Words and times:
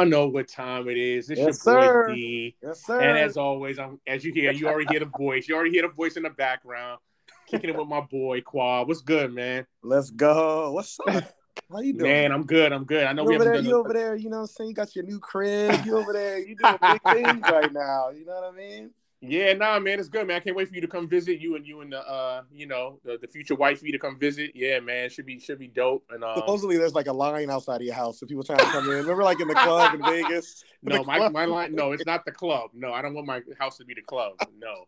Y'all 0.00 0.08
know 0.08 0.28
what 0.28 0.48
time 0.48 0.88
it 0.88 0.96
is. 0.96 1.28
It's 1.28 1.40
Yes, 1.40 1.62
your 1.66 1.74
boy 1.74 1.88
sir. 1.88 2.06
D. 2.06 2.56
Yes, 2.62 2.86
sir. 2.86 3.00
And 3.00 3.18
as 3.18 3.36
always, 3.36 3.78
I'm 3.78 4.00
as 4.06 4.24
you 4.24 4.32
hear, 4.32 4.50
you 4.50 4.66
already 4.66 4.88
hear 4.88 5.00
the 5.00 5.12
voice. 5.18 5.46
You 5.46 5.54
already 5.54 5.72
hear 5.72 5.82
the 5.82 5.92
voice 5.92 6.16
in 6.16 6.22
the 6.22 6.30
background. 6.30 7.00
Kicking 7.46 7.68
it 7.68 7.76
with 7.76 7.86
my 7.86 8.00
boy 8.00 8.40
Quad. 8.40 8.88
What's 8.88 9.02
good, 9.02 9.34
man? 9.34 9.66
Let's 9.82 10.10
go. 10.10 10.72
What's 10.72 10.98
up? 11.06 11.22
How 11.70 11.80
you 11.80 11.92
doing? 11.92 12.04
Man, 12.10 12.32
I'm 12.32 12.46
good. 12.46 12.72
I'm 12.72 12.84
good. 12.84 13.04
I 13.04 13.12
know 13.12 13.24
you 13.24 13.28
we 13.28 13.34
over 13.34 13.44
there, 13.44 13.60
you 13.60 13.76
over 13.76 13.92
there, 13.92 14.16
you 14.16 14.30
know 14.30 14.36
what 14.38 14.42
I'm 14.42 14.46
saying? 14.46 14.70
You 14.70 14.74
got 14.74 14.96
your 14.96 15.04
new 15.04 15.18
crib. 15.18 15.84
You 15.84 15.98
over 15.98 16.14
there, 16.14 16.38
you 16.38 16.56
doing 16.56 16.78
big 16.80 17.02
things 17.10 17.46
right 17.46 17.70
now. 17.70 18.08
You 18.08 18.24
know 18.24 18.40
what 18.40 18.54
I 18.54 18.56
mean? 18.56 18.90
Yeah, 19.22 19.52
nah, 19.52 19.78
man, 19.78 19.98
it's 19.98 20.08
good, 20.08 20.26
man. 20.26 20.36
I 20.36 20.40
can't 20.40 20.56
wait 20.56 20.68
for 20.68 20.74
you 20.74 20.80
to 20.80 20.88
come 20.88 21.06
visit. 21.06 21.40
You 21.40 21.54
and 21.56 21.66
you 21.66 21.82
and 21.82 21.92
the 21.92 22.00
uh, 22.00 22.42
you 22.50 22.66
know, 22.66 23.00
the, 23.04 23.18
the 23.18 23.28
future 23.28 23.54
wifey 23.54 23.92
to 23.92 23.98
come 23.98 24.18
visit. 24.18 24.52
Yeah, 24.54 24.80
man, 24.80 25.10
should 25.10 25.26
be 25.26 25.38
should 25.38 25.58
be 25.58 25.68
dope. 25.68 26.04
And 26.10 26.24
um, 26.24 26.36
Supposedly 26.36 26.78
there's 26.78 26.94
like 26.94 27.06
a 27.06 27.12
line 27.12 27.50
outside 27.50 27.76
of 27.76 27.82
your 27.82 27.94
house 27.94 28.22
if 28.22 28.28
people 28.28 28.44
trying 28.44 28.60
to 28.60 28.64
come 28.64 28.84
in. 28.84 28.96
Remember 28.96 29.22
like 29.22 29.40
in 29.40 29.48
the 29.48 29.54
club 29.54 29.94
in 29.94 30.02
Vegas? 30.02 30.64
no, 30.82 31.04
my 31.04 31.18
club? 31.18 31.32
my 31.32 31.44
line, 31.44 31.74
no, 31.74 31.92
it's 31.92 32.06
not 32.06 32.24
the 32.24 32.32
club. 32.32 32.70
No, 32.72 32.94
I 32.94 33.02
don't 33.02 33.12
want 33.12 33.26
my 33.26 33.42
house 33.58 33.76
to 33.76 33.84
be 33.84 33.92
the 33.92 34.02
club. 34.02 34.32
No. 34.58 34.86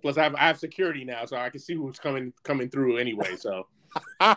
Plus, 0.00 0.16
I 0.16 0.22
have 0.22 0.34
I 0.34 0.46
have 0.46 0.58
security 0.58 1.04
now, 1.04 1.26
so 1.26 1.36
I 1.36 1.50
can 1.50 1.60
see 1.60 1.74
who's 1.74 1.98
coming 1.98 2.32
coming 2.44 2.70
through 2.70 2.96
anyway. 2.96 3.36
So 3.36 3.66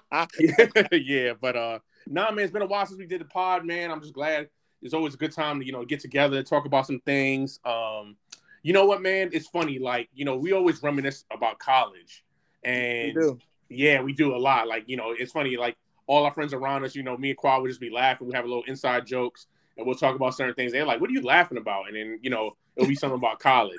yeah, 0.91 1.33
but 1.39 1.55
uh, 1.55 1.79
nah, 2.07 2.31
man, 2.31 2.43
it's 2.43 2.51
been 2.51 2.61
a 2.61 2.67
while 2.67 2.85
since 2.85 2.99
we 2.99 3.05
did 3.05 3.21
the 3.21 3.25
pod, 3.25 3.65
man. 3.65 3.91
I'm 3.91 4.01
just 4.01 4.13
glad. 4.13 4.49
It's 4.81 4.93
always 4.93 5.13
a 5.13 5.17
good 5.17 5.31
time 5.31 5.59
to 5.59 5.65
you 5.65 5.71
know 5.71 5.85
get 5.85 6.01
together, 6.01 6.43
talk 6.43 6.65
about 6.65 6.85
some 6.85 6.99
things. 7.05 7.59
Um, 7.65 8.17
you 8.65 8.73
know 8.73 8.85
what, 8.87 8.99
man? 9.03 9.29
It's 9.31 9.47
funny, 9.47 9.77
like 9.77 10.09
you 10.15 10.25
know, 10.25 10.35
we 10.37 10.51
always 10.51 10.81
reminisce 10.81 11.23
about 11.31 11.59
college, 11.59 12.23
We 12.63 12.71
and 12.71 13.13
do. 13.13 13.37
yeah, 13.69 14.01
we 14.01 14.11
do 14.11 14.35
a 14.35 14.37
lot. 14.49 14.67
Like 14.67 14.85
you 14.87 14.97
know, 14.97 15.13
it's 15.15 15.31
funny. 15.31 15.55
Like 15.55 15.75
all 16.07 16.25
our 16.25 16.33
friends 16.33 16.51
around 16.51 16.83
us, 16.83 16.95
you 16.95 17.03
know, 17.03 17.15
me 17.15 17.29
and 17.29 17.37
Quad 17.37 17.61
would 17.61 17.67
just 17.69 17.79
be 17.79 17.91
laughing. 17.91 18.27
We 18.27 18.33
have 18.33 18.45
a 18.45 18.47
little 18.47 18.63
inside 18.63 19.05
jokes, 19.05 19.45
and 19.77 19.85
we'll 19.85 19.95
talk 19.95 20.15
about 20.15 20.33
certain 20.33 20.55
things. 20.55 20.71
They're 20.71 20.83
like, 20.83 20.99
"What 20.99 21.11
are 21.11 21.13
you 21.13 21.21
laughing 21.21 21.59
about?" 21.59 21.87
And 21.89 21.95
then 21.95 22.19
you 22.23 22.31
know, 22.31 22.57
it'll 22.75 22.89
be 22.89 22.95
something 22.95 23.19
about 23.19 23.37
college. 23.37 23.77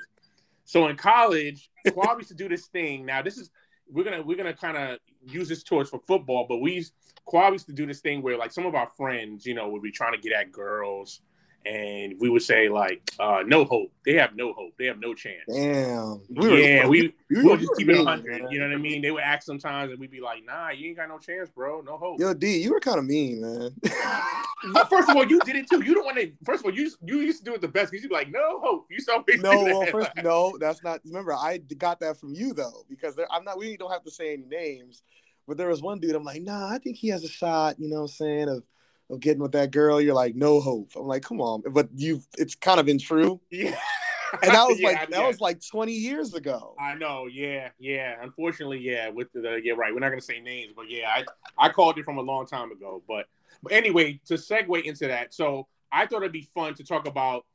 So 0.63 0.87
in 0.87 0.95
college, 0.95 1.69
Quad 1.91 2.17
used 2.17 2.29
to 2.29 2.35
do 2.35 2.47
this 2.47 2.67
thing. 2.67 3.05
Now 3.05 3.21
this 3.21 3.37
is 3.37 3.51
we're 3.91 4.05
gonna 4.05 4.21
we're 4.21 4.37
gonna 4.37 4.53
kind 4.53 4.77
of 4.77 4.99
use 5.25 5.49
this 5.49 5.63
torch 5.63 5.89
for 5.89 5.99
football, 6.07 6.45
but 6.47 6.59
we 6.59 6.75
used- 6.75 6.93
Quad 7.25 7.51
used 7.51 7.65
to 7.65 7.73
do 7.73 7.85
this 7.85 7.99
thing 7.99 8.21
where 8.21 8.37
like 8.37 8.53
some 8.53 8.65
of 8.65 8.73
our 8.73 8.87
friends, 8.87 9.45
you 9.45 9.53
know, 9.53 9.67
would 9.67 9.81
be 9.81 9.91
trying 9.91 10.13
to 10.13 10.17
get 10.17 10.31
at 10.31 10.49
girls, 10.49 11.19
and 11.67 12.15
we 12.19 12.29
would 12.29 12.41
say 12.41 12.69
like, 12.69 13.11
uh, 13.19 13.43
"No 13.45 13.65
hope. 13.65 13.91
They 14.05 14.13
have 14.13 14.35
no 14.35 14.53
hope. 14.53 14.73
They 14.79 14.85
have 14.85 14.99
no 14.99 15.13
chance." 15.13 15.43
Damn. 15.51 16.21
yeah, 16.29 16.87
we 16.87 17.01
you 17.01 17.13
we 17.29 17.43
were- 17.43 17.49
would 17.51 17.59
just 17.59 17.73
keep 17.77 17.89
it 17.89 17.93
mean, 17.93 18.05
100. 18.05 18.41
man. 18.43 18.51
You 18.51 18.59
know 18.59 18.67
what 18.67 18.73
I 18.75 18.77
mean? 18.77 19.01
They 19.01 19.11
would 19.11 19.23
ask 19.23 19.43
sometimes, 19.45 19.91
and 19.91 19.99
we'd 19.99 20.11
be 20.11 20.21
like, 20.21 20.45
"Nah, 20.45 20.69
you 20.69 20.87
ain't 20.89 20.97
got 20.97 21.09
no 21.09 21.17
chance, 21.17 21.49
bro. 21.49 21.81
No 21.81 21.97
hope." 21.97 22.19
Yo, 22.19 22.33
D, 22.33 22.57
you 22.57 22.71
were 22.71 22.79
kind 22.79 22.99
of 22.99 23.05
mean, 23.05 23.41
man. 23.41 23.75
But 24.73 24.89
first 24.89 25.07
of 25.07 25.15
all, 25.15 25.25
you 25.25 25.39
did 25.41 25.55
it 25.55 25.69
too. 25.69 25.83
You 25.83 25.93
don't 25.93 26.03
want 26.05 26.17
to. 26.17 26.31
First 26.43 26.61
of 26.61 26.71
all, 26.71 26.73
you 26.77 26.89
you 27.05 27.17
used 27.19 27.39
to 27.39 27.45
do 27.45 27.53
it 27.53 27.61
the 27.61 27.67
best 27.67 27.91
because 27.91 28.03
you'd 28.03 28.09
be 28.09 28.15
like, 28.15 28.31
"No 28.31 28.59
hope." 28.59 28.87
You 28.89 28.99
saw 28.99 29.19
me 29.27 29.37
no, 29.37 29.51
well, 29.63 29.79
that. 29.81 29.91
first, 29.91 30.11
no, 30.23 30.57
that's 30.59 30.83
not. 30.83 31.01
Remember, 31.05 31.33
I 31.33 31.59
got 31.59 31.99
that 31.99 32.17
from 32.19 32.33
you 32.33 32.53
though, 32.53 32.83
because 32.89 33.15
there, 33.15 33.27
I'm 33.31 33.43
not. 33.43 33.57
We 33.59 33.77
don't 33.77 33.91
have 33.91 34.03
to 34.03 34.11
say 34.11 34.33
any 34.33 34.45
names, 34.45 35.03
but 35.47 35.57
there 35.57 35.69
was 35.69 35.81
one 35.81 35.99
dude. 35.99 36.15
I'm 36.15 36.23
like, 36.23 36.41
nah, 36.41 36.69
I 36.73 36.79
think 36.79 36.97
he 36.97 37.09
has 37.09 37.23
a 37.23 37.27
shot. 37.29 37.79
You 37.79 37.87
know 37.89 37.97
what 37.97 38.01
I'm 38.03 38.07
saying 38.07 38.49
of 38.49 38.63
of 39.09 39.19
getting 39.19 39.41
with 39.41 39.53
that 39.53 39.71
girl. 39.71 40.01
You're 40.01 40.13
like, 40.13 40.35
no 40.35 40.59
hope. 40.59 40.91
I'm 40.95 41.07
like, 41.07 41.23
come 41.23 41.41
on, 41.41 41.63
but 41.71 41.89
you, 41.95 42.21
it's 42.37 42.55
kind 42.55 42.79
of 42.79 42.85
been 42.85 42.99
true, 42.99 43.39
yeah, 43.51 43.77
and 44.41 44.51
that 44.51 44.67
was 44.67 44.79
Yeah, 44.79 44.87
like 44.89 45.09
that 45.09 45.19
yeah. 45.19 45.27
was 45.27 45.41
like 45.41 45.59
20 45.65 45.91
years 45.91 46.33
ago. 46.33 46.75
I 46.79 46.95
know, 46.95 47.27
yeah, 47.31 47.69
yeah. 47.79 48.15
Unfortunately, 48.21 48.79
yeah. 48.79 49.09
With 49.09 49.31
the 49.33 49.59
yeah, 49.63 49.73
right. 49.73 49.93
We're 49.93 49.99
not 49.99 50.09
gonna 50.09 50.21
say 50.21 50.39
names, 50.39 50.73
but 50.75 50.89
yeah, 50.89 51.09
I 51.09 51.25
I 51.57 51.69
called 51.69 51.97
it 51.97 52.05
from 52.05 52.17
a 52.17 52.21
long 52.21 52.45
time 52.45 52.71
ago. 52.71 53.01
But 53.07 53.25
but 53.63 53.71
anyway, 53.71 54.19
to 54.25 54.35
segue 54.35 54.83
into 54.83 55.07
that, 55.07 55.33
so 55.33 55.67
I 55.91 56.05
thought 56.05 56.17
it'd 56.17 56.31
be 56.31 56.47
fun 56.53 56.73
to 56.75 56.83
talk 56.83 57.07
about 57.07 57.45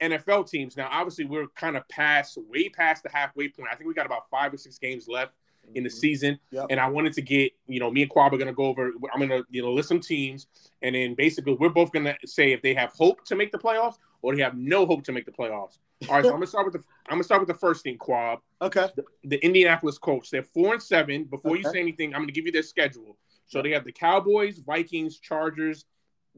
NFL 0.00 0.48
teams. 0.48 0.76
Now, 0.76 0.88
obviously, 0.90 1.24
we're 1.24 1.46
kind 1.48 1.76
of 1.76 1.86
past, 1.88 2.38
way 2.48 2.68
past 2.68 3.02
the 3.02 3.10
halfway 3.10 3.48
point. 3.48 3.68
I 3.70 3.76
think 3.76 3.88
we 3.88 3.94
got 3.94 4.06
about 4.06 4.28
five 4.30 4.52
or 4.52 4.56
six 4.56 4.78
games 4.78 5.06
left 5.08 5.32
in 5.74 5.84
the 5.84 5.90
season, 5.90 6.34
Mm-hmm. 6.34 6.56
Yep. 6.56 6.66
and 6.70 6.80
I 6.80 6.88
wanted 6.88 7.12
to 7.14 7.22
get 7.22 7.52
you 7.66 7.80
know 7.80 7.90
me 7.90 8.02
and 8.02 8.10
Quab 8.10 8.32
are 8.32 8.38
gonna 8.38 8.52
go 8.52 8.66
over. 8.66 8.90
I'm 9.12 9.20
gonna 9.20 9.42
you 9.50 9.62
know 9.62 9.72
list 9.72 9.88
some 9.88 10.00
teams, 10.00 10.46
and 10.82 10.94
then 10.94 11.14
basically 11.14 11.54
we're 11.54 11.68
both 11.70 11.92
gonna 11.92 12.14
say 12.24 12.52
if 12.52 12.62
they 12.62 12.74
have 12.74 12.92
hope 12.92 13.24
to 13.26 13.34
make 13.36 13.52
the 13.52 13.58
playoffs 13.58 13.96
or 14.22 14.34
they 14.36 14.42
have 14.42 14.56
no 14.56 14.86
hope 14.86 15.02
to 15.04 15.12
make 15.12 15.24
the 15.26 15.32
playoffs. 15.32 15.78
All 16.08 16.16
right, 16.16 16.24
so 16.24 16.30
I'm 16.30 16.36
gonna 16.36 16.46
start 16.46 16.66
with 16.66 16.74
the 16.74 16.82
I'm 17.06 17.14
gonna 17.14 17.24
start 17.24 17.40
with 17.40 17.48
the 17.48 17.54
first 17.54 17.82
thing, 17.84 17.96
Quab 17.98 18.38
Okay. 18.60 18.88
the 19.24 19.44
Indianapolis 19.44 19.98
Colts. 19.98 20.30
They're 20.30 20.42
four 20.42 20.74
and 20.74 20.82
seven. 20.82 21.24
Before 21.24 21.56
you 21.56 21.62
say 21.64 21.80
anything, 21.80 22.14
I'm 22.14 22.20
going 22.20 22.28
to 22.28 22.32
give 22.34 22.46
you 22.46 22.52
their 22.52 22.62
schedule. 22.62 23.16
So 23.46 23.60
they 23.62 23.70
have 23.70 23.84
the 23.84 23.92
Cowboys, 23.92 24.58
Vikings, 24.58 25.18
Chargers, 25.18 25.84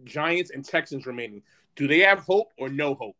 Giants, 0.05 0.51
and 0.51 0.65
Texans 0.65 1.07
remaining. 1.07 1.43
Do 1.77 1.87
they 1.87 2.01
have 2.01 2.21
hope 2.21 2.49
or 2.59 2.69
no 2.69 2.95
hope? 2.95 3.17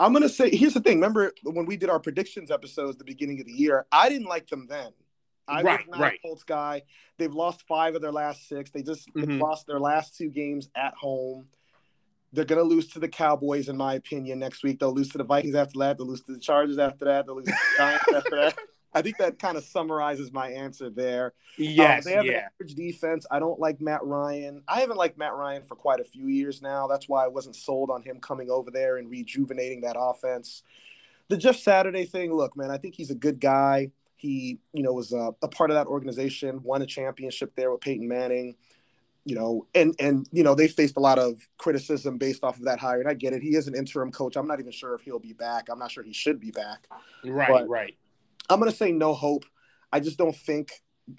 I'm 0.00 0.12
gonna 0.12 0.28
say 0.28 0.50
here's 0.54 0.74
the 0.74 0.80
thing. 0.80 0.96
Remember 0.98 1.32
when 1.42 1.66
we 1.66 1.76
did 1.76 1.90
our 1.90 1.98
predictions 1.98 2.50
episodes 2.50 2.92
at 2.92 2.98
the 2.98 3.04
beginning 3.04 3.40
of 3.40 3.46
the 3.46 3.52
year? 3.52 3.86
I 3.90 4.08
didn't 4.08 4.28
like 4.28 4.46
them 4.48 4.66
then. 4.68 4.92
I 5.48 5.62
Right, 5.62 5.80
was 5.86 5.88
not 5.96 6.00
right. 6.00 6.18
a 6.22 6.26
Colts 6.26 6.44
guy. 6.44 6.82
They've 7.16 7.32
lost 7.32 7.62
five 7.66 7.94
of 7.94 8.02
their 8.02 8.12
last 8.12 8.48
six. 8.48 8.70
They 8.70 8.82
just 8.82 9.12
Mhm. 9.14 9.40
lost 9.40 9.66
their 9.66 9.80
last 9.80 10.16
two 10.16 10.28
games 10.28 10.68
at 10.76 10.94
home. 10.94 11.48
They're 12.32 12.44
gonna 12.44 12.62
lose 12.62 12.88
to 12.88 13.00
the 13.00 13.08
Cowboys, 13.08 13.68
in 13.68 13.76
my 13.76 13.94
opinion, 13.94 14.38
next 14.38 14.62
week. 14.62 14.78
They'll 14.78 14.92
lose 14.92 15.08
to 15.10 15.18
the 15.18 15.24
Vikings 15.24 15.54
after 15.54 15.78
that. 15.80 15.96
They'll 15.98 16.06
lose 16.06 16.22
to 16.24 16.32
the 16.32 16.38
Chargers 16.38 16.78
after 16.78 17.06
that. 17.06 17.26
They'll 17.26 17.36
lose 17.36 17.46
to 17.46 17.52
the 17.52 17.76
Giants 17.78 18.04
after 18.14 18.36
that. 18.36 18.58
I 18.98 19.02
think 19.02 19.16
that 19.18 19.38
kind 19.38 19.56
of 19.56 19.64
summarizes 19.64 20.32
my 20.32 20.50
answer 20.50 20.90
there. 20.90 21.32
Yes, 21.56 22.04
Um, 22.04 22.10
they 22.10 22.16
have 22.16 22.24
an 22.26 22.34
average 22.34 22.74
defense. 22.74 23.26
I 23.30 23.38
don't 23.38 23.60
like 23.60 23.80
Matt 23.80 24.04
Ryan. 24.04 24.62
I 24.66 24.80
haven't 24.80 24.96
liked 24.96 25.16
Matt 25.16 25.34
Ryan 25.34 25.62
for 25.62 25.76
quite 25.76 26.00
a 26.00 26.04
few 26.04 26.26
years 26.26 26.60
now. 26.60 26.88
That's 26.88 27.08
why 27.08 27.24
I 27.24 27.28
wasn't 27.28 27.54
sold 27.54 27.90
on 27.90 28.02
him 28.02 28.18
coming 28.20 28.50
over 28.50 28.72
there 28.72 28.96
and 28.96 29.08
rejuvenating 29.08 29.82
that 29.82 29.94
offense. 29.96 30.62
The 31.28 31.36
Jeff 31.36 31.56
Saturday 31.56 32.06
thing, 32.06 32.32
look, 32.34 32.56
man, 32.56 32.70
I 32.72 32.78
think 32.78 32.96
he's 32.96 33.10
a 33.10 33.14
good 33.14 33.38
guy. 33.38 33.92
He, 34.16 34.58
you 34.72 34.82
know, 34.82 34.92
was 34.92 35.12
a, 35.12 35.32
a 35.42 35.48
part 35.48 35.70
of 35.70 35.76
that 35.76 35.86
organization, 35.86 36.60
won 36.64 36.82
a 36.82 36.86
championship 36.86 37.54
there 37.54 37.70
with 37.70 37.80
Peyton 37.80 38.08
Manning. 38.08 38.56
You 39.24 39.34
know, 39.34 39.66
and 39.74 39.94
and 40.00 40.26
you 40.32 40.42
know 40.42 40.54
they 40.54 40.68
faced 40.68 40.96
a 40.96 41.00
lot 41.00 41.18
of 41.18 41.46
criticism 41.58 42.16
based 42.16 42.42
off 42.42 42.56
of 42.56 42.64
that 42.64 42.78
hire, 42.78 42.98
and 43.00 43.08
I 43.08 43.12
get 43.12 43.34
it. 43.34 43.42
He 43.42 43.56
is 43.56 43.68
an 43.68 43.74
interim 43.74 44.10
coach. 44.10 44.36
I'm 44.36 44.46
not 44.46 44.58
even 44.58 44.72
sure 44.72 44.94
if 44.94 45.02
he'll 45.02 45.18
be 45.18 45.34
back. 45.34 45.68
I'm 45.70 45.78
not 45.78 45.90
sure 45.90 46.02
he 46.02 46.14
should 46.14 46.40
be 46.40 46.50
back. 46.50 46.86
Right, 47.24 47.48
But- 47.48 47.68
right. 47.68 47.96
I'm 48.48 48.58
gonna 48.58 48.72
say 48.72 48.92
no 48.92 49.14
hope. 49.14 49.44
I 49.92 50.00
just 50.00 50.18
don't 50.18 50.36
think, 50.36 50.72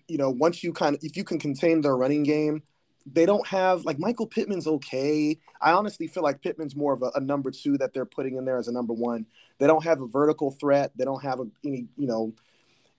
you 0.07 0.17
know, 0.17 0.29
once 0.29 0.63
you 0.63 0.73
kind 0.73 0.95
of 0.95 1.03
if 1.03 1.17
you 1.17 1.23
can 1.23 1.39
contain 1.39 1.81
their 1.81 1.95
running 1.95 2.23
game, 2.23 2.63
they 3.05 3.25
don't 3.25 3.45
have 3.47 3.85
like 3.85 3.99
Michael 3.99 4.27
Pittman's 4.27 4.67
okay. 4.67 5.39
I 5.61 5.71
honestly 5.71 6.07
feel 6.07 6.23
like 6.23 6.41
Pittman's 6.41 6.75
more 6.75 6.93
of 6.93 7.01
a, 7.01 7.11
a 7.15 7.19
number 7.19 7.51
two 7.51 7.77
that 7.77 7.93
they're 7.93 8.05
putting 8.05 8.37
in 8.37 8.45
there 8.45 8.57
as 8.57 8.67
a 8.67 8.71
number 8.71 8.93
one. 8.93 9.25
They 9.57 9.67
don't 9.67 9.83
have 9.83 10.01
a 10.01 10.07
vertical 10.07 10.51
threat. 10.51 10.91
They 10.95 11.05
don't 11.05 11.23
have 11.23 11.39
a, 11.39 11.45
any, 11.65 11.87
you 11.97 12.07
know, 12.07 12.33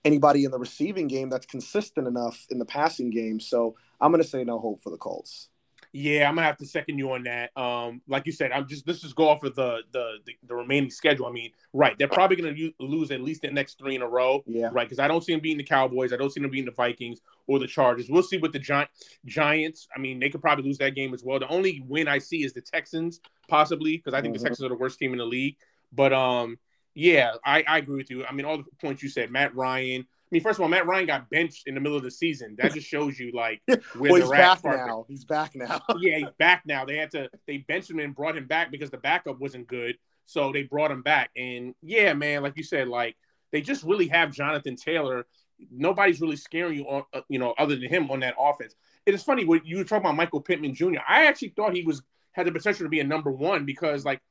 anybody 0.03 0.45
in 0.45 0.51
the 0.51 0.59
receiving 0.59 1.07
game 1.07 1.29
that's 1.29 1.45
consistent 1.45 2.07
enough 2.07 2.45
in 2.49 2.59
the 2.59 2.65
passing 2.65 3.09
game. 3.09 3.39
So 3.39 3.75
I'm 3.99 4.11
gonna 4.11 4.23
say 4.23 4.43
no 4.43 4.59
hope 4.59 4.81
for 4.81 4.89
the 4.89 4.97
Colts. 4.97 5.49
Yeah, 5.93 6.29
I'm 6.29 6.35
gonna 6.35 6.47
have 6.47 6.57
to 6.59 6.65
second 6.65 6.97
you 6.97 7.11
on 7.11 7.23
that. 7.23 7.51
Um, 7.57 8.01
like 8.07 8.25
you 8.25 8.31
said, 8.31 8.53
I'm 8.53 8.65
just 8.65 8.87
let's 8.87 9.01
just 9.01 9.15
go 9.15 9.27
off 9.27 9.43
of 9.43 9.55
the 9.55 9.81
the 9.91 10.19
the, 10.25 10.33
the 10.47 10.55
remaining 10.55 10.89
schedule. 10.89 11.25
I 11.25 11.31
mean, 11.31 11.51
right, 11.73 11.97
they're 11.97 12.07
probably 12.07 12.37
gonna 12.37 12.53
u- 12.53 12.73
lose 12.79 13.11
at 13.11 13.19
least 13.21 13.41
the 13.41 13.51
next 13.51 13.77
three 13.77 13.95
in 13.95 14.01
a 14.01 14.07
row. 14.07 14.41
Yeah. 14.47 14.69
right? 14.71 14.87
Because 14.87 14.99
I 14.99 15.09
don't 15.09 15.21
see 15.21 15.33
them 15.33 15.41
beating 15.41 15.57
the 15.57 15.65
Cowboys. 15.65 16.13
I 16.13 16.15
don't 16.15 16.29
see 16.31 16.39
them 16.39 16.49
beating 16.49 16.65
the 16.65 16.71
Vikings 16.71 17.19
or 17.47 17.59
the 17.59 17.67
Chargers. 17.67 18.09
We'll 18.09 18.23
see 18.23 18.37
with 18.37 18.53
the 18.53 18.59
Gi- 18.59 18.87
Giants. 19.25 19.87
I 19.93 19.99
mean, 19.99 20.19
they 20.19 20.29
could 20.29 20.41
probably 20.41 20.63
lose 20.63 20.77
that 20.77 20.95
game 20.95 21.13
as 21.13 21.23
well. 21.23 21.39
The 21.39 21.47
only 21.49 21.83
win 21.85 22.07
I 22.07 22.19
see 22.19 22.43
is 22.45 22.53
the 22.53 22.61
Texans, 22.61 23.19
possibly, 23.49 23.97
because 23.97 24.13
I 24.13 24.21
think 24.21 24.33
Mhm. 24.35 24.39
the 24.39 24.43
Texans 24.45 24.65
are 24.65 24.69
the 24.69 24.75
worst 24.75 24.97
team 24.97 25.11
in 25.11 25.17
the 25.17 25.25
league. 25.25 25.57
But 25.91 26.13
um, 26.13 26.57
yeah, 26.95 27.33
I, 27.45 27.63
I 27.67 27.77
agree 27.79 27.97
with 27.97 28.09
you. 28.09 28.25
I 28.25 28.31
mean, 28.31 28.45
all 28.45 28.57
the 28.57 28.63
points 28.79 29.03
you 29.03 29.09
said, 29.09 29.29
Matt 29.29 29.53
Ryan. 29.55 30.07
I 30.31 30.35
mean, 30.35 30.43
first 30.43 30.59
of 30.59 30.63
all, 30.63 30.69
Matt 30.69 30.87
Ryan 30.87 31.07
got 31.07 31.29
benched 31.29 31.67
in 31.67 31.75
the 31.75 31.81
middle 31.81 31.97
of 31.97 32.03
the 32.03 32.11
season. 32.11 32.55
That 32.57 32.73
just 32.73 32.87
shows 32.87 33.19
you 33.19 33.31
like 33.33 33.61
where 33.67 34.13
Well, 34.13 34.15
he's 34.15 34.29
back 34.29 34.63
now. 34.63 35.05
He's 35.09 35.25
back 35.25 35.51
now. 35.55 35.81
yeah, 35.99 36.19
he's 36.19 36.31
back 36.39 36.63
now. 36.65 36.85
They 36.85 36.95
had 36.95 37.11
to 37.11 37.29
they 37.47 37.57
benched 37.57 37.89
him 37.89 37.99
and 37.99 38.15
brought 38.15 38.37
him 38.37 38.47
back 38.47 38.71
because 38.71 38.89
the 38.89 38.97
backup 38.97 39.39
wasn't 39.39 39.67
good. 39.67 39.97
So 40.27 40.53
they 40.53 40.63
brought 40.63 40.89
him 40.89 41.01
back. 41.01 41.31
And 41.35 41.75
yeah, 41.81 42.13
man, 42.13 42.43
like 42.43 42.53
you 42.55 42.63
said, 42.63 42.87
like 42.87 43.17
they 43.51 43.59
just 43.59 43.83
really 43.83 44.07
have 44.07 44.31
Jonathan 44.31 44.77
Taylor. 44.77 45.25
Nobody's 45.69 46.21
really 46.21 46.37
scaring 46.37 46.77
you 46.77 46.85
on 46.85 47.03
uh, 47.13 47.21
you 47.27 47.37
know 47.37 47.53
other 47.57 47.75
than 47.75 47.89
him 47.89 48.09
on 48.09 48.21
that 48.21 48.35
offense. 48.39 48.73
It 49.05 49.13
is 49.13 49.23
funny 49.23 49.43
when 49.43 49.61
you 49.65 49.77
were 49.77 49.83
talking 49.83 50.05
about 50.05 50.15
Michael 50.15 50.39
Pittman 50.39 50.73
Jr. 50.73 50.99
I 51.05 51.25
actually 51.25 51.49
thought 51.49 51.75
he 51.75 51.83
was 51.83 52.01
had 52.31 52.47
the 52.47 52.53
potential 52.53 52.85
to 52.85 52.89
be 52.89 53.01
a 53.01 53.03
number 53.03 53.31
one 53.31 53.65
because 53.65 54.05
like 54.05 54.21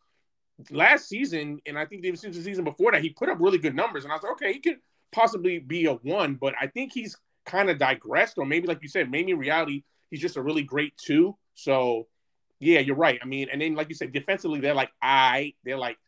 last 0.70 1.08
season 1.08 1.60
and 1.66 1.78
I 1.78 1.84
think 1.84 2.04
even 2.04 2.16
since 2.16 2.36
the 2.36 2.42
season 2.42 2.64
before 2.64 2.92
that 2.92 3.02
he 3.02 3.10
put 3.10 3.28
up 3.28 3.38
really 3.40 3.58
good 3.58 3.74
numbers 3.74 4.04
and 4.04 4.12
I 4.12 4.16
was 4.16 4.22
like, 4.22 4.32
okay, 4.32 4.52
he 4.52 4.60
could 4.60 4.78
possibly 5.12 5.58
be 5.58 5.86
a 5.86 5.94
one, 5.94 6.34
but 6.34 6.54
I 6.60 6.66
think 6.66 6.92
he's 6.92 7.16
kind 7.46 7.70
of 7.70 7.78
digressed 7.78 8.38
or 8.38 8.46
maybe 8.46 8.66
like 8.66 8.82
you 8.82 8.88
said, 8.88 9.10
maybe 9.10 9.32
in 9.32 9.38
reality 9.38 9.82
he's 10.10 10.20
just 10.20 10.36
a 10.36 10.42
really 10.42 10.62
great 10.62 10.96
two. 10.96 11.36
So 11.54 12.06
yeah, 12.58 12.80
you're 12.80 12.96
right. 12.96 13.18
I 13.22 13.26
mean, 13.26 13.48
and 13.50 13.60
then 13.60 13.74
like 13.74 13.88
you 13.88 13.94
said, 13.94 14.12
defensively 14.12 14.60
they're 14.60 14.74
like 14.74 14.90
I, 15.02 15.54
they're 15.64 15.78
like 15.78 15.98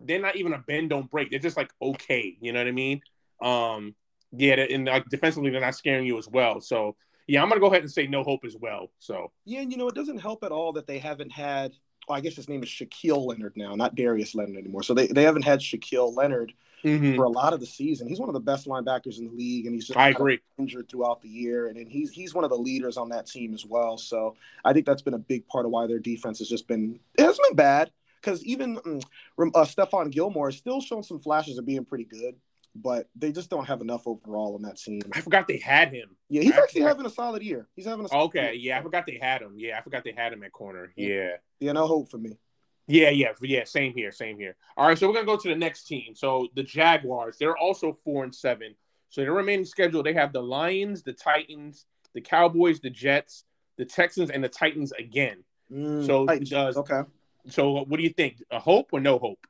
they're 0.00 0.20
not 0.20 0.36
even 0.36 0.52
a 0.52 0.58
bend 0.58 0.90
don't 0.90 1.10
break. 1.10 1.30
They're 1.30 1.38
just 1.38 1.56
like 1.56 1.70
okay, 1.80 2.36
you 2.40 2.52
know 2.52 2.60
what 2.60 2.68
I 2.68 2.72
mean? 2.72 3.00
Um, 3.42 3.94
yeah, 4.32 4.54
and 4.54 4.86
like 4.86 5.08
defensively 5.08 5.50
they're 5.50 5.60
not 5.60 5.74
scaring 5.74 6.06
you 6.06 6.18
as 6.18 6.28
well. 6.28 6.60
So 6.60 6.96
yeah, 7.26 7.42
I'm 7.42 7.48
gonna 7.48 7.60
go 7.60 7.68
ahead 7.68 7.82
and 7.82 7.90
say 7.90 8.06
no 8.06 8.22
hope 8.22 8.44
as 8.44 8.56
well. 8.58 8.90
So 8.98 9.32
yeah, 9.44 9.60
and 9.60 9.70
you 9.70 9.78
know 9.78 9.88
it 9.88 9.94
doesn't 9.94 10.18
help 10.18 10.44
at 10.44 10.52
all 10.52 10.72
that 10.72 10.86
they 10.86 10.98
haven't 10.98 11.30
had. 11.30 11.72
Well, 12.08 12.18
I 12.18 12.20
guess 12.20 12.36
his 12.36 12.50
name 12.50 12.62
is 12.62 12.68
Shaquille 12.68 13.26
Leonard 13.26 13.56
now, 13.56 13.74
not 13.74 13.94
Darius 13.94 14.34
Leonard 14.34 14.58
anymore. 14.58 14.82
So 14.82 14.92
they, 14.92 15.06
they 15.06 15.22
haven't 15.22 15.44
had 15.44 15.60
Shaquille 15.60 16.14
Leonard 16.14 16.52
mm-hmm. 16.84 17.16
for 17.16 17.24
a 17.24 17.28
lot 17.28 17.52
of 17.52 17.60
the 17.60 17.66
season. 17.66 18.06
He's 18.06 18.20
one 18.20 18.28
of 18.28 18.34
the 18.34 18.40
best 18.40 18.66
linebackers 18.66 19.18
in 19.18 19.26
the 19.26 19.32
league, 19.32 19.66
and 19.66 19.74
he's 19.74 19.86
just 19.86 19.98
I 19.98 20.10
agree 20.10 20.40
injured 20.58 20.88
throughout 20.88 21.22
the 21.22 21.28
year, 21.28 21.68
and, 21.68 21.76
and 21.76 21.90
he's 21.90 22.10
he's 22.12 22.34
one 22.34 22.44
of 22.44 22.50
the 22.50 22.56
leaders 22.56 22.96
on 22.96 23.08
that 23.10 23.26
team 23.26 23.54
as 23.54 23.64
well. 23.64 23.98
So 23.98 24.36
I 24.64 24.72
think 24.72 24.86
that's 24.86 25.02
been 25.02 25.14
a 25.14 25.18
big 25.18 25.46
part 25.48 25.64
of 25.64 25.72
why 25.72 25.86
their 25.86 25.98
defense 25.98 26.38
has 26.38 26.48
just 26.48 26.68
been 26.68 27.00
it 27.18 27.22
hasn't 27.22 27.46
been 27.48 27.56
bad 27.56 27.90
because 28.20 28.44
even 28.44 28.76
mm, 28.76 29.02
uh, 29.38 29.64
Stephon 29.64 30.10
Gilmore 30.10 30.50
is 30.50 30.56
still 30.56 30.80
showing 30.80 31.02
some 31.02 31.18
flashes 31.18 31.58
of 31.58 31.66
being 31.66 31.84
pretty 31.84 32.04
good 32.04 32.36
but 32.74 33.08
they 33.14 33.30
just 33.30 33.50
don't 33.50 33.66
have 33.66 33.80
enough 33.80 34.06
overall 34.06 34.54
on 34.54 34.62
that 34.62 34.76
team. 34.76 35.02
I 35.12 35.20
forgot 35.20 35.46
they 35.46 35.58
had 35.58 35.92
him. 35.92 36.16
Yeah, 36.28 36.42
he's 36.42 36.54
actually 36.54 36.82
having 36.82 37.06
a 37.06 37.10
solid 37.10 37.42
year. 37.42 37.68
He's 37.76 37.86
having 37.86 38.06
a 38.10 38.16
okay. 38.24 38.54
Year. 38.54 38.72
Yeah, 38.74 38.78
I 38.78 38.82
forgot 38.82 39.06
they 39.06 39.18
had 39.20 39.42
him. 39.42 39.54
Yeah, 39.56 39.78
I 39.78 39.82
forgot 39.82 40.02
they 40.04 40.12
had 40.12 40.32
him 40.32 40.42
at 40.42 40.52
corner. 40.52 40.92
Yeah. 40.96 41.36
Yeah, 41.60 41.72
no 41.72 41.86
hope 41.86 42.10
for 42.10 42.18
me. 42.18 42.36
Yeah, 42.86 43.10
yeah, 43.10 43.32
yeah. 43.40 43.64
Same 43.64 43.94
here. 43.94 44.12
Same 44.12 44.38
here. 44.38 44.56
All 44.76 44.86
right, 44.86 44.98
so 44.98 45.06
we're 45.08 45.14
gonna 45.14 45.26
go 45.26 45.36
to 45.36 45.48
the 45.48 45.54
next 45.56 45.84
team. 45.84 46.14
So 46.14 46.48
the 46.54 46.62
Jaguars, 46.62 47.36
they're 47.38 47.56
also 47.56 47.96
four 48.04 48.24
and 48.24 48.34
seven. 48.34 48.74
So 49.08 49.22
the 49.24 49.30
remaining 49.30 49.64
schedule, 49.64 50.02
they 50.02 50.12
have 50.12 50.32
the 50.32 50.42
Lions, 50.42 51.02
the 51.02 51.12
Titans, 51.12 51.86
the 52.14 52.20
Cowboys, 52.20 52.80
the 52.80 52.90
Jets, 52.90 53.44
the 53.76 53.84
Texans, 53.84 54.30
and 54.30 54.42
the 54.42 54.48
Titans 54.48 54.92
again. 54.92 55.44
Mm, 55.72 56.06
so 56.06 56.26
Titans. 56.26 56.50
does 56.50 56.76
okay. 56.76 57.02
So 57.48 57.84
what 57.84 57.96
do 57.96 58.02
you 58.02 58.10
think? 58.10 58.42
A 58.50 58.58
hope 58.58 58.90
or 58.92 59.00
no 59.00 59.18
hope? 59.18 59.46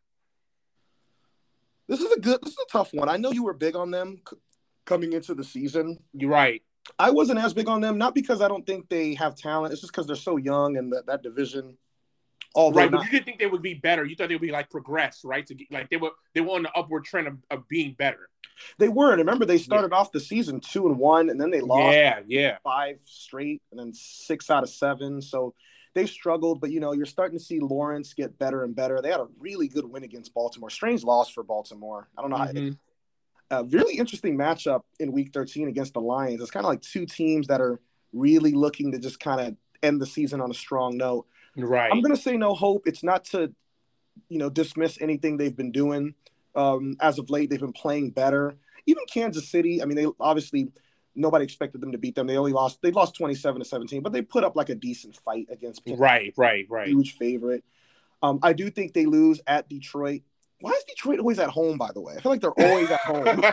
This 1.88 2.00
is 2.00 2.12
a 2.12 2.20
good. 2.20 2.40
This 2.42 2.52
is 2.52 2.58
a 2.68 2.72
tough 2.72 2.94
one. 2.94 3.08
I 3.08 3.16
know 3.16 3.32
you 3.32 3.42
were 3.44 3.52
big 3.52 3.76
on 3.76 3.90
them 3.90 4.20
c- 4.28 4.36
coming 4.84 5.12
into 5.12 5.34
the 5.34 5.44
season. 5.44 5.98
You're 6.12 6.30
right. 6.30 6.62
I 6.98 7.10
wasn't 7.10 7.38
as 7.40 7.54
big 7.54 7.68
on 7.68 7.80
them, 7.80 7.98
not 7.98 8.14
because 8.14 8.42
I 8.42 8.48
don't 8.48 8.66
think 8.66 8.88
they 8.88 9.14
have 9.14 9.34
talent. 9.34 9.72
It's 9.72 9.80
just 9.80 9.92
because 9.92 10.06
they're 10.06 10.16
so 10.16 10.36
young 10.36 10.76
and 10.76 10.92
that, 10.92 11.06
that 11.06 11.22
division. 11.22 11.76
Right, 12.72 12.90
but 12.90 13.04
you 13.04 13.10
didn't 13.10 13.24
think 13.24 13.38
they 13.38 13.46
would 13.46 13.62
be 13.62 13.74
better. 13.74 14.04
You 14.04 14.14
thought 14.14 14.28
they 14.28 14.34
would 14.34 14.42
be 14.42 14.52
like 14.52 14.70
progress, 14.70 15.22
right? 15.24 15.46
To 15.46 15.54
get, 15.54 15.70
like 15.72 15.90
they 15.90 15.96
were 15.96 16.10
they 16.34 16.40
were 16.40 16.50
on 16.50 16.62
the 16.62 16.72
upward 16.72 17.04
trend 17.04 17.26
of, 17.26 17.36
of 17.50 17.68
being 17.68 17.94
better. 17.94 18.28
They 18.78 18.88
were, 18.88 19.10
and 19.10 19.18
remember 19.18 19.44
they 19.44 19.58
started 19.58 19.90
yeah. 19.90 19.98
off 19.98 20.12
the 20.12 20.20
season 20.20 20.60
two 20.60 20.86
and 20.86 20.98
one, 20.98 21.30
and 21.30 21.40
then 21.40 21.50
they 21.50 21.60
lost. 21.60 21.94
Yeah, 21.94 22.20
yeah, 22.26 22.56
five 22.62 22.98
straight, 23.04 23.62
and 23.70 23.80
then 23.80 23.92
six 23.92 24.50
out 24.50 24.62
of 24.62 24.68
seven. 24.68 25.20
So 25.20 25.54
they've 25.94 26.08
struggled, 26.08 26.60
but 26.60 26.70
you 26.70 26.80
know, 26.80 26.92
you're 26.92 27.06
starting 27.06 27.38
to 27.38 27.44
see 27.44 27.60
Lawrence 27.60 28.14
get 28.14 28.38
better 28.38 28.64
and 28.64 28.74
better. 28.74 29.00
They 29.00 29.10
had 29.10 29.20
a 29.20 29.28
really 29.38 29.68
good 29.68 29.84
win 29.84 30.04
against 30.04 30.34
Baltimore. 30.34 30.70
Strange 30.70 31.02
loss 31.02 31.30
for 31.30 31.42
Baltimore. 31.42 32.08
I 32.16 32.22
don't 32.22 32.30
know 32.30 32.36
mm-hmm. 32.36 32.68
how. 32.68 32.74
A 33.50 33.64
really 33.64 33.98
interesting 33.98 34.38
matchup 34.38 34.82
in 34.98 35.12
Week 35.12 35.30
13 35.32 35.68
against 35.68 35.92
the 35.92 36.00
Lions. 36.00 36.40
It's 36.40 36.50
kind 36.50 36.64
of 36.64 36.70
like 36.70 36.80
two 36.80 37.04
teams 37.06 37.46
that 37.48 37.60
are 37.60 37.78
really 38.12 38.52
looking 38.52 38.92
to 38.92 38.98
just 38.98 39.20
kind 39.20 39.40
of 39.40 39.56
end 39.82 40.00
the 40.00 40.06
season 40.06 40.40
on 40.40 40.50
a 40.50 40.54
strong 40.54 40.96
note. 40.96 41.26
Right. 41.56 41.90
I'm 41.92 42.00
going 42.00 42.14
to 42.14 42.20
say 42.20 42.36
no 42.36 42.54
hope. 42.54 42.86
It's 42.86 43.02
not 43.02 43.24
to, 43.26 43.52
you 44.28 44.38
know, 44.38 44.50
dismiss 44.50 44.98
anything 45.00 45.36
they've 45.36 45.56
been 45.56 45.72
doing. 45.72 46.14
Um, 46.54 46.96
as 47.00 47.18
of 47.18 47.30
late, 47.30 47.50
they've 47.50 47.60
been 47.60 47.72
playing 47.72 48.10
better. 48.10 48.56
Even 48.86 49.04
Kansas 49.12 49.48
City. 49.48 49.82
I 49.82 49.86
mean, 49.86 49.96
they 49.96 50.06
obviously 50.20 50.68
nobody 51.14 51.44
expected 51.44 51.80
them 51.80 51.92
to 51.92 51.98
beat 51.98 52.14
them. 52.14 52.26
They 52.26 52.36
only 52.36 52.52
lost. 52.52 52.80
They 52.82 52.90
lost 52.90 53.16
twenty 53.16 53.34
seven 53.34 53.60
to 53.60 53.64
seventeen, 53.64 54.02
but 54.02 54.12
they 54.12 54.22
put 54.22 54.44
up 54.44 54.56
like 54.56 54.68
a 54.68 54.74
decent 54.74 55.16
fight 55.16 55.46
against. 55.50 55.84
Pitt. 55.84 55.98
Right, 55.98 56.34
right, 56.36 56.66
right. 56.68 56.88
Huge 56.88 57.16
favorite. 57.16 57.64
Um, 58.22 58.38
I 58.42 58.52
do 58.52 58.70
think 58.70 58.92
they 58.92 59.06
lose 59.06 59.40
at 59.46 59.68
Detroit. 59.68 60.22
Why 60.60 60.70
is 60.70 60.84
Detroit 60.84 61.18
always 61.18 61.38
at 61.38 61.50
home? 61.50 61.76
By 61.78 61.90
the 61.92 62.00
way, 62.00 62.14
I 62.16 62.20
feel 62.20 62.32
like 62.32 62.40
they're 62.40 62.58
always 62.58 62.90
at 62.90 63.00
home. 63.00 63.44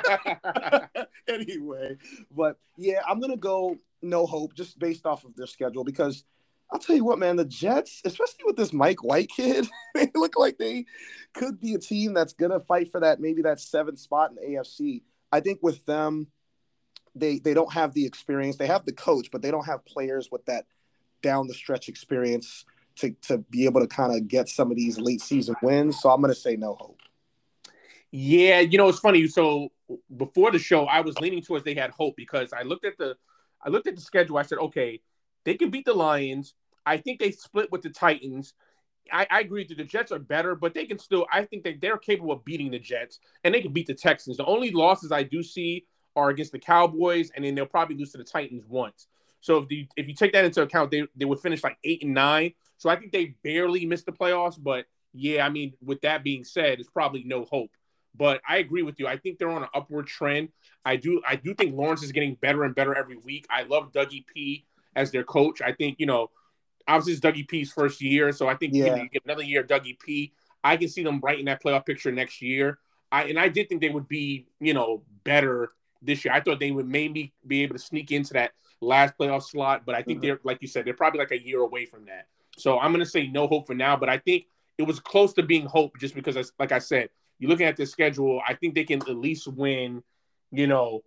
anyway, 1.27 1.97
but 2.29 2.57
yeah, 2.77 3.01
I'm 3.07 3.19
gonna 3.19 3.37
go 3.37 3.77
no 4.01 4.25
hope 4.25 4.53
just 4.53 4.79
based 4.79 5.05
off 5.05 5.25
of 5.25 5.35
their 5.35 5.47
schedule 5.47 5.83
because 5.83 6.23
I'll 6.71 6.79
tell 6.79 6.95
you 6.95 7.03
what, 7.03 7.19
man, 7.19 7.35
the 7.35 7.45
Jets, 7.45 8.01
especially 8.05 8.45
with 8.45 8.55
this 8.55 8.71
Mike 8.71 9.03
White 9.03 9.29
kid, 9.29 9.67
they 9.95 10.09
look 10.15 10.37
like 10.37 10.57
they 10.57 10.85
could 11.33 11.59
be 11.59 11.73
a 11.73 11.79
team 11.79 12.13
that's 12.13 12.33
gonna 12.33 12.59
fight 12.59 12.91
for 12.91 13.01
that 13.01 13.19
maybe 13.19 13.41
that 13.41 13.59
seventh 13.59 13.99
spot 13.99 14.31
in 14.31 14.35
the 14.35 14.57
AFC. 14.57 15.03
I 15.31 15.39
think 15.39 15.59
with 15.61 15.85
them 15.85 16.27
they 17.15 17.39
they 17.39 17.53
don't 17.53 17.73
have 17.73 17.93
the 17.93 18.05
experience. 18.05 18.57
They 18.57 18.67
have 18.67 18.85
the 18.85 18.93
coach, 18.93 19.29
but 19.31 19.41
they 19.41 19.51
don't 19.51 19.65
have 19.65 19.85
players 19.85 20.29
with 20.31 20.45
that 20.45 20.65
down 21.21 21.47
the 21.47 21.53
stretch 21.53 21.89
experience 21.89 22.65
to 22.97 23.11
to 23.23 23.39
be 23.39 23.65
able 23.65 23.81
to 23.81 23.87
kind 23.87 24.15
of 24.15 24.27
get 24.27 24.49
some 24.49 24.71
of 24.71 24.77
these 24.77 24.99
late 24.99 25.21
season 25.21 25.55
wins. 25.61 26.01
So 26.01 26.09
I'm 26.09 26.21
going 26.21 26.33
to 26.33 26.39
say 26.39 26.55
no 26.55 26.75
hope. 26.79 26.99
Yeah, 28.11 28.59
you 28.59 28.77
know 28.77 28.89
it's 28.89 28.99
funny. 28.99 29.27
So 29.27 29.69
before 30.15 30.51
the 30.51 30.59
show, 30.59 30.85
I 30.85 31.01
was 31.01 31.17
leaning 31.19 31.41
towards 31.41 31.63
they 31.63 31.75
had 31.75 31.91
hope 31.91 32.15
because 32.15 32.53
I 32.53 32.63
looked 32.63 32.85
at 32.85 32.97
the 32.97 33.15
I 33.61 33.69
looked 33.69 33.87
at 33.87 33.95
the 33.95 34.01
schedule. 34.01 34.37
I 34.37 34.43
said, 34.43 34.57
okay, 34.57 35.01
they 35.45 35.55
can 35.55 35.69
beat 35.69 35.85
the 35.85 35.93
Lions. 35.93 36.53
I 36.85 36.97
think 36.97 37.19
they 37.19 37.31
split 37.31 37.71
with 37.71 37.81
the 37.81 37.89
Titans. 37.89 38.53
I, 39.11 39.27
I, 39.29 39.39
agree 39.41 39.65
that 39.67 39.77
the 39.77 39.83
Jets 39.83 40.11
are 40.11 40.19
better, 40.19 40.55
but 40.55 40.73
they 40.73 40.85
can 40.85 40.99
still. 40.99 41.25
I 41.31 41.43
think 41.45 41.63
that 41.63 41.81
they're 41.81 41.97
capable 41.97 42.31
of 42.31 42.45
beating 42.45 42.71
the 42.71 42.79
Jets, 42.79 43.19
and 43.43 43.53
they 43.53 43.61
can 43.61 43.73
beat 43.73 43.87
the 43.87 43.93
Texans. 43.93 44.37
The 44.37 44.45
only 44.45 44.71
losses 44.71 45.11
I 45.11 45.23
do 45.23 45.43
see 45.43 45.85
are 46.15 46.29
against 46.29 46.51
the 46.51 46.59
Cowboys, 46.59 47.31
and 47.35 47.43
then 47.43 47.55
they'll 47.55 47.65
probably 47.65 47.95
lose 47.95 48.11
to 48.11 48.17
the 48.17 48.23
Titans 48.23 48.63
once. 48.67 49.07
So 49.41 49.57
if 49.57 49.67
the, 49.67 49.87
if 49.97 50.07
you 50.07 50.13
take 50.13 50.33
that 50.33 50.45
into 50.45 50.61
account, 50.61 50.91
they 50.91 51.03
they 51.15 51.25
would 51.25 51.39
finish 51.39 51.63
like 51.63 51.77
eight 51.83 52.03
and 52.03 52.13
nine. 52.13 52.53
So 52.77 52.89
I 52.89 52.95
think 52.95 53.11
they 53.11 53.35
barely 53.43 53.85
missed 53.85 54.05
the 54.05 54.11
playoffs. 54.11 54.61
But 54.61 54.85
yeah, 55.13 55.45
I 55.45 55.49
mean, 55.49 55.73
with 55.83 56.01
that 56.01 56.23
being 56.23 56.43
said, 56.43 56.79
it's 56.79 56.89
probably 56.89 57.23
no 57.23 57.45
hope. 57.45 57.71
But 58.15 58.41
I 58.47 58.57
agree 58.57 58.83
with 58.83 58.99
you. 58.99 59.07
I 59.07 59.17
think 59.17 59.39
they're 59.39 59.49
on 59.49 59.63
an 59.63 59.69
upward 59.73 60.07
trend. 60.07 60.49
I 60.85 60.95
do 60.95 61.21
I 61.27 61.35
do 61.35 61.53
think 61.53 61.75
Lawrence 61.75 62.03
is 62.03 62.11
getting 62.11 62.35
better 62.35 62.63
and 62.63 62.75
better 62.75 62.95
every 62.95 63.17
week. 63.17 63.45
I 63.49 63.63
love 63.63 63.91
Dougie 63.91 64.25
P 64.27 64.65
as 64.95 65.11
their 65.11 65.23
coach. 65.23 65.61
I 65.61 65.71
think 65.71 65.99
you 65.99 66.05
know, 66.05 66.29
obviously 66.87 67.13
it's 67.13 67.21
Dougie 67.21 67.47
P's 67.47 67.71
first 67.71 68.01
year, 68.01 68.31
so 68.31 68.47
I 68.47 68.55
think 68.55 68.73
yeah. 68.73 68.95
you 68.95 69.09
get 69.09 69.23
another 69.25 69.43
year 69.43 69.63
Dougie 69.63 69.99
P. 69.99 70.33
I 70.63 70.77
can 70.77 70.89
see 70.89 71.03
them 71.03 71.19
brighten 71.19 71.45
that 71.45 71.63
playoff 71.63 71.85
picture 71.85 72.11
next 72.11 72.41
year. 72.41 72.79
I 73.11 73.23
and 73.23 73.39
I 73.39 73.49
did 73.49 73.69
think 73.69 73.81
they 73.81 73.89
would 73.89 74.07
be 74.07 74.47
you 74.59 74.73
know 74.73 75.03
better 75.23 75.71
this 76.01 76.25
year. 76.25 76.33
I 76.33 76.41
thought 76.41 76.59
they 76.59 76.71
would 76.71 76.87
maybe 76.87 77.33
be 77.45 77.63
able 77.63 77.75
to 77.75 77.81
sneak 77.81 78.11
into 78.11 78.33
that 78.33 78.51
last 78.79 79.17
playoff 79.17 79.43
slot, 79.43 79.83
but 79.85 79.95
I 79.95 80.01
think 80.01 80.19
mm-hmm. 80.19 80.27
they're 80.27 80.39
like 80.43 80.59
you 80.61 80.67
said, 80.67 80.85
they're 80.85 80.93
probably 80.93 81.19
like 81.19 81.31
a 81.31 81.43
year 81.43 81.61
away 81.61 81.85
from 81.85 82.05
that. 82.05 82.27
So 82.57 82.79
I'm 82.79 82.91
gonna 82.91 83.05
say 83.05 83.27
no 83.27 83.47
hope 83.47 83.67
for 83.67 83.75
now, 83.75 83.95
but 83.95 84.09
I 84.09 84.17
think 84.17 84.45
it 84.77 84.83
was 84.83 84.99
close 84.99 85.33
to 85.33 85.43
being 85.43 85.65
hope 85.65 85.97
just 85.99 86.15
because, 86.15 86.53
like 86.59 86.71
I 86.71 86.79
said, 86.79 87.09
you're 87.39 87.49
looking 87.49 87.67
at 87.67 87.77
the 87.77 87.85
schedule. 87.85 88.41
I 88.47 88.55
think 88.55 88.75
they 88.75 88.83
can 88.83 89.01
at 89.01 89.09
least 89.09 89.47
win. 89.47 90.03
You 90.51 90.67
know, 90.67 91.01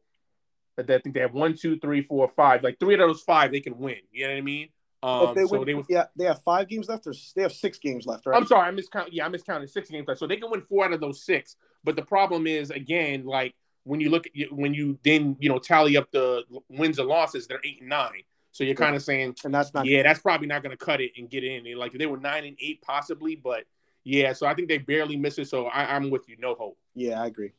I 0.79 0.83
think 0.83 1.15
they 1.15 1.21
have 1.21 1.35
one, 1.35 1.55
two, 1.57 1.79
three, 1.79 2.03
four, 2.03 2.29
five. 2.29 2.63
Like 2.63 2.79
three 2.79 2.95
of 2.95 3.01
those 3.01 3.23
five, 3.23 3.53
they 3.53 3.61
can 3.61 3.79
win. 3.79 3.99
You 4.11 4.27
know 4.27 4.33
what 4.33 4.39
I 4.39 4.43
mean? 4.43 4.69
Um, 5.05 5.35
they 5.35 5.45
so 5.45 5.59
win, 5.59 5.67
they 5.67 5.75
would, 5.75 5.85
yeah, 5.91 6.07
they 6.17 6.25
have 6.25 6.43
five 6.43 6.67
games 6.67 6.89
left, 6.89 7.07
or 7.07 7.13
they 7.37 7.43
have 7.43 7.53
six 7.53 7.79
games 7.79 8.07
left, 8.07 8.25
right? 8.25 8.35
I'm 8.35 8.47
sorry, 8.47 8.69
I 8.69 8.71
miscount. 8.71 9.09
Yeah, 9.11 9.27
I 9.27 9.29
miscounted 9.29 9.69
six 9.69 9.91
games 9.91 10.09
left, 10.09 10.19
so 10.19 10.27
they 10.27 10.37
can 10.37 10.51
win 10.51 10.63
four 10.63 10.87
out 10.87 10.95
of 10.95 11.01
those 11.01 11.23
six. 11.23 11.57
But 11.85 11.95
the 11.95 12.03
problem 12.03 12.47
is, 12.47 12.71
again, 12.71 13.27
like 13.27 13.55
when 13.83 14.01
you 14.01 14.09
look 14.09 14.27
at 14.27 14.51
when 14.51 14.73
you 14.73 14.99
then 15.05 15.37
you 15.41 15.51
know 15.51 15.59
tally 15.59 15.99
up 15.99 16.11
the 16.11 16.45
wins 16.71 16.99
and 16.99 17.07
losses, 17.07 17.47
they're 17.47 17.61
eight 17.65 17.81
and 17.81 17.91
nine. 17.91 18.23
So 18.53 18.65
you're 18.65 18.77
kind 18.77 18.97
of 18.97 19.03
saying, 19.03 19.35
and 19.45 19.53
that's 19.53 19.75
not, 19.75 19.85
yeah, 19.85 20.05
that's 20.05 20.21
probably 20.21 20.47
not 20.47 20.63
going 20.63 20.75
to 20.75 20.83
cut 20.83 21.01
it 21.01 21.11
and 21.19 21.29
get 21.29 21.43
in. 21.45 21.65
Like 21.77 21.93
they 21.93 22.07
were 22.07 22.17
nine 22.17 22.45
and 22.45 22.57
eight 22.61 22.81
possibly, 22.81 23.37
but 23.37 23.65
yeah, 24.05 24.33
so 24.33 24.47
I 24.47 24.55
think 24.55 24.69
they 24.69 24.79
barely 24.79 25.17
miss 25.17 25.39
it. 25.39 25.49
So 25.49 25.67
I, 25.67 25.97
I'm 25.97 26.09
with 26.09 26.29
you, 26.29 26.37
no 26.39 26.55
hope. 26.55 26.79
Yeah, 26.95 27.21
I 27.21 27.27
agree. 27.27 27.53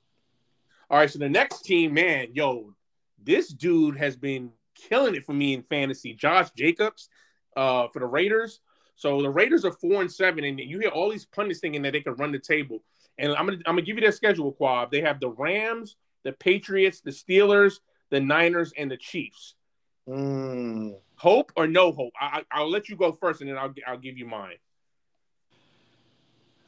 All 0.90 0.98
right, 0.98 1.12
so 1.12 1.20
the 1.20 1.30
next 1.30 1.64
team, 1.64 1.94
man, 1.94 2.30
yo, 2.34 2.74
this 3.22 3.50
dude 3.50 3.98
has 3.98 4.16
been 4.16 4.52
killing 4.74 5.16
it 5.16 5.26
for 5.26 5.34
me 5.34 5.54
in 5.54 5.62
fantasy. 5.64 6.14
Josh 6.14 6.50
Jacobs, 6.52 7.10
uh, 7.56 7.88
for 7.90 8.00
the 8.00 8.06
Raiders. 8.06 8.60
So 8.96 9.22
the 9.22 9.30
Raiders 9.30 9.66
are 9.66 9.72
four 9.72 10.02
and 10.02 10.12
seven, 10.12 10.44
and 10.44 10.60
you 10.60 10.80
hear 10.80 10.90
all 10.90 11.10
these 11.10 11.26
pundits 11.26 11.60
thinking 11.60 11.82
that 11.82 11.94
they 11.94 12.02
can 12.02 12.16
run 12.16 12.32
the 12.32 12.40
table. 12.40 12.82
And 13.18 13.34
I'm 13.34 13.46
gonna 13.46 13.58
I'm 13.66 13.76
gonna 13.76 13.82
give 13.82 13.96
you 13.96 14.02
their 14.02 14.12
schedule, 14.12 14.54
Quab. 14.54 14.92
They 14.92 15.02
have 15.02 15.20
the 15.20 15.30
Rams, 15.30 15.96
the 16.24 16.32
Patriots, 16.34 17.02
the 17.02 17.12
Steelers, 17.12 17.80
the 18.10 18.20
Niners, 18.20 18.74
and 18.78 18.90
the 18.90 18.98
Chiefs. 18.98 19.56
Mm. 20.08 20.96
Hope 21.18 21.52
or 21.56 21.68
no 21.68 21.92
hope? 21.92 22.14
I, 22.20 22.44
will 22.58 22.70
let 22.70 22.90
you 22.90 22.96
go 22.96 23.12
first, 23.12 23.42
and 23.42 23.50
then 23.50 23.58
I'll 23.58 23.74
I'll 23.88 23.98
give 23.98 24.18
you 24.18 24.26
mine. 24.26 24.58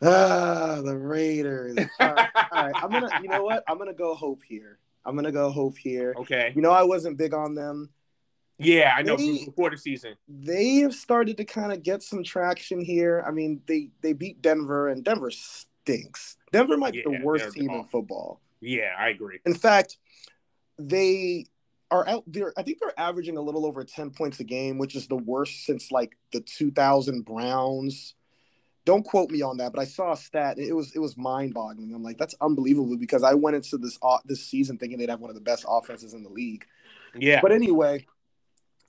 Ah, 0.02 0.82
the 0.84 0.96
Raiders. 0.96 1.78
All 2.00 2.14
right, 2.14 2.30
all 2.36 2.66
right. 2.66 2.76
I'm 2.76 2.92
gonna. 2.92 3.10
You 3.22 3.30
know 3.30 3.44
what? 3.44 3.64
I'm 3.68 3.78
gonna 3.78 3.94
go 3.94 4.14
hope 4.14 4.44
here. 4.44 4.78
I'm 5.06 5.16
gonna 5.16 5.32
go 5.32 5.50
hope 5.50 5.78
here. 5.78 6.14
Okay. 6.18 6.52
You 6.56 6.62
know, 6.62 6.72
I 6.72 6.84
wasn't 6.84 7.18
big 7.18 7.34
on 7.34 7.56
them. 7.56 7.90
Yeah, 8.60 8.94
I 8.96 9.04
know 9.04 9.16
they, 9.16 9.46
before 9.46 9.70
the 9.70 9.78
season. 9.78 10.16
They 10.28 10.78
have 10.78 10.94
started 10.94 11.38
to 11.38 11.46
kind 11.46 11.72
of 11.72 11.84
get 11.84 12.02
some 12.02 12.24
traction 12.24 12.84
here. 12.84 13.24
I 13.28 13.32
mean, 13.32 13.62
they 13.68 13.92
they 14.02 14.14
beat 14.14 14.42
Denver, 14.42 14.90
and 14.90 15.04
Denver 15.04 15.30
stinks. 15.32 16.38
Denver 16.52 16.78
might 16.78 16.96
yeah, 16.96 17.04
be 17.06 17.18
the 17.18 17.24
worst 17.24 17.54
team 17.54 17.70
in 17.70 17.84
football. 17.86 18.42
Yeah, 18.60 18.94
I 18.98 19.10
agree. 19.10 19.40
In 19.46 19.54
fact, 19.54 19.98
they 20.80 21.46
are 21.92 22.08
out 22.08 22.24
there. 22.28 22.54
I 22.58 22.64
think 22.64 22.80
they're 22.80 23.00
averaging 23.00 23.38
a 23.38 23.42
little 23.42 23.66
over 23.66 23.84
10 23.84 24.12
points 24.12 24.40
a 24.40 24.44
game, 24.44 24.78
which 24.78 24.96
is 24.96 25.08
the 25.08 25.16
worst 25.16 25.66
since 25.66 25.92
like 25.92 26.18
the 26.32 26.42
2000 26.42 27.24
Browns. 27.24 28.16
Don't 28.86 29.04
quote 29.04 29.30
me 29.30 29.42
on 29.42 29.58
that, 29.58 29.74
but 29.74 29.82
I 29.82 29.86
saw 29.86 30.14
a 30.14 30.18
stat. 30.18 30.58
It 30.58 30.74
was 30.74 30.96
it 30.96 31.00
was 31.00 31.18
mind 31.18 31.54
boggling. 31.54 31.94
I'm 31.94 32.04
like, 32.04 32.18
that's 32.18 32.36
unbelievable 32.40 32.98
because 32.98 33.22
I 33.22 33.34
went 33.34 33.58
into 33.58 33.78
this 33.78 34.00
uh, 34.02 34.20
this 34.26 34.44
season 34.44 34.78
thinking 34.78 34.98
they'd 34.98 35.10
have 35.10 35.20
one 35.20 35.30
of 35.30 35.36
the 35.36 35.42
best 35.42 35.66
offenses 35.68 36.14
in 36.14 36.24
the 36.24 36.30
league. 36.30 36.66
Yeah. 37.14 37.42
But 37.42 37.52
anyway, 37.52 38.06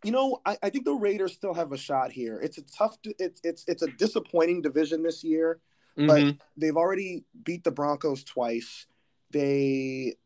you 0.05 0.13
know, 0.13 0.41
I, 0.45 0.57
I 0.63 0.71
think 0.71 0.85
the 0.85 0.93
Raiders 0.93 1.33
still 1.33 1.55
have 1.55 1.73
a 1.73 1.77
shot 1.77 2.13
here. 2.13 2.41
It's 2.41 2.59
a 2.59 2.63
tough, 2.63 2.97
it's 3.05 3.41
it's 3.43 3.65
it's 3.67 3.83
a 3.83 3.89
disappointing 3.89 4.63
division 4.63 5.03
this 5.03 5.25
year, 5.25 5.61
mm-hmm. 5.97 6.07
but 6.07 6.37
they've 6.57 6.77
already 6.77 7.25
beat 7.45 7.65
the 7.65 7.71
Broncos 7.71 8.25
twice. 8.25 8.87
They 9.31 10.17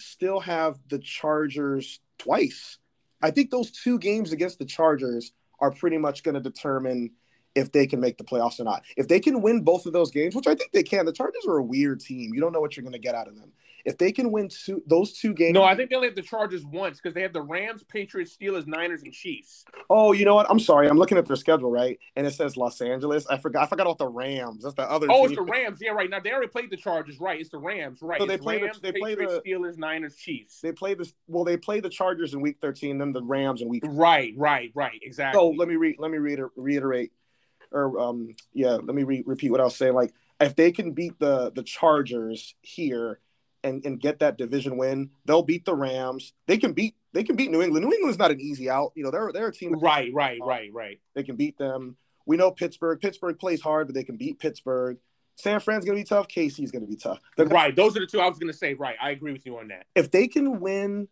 still 0.00 0.40
have 0.40 0.78
the 0.88 0.98
Chargers 0.98 2.00
twice. 2.18 2.78
I 3.20 3.30
think 3.30 3.50
those 3.50 3.70
two 3.70 3.98
games 3.98 4.32
against 4.32 4.58
the 4.58 4.64
Chargers 4.64 5.32
are 5.60 5.70
pretty 5.70 5.98
much 5.98 6.22
going 6.22 6.34
to 6.34 6.40
determine 6.40 7.10
if 7.54 7.70
they 7.70 7.86
can 7.86 8.00
make 8.00 8.18
the 8.18 8.24
playoffs 8.24 8.58
or 8.58 8.64
not. 8.64 8.82
If 8.96 9.08
they 9.08 9.20
can 9.20 9.42
win 9.42 9.60
both 9.60 9.86
of 9.86 9.92
those 9.92 10.10
games, 10.10 10.34
which 10.34 10.46
I 10.46 10.54
think 10.54 10.72
they 10.72 10.82
can, 10.82 11.04
the 11.06 11.12
Chargers 11.12 11.44
are 11.46 11.58
a 11.58 11.62
weird 11.62 12.00
team. 12.00 12.32
You 12.34 12.40
don't 12.40 12.52
know 12.52 12.60
what 12.60 12.76
you're 12.76 12.82
going 12.82 12.94
to 12.94 12.98
get 12.98 13.14
out 13.14 13.28
of 13.28 13.36
them. 13.36 13.52
If 13.84 13.98
they 13.98 14.12
can 14.12 14.30
win 14.30 14.48
two, 14.48 14.82
those 14.86 15.12
two 15.12 15.34
games, 15.34 15.54
no, 15.54 15.64
I 15.64 15.74
think 15.74 15.90
they 15.90 15.96
only 15.96 16.08
have 16.08 16.14
the 16.14 16.22
Chargers 16.22 16.64
once 16.64 16.98
because 16.98 17.14
they 17.14 17.22
have 17.22 17.32
the 17.32 17.42
Rams, 17.42 17.82
Patriots, 17.82 18.36
Steelers, 18.36 18.66
Niners, 18.66 19.02
and 19.02 19.12
Chiefs. 19.12 19.64
Oh, 19.90 20.12
you 20.12 20.24
know 20.24 20.34
what? 20.34 20.46
I'm 20.50 20.60
sorry. 20.60 20.88
I'm 20.88 20.98
looking 20.98 21.18
at 21.18 21.26
their 21.26 21.36
schedule 21.36 21.70
right, 21.70 21.98
and 22.16 22.26
it 22.26 22.34
says 22.34 22.56
Los 22.56 22.80
Angeles. 22.80 23.26
I 23.26 23.38
forgot. 23.38 23.64
I 23.64 23.66
forgot 23.66 23.86
about 23.86 23.98
the 23.98 24.08
Rams. 24.08 24.62
That's 24.62 24.74
the 24.74 24.90
other. 24.90 25.06
Oh, 25.10 25.22
team. 25.22 25.26
it's 25.26 25.36
the 25.36 25.42
Rams. 25.42 25.78
Yeah, 25.80 25.92
right. 25.92 26.08
Now 26.08 26.20
they 26.20 26.32
already 26.32 26.48
played 26.48 26.70
the 26.70 26.76
Chargers. 26.76 27.20
Right. 27.20 27.40
It's 27.40 27.50
the 27.50 27.58
Rams. 27.58 28.00
Right. 28.02 28.20
So 28.20 28.26
they 28.26 28.34
it's 28.34 28.42
play 28.42 28.60
Rams, 28.60 28.80
the 28.80 28.92
they 28.92 28.98
play 28.98 29.14
the 29.14 29.42
Steelers, 29.46 29.78
Niners, 29.78 30.16
Chiefs. 30.16 30.60
They 30.60 30.72
play 30.72 30.94
this. 30.94 31.12
well. 31.26 31.44
They 31.44 31.56
play 31.56 31.80
the 31.80 31.90
Chargers 31.90 32.34
in 32.34 32.40
Week 32.40 32.58
13, 32.60 32.98
then 32.98 33.12
the 33.12 33.22
Rams 33.22 33.62
in 33.62 33.68
Week. 33.68 33.82
Right. 33.86 34.34
Right. 34.36 34.70
Right. 34.74 35.00
Exactly. 35.02 35.38
So 35.38 35.48
let 35.48 35.68
me 35.68 35.76
re- 35.76 35.96
let 35.98 36.10
me 36.10 36.18
reiterate 36.18 37.12
or 37.72 37.98
um 37.98 38.34
yeah, 38.52 38.72
let 38.72 38.94
me 38.94 39.02
re- 39.02 39.24
repeat 39.26 39.50
what 39.50 39.60
I 39.60 39.64
was 39.64 39.76
saying. 39.76 39.94
Like 39.94 40.12
if 40.40 40.56
they 40.56 40.72
can 40.72 40.92
beat 40.92 41.18
the 41.18 41.50
the 41.52 41.62
Chargers 41.62 42.54
here 42.60 43.18
and 43.64 43.84
and 43.84 44.00
get 44.00 44.18
that 44.20 44.38
division 44.38 44.76
win, 44.76 45.10
they'll 45.24 45.42
beat 45.42 45.64
the 45.64 45.74
Rams. 45.74 46.32
They 46.46 46.58
can 46.58 46.72
beat 46.72 46.94
they 47.12 47.24
can 47.24 47.36
beat 47.36 47.50
New 47.50 47.62
England. 47.62 47.84
New 47.84 47.92
England's 47.92 48.18
not 48.18 48.30
an 48.30 48.40
easy 48.40 48.70
out. 48.70 48.92
You 48.94 49.04
know, 49.04 49.10
they're 49.10 49.32
they're 49.32 49.48
a 49.48 49.52
team. 49.52 49.78
Right, 49.78 50.12
right, 50.12 50.40
um, 50.40 50.48
right, 50.48 50.70
right. 50.72 51.00
They 51.14 51.22
can 51.22 51.36
beat 51.36 51.58
them. 51.58 51.96
We 52.26 52.36
know 52.36 52.50
Pittsburgh. 52.50 53.00
Pittsburgh 53.00 53.38
plays 53.38 53.60
hard, 53.60 53.88
but 53.88 53.94
they 53.94 54.04
can 54.04 54.16
beat 54.16 54.38
Pittsburgh. 54.38 54.98
San 55.36 55.60
Fran's 55.60 55.84
gonna 55.84 55.98
be 55.98 56.04
tough. 56.04 56.28
KC's 56.28 56.70
gonna 56.70 56.86
be 56.86 56.96
tough. 56.96 57.20
Gonna, 57.36 57.50
right. 57.50 57.74
Those 57.74 57.96
are 57.96 58.00
the 58.00 58.06
two 58.06 58.20
I 58.20 58.28
was 58.28 58.38
gonna 58.38 58.52
say. 58.52 58.74
Right. 58.74 58.96
I 59.00 59.10
agree 59.10 59.32
with 59.32 59.46
you 59.46 59.58
on 59.58 59.68
that. 59.68 59.86
If 59.94 60.10
they 60.10 60.28
can 60.28 60.60
win, 60.60 61.08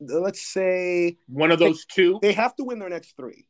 let's 0.00 0.42
say 0.42 1.18
one 1.26 1.50
of 1.50 1.58
those 1.58 1.84
they, 1.96 2.02
two, 2.02 2.18
they 2.22 2.32
have 2.32 2.54
to 2.56 2.64
win 2.64 2.78
their 2.78 2.90
next 2.90 3.16
three. 3.16 3.46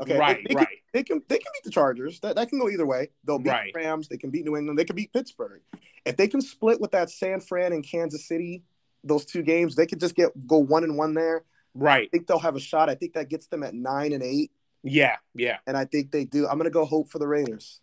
Okay, 0.00 0.18
right, 0.18 0.38
they, 0.38 0.54
they 0.54 0.58
right. 0.58 0.66
Can, 0.66 0.78
they 0.92 1.02
can 1.02 1.22
they 1.28 1.38
can 1.38 1.52
beat 1.52 1.64
the 1.64 1.70
Chargers. 1.70 2.20
That 2.20 2.36
that 2.36 2.48
can 2.48 2.58
go 2.58 2.68
either 2.68 2.86
way. 2.86 3.10
They'll 3.24 3.38
beat 3.38 3.50
right. 3.50 3.72
Rams. 3.74 4.08
They 4.08 4.16
can 4.16 4.30
beat 4.30 4.44
New 4.44 4.56
England. 4.56 4.78
They 4.78 4.84
can 4.84 4.96
beat 4.96 5.12
Pittsburgh. 5.12 5.60
If 6.04 6.16
they 6.16 6.28
can 6.28 6.40
split 6.40 6.80
with 6.80 6.92
that 6.92 7.10
San 7.10 7.40
Fran 7.40 7.72
and 7.72 7.84
Kansas 7.84 8.26
City, 8.26 8.62
those 9.04 9.24
two 9.24 9.42
games, 9.42 9.74
they 9.74 9.86
could 9.86 10.00
just 10.00 10.14
get 10.14 10.30
go 10.46 10.58
one 10.58 10.84
and 10.84 10.96
one 10.96 11.14
there. 11.14 11.44
Right. 11.74 12.08
I 12.08 12.08
think 12.10 12.26
they'll 12.26 12.38
have 12.38 12.56
a 12.56 12.60
shot. 12.60 12.88
I 12.88 12.94
think 12.94 13.14
that 13.14 13.28
gets 13.28 13.46
them 13.46 13.62
at 13.62 13.74
nine 13.74 14.12
and 14.12 14.22
eight. 14.22 14.50
Yeah, 14.82 15.16
yeah. 15.34 15.58
And 15.66 15.76
I 15.76 15.84
think 15.84 16.10
they 16.10 16.24
do. 16.24 16.46
I'm 16.48 16.58
gonna 16.58 16.70
go 16.70 16.84
hope 16.84 17.08
for 17.08 17.18
the 17.18 17.28
Raiders. 17.28 17.80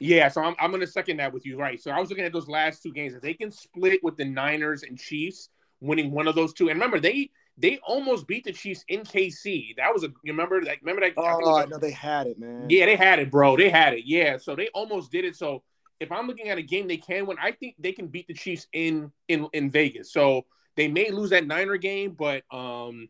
Yeah, 0.00 0.28
so 0.28 0.42
I'm, 0.42 0.54
I'm 0.58 0.70
gonna 0.70 0.86
second 0.86 1.18
that 1.18 1.32
with 1.32 1.46
you, 1.46 1.56
right? 1.56 1.80
So 1.80 1.90
I 1.90 2.00
was 2.00 2.10
looking 2.10 2.24
at 2.24 2.32
those 2.32 2.48
last 2.48 2.82
two 2.82 2.92
games. 2.92 3.14
If 3.14 3.22
they 3.22 3.34
can 3.34 3.50
split 3.50 4.02
with 4.02 4.16
the 4.16 4.24
Niners 4.24 4.82
and 4.82 4.98
Chiefs, 4.98 5.48
winning 5.80 6.10
one 6.10 6.28
of 6.28 6.34
those 6.34 6.52
two, 6.52 6.68
and 6.68 6.76
remember 6.76 7.00
they 7.00 7.30
they 7.58 7.78
almost 7.86 8.26
beat 8.26 8.44
the 8.44 8.52
Chiefs 8.52 8.84
in 8.88 9.00
KC. 9.00 9.76
That 9.76 9.92
was 9.92 10.04
a 10.04 10.08
you 10.08 10.32
remember 10.32 10.62
that 10.64 10.78
remember 10.82 11.02
that 11.02 11.14
Oh 11.16 11.56
I 11.56 11.66
know 11.66 11.78
they 11.78 11.90
had 11.90 12.26
it, 12.26 12.38
man. 12.38 12.66
Yeah, 12.68 12.86
they 12.86 12.96
had 12.96 13.18
it, 13.18 13.30
bro. 13.30 13.56
They 13.56 13.70
had 13.70 13.94
it. 13.94 14.04
Yeah. 14.04 14.38
So 14.38 14.54
they 14.54 14.68
almost 14.68 15.10
did 15.10 15.24
it. 15.24 15.36
So 15.36 15.62
if 16.02 16.12
I'm 16.12 16.26
looking 16.26 16.48
at 16.48 16.58
a 16.58 16.62
game 16.62 16.88
they 16.88 16.96
can 16.96 17.26
win, 17.26 17.36
I 17.40 17.52
think 17.52 17.76
they 17.78 17.92
can 17.92 18.08
beat 18.08 18.26
the 18.26 18.34
Chiefs 18.34 18.66
in 18.72 19.12
in 19.28 19.48
in 19.52 19.70
Vegas. 19.70 20.12
So 20.12 20.46
they 20.76 20.88
may 20.88 21.10
lose 21.10 21.30
that 21.30 21.46
Niner 21.46 21.76
game, 21.76 22.16
but 22.18 22.42
um 22.50 23.08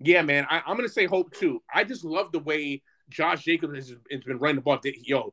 yeah, 0.00 0.22
man, 0.22 0.46
I, 0.50 0.58
am 0.66 0.76
gonna 0.76 0.88
say 0.88 1.06
hope 1.06 1.32
too. 1.34 1.62
I 1.72 1.84
just 1.84 2.04
love 2.04 2.32
the 2.32 2.40
way 2.40 2.82
Josh 3.08 3.44
Jacobs 3.44 3.74
has, 3.76 3.96
has 4.10 4.24
been 4.24 4.38
running 4.38 4.56
the 4.56 4.62
ball. 4.62 4.80
Yo, 4.84 5.32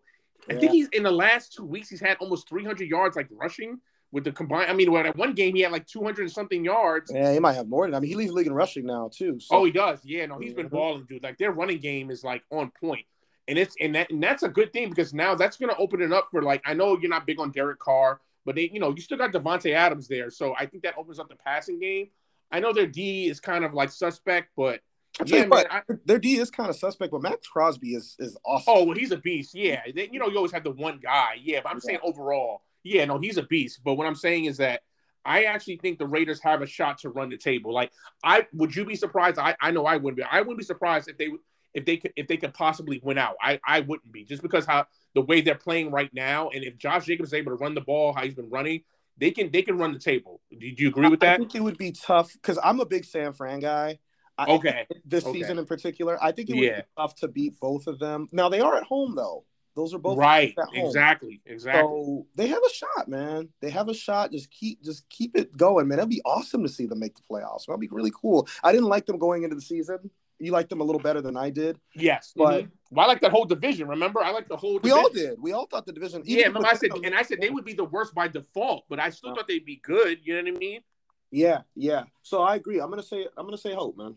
I 0.50 0.54
yeah. 0.54 0.60
think 0.60 0.72
he's 0.72 0.88
in 0.90 1.04
the 1.04 1.12
last 1.12 1.54
two 1.54 1.66
weeks 1.66 1.90
he's 1.90 2.00
had 2.00 2.18
almost 2.18 2.48
300 2.48 2.88
yards 2.88 3.16
like 3.16 3.28
rushing 3.32 3.80
with 4.12 4.24
the 4.24 4.32
combined. 4.32 4.70
I 4.70 4.74
mean, 4.74 4.92
when 4.92 5.06
at 5.06 5.16
one 5.16 5.34
game 5.34 5.56
he 5.56 5.62
had 5.62 5.72
like 5.72 5.88
200 5.88 6.24
and 6.24 6.32
something 6.32 6.64
yards. 6.64 7.12
Yeah, 7.14 7.32
he 7.32 7.40
might 7.40 7.54
have 7.54 7.68
more 7.68 7.86
than. 7.88 7.96
I 7.96 8.00
mean, 8.00 8.10
he 8.10 8.16
leads 8.16 8.32
league 8.32 8.48
in 8.48 8.54
rushing 8.54 8.86
now 8.86 9.10
too. 9.12 9.40
So. 9.40 9.58
Oh, 9.58 9.66
he 9.66 9.72
does. 9.72 10.00
Yeah, 10.04 10.26
no, 10.26 10.38
he's 10.40 10.54
been 10.54 10.68
mm-hmm. 10.68 10.76
balling, 10.76 11.06
dude. 11.08 11.24
Like 11.24 11.38
their 11.38 11.52
running 11.52 11.80
game 11.80 12.12
is 12.12 12.24
like 12.24 12.44
on 12.52 12.72
point, 12.80 13.06
and 13.52 13.60
it's 13.60 13.76
and 13.82 13.94
that 13.94 14.10
and 14.10 14.24
that's 14.24 14.44
a 14.44 14.50
good 14.50 14.72
thing 14.72 14.90
because 14.90 15.14
now 15.14 15.36
that's 15.36 15.58
going 15.58 15.70
to 15.70 15.76
open 15.76 16.02
it 16.02 16.14
up 16.14 16.30
for 16.32 16.42
like 16.42 16.62
I 16.66 16.74
know 16.74 16.98
you're 16.98 17.10
not 17.10 17.28
big 17.28 17.40
on 17.40 17.52
Derek 17.52 17.80
Carr, 17.80 18.22
but 18.46 18.56
they 18.56 18.72
you 18.74 18.80
know 18.80 18.92
you 18.96 19.02
still 19.02 19.18
got 19.18 19.34
Davante 19.34 19.74
Adams 19.74 20.08
there, 20.08 20.32
so 20.32 20.56
I 20.58 20.66
think 20.66 20.84
that 20.84 20.98
opens 20.98 21.20
up 21.20 21.28
the 21.28 21.36
passing 21.36 21.78
game. 21.78 22.08
I 22.50 22.62
know 22.62 22.72
their 22.72 22.88
D 22.88 23.28
is 23.28 23.40
kind 23.40 23.64
of 23.64 23.74
like 23.74 23.92
suspect, 23.92 24.50
but. 24.56 24.80
Yeah, 25.26 25.46
man, 25.46 25.66
I, 25.70 25.82
their 26.06 26.20
D 26.20 26.38
is 26.38 26.50
kind 26.50 26.70
of 26.70 26.76
suspect, 26.78 27.12
but 27.12 27.22
Maxx 27.22 27.46
Crosby 27.46 27.96
is 27.96 28.16
is 28.18 28.38
awesome. 28.46 28.74
Oh, 28.74 28.86
well, 28.86 28.98
he's 28.98 29.12
a 29.12 29.18
beast. 29.18 29.54
Yeah, 29.54 29.82
they, 29.94 30.08
you 30.10 30.20
know, 30.20 30.30
you 30.30 30.38
always 30.38 30.54
have 30.54 30.64
the 30.64 30.72
one 30.72 31.02
guy. 31.04 31.34
Yeah, 31.44 31.60
but 31.62 31.70
I'm 31.70 31.82
yeah. 31.84 31.88
saying 31.88 32.00
overall, 32.02 32.62
yeah, 32.84 33.04
no, 33.04 33.20
he's 33.20 33.36
a 33.36 33.44
beast. 33.44 33.82
But 33.84 33.96
what 33.96 34.08
I'm 34.08 34.16
saying 34.16 34.46
is 34.46 34.56
that 34.58 34.84
I 35.26 35.44
actually 35.44 35.78
think 35.78 36.00
the 36.00 36.08
Raiders 36.08 36.40
have 36.44 36.62
a 36.62 36.66
shot 36.66 37.00
to 37.00 37.10
run 37.10 37.30
the 37.30 37.36
table. 37.36 37.74
Like, 37.74 37.92
I 38.24 38.48
would 38.54 38.74
you 38.74 38.86
be 38.86 38.96
surprised? 38.96 39.38
I, 39.38 39.54
I 39.60 39.72
know 39.72 39.86
I 39.86 39.98
wouldn't 39.98 40.16
be. 40.16 40.24
I 40.24 40.40
wouldn't 40.40 40.60
be 40.60 40.64
surprised 40.64 41.10
if 41.10 41.18
they 41.18 41.28
if 41.74 41.86
they 41.86 41.98
could 41.98 42.14
if 42.16 42.28
they 42.28 42.38
could 42.38 42.54
possibly 42.54 43.00
win 43.04 43.18
out. 43.18 43.36
I, 43.42 43.60
I 43.66 43.82
wouldn't 43.82 44.12
be 44.12 44.24
just 44.24 44.42
because 44.42 44.66
how 44.66 44.86
the 45.14 45.22
way 45.22 45.42
they're 45.42 45.56
playing 45.56 45.92
right 45.92 46.10
now, 46.14 46.50
and 46.50 46.64
if 46.64 46.78
Josh 46.78 47.06
Jacobs 47.06 47.30
is 47.30 47.34
able 47.34 47.52
to 47.52 47.58
run 47.58 47.74
the 47.76 47.82
ball, 47.82 48.14
how 48.14 48.24
he's 48.24 48.36
been 48.36 48.50
running, 48.50 48.82
they 49.18 49.32
can 49.32 49.52
they 49.52 49.62
can 49.62 49.78
run 49.78 49.94
the 49.94 50.00
table. 50.00 50.42
Do, 50.52 50.66
you 50.66 50.90
agree 50.90 51.10
with 51.10 51.20
that? 51.22 51.36
I 51.36 51.38
think 51.38 51.56
it 51.56 51.64
would 51.64 51.78
be 51.78 51.92
tough 51.92 52.34
because 52.34 52.60
I'm 52.64 52.80
a 52.80 52.86
big 52.86 53.06
San 53.06 53.34
Fran 53.34 53.60
guy. 53.60 54.00
I, 54.38 54.46
okay. 54.48 54.88
This 55.06 55.26
okay. 55.26 55.40
season 55.40 55.60
in 55.60 55.66
particular, 55.66 56.18
I 56.24 56.32
think 56.32 56.50
it 56.50 56.56
would 56.56 56.64
yeah. 56.64 56.82
be 56.82 56.88
tough 56.98 57.16
to 57.18 57.28
beat 57.28 57.60
both 57.60 57.88
of 57.88 58.00
them. 58.00 58.30
Now 58.32 58.50
they 58.50 58.62
are 58.62 58.76
at 58.76 58.84
home 58.84 59.16
though. 59.16 59.46
Those 59.76 59.94
are 59.94 60.00
both 60.00 60.18
right. 60.18 60.54
Exactly. 60.74 61.42
Exactly. 61.46 61.82
So 61.82 62.26
they 62.36 62.48
have 62.48 62.62
a 62.66 62.74
shot, 62.74 63.08
man. 63.08 63.50
They 63.62 63.70
have 63.70 63.88
a 63.88 63.94
shot. 63.94 64.32
Just 64.32 64.52
keep 64.52 64.84
just 64.84 65.08
keep 65.10 65.38
it 65.38 65.56
going, 65.56 65.88
man. 65.88 66.00
It'd 66.00 66.10
be 66.10 66.22
awesome 66.26 66.64
to 66.64 66.70
see 66.70 66.88
them 66.88 67.00
make 67.00 67.16
the 67.16 67.22
playoffs. 67.30 67.68
That'd 67.68 67.80
be 67.80 67.88
really 67.90 68.12
cool. 68.20 68.48
I 68.64 68.72
didn't 68.72 68.90
like 68.90 69.06
them 69.06 69.18
going 69.18 69.44
into 69.44 69.56
the 69.56 69.62
season. 69.62 70.10
You 70.42 70.52
liked 70.52 70.70
them 70.70 70.82
a 70.82 70.84
little 70.84 71.02
better 71.02 71.22
than 71.22 71.38
I 71.38 71.52
did. 71.52 71.78
Yes, 71.96 72.34
but 72.36 72.64
mm-hmm. 72.64 72.70
well, 72.90 73.06
I 73.06 73.08
like 73.08 73.22
that 73.22 73.32
whole 73.32 73.46
division. 73.46 73.88
Remember, 73.88 74.22
I 74.24 74.32
like 74.32 74.48
the 74.48 74.58
whole. 74.58 74.80
Division. 74.80 74.98
We 74.98 75.04
all 75.04 75.10
did. 75.10 75.42
We 75.42 75.52
all 75.52 75.68
thought 75.68 75.86
the 75.86 75.94
division. 75.94 76.24
Yeah, 76.26 76.48
remember 76.48 76.68
I 76.68 76.74
said, 76.74 76.92
and 77.04 77.14
I 77.14 77.22
said 77.22 77.40
they 77.40 77.52
would 77.52 77.66
be 77.66 77.74
the 77.74 77.84
worst 77.84 78.16
by 78.16 78.28
default, 78.28 78.86
but 78.90 79.00
I 79.00 79.12
still 79.12 79.36
thought 79.36 79.48
they'd 79.48 79.66
be 79.66 79.80
good. 79.84 80.20
You 80.24 80.36
know 80.36 80.52
what 80.52 80.58
I 80.58 80.60
mean? 80.60 80.82
Yeah, 81.30 81.60
yeah. 81.76 82.04
So 82.24 82.42
I 82.42 82.56
agree. 82.56 82.80
I'm 82.80 82.90
gonna 82.90 83.04
say 83.04 83.28
I'm 83.38 83.46
gonna 83.46 83.58
say 83.58 83.74
hope, 83.74 83.98
man. 83.98 84.16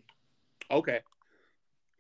Okay. 0.71 1.01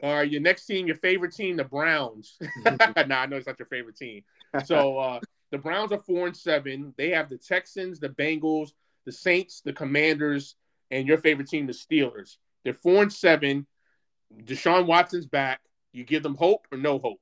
All 0.02 0.14
right, 0.14 0.30
your 0.30 0.40
next 0.40 0.66
team, 0.66 0.86
your 0.86 0.96
favorite 0.96 1.34
team, 1.34 1.56
the 1.56 1.64
Browns. 1.64 2.36
nah, 2.64 2.76
I 3.20 3.26
know 3.26 3.36
it's 3.36 3.46
not 3.46 3.58
your 3.58 3.68
favorite 3.68 3.96
team. 3.96 4.22
So 4.64 4.98
uh, 4.98 5.20
the 5.50 5.58
Browns 5.58 5.92
are 5.92 5.98
four 5.98 6.26
and 6.26 6.36
seven. 6.36 6.94
They 6.96 7.10
have 7.10 7.28
the 7.28 7.38
Texans, 7.38 8.00
the 8.00 8.08
Bengals, 8.08 8.70
the 9.04 9.12
Saints, 9.12 9.60
the 9.64 9.72
Commanders, 9.72 10.56
and 10.90 11.06
your 11.06 11.18
favorite 11.18 11.48
team, 11.48 11.66
the 11.66 11.72
Steelers. 11.72 12.36
They're 12.64 12.74
four 12.74 13.02
and 13.02 13.12
seven. 13.12 13.66
Deshaun 14.42 14.86
Watson's 14.86 15.26
back. 15.26 15.60
You 15.92 16.04
give 16.04 16.22
them 16.22 16.34
hope 16.34 16.66
or 16.72 16.78
no 16.78 16.98
hope? 16.98 17.20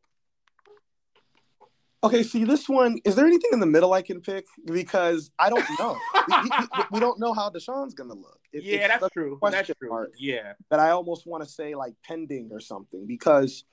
Okay, 2.04 2.24
see 2.24 2.44
this 2.44 2.68
one. 2.68 2.98
Is 3.04 3.14
there 3.14 3.26
anything 3.26 3.50
in 3.52 3.60
the 3.60 3.66
middle 3.66 3.92
I 3.92 4.02
can 4.02 4.20
pick? 4.20 4.46
Because 4.64 5.30
I 5.38 5.50
don't 5.50 5.64
know. 5.78 5.96
we, 6.28 6.84
we, 6.92 7.00
don't 7.00 7.20
know 7.20 7.32
how 7.32 7.48
Deshaun's 7.48 7.94
gonna 7.94 8.14
look. 8.14 8.40
It, 8.52 8.64
yeah, 8.64 8.88
that's 8.88 9.08
true. 9.12 9.38
That's 9.40 9.70
true. 9.78 10.08
Yeah, 10.18 10.54
that 10.70 10.80
I 10.80 10.90
almost 10.90 11.26
want 11.26 11.44
to 11.44 11.48
say 11.48 11.76
like 11.76 11.94
pending 12.04 12.50
or 12.50 12.58
something 12.58 13.06
because 13.06 13.64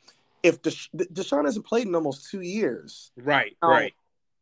if 0.43 0.61
Desha- 0.61 0.89
Deshaun 0.93 1.45
hasn't 1.45 1.65
played 1.65 1.87
in 1.87 1.95
almost 1.95 2.29
two 2.29 2.41
years, 2.41 3.11
right, 3.17 3.57
now, 3.63 3.69
right. 3.69 3.93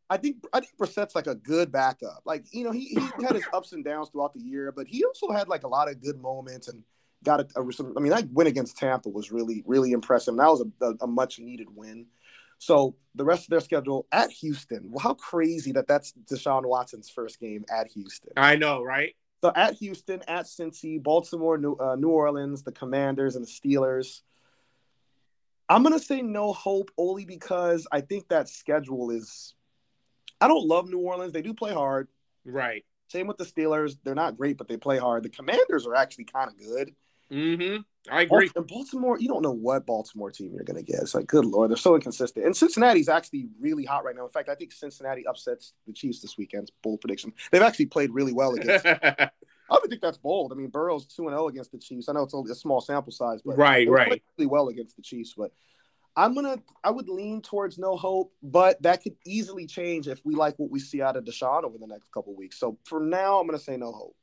I 0.10 0.18
think 0.18 0.44
I 0.52 0.60
think 0.60 0.74
Brissett's 0.78 1.16
like 1.16 1.28
a 1.28 1.36
good 1.36 1.72
backup. 1.72 2.24
Like 2.26 2.46
you 2.52 2.66
know, 2.66 2.72
he, 2.72 2.90
he 2.90 3.24
had 3.24 3.36
his 3.36 3.46
ups 3.54 3.72
and 3.72 3.86
downs 3.86 4.10
throughout 4.10 4.34
the 4.34 4.42
year, 4.42 4.74
but 4.74 4.88
he 4.88 5.06
also 5.06 5.32
had 5.32 5.48
like 5.48 5.64
a 5.64 5.68
lot 5.68 5.90
of 5.90 6.02
good 6.02 6.22
moments 6.22 6.68
and 6.68 6.84
got 7.28 7.42
a, 7.42 7.48
a 7.60 7.64
I 7.96 8.00
mean, 8.00 8.12
that 8.12 8.30
win 8.32 8.48
against 8.48 8.78
Tampa 8.78 9.10
was 9.10 9.32
really 9.32 9.64
really 9.68 9.92
impressive. 9.92 10.34
And 10.34 10.40
That 10.40 10.50
was 10.50 10.62
a, 10.62 10.86
a, 10.86 10.94
a 11.02 11.08
much 11.08 11.40
needed 11.40 11.68
win. 11.76 12.08
So 12.60 12.96
the 13.14 13.24
rest 13.24 13.44
of 13.44 13.50
their 13.50 13.60
schedule 13.60 14.08
at 14.12 14.32
Houston. 14.32 14.90
Well, 14.90 15.00
how 15.00 15.14
crazy 15.14 15.74
that 15.74 15.88
that's 15.88 16.14
Deshaun 16.14 16.66
Watson's 16.66 17.10
first 17.10 17.40
game 17.40 17.66
at 17.70 17.88
Houston. 17.90 18.32
I 18.36 18.56
know, 18.56 18.82
right? 18.82 19.16
So 19.42 19.52
at 19.56 19.76
Houston, 19.76 20.24
at 20.28 20.46
Cincy, 20.46 21.02
Baltimore, 21.02 21.60
New, 21.60 21.76
uh, 21.76 21.96
New 21.96 22.10
Orleans, 22.10 22.64
the 22.64 22.72
Commanders, 22.72 23.36
and 23.36 23.46
the 23.46 23.50
Steelers. 23.50 24.22
I'm 25.70 25.84
gonna 25.84 26.00
say 26.00 26.22
no 26.22 26.54
hope 26.54 26.92
only 26.98 27.26
because 27.26 27.88
I 27.92 28.02
think 28.02 28.30
that 28.30 28.50
schedule 28.50 29.12
is. 29.12 29.54
I 30.40 30.48
don't 30.48 30.68
love 30.68 30.88
New 30.88 31.00
Orleans. 31.00 31.34
They 31.34 31.42
do 31.42 31.54
play 31.54 31.74
hard. 31.74 32.08
Right. 32.46 32.86
Same 33.10 33.28
with 33.28 33.38
the 33.38 33.46
Steelers. 33.46 33.98
They're 34.04 34.16
not 34.16 34.38
great, 34.38 34.58
but 34.58 34.68
they 34.68 34.78
play 34.78 34.98
hard. 34.98 35.24
The 35.24 35.30
Commanders 35.30 35.86
are 35.86 35.96
actually 35.96 36.26
kind 36.26 36.50
of 36.50 36.58
good. 36.58 36.94
Mm-hmm. 37.32 37.82
I 38.10 38.22
agree. 38.22 38.50
And 38.56 38.68
Baltimore, 38.68 39.20
you 39.20 39.28
don't 39.28 39.42
know 39.42 39.52
what 39.52 39.86
Baltimore 39.86 40.32
team 40.32 40.54
you're 40.54 40.64
going 40.64 40.84
to 40.84 40.92
get. 40.92 41.02
It's 41.02 41.14
like, 41.14 41.28
good 41.28 41.46
lord, 41.46 41.70
they're 41.70 41.78
so 41.78 41.96
inconsistent. 41.96 42.46
And 42.46 42.56
Cincinnati's 42.56 43.10
actually 43.10 43.50
really 43.60 43.84
hot 43.84 44.06
right 44.06 44.16
now. 44.16 44.24
In 44.24 44.30
fact, 44.30 44.50
I 44.50 44.56
think 44.56 44.72
Cincinnati 44.72 45.28
upsets 45.28 45.74
the 45.86 45.94
Chiefs 45.94 46.22
this 46.22 46.38
weekend. 46.38 46.72
Bold 46.84 47.02
prediction. 47.02 47.34
They've 47.52 47.62
actually 47.62 47.88
played 47.88 48.12
really 48.12 48.34
well 48.34 48.54
against. 48.54 48.86
I 49.70 49.74
would 49.74 49.90
think 49.90 50.02
that's 50.02 50.18
bold. 50.18 50.54
I 50.54 50.56
mean, 50.56 50.70
Burrow's 50.70 51.06
two 51.06 51.28
and 51.28 51.32
zero 51.32 51.50
against 51.50 51.72
the 51.72 51.78
Chiefs. 51.78 52.08
I 52.08 52.14
know 52.14 52.24
it's 52.24 52.34
only 52.34 52.52
a 52.52 52.56
small 52.56 52.80
sample 52.80 53.12
size, 53.12 53.42
but 53.44 53.58
right, 53.58 53.90
right, 53.90 54.24
really 54.38 54.48
well 54.48 54.70
against 54.70 54.96
the 54.96 55.02
Chiefs. 55.02 55.34
But 55.38 55.52
I'm 56.16 56.34
gonna, 56.34 56.58
I 56.84 56.92
would 56.92 57.10
lean 57.10 57.42
towards 57.42 57.78
no 57.78 57.98
hope, 57.98 58.34
but 58.42 58.82
that 58.84 59.04
could 59.04 59.16
easily 59.26 59.68
change 59.68 60.08
if 60.08 60.22
we 60.24 60.36
like 60.36 60.58
what 60.58 60.72
we 60.72 60.80
see 60.80 61.02
out 61.02 61.18
of 61.18 61.26
Deshaun 61.26 61.64
over 61.64 61.78
the 61.78 61.88
next 61.88 62.12
couple 62.14 62.34
weeks. 62.34 62.58
So 62.58 62.78
for 62.86 63.02
now, 63.02 63.40
I'm 63.40 63.46
gonna 63.46 63.60
say 63.60 63.76
no 63.76 63.92
hope. 63.92 64.16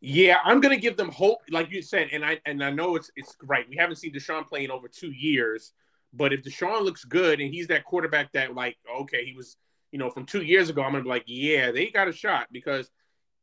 Yeah, 0.00 0.38
I'm 0.44 0.60
gonna 0.60 0.76
give 0.76 0.96
them 0.96 1.10
hope, 1.10 1.38
like 1.50 1.70
you 1.70 1.82
said, 1.82 2.08
and 2.12 2.24
I 2.24 2.38
and 2.44 2.62
I 2.62 2.70
know 2.70 2.96
it's 2.96 3.10
it's 3.16 3.36
right. 3.42 3.66
We 3.68 3.76
haven't 3.76 3.96
seen 3.96 4.12
Deshaun 4.12 4.46
play 4.46 4.64
in 4.64 4.70
over 4.70 4.88
two 4.88 5.10
years, 5.10 5.72
but 6.12 6.32
if 6.32 6.42
Deshaun 6.42 6.82
looks 6.82 7.04
good 7.04 7.40
and 7.40 7.52
he's 7.52 7.68
that 7.68 7.84
quarterback 7.84 8.32
that 8.32 8.54
like 8.54 8.76
okay, 9.00 9.24
he 9.24 9.32
was 9.32 9.56
you 9.92 9.98
know 9.98 10.10
from 10.10 10.26
two 10.26 10.42
years 10.42 10.68
ago, 10.68 10.82
I'm 10.82 10.92
gonna 10.92 11.04
be 11.04 11.08
like, 11.08 11.24
yeah, 11.26 11.72
they 11.72 11.86
got 11.88 12.08
a 12.08 12.12
shot 12.12 12.48
because 12.52 12.90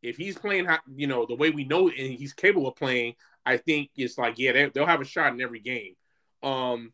if 0.04 0.18
he's 0.18 0.38
playing, 0.38 0.68
you 0.96 1.08
know, 1.08 1.26
the 1.26 1.36
way 1.36 1.50
we 1.50 1.64
know 1.64 1.88
and 1.88 2.14
he's 2.14 2.34
capable 2.34 2.68
of 2.68 2.76
playing, 2.76 3.16
I 3.46 3.58
think 3.58 3.90
it's 3.96 4.18
like 4.18 4.38
yeah, 4.38 4.52
they, 4.52 4.70
they'll 4.70 4.86
have 4.86 5.02
a 5.02 5.06
shot 5.06 5.34
in 5.34 5.42
every 5.42 5.60
game. 5.60 5.96
Um, 6.44 6.94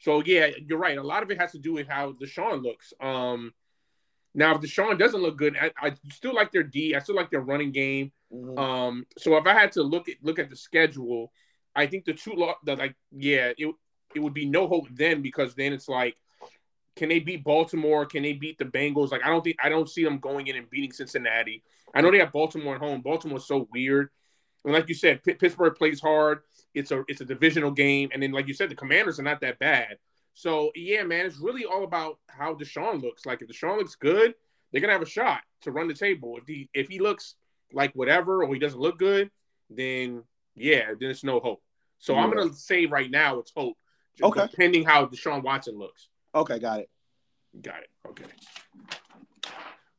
so 0.00 0.22
yeah, 0.24 0.48
you're 0.66 0.78
right. 0.78 0.98
A 0.98 1.02
lot 1.02 1.22
of 1.22 1.30
it 1.30 1.40
has 1.40 1.52
to 1.52 1.58
do 1.58 1.72
with 1.72 1.88
how 1.88 2.12
Deshaun 2.12 2.62
looks. 2.62 2.92
Um, 3.00 3.52
now 4.34 4.54
if 4.54 4.60
Deshaun 4.60 4.98
doesn't 4.98 5.20
look 5.20 5.36
good, 5.36 5.56
I, 5.60 5.70
I 5.80 5.94
still 6.12 6.34
like 6.34 6.52
their 6.52 6.62
D. 6.62 6.94
I 6.94 7.00
still 7.00 7.16
like 7.16 7.30
their 7.30 7.40
running 7.40 7.72
game. 7.72 8.12
Mm-hmm. 8.32 8.58
Um, 8.58 9.06
so 9.18 9.36
if 9.36 9.46
I 9.46 9.54
had 9.54 9.72
to 9.72 9.82
look 9.82 10.08
at 10.08 10.16
look 10.22 10.38
at 10.38 10.50
the 10.50 10.56
schedule, 10.56 11.32
I 11.74 11.86
think 11.86 12.04
the 12.04 12.14
two 12.14 12.34
lo- 12.34 12.54
the 12.64 12.76
like 12.76 12.94
yeah, 13.10 13.52
it 13.56 13.74
it 14.14 14.20
would 14.20 14.34
be 14.34 14.46
no 14.46 14.68
hope 14.68 14.86
then 14.90 15.22
because 15.22 15.54
then 15.54 15.72
it's 15.72 15.88
like, 15.88 16.16
can 16.96 17.08
they 17.08 17.18
beat 17.18 17.44
Baltimore? 17.44 18.06
Can 18.06 18.22
they 18.22 18.32
beat 18.32 18.58
the 18.58 18.64
Bengals? 18.64 19.10
Like 19.10 19.24
I 19.24 19.28
don't 19.28 19.42
think 19.42 19.56
I 19.62 19.68
don't 19.68 19.88
see 19.88 20.04
them 20.04 20.18
going 20.18 20.46
in 20.46 20.56
and 20.56 20.70
beating 20.70 20.92
Cincinnati. 20.92 21.64
I 21.94 22.00
know 22.00 22.10
they 22.10 22.18
have 22.18 22.32
Baltimore 22.32 22.76
at 22.76 22.80
home. 22.80 23.02
Baltimore's 23.02 23.46
so 23.46 23.68
weird, 23.72 24.10
and 24.64 24.72
like 24.72 24.88
you 24.88 24.94
said, 24.94 25.24
P- 25.24 25.34
Pittsburgh 25.34 25.74
plays 25.74 26.00
hard. 26.00 26.40
It's 26.72 26.92
a 26.92 27.02
it's 27.08 27.20
a 27.20 27.24
divisional 27.24 27.72
game, 27.72 28.10
and 28.12 28.22
then 28.22 28.30
like 28.30 28.46
you 28.46 28.54
said, 28.54 28.70
the 28.70 28.76
Commanders 28.76 29.18
are 29.18 29.24
not 29.24 29.40
that 29.40 29.58
bad. 29.58 29.98
So 30.34 30.70
yeah, 30.74 31.02
man, 31.02 31.26
it's 31.26 31.38
really 31.38 31.64
all 31.64 31.84
about 31.84 32.18
how 32.28 32.54
Deshaun 32.54 33.02
looks. 33.02 33.26
Like 33.26 33.42
if 33.42 33.48
Deshaun 33.48 33.78
looks 33.78 33.94
good, 33.94 34.34
they're 34.72 34.80
gonna 34.80 34.92
have 34.92 35.02
a 35.02 35.06
shot 35.06 35.42
to 35.62 35.72
run 35.72 35.88
the 35.88 35.94
table. 35.94 36.36
If 36.38 36.46
he 36.46 36.68
if 36.74 36.88
he 36.88 36.98
looks 36.98 37.34
like 37.72 37.92
whatever 37.94 38.44
or 38.44 38.52
he 38.52 38.60
doesn't 38.60 38.80
look 38.80 38.98
good, 38.98 39.30
then 39.68 40.22
yeah, 40.54 40.94
then 40.98 41.10
it's 41.10 41.24
no 41.24 41.40
hope. 41.40 41.62
So 41.98 42.14
yeah. 42.14 42.20
I'm 42.20 42.32
gonna 42.32 42.52
say 42.52 42.86
right 42.86 43.10
now 43.10 43.38
it's 43.38 43.52
hope. 43.54 43.76
Okay. 44.22 44.46
Depending 44.50 44.84
how 44.84 45.06
Deshaun 45.06 45.42
Watson 45.42 45.78
looks. 45.78 46.08
Okay, 46.34 46.58
got 46.58 46.80
it. 46.80 46.90
Got 47.60 47.80
it. 47.82 47.90
Okay. 48.08 48.24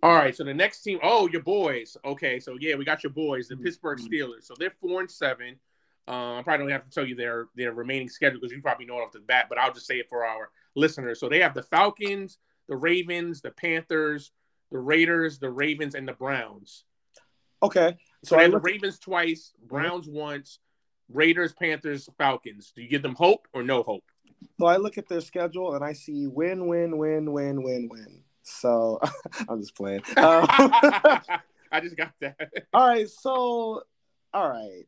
All 0.03 0.13
right. 0.15 0.35
So 0.35 0.43
the 0.43 0.53
next 0.53 0.81
team, 0.81 0.99
oh, 1.03 1.27
your 1.27 1.43
boys. 1.43 1.97
Okay, 2.05 2.39
so 2.39 2.57
yeah, 2.59 2.75
we 2.75 2.85
got 2.85 3.03
your 3.03 3.11
boys, 3.11 3.47
the 3.47 3.55
mm-hmm. 3.55 3.63
Pittsburgh 3.65 3.99
Steelers. 3.99 4.43
So 4.43 4.53
they're 4.57 4.73
four 4.81 5.01
and 5.01 5.11
seven. 5.11 5.59
Um, 6.07 6.39
I 6.39 6.41
probably 6.43 6.65
don't 6.65 6.71
have 6.71 6.85
to 6.85 6.91
tell 6.91 7.05
you 7.05 7.15
their 7.15 7.47
their 7.55 7.73
remaining 7.73 8.09
schedule 8.09 8.39
because 8.39 8.53
you 8.53 8.61
probably 8.61 8.85
know 8.85 8.97
it 8.97 9.01
off 9.01 9.11
the 9.11 9.19
bat, 9.19 9.45
but 9.49 9.57
I'll 9.57 9.73
just 9.73 9.87
say 9.87 9.95
it 9.95 10.09
for 10.09 10.25
our 10.25 10.49
listeners. 10.75 11.19
So 11.19 11.29
they 11.29 11.39
have 11.39 11.53
the 11.53 11.63
Falcons, 11.63 12.37
the 12.67 12.75
Ravens, 12.75 13.41
the 13.41 13.51
Panthers, 13.51 14.31
the 14.71 14.79
Raiders, 14.79 15.39
the 15.39 15.49
Ravens, 15.49 15.95
and 15.95 16.07
the 16.07 16.13
Browns. 16.13 16.85
Okay. 17.63 17.97
So, 18.23 18.35
so 18.35 18.39
I 18.39 18.43
have 18.43 18.51
the 18.51 18.59
Ravens 18.59 18.99
twice, 18.99 19.53
Browns 19.67 20.07
mm-hmm. 20.07 20.17
once, 20.17 20.59
Raiders, 21.09 21.53
Panthers, 21.53 22.09
Falcons. 22.17 22.71
Do 22.75 22.81
you 22.81 22.89
give 22.89 23.01
them 23.01 23.15
hope 23.15 23.47
or 23.53 23.63
no 23.63 23.83
hope? 23.83 24.03
So 24.59 24.65
I 24.65 24.77
look 24.77 24.97
at 24.97 25.07
their 25.07 25.21
schedule 25.21 25.75
and 25.75 25.83
I 25.83 25.93
see 25.93 26.27
win, 26.27 26.67
win, 26.67 26.97
win, 26.97 27.31
win, 27.31 27.61
win, 27.61 27.89
win. 27.91 28.23
So 28.43 28.99
I'm 29.49 29.59
just 29.59 29.75
playing. 29.75 30.01
Um, 30.17 30.47
I 31.73 31.79
just 31.79 31.95
got 31.95 32.11
that. 32.19 32.37
all 32.73 32.87
right. 32.87 33.09
So, 33.09 33.83
all 34.33 34.49
right. 34.49 34.83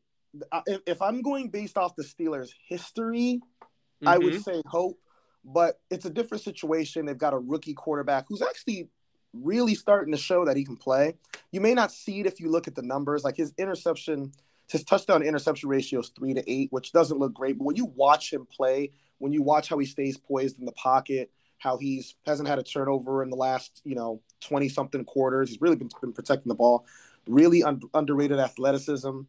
If, 0.66 0.80
if 0.86 1.02
I'm 1.02 1.22
going 1.22 1.50
based 1.50 1.76
off 1.76 1.96
the 1.96 2.04
Steelers' 2.04 2.50
history, 2.68 3.40
mm-hmm. 3.40 4.08
I 4.08 4.18
would 4.18 4.34
mm-hmm. 4.34 4.42
say 4.42 4.62
hope, 4.66 4.98
but 5.44 5.80
it's 5.90 6.04
a 6.04 6.10
different 6.10 6.42
situation. 6.42 7.06
They've 7.06 7.16
got 7.16 7.34
a 7.34 7.38
rookie 7.38 7.74
quarterback 7.74 8.26
who's 8.28 8.42
actually 8.42 8.88
really 9.32 9.74
starting 9.74 10.12
to 10.12 10.18
show 10.18 10.44
that 10.44 10.56
he 10.56 10.64
can 10.64 10.76
play. 10.76 11.14
You 11.50 11.60
may 11.60 11.74
not 11.74 11.92
see 11.92 12.20
it 12.20 12.26
if 12.26 12.40
you 12.40 12.50
look 12.50 12.68
at 12.68 12.74
the 12.74 12.82
numbers. 12.82 13.24
Like 13.24 13.36
his 13.36 13.52
interception, 13.58 14.32
his 14.68 14.84
touchdown 14.84 15.22
interception 15.22 15.68
ratio 15.68 16.00
is 16.00 16.10
three 16.10 16.34
to 16.34 16.50
eight, 16.50 16.68
which 16.70 16.92
doesn't 16.92 17.18
look 17.18 17.34
great. 17.34 17.58
But 17.58 17.64
when 17.64 17.76
you 17.76 17.86
watch 17.86 18.32
him 18.32 18.46
play, 18.46 18.90
when 19.18 19.32
you 19.32 19.42
watch 19.42 19.68
how 19.68 19.78
he 19.78 19.86
stays 19.86 20.16
poised 20.16 20.58
in 20.58 20.64
the 20.64 20.72
pocket, 20.72 21.30
how 21.58 21.78
he's 21.78 22.14
hasn't 22.26 22.48
had 22.48 22.58
a 22.58 22.62
turnover 22.62 23.22
in 23.22 23.30
the 23.30 23.36
last 23.36 23.80
you 23.84 23.94
know 23.94 24.20
20 24.40 24.68
something 24.68 25.04
quarters, 25.04 25.50
he's 25.50 25.60
really 25.60 25.76
been, 25.76 25.88
been 26.00 26.12
protecting 26.12 26.48
the 26.48 26.54
ball. 26.54 26.86
Really 27.26 27.62
un- 27.62 27.80
underrated 27.94 28.38
athleticism. 28.38 29.22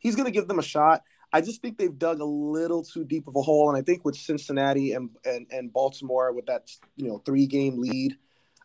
He's 0.00 0.16
going 0.16 0.26
to 0.26 0.32
give 0.32 0.48
them 0.48 0.58
a 0.58 0.62
shot. 0.62 1.02
I 1.32 1.40
just 1.40 1.62
think 1.62 1.78
they've 1.78 1.96
dug 1.96 2.20
a 2.20 2.24
little 2.24 2.82
too 2.82 3.04
deep 3.04 3.28
of 3.28 3.36
a 3.36 3.42
hole, 3.42 3.68
and 3.68 3.78
I 3.78 3.82
think 3.82 4.04
with 4.04 4.16
Cincinnati 4.16 4.92
and 4.92 5.10
and, 5.24 5.46
and 5.52 5.72
Baltimore 5.72 6.32
with 6.32 6.46
that 6.46 6.70
you 6.96 7.06
know 7.06 7.18
three 7.18 7.46
game 7.46 7.80
lead 7.80 8.16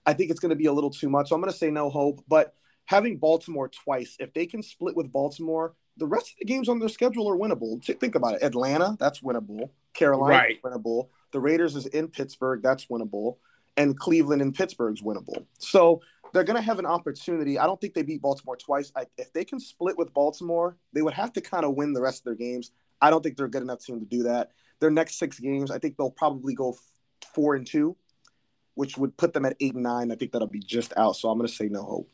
I 0.05 0.13
think 0.13 0.29
it's 0.29 0.39
going 0.39 0.51
to 0.51 0.55
be 0.55 0.65
a 0.65 0.73
little 0.73 0.89
too 0.89 1.09
much. 1.09 1.29
So 1.29 1.35
I'm 1.35 1.41
going 1.41 1.51
to 1.51 1.57
say 1.57 1.71
no 1.71 1.89
hope. 1.89 2.23
But 2.27 2.53
having 2.85 3.17
Baltimore 3.17 3.69
twice, 3.69 4.15
if 4.19 4.33
they 4.33 4.45
can 4.45 4.61
split 4.61 4.95
with 4.95 5.11
Baltimore, 5.11 5.73
the 5.97 6.05
rest 6.05 6.31
of 6.31 6.39
the 6.39 6.45
games 6.45 6.69
on 6.69 6.79
their 6.79 6.89
schedule 6.89 7.29
are 7.29 7.37
winnable. 7.37 7.83
Think 7.99 8.15
about 8.15 8.35
it. 8.35 8.43
Atlanta, 8.43 8.95
that's 8.99 9.21
winnable. 9.21 9.69
Carolina, 9.93 10.37
right. 10.37 10.61
winnable. 10.61 11.07
The 11.31 11.39
Raiders 11.39 11.75
is 11.75 11.85
in 11.87 12.09
Pittsburgh, 12.09 12.61
that's 12.61 12.85
winnable. 12.87 13.37
And 13.77 13.97
Cleveland 13.97 14.41
and 14.41 14.53
Pittsburgh's 14.53 15.01
winnable. 15.01 15.45
So 15.57 16.01
they're 16.35 16.43
going 16.43 16.57
to 16.57 16.61
have 16.61 16.79
an 16.79 16.85
opportunity. 16.85 17.57
I 17.57 17.65
don't 17.65 17.79
think 17.81 17.93
they 17.93 18.03
beat 18.03 18.21
Baltimore 18.21 18.57
twice. 18.57 18.91
I, 18.95 19.05
if 19.17 19.33
they 19.33 19.45
can 19.45 19.59
split 19.59 19.97
with 19.97 20.13
Baltimore, 20.13 20.77
they 20.93 21.01
would 21.01 21.13
have 21.13 21.33
to 21.33 21.41
kind 21.41 21.65
of 21.65 21.75
win 21.75 21.93
the 21.93 22.01
rest 22.01 22.19
of 22.19 22.25
their 22.25 22.35
games. 22.35 22.71
I 23.01 23.09
don't 23.09 23.23
think 23.23 23.37
they're 23.37 23.47
a 23.47 23.51
good 23.51 23.63
enough 23.63 23.83
team 23.83 23.99
to 23.99 24.05
do 24.05 24.23
that. 24.23 24.51
Their 24.79 24.91
next 24.91 25.17
six 25.17 25.39
games, 25.39 25.71
I 25.71 25.79
think 25.79 25.97
they'll 25.97 26.11
probably 26.11 26.53
go 26.53 26.77
four 27.33 27.55
and 27.55 27.65
two 27.65 27.97
which 28.75 28.97
would 28.97 29.17
put 29.17 29.33
them 29.33 29.45
at 29.45 29.55
eight 29.59 29.73
and 29.73 29.83
nine. 29.83 30.11
I 30.11 30.15
think 30.15 30.31
that'll 30.31 30.47
be 30.47 30.59
just 30.59 30.93
out. 30.95 31.15
So 31.15 31.29
I'm 31.29 31.37
going 31.37 31.47
to 31.47 31.53
say 31.53 31.67
no 31.67 31.81
hope. 31.81 32.11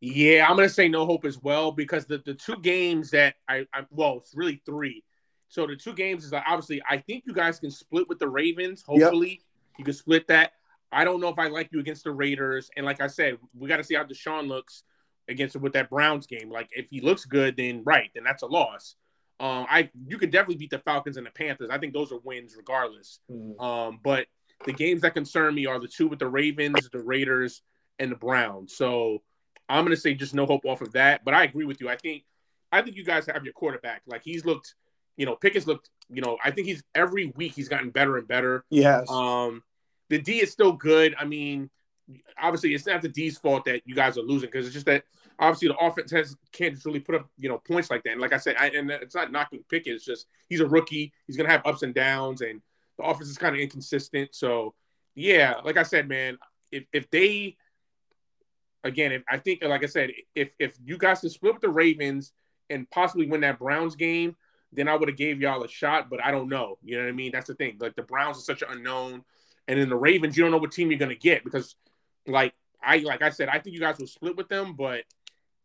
Yeah, 0.00 0.46
I'm 0.48 0.56
going 0.56 0.68
to 0.68 0.74
say 0.74 0.88
no 0.88 1.04
hope 1.04 1.24
as 1.24 1.42
well 1.42 1.72
because 1.72 2.06
the, 2.06 2.18
the 2.24 2.34
two 2.34 2.56
games 2.56 3.10
that 3.10 3.34
I, 3.48 3.66
I 3.74 3.84
well, 3.90 4.18
it's 4.18 4.34
really 4.34 4.62
three. 4.64 5.02
So 5.48 5.66
the 5.66 5.76
two 5.76 5.94
games 5.94 6.24
is 6.24 6.32
obviously 6.32 6.80
I 6.88 6.98
think 6.98 7.24
you 7.26 7.34
guys 7.34 7.58
can 7.58 7.70
split 7.70 8.08
with 8.08 8.18
the 8.18 8.28
Ravens. 8.28 8.82
Hopefully, 8.86 9.30
yep. 9.30 9.38
you 9.78 9.84
can 9.84 9.94
split 9.94 10.28
that. 10.28 10.52
I 10.92 11.04
don't 11.04 11.20
know 11.20 11.28
if 11.28 11.38
I 11.38 11.48
like 11.48 11.70
you 11.72 11.80
against 11.80 12.04
the 12.04 12.12
Raiders. 12.12 12.70
And 12.76 12.84
like 12.84 13.00
I 13.00 13.06
said, 13.06 13.38
we 13.56 13.68
got 13.68 13.76
to 13.76 13.84
see 13.84 13.94
how 13.94 14.04
Deshaun 14.04 14.48
looks 14.48 14.82
against 15.28 15.56
with 15.56 15.72
that 15.74 15.90
Browns 15.90 16.26
game. 16.26 16.50
Like 16.50 16.68
if 16.72 16.86
he 16.90 17.00
looks 17.00 17.24
good, 17.24 17.56
then 17.56 17.82
right, 17.84 18.10
then 18.14 18.24
that's 18.24 18.42
a 18.42 18.46
loss. 18.46 18.96
Um, 19.38 19.66
I 19.70 19.90
you 20.06 20.18
could 20.18 20.30
definitely 20.30 20.56
beat 20.56 20.70
the 20.70 20.80
Falcons 20.80 21.16
and 21.16 21.26
the 21.26 21.30
Panthers. 21.30 21.70
I 21.70 21.78
think 21.78 21.94
those 21.94 22.12
are 22.12 22.18
wins 22.18 22.54
regardless. 22.56 23.20
Mm. 23.30 23.60
Um, 23.60 24.00
but 24.02 24.26
the 24.66 24.72
games 24.72 25.00
that 25.00 25.14
concern 25.14 25.54
me 25.54 25.66
are 25.66 25.78
the 25.78 25.88
two 25.88 26.08
with 26.08 26.18
the 26.18 26.28
Ravens, 26.28 26.90
the 26.92 27.00
Raiders, 27.00 27.62
and 27.98 28.10
the 28.10 28.16
Browns. 28.16 28.76
So 28.76 29.22
I'm 29.68 29.84
gonna 29.84 29.96
say 29.96 30.14
just 30.14 30.34
no 30.34 30.44
hope 30.44 30.66
off 30.66 30.82
of 30.82 30.92
that. 30.92 31.24
But 31.24 31.32
I 31.32 31.44
agree 31.44 31.64
with 31.64 31.80
you. 31.80 31.88
I 31.88 31.96
think 31.96 32.24
I 32.70 32.82
think 32.82 32.96
you 32.96 33.04
guys 33.04 33.26
have 33.26 33.44
your 33.44 33.54
quarterback. 33.54 34.02
Like 34.06 34.22
he's 34.22 34.44
looked, 34.44 34.74
you 35.16 35.24
know, 35.24 35.36
Pickett's 35.36 35.66
looked, 35.66 35.88
you 36.10 36.20
know, 36.20 36.36
I 36.44 36.50
think 36.50 36.66
he's 36.66 36.82
every 36.94 37.32
week 37.36 37.52
he's 37.54 37.68
gotten 37.68 37.90
better 37.90 38.18
and 38.18 38.28
better. 38.28 38.64
Yes. 38.68 39.08
Um, 39.08 39.62
the 40.10 40.18
D 40.18 40.42
is 40.42 40.50
still 40.50 40.72
good. 40.72 41.14
I 41.18 41.24
mean, 41.24 41.70
obviously 42.38 42.74
it's 42.74 42.86
not 42.86 43.00
the 43.00 43.08
D's 43.08 43.38
fault 43.38 43.64
that 43.64 43.82
you 43.86 43.94
guys 43.94 44.18
are 44.18 44.22
losing 44.22 44.48
because 44.48 44.66
it's 44.66 44.74
just 44.74 44.86
that 44.86 45.04
obviously 45.38 45.68
the 45.68 45.76
offense 45.76 46.10
has 46.10 46.36
can't 46.52 46.84
really 46.84 47.00
put 47.00 47.14
up 47.14 47.30
you 47.38 47.48
know 47.48 47.58
points 47.58 47.90
like 47.90 48.02
that. 48.04 48.12
And 48.12 48.20
like 48.20 48.32
I 48.32 48.38
said, 48.38 48.56
I, 48.58 48.68
and 48.68 48.90
it's 48.90 49.14
not 49.14 49.32
knocking 49.32 49.64
Pickett. 49.70 49.94
It's 49.94 50.04
just 50.04 50.26
he's 50.48 50.60
a 50.60 50.66
rookie. 50.66 51.12
He's 51.26 51.36
gonna 51.36 51.48
have 51.48 51.64
ups 51.64 51.82
and 51.82 51.94
downs, 51.94 52.42
and 52.42 52.60
the 52.98 53.04
offense 53.04 53.30
is 53.30 53.38
kind 53.38 53.54
of 53.54 53.60
inconsistent. 53.60 54.34
So 54.34 54.74
yeah, 55.14 55.54
like 55.64 55.76
I 55.76 55.82
said, 55.82 56.08
man, 56.08 56.38
if 56.70 56.84
if 56.92 57.10
they 57.10 57.56
again, 58.84 59.12
if 59.12 59.22
I 59.28 59.38
think 59.38 59.62
like 59.64 59.82
I 59.82 59.86
said, 59.86 60.10
if 60.34 60.52
if 60.58 60.76
you 60.84 60.98
guys 60.98 61.20
can 61.20 61.30
split 61.30 61.54
with 61.54 61.62
the 61.62 61.68
Ravens 61.68 62.32
and 62.68 62.88
possibly 62.90 63.26
win 63.26 63.40
that 63.40 63.58
Browns 63.58 63.96
game, 63.96 64.36
then 64.72 64.88
I 64.88 64.94
would 64.94 65.08
have 65.08 65.18
gave 65.18 65.40
y'all 65.40 65.64
a 65.64 65.68
shot. 65.68 66.10
But 66.10 66.24
I 66.24 66.30
don't 66.30 66.48
know. 66.48 66.78
You 66.82 66.96
know 66.96 67.04
what 67.04 67.10
I 67.10 67.12
mean? 67.12 67.32
That's 67.32 67.48
the 67.48 67.54
thing. 67.54 67.76
Like 67.80 67.96
the 67.96 68.02
Browns 68.02 68.38
are 68.38 68.42
such 68.42 68.62
an 68.62 68.68
unknown, 68.70 69.24
and 69.70 69.80
then 69.80 69.88
the 69.88 69.96
Ravens, 69.96 70.36
you 70.36 70.42
don't 70.42 70.50
know 70.50 70.58
what 70.58 70.72
team 70.72 70.90
you're 70.90 70.98
gonna 70.98 71.14
get 71.14 71.44
because, 71.44 71.76
like 72.26 72.54
I 72.82 72.98
like 72.98 73.22
I 73.22 73.30
said, 73.30 73.48
I 73.48 73.58
think 73.58 73.74
you 73.74 73.80
guys 73.80 73.98
will 73.98 74.06
split 74.06 74.36
with 74.36 74.48
them, 74.48 74.74
but 74.74 75.04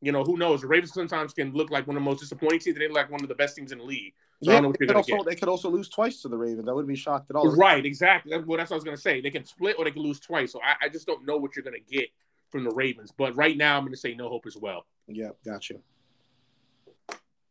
you 0.01 0.11
know 0.11 0.23
who 0.23 0.37
knows? 0.37 0.61
The 0.61 0.67
Ravens 0.67 0.93
sometimes 0.93 1.33
can 1.33 1.51
look 1.53 1.71
like 1.71 1.87
one 1.87 1.97
of 1.97 2.03
the 2.03 2.09
most 2.09 2.19
disappointing 2.19 2.59
teams. 2.59 2.77
They 2.77 2.87
look 2.87 2.97
like 2.97 3.11
one 3.11 3.21
of 3.21 3.27
the 3.27 3.35
best 3.35 3.55
teams 3.55 3.71
in 3.71 3.79
the 3.79 3.83
league. 3.83 4.13
So 4.43 4.51
yeah, 4.51 4.61
they 4.61 4.85
could, 4.85 4.95
also, 4.95 5.23
they 5.23 5.35
could 5.35 5.47
also 5.47 5.69
lose 5.69 5.89
twice 5.89 6.21
to 6.21 6.27
the 6.27 6.37
Ravens. 6.37 6.67
I 6.67 6.73
wouldn't 6.73 6.89
be 6.89 6.95
shocked 6.95 7.29
at 7.29 7.35
all. 7.37 7.55
Right, 7.55 7.83
exactly. 7.85 8.37
Well, 8.37 8.57
that's 8.57 8.69
what 8.69 8.75
I 8.75 8.77
was 8.77 8.83
going 8.83 8.97
to 8.97 9.01
say. 9.01 9.21
They 9.21 9.31
can 9.31 9.45
split 9.45 9.77
or 9.79 9.85
they 9.85 9.91
can 9.91 10.03
lose 10.03 10.19
twice. 10.19 10.51
So 10.51 10.59
I, 10.61 10.85
I 10.85 10.89
just 10.89 11.07
don't 11.07 11.25
know 11.25 11.37
what 11.37 11.55
you're 11.55 11.63
going 11.63 11.81
to 11.81 11.95
get 11.95 12.09
from 12.49 12.65
the 12.65 12.71
Ravens. 12.71 13.13
But 13.17 13.35
right 13.35 13.55
now, 13.55 13.77
I'm 13.77 13.83
going 13.83 13.93
to 13.93 13.99
say 13.99 14.13
no 14.13 14.27
hope 14.27 14.45
as 14.45 14.57
well. 14.57 14.85
Yeah, 15.07 15.29
gotcha. 15.45 15.75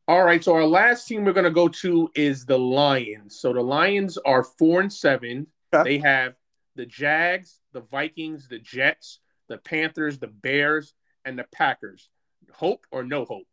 All 0.07 0.23
right, 0.23 0.45
so 0.45 0.55
our 0.55 0.67
last 0.67 1.09
team 1.09 1.25
we're 1.25 1.33
going 1.33 1.45
to 1.45 1.51
go 1.51 1.69
to 1.69 2.11
is 2.15 2.45
the 2.45 2.59
Lions. 2.59 3.41
So 3.41 3.55
the 3.55 3.63
Lions 3.63 4.19
are 4.19 4.45
four 4.45 4.83
and 4.83 4.93
seven. 4.93 5.47
Okay. 5.73 5.97
They 5.97 5.99
have 6.07 6.35
the 6.77 6.87
Jags, 6.87 7.61
the 7.73 7.81
Vikings, 7.81 8.49
the 8.49 8.59
Jets, 8.59 9.21
the 9.49 9.59
Panthers, 9.59 10.19
the 10.19 10.29
Bears, 10.29 10.95
and 11.25 11.39
the 11.39 11.47
Packers. 11.53 12.09
hope 12.53 12.87
or 12.91 13.05
no 13.05 13.25
hope? 13.25 13.47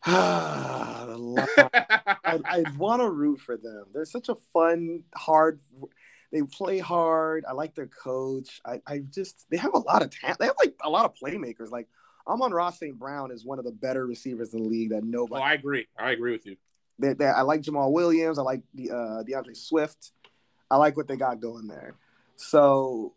I, 0.06 1.06
I 2.24 2.64
want 2.76 3.02
to 3.02 3.10
root 3.10 3.40
for 3.40 3.56
them. 3.56 3.86
They're 3.92 4.04
such 4.04 4.28
a 4.28 4.36
fun, 4.52 5.02
hard. 5.14 5.60
They 6.32 6.42
play 6.42 6.78
hard. 6.78 7.44
I 7.48 7.52
like 7.52 7.74
their 7.74 7.88
coach. 7.88 8.60
I, 8.64 8.80
I 8.86 8.98
just 8.98 9.46
they 9.50 9.56
have 9.56 9.74
a 9.74 9.78
lot 9.78 10.02
of 10.02 10.10
talent. 10.10 10.38
They 10.38 10.46
have 10.46 10.56
like 10.58 10.74
a 10.82 10.90
lot 10.90 11.04
of 11.04 11.14
playmakers. 11.14 11.70
Like 11.70 11.88
Amon-Ra 12.26 12.70
St. 12.70 12.98
Brown 12.98 13.32
is 13.32 13.44
one 13.44 13.58
of 13.58 13.64
the 13.64 13.72
better 13.72 14.06
receivers 14.06 14.54
in 14.54 14.62
the 14.62 14.68
league 14.68 14.90
that 14.90 15.04
nobody. 15.04 15.40
Oh, 15.40 15.44
I 15.44 15.54
agree. 15.54 15.88
I 15.98 16.10
agree 16.10 16.32
with 16.32 16.46
you. 16.46 16.56
They, 16.98 17.14
they, 17.14 17.26
I 17.26 17.42
like 17.42 17.62
Jamaal 17.62 17.92
Williams. 17.92 18.38
I 18.38 18.42
like 18.42 18.62
the 18.74 18.90
uh, 18.90 19.22
D'Andre 19.22 19.54
Swift. 19.54 20.12
I 20.70 20.76
like 20.76 20.96
what 20.96 21.08
they 21.08 21.16
got 21.16 21.40
going 21.40 21.66
there. 21.66 21.94
So 22.36 23.14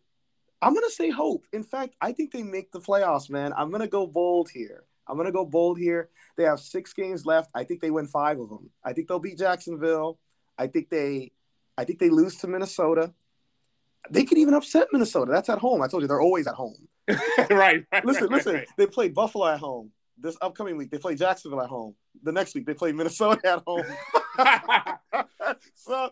I'm 0.61 0.73
gonna 0.73 0.89
say 0.89 1.09
hope. 1.09 1.45
In 1.53 1.63
fact, 1.63 1.95
I 2.01 2.11
think 2.11 2.31
they 2.31 2.43
make 2.43 2.71
the 2.71 2.79
playoffs, 2.79 3.29
man. 3.29 3.53
I'm 3.55 3.71
gonna 3.71 3.87
go 3.87 4.05
bold 4.07 4.49
here. 4.49 4.83
I'm 5.07 5.17
gonna 5.17 5.31
go 5.31 5.45
bold 5.45 5.79
here. 5.79 6.09
They 6.37 6.43
have 6.43 6.59
six 6.59 6.93
games 6.93 7.25
left. 7.25 7.49
I 7.53 7.63
think 7.63 7.81
they 7.81 7.91
win 7.91 8.07
five 8.07 8.39
of 8.39 8.49
them. 8.49 8.69
I 8.83 8.93
think 8.93 9.07
they'll 9.07 9.19
beat 9.19 9.37
Jacksonville. 9.37 10.19
I 10.57 10.67
think 10.67 10.89
they, 10.89 11.31
I 11.77 11.83
think 11.83 11.99
they 11.99 12.09
lose 12.09 12.35
to 12.37 12.47
Minnesota. 12.47 13.13
They 14.09 14.23
could 14.23 14.37
even 14.37 14.53
upset 14.53 14.87
Minnesota. 14.91 15.31
That's 15.31 15.49
at 15.49 15.59
home. 15.59 15.81
I 15.81 15.87
told 15.87 16.03
you 16.03 16.07
they're 16.07 16.21
always 16.21 16.47
at 16.47 16.55
home. 16.55 16.87
right, 17.09 17.85
right. 17.91 18.05
Listen, 18.05 18.23
right, 18.23 18.31
listen. 18.31 18.53
right. 18.55 18.67
They 18.77 18.87
played 18.87 19.13
Buffalo 19.13 19.47
at 19.47 19.59
home. 19.59 19.91
This 20.17 20.37
upcoming 20.41 20.77
week, 20.77 20.91
they 20.91 20.99
play 20.99 21.15
Jacksonville 21.15 21.61
at 21.61 21.69
home. 21.69 21.95
The 22.23 22.31
next 22.31 22.53
week, 22.53 22.65
they 22.65 22.75
play 22.75 22.91
Minnesota 22.91 23.39
at 23.43 23.63
home. 23.65 23.83
so, 25.73 26.11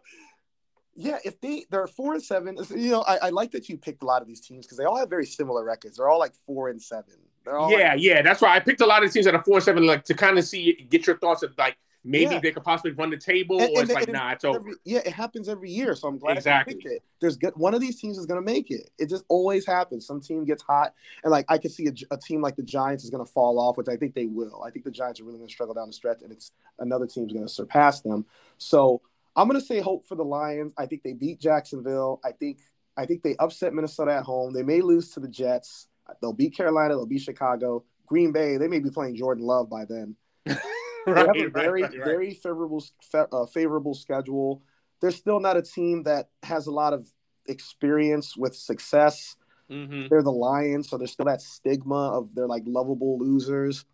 yeah, 1.01 1.17
if 1.23 1.39
they 1.39 1.65
they're 1.71 1.87
four 1.87 2.13
and 2.13 2.21
seven, 2.21 2.57
you 2.75 2.91
know, 2.91 3.01
I, 3.07 3.17
I 3.23 3.29
like 3.29 3.51
that 3.51 3.69
you 3.69 3.77
picked 3.77 4.03
a 4.03 4.05
lot 4.05 4.21
of 4.21 4.27
these 4.27 4.41
teams 4.41 4.65
because 4.65 4.77
they 4.77 4.83
all 4.83 4.97
have 4.97 5.09
very 5.09 5.25
similar 5.25 5.63
records. 5.63 5.95
They're 5.97 6.09
all 6.09 6.19
like 6.19 6.33
four 6.45 6.67
and 6.69 6.81
seven. 6.81 7.15
They're 7.45 7.57
all 7.57 7.71
yeah, 7.71 7.93
like, 7.93 8.01
yeah. 8.01 8.21
That's 8.21 8.41
why 8.41 8.53
I 8.55 8.59
picked 8.59 8.81
a 8.81 8.85
lot 8.85 9.03
of 9.03 9.11
teams 9.11 9.25
that 9.25 9.33
are 9.33 9.41
four 9.43 9.55
and 9.55 9.63
seven, 9.63 9.87
like 9.87 10.03
to 10.05 10.13
kind 10.13 10.37
of 10.37 10.43
see, 10.43 10.85
get 10.89 11.07
your 11.07 11.17
thoughts 11.17 11.41
of 11.41 11.57
like 11.57 11.77
maybe 12.03 12.33
Yeah. 12.33 12.39
they 12.39 12.51
could 12.51 12.63
possibly 12.65 12.91
run 12.91 13.09
the 13.11 13.17
table, 13.17 13.59
And- 13.61 13.69
or 13.75 13.79
and- 13.81 13.89
it's 13.89 13.93
like 13.93 14.03
and 14.09 14.13
nah, 14.13 14.31
it's 14.31 14.43
over. 14.43 14.57
every, 14.59 14.73
yeah, 14.83 14.99
it 15.05 15.13
happens 15.13 15.47
every 15.47 15.71
year. 15.71 15.95
So 15.95 16.09
I'm 16.09 16.17
glad 16.17 16.35
Exactly. 16.37 16.73
you 16.75 16.79
picked 16.81 16.93
it. 16.95 17.03
There's 17.21 17.37
good. 17.37 17.53
One 17.55 17.73
of 17.73 17.79
these 17.81 17.99
teams 17.99 18.17
is 18.17 18.25
going 18.25 18.41
to 18.41 18.45
make 18.45 18.69
it. 18.69 18.89
It 18.97 19.07
just 19.09 19.23
always 19.29 19.65
happens. 19.65 20.05
Some 20.05 20.19
team 20.19 20.43
gets 20.43 20.63
hot, 20.63 20.93
and 21.23 21.31
like 21.31 21.45
I 21.47 21.57
could 21.57 21.71
see 21.71 21.87
a, 21.87 21.93
a 22.11 22.17
team 22.17 22.41
like 22.41 22.55
the 22.57 22.63
Giants 22.63 23.05
is 23.05 23.09
going 23.09 23.25
to 23.25 23.31
fall 23.31 23.57
off, 23.57 23.77
which 23.77 23.87
I 23.87 23.95
think 23.95 24.15
they 24.15 24.25
will. 24.25 24.63
I 24.65 24.69
think 24.69 24.83
the 24.85 24.91
Giants 24.91 25.21
are 25.21 25.23
really 25.23 25.37
going 25.37 25.47
to 25.47 25.53
struggle 25.53 25.75
down 25.75 25.87
the 25.87 25.93
stretch, 25.93 26.21
and 26.23 26.31
it's 26.31 26.51
another 26.79 27.07
team's 27.07 27.31
going 27.31 27.45
to 27.45 27.51
surpass 27.51 28.01
them. 28.01 28.25
So 28.57 29.01
I'm 29.35 29.47
going 29.47 29.59
to 29.59 29.65
say 29.65 29.79
hope 29.79 30.07
for 30.07 30.15
the 30.15 30.23
Lions. 30.23 30.73
I 30.77 30.85
think 30.85 31.03
they 31.03 31.13
beat 31.13 31.39
Jacksonville. 31.39 32.19
I 32.23 32.31
think 32.31 32.59
I 32.97 33.05
think 33.05 33.23
they 33.23 33.35
upset 33.39 33.73
Minnesota 33.73 34.13
at 34.13 34.23
home. 34.23 34.53
They 34.53 34.63
may 34.63 34.81
lose 34.81 35.11
to 35.11 35.19
the 35.19 35.27
Jets. 35.29 35.87
They'll 36.21 36.33
beat 36.33 36.55
Carolina. 36.55 36.95
They'll 36.95 37.05
beat 37.05 37.21
Chicago. 37.21 37.85
Green 38.05 38.31
Bay. 38.31 38.57
They 38.57 38.67
may 38.67 38.79
be 38.79 38.89
playing 38.89 39.15
Jordan 39.15 39.45
Love 39.45 39.69
by 39.69 39.85
then. 39.85 40.15
They 41.05 41.13
have 41.13 41.29
a 41.29 41.31
right, 41.31 41.53
very, 41.53 41.81
right, 41.81 41.91
right. 41.91 42.03
very 42.03 42.33
favorable, 42.33 42.83
uh, 43.13 43.45
favorable 43.45 43.93
schedule. 43.93 44.61
They're 45.01 45.11
still 45.11 45.39
not 45.39 45.55
a 45.55 45.61
team 45.61 46.03
that 46.03 46.29
has 46.43 46.67
a 46.67 46.71
lot 46.71 46.93
of 46.93 47.07
experience 47.47 48.35
with 48.35 48.53
success. 48.53 49.37
Mhm. 49.71 50.09
They're 50.09 50.21
the 50.21 50.31
Lions, 50.31 50.89
so 50.89 50.97
there's 50.97 51.11
still 51.11 51.25
that 51.25 51.41
stigma 51.41 52.09
of 52.11 52.35
they're 52.35 52.47
like 52.47 52.63
lovable 52.65 53.17
losers. 53.17 53.85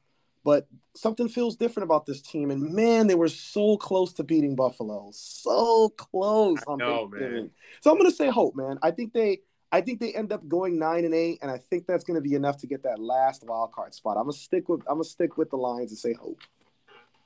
But 0.45 0.67
something 0.93 1.27
feels 1.27 1.55
different 1.55 1.85
about 1.85 2.05
this 2.05 2.21
team, 2.21 2.51
and 2.51 2.71
man, 2.71 3.07
they 3.07 3.15
were 3.15 3.27
so 3.27 3.77
close 3.77 4.13
to 4.13 4.23
beating 4.23 4.55
Buffalo, 4.55 5.09
so 5.11 5.89
close. 5.97 6.59
I 6.67 6.71
on 6.71 6.77
know, 6.77 7.09
Thanksgiving. 7.09 7.33
man. 7.33 7.51
So 7.81 7.91
I'm 7.91 7.97
gonna 7.97 8.11
say 8.11 8.29
hope, 8.29 8.55
man. 8.55 8.77
I 8.83 8.91
think 8.91 9.11
they, 9.11 9.39
I 9.71 9.81
think 9.81 9.99
they 9.99 10.13
end 10.13 10.31
up 10.31 10.47
going 10.47 10.77
nine 10.77 11.03
and 11.03 11.15
eight, 11.15 11.39
and 11.41 11.49
I 11.49 11.57
think 11.57 11.87
that's 11.87 12.03
gonna 12.03 12.21
be 12.21 12.35
enough 12.35 12.57
to 12.59 12.67
get 12.67 12.83
that 12.83 12.99
last 12.99 13.43
wild 13.43 13.71
card 13.71 13.95
spot. 13.95 14.17
I'm 14.17 14.25
gonna 14.25 14.33
stick 14.33 14.69
with, 14.69 14.81
I'm 14.81 14.97
gonna 14.97 15.03
stick 15.03 15.35
with 15.35 15.49
the 15.49 15.57
Lions 15.57 15.89
and 15.89 15.97
say 15.97 16.13
hope. 16.13 16.39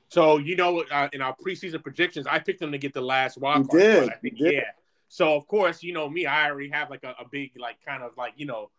So 0.08 0.38
you 0.38 0.56
know, 0.56 0.86
uh, 0.90 1.10
in 1.12 1.22
our 1.22 1.36
preseason 1.36 1.84
predictions, 1.84 2.26
I 2.26 2.40
picked 2.40 2.62
them 2.62 2.72
to 2.72 2.78
get 2.78 2.94
the 2.94 3.02
last 3.02 3.38
wild 3.38 3.66
You 3.66 3.68
card. 3.68 3.82
did, 3.82 4.04
spot, 4.04 4.16
I 4.16 4.20
think, 4.20 4.36
yeah. 4.38 4.62
So 5.10 5.36
of 5.36 5.46
course, 5.46 5.84
you 5.84 5.92
know 5.92 6.10
me, 6.10 6.26
I 6.26 6.50
already 6.50 6.70
have 6.70 6.90
like 6.90 7.04
a, 7.04 7.16
a 7.20 7.28
big, 7.30 7.52
like, 7.60 7.84
kind 7.86 8.02
of 8.02 8.12
like 8.18 8.36
you 8.38 8.46
know, 8.46 8.72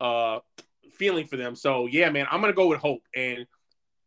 uh, 0.00 0.38
feeling 0.92 1.26
for 1.26 1.36
them. 1.36 1.56
So 1.56 1.86
yeah, 1.86 2.10
man, 2.10 2.28
I'm 2.30 2.40
gonna 2.40 2.52
go 2.52 2.68
with 2.68 2.78
hope, 2.78 3.02
and 3.16 3.44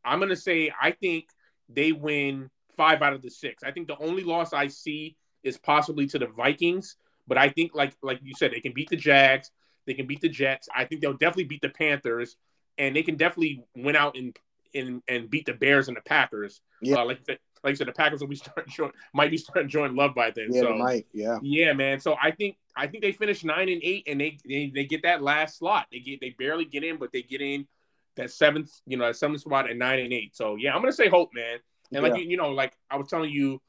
I'm 0.05 0.19
gonna 0.19 0.35
say 0.35 0.71
I 0.81 0.91
think 0.91 1.25
they 1.69 1.91
win 1.91 2.49
five 2.77 3.01
out 3.01 3.13
of 3.13 3.21
the 3.21 3.29
six. 3.29 3.63
I 3.63 3.71
think 3.71 3.87
the 3.87 3.97
only 3.97 4.23
loss 4.23 4.53
I 4.53 4.67
see 4.67 5.15
is 5.43 5.57
possibly 5.57 6.07
to 6.07 6.19
the 6.19 6.27
Vikings, 6.27 6.95
but 7.27 7.37
I 7.37 7.49
think 7.49 7.73
like 7.75 7.93
like 8.01 8.19
you 8.23 8.33
said, 8.37 8.51
they 8.51 8.59
can 8.59 8.73
beat 8.73 8.89
the 8.89 8.95
Jags, 8.97 9.51
they 9.85 9.93
can 9.93 10.07
beat 10.07 10.21
the 10.21 10.29
Jets. 10.29 10.67
I 10.75 10.85
think 10.85 11.01
they'll 11.01 11.13
definitely 11.13 11.45
beat 11.45 11.61
the 11.61 11.69
Panthers, 11.69 12.35
and 12.77 12.95
they 12.95 13.03
can 13.03 13.15
definitely 13.15 13.63
win 13.75 13.95
out 13.95 14.15
and 14.17 14.35
and 14.73 15.01
and 15.07 15.29
beat 15.29 15.45
the 15.45 15.53
Bears 15.53 15.87
and 15.87 15.97
the 15.97 16.01
Packers. 16.01 16.61
Yeah. 16.81 16.97
Uh, 16.97 17.05
like 17.05 17.19
you 17.19 17.25
said- 17.25 17.39
like 17.63 17.73
you 17.73 17.75
said, 17.75 17.87
the 17.89 17.93
Packers 17.93 18.21
will 18.21 18.27
be 18.27 18.35
starting 18.37 18.73
join, 18.73 18.91
might 19.13 19.29
be 19.29 19.37
starting 19.37 19.69
Jordan 19.69 19.95
Love 19.95 20.15
by 20.15 20.31
then. 20.31 20.47
Yeah, 20.49 20.61
so 20.61 20.73
might. 20.77 21.05
Yeah. 21.13 21.37
yeah, 21.43 21.73
man. 21.73 21.99
So 21.99 22.15
I 22.19 22.31
think 22.31 22.57
I 22.75 22.87
think 22.87 23.03
they 23.03 23.11
finish 23.11 23.43
nine 23.43 23.69
and 23.69 23.79
eight, 23.83 24.05
and 24.07 24.19
they, 24.19 24.39
they 24.43 24.71
they 24.73 24.85
get 24.85 25.03
that 25.03 25.21
last 25.21 25.59
slot. 25.59 25.85
They 25.91 25.99
get 25.99 26.19
they 26.21 26.31
barely 26.31 26.65
get 26.65 26.83
in, 26.83 26.97
but 26.97 27.11
they 27.11 27.21
get 27.21 27.39
in 27.39 27.67
that 28.17 28.31
seventh, 28.31 28.71
you 28.85 28.97
know, 28.97 29.05
that 29.05 29.15
seventh 29.15 29.41
spot 29.41 29.69
at 29.69 29.77
nine 29.77 29.99
and 29.99 30.13
eight. 30.13 30.35
So 30.35 30.55
yeah, 30.55 30.73
I'm 30.73 30.81
gonna 30.81 30.91
say 30.91 31.09
hope, 31.09 31.29
man. 31.33 31.59
And 31.93 32.03
like 32.03 32.13
Yeah. 32.13 32.19
you, 32.21 32.29
you 32.31 32.37
know, 32.37 32.49
like 32.49 32.73
I 32.89 32.97
was 32.97 33.07
telling 33.07 33.31
you 33.31 33.61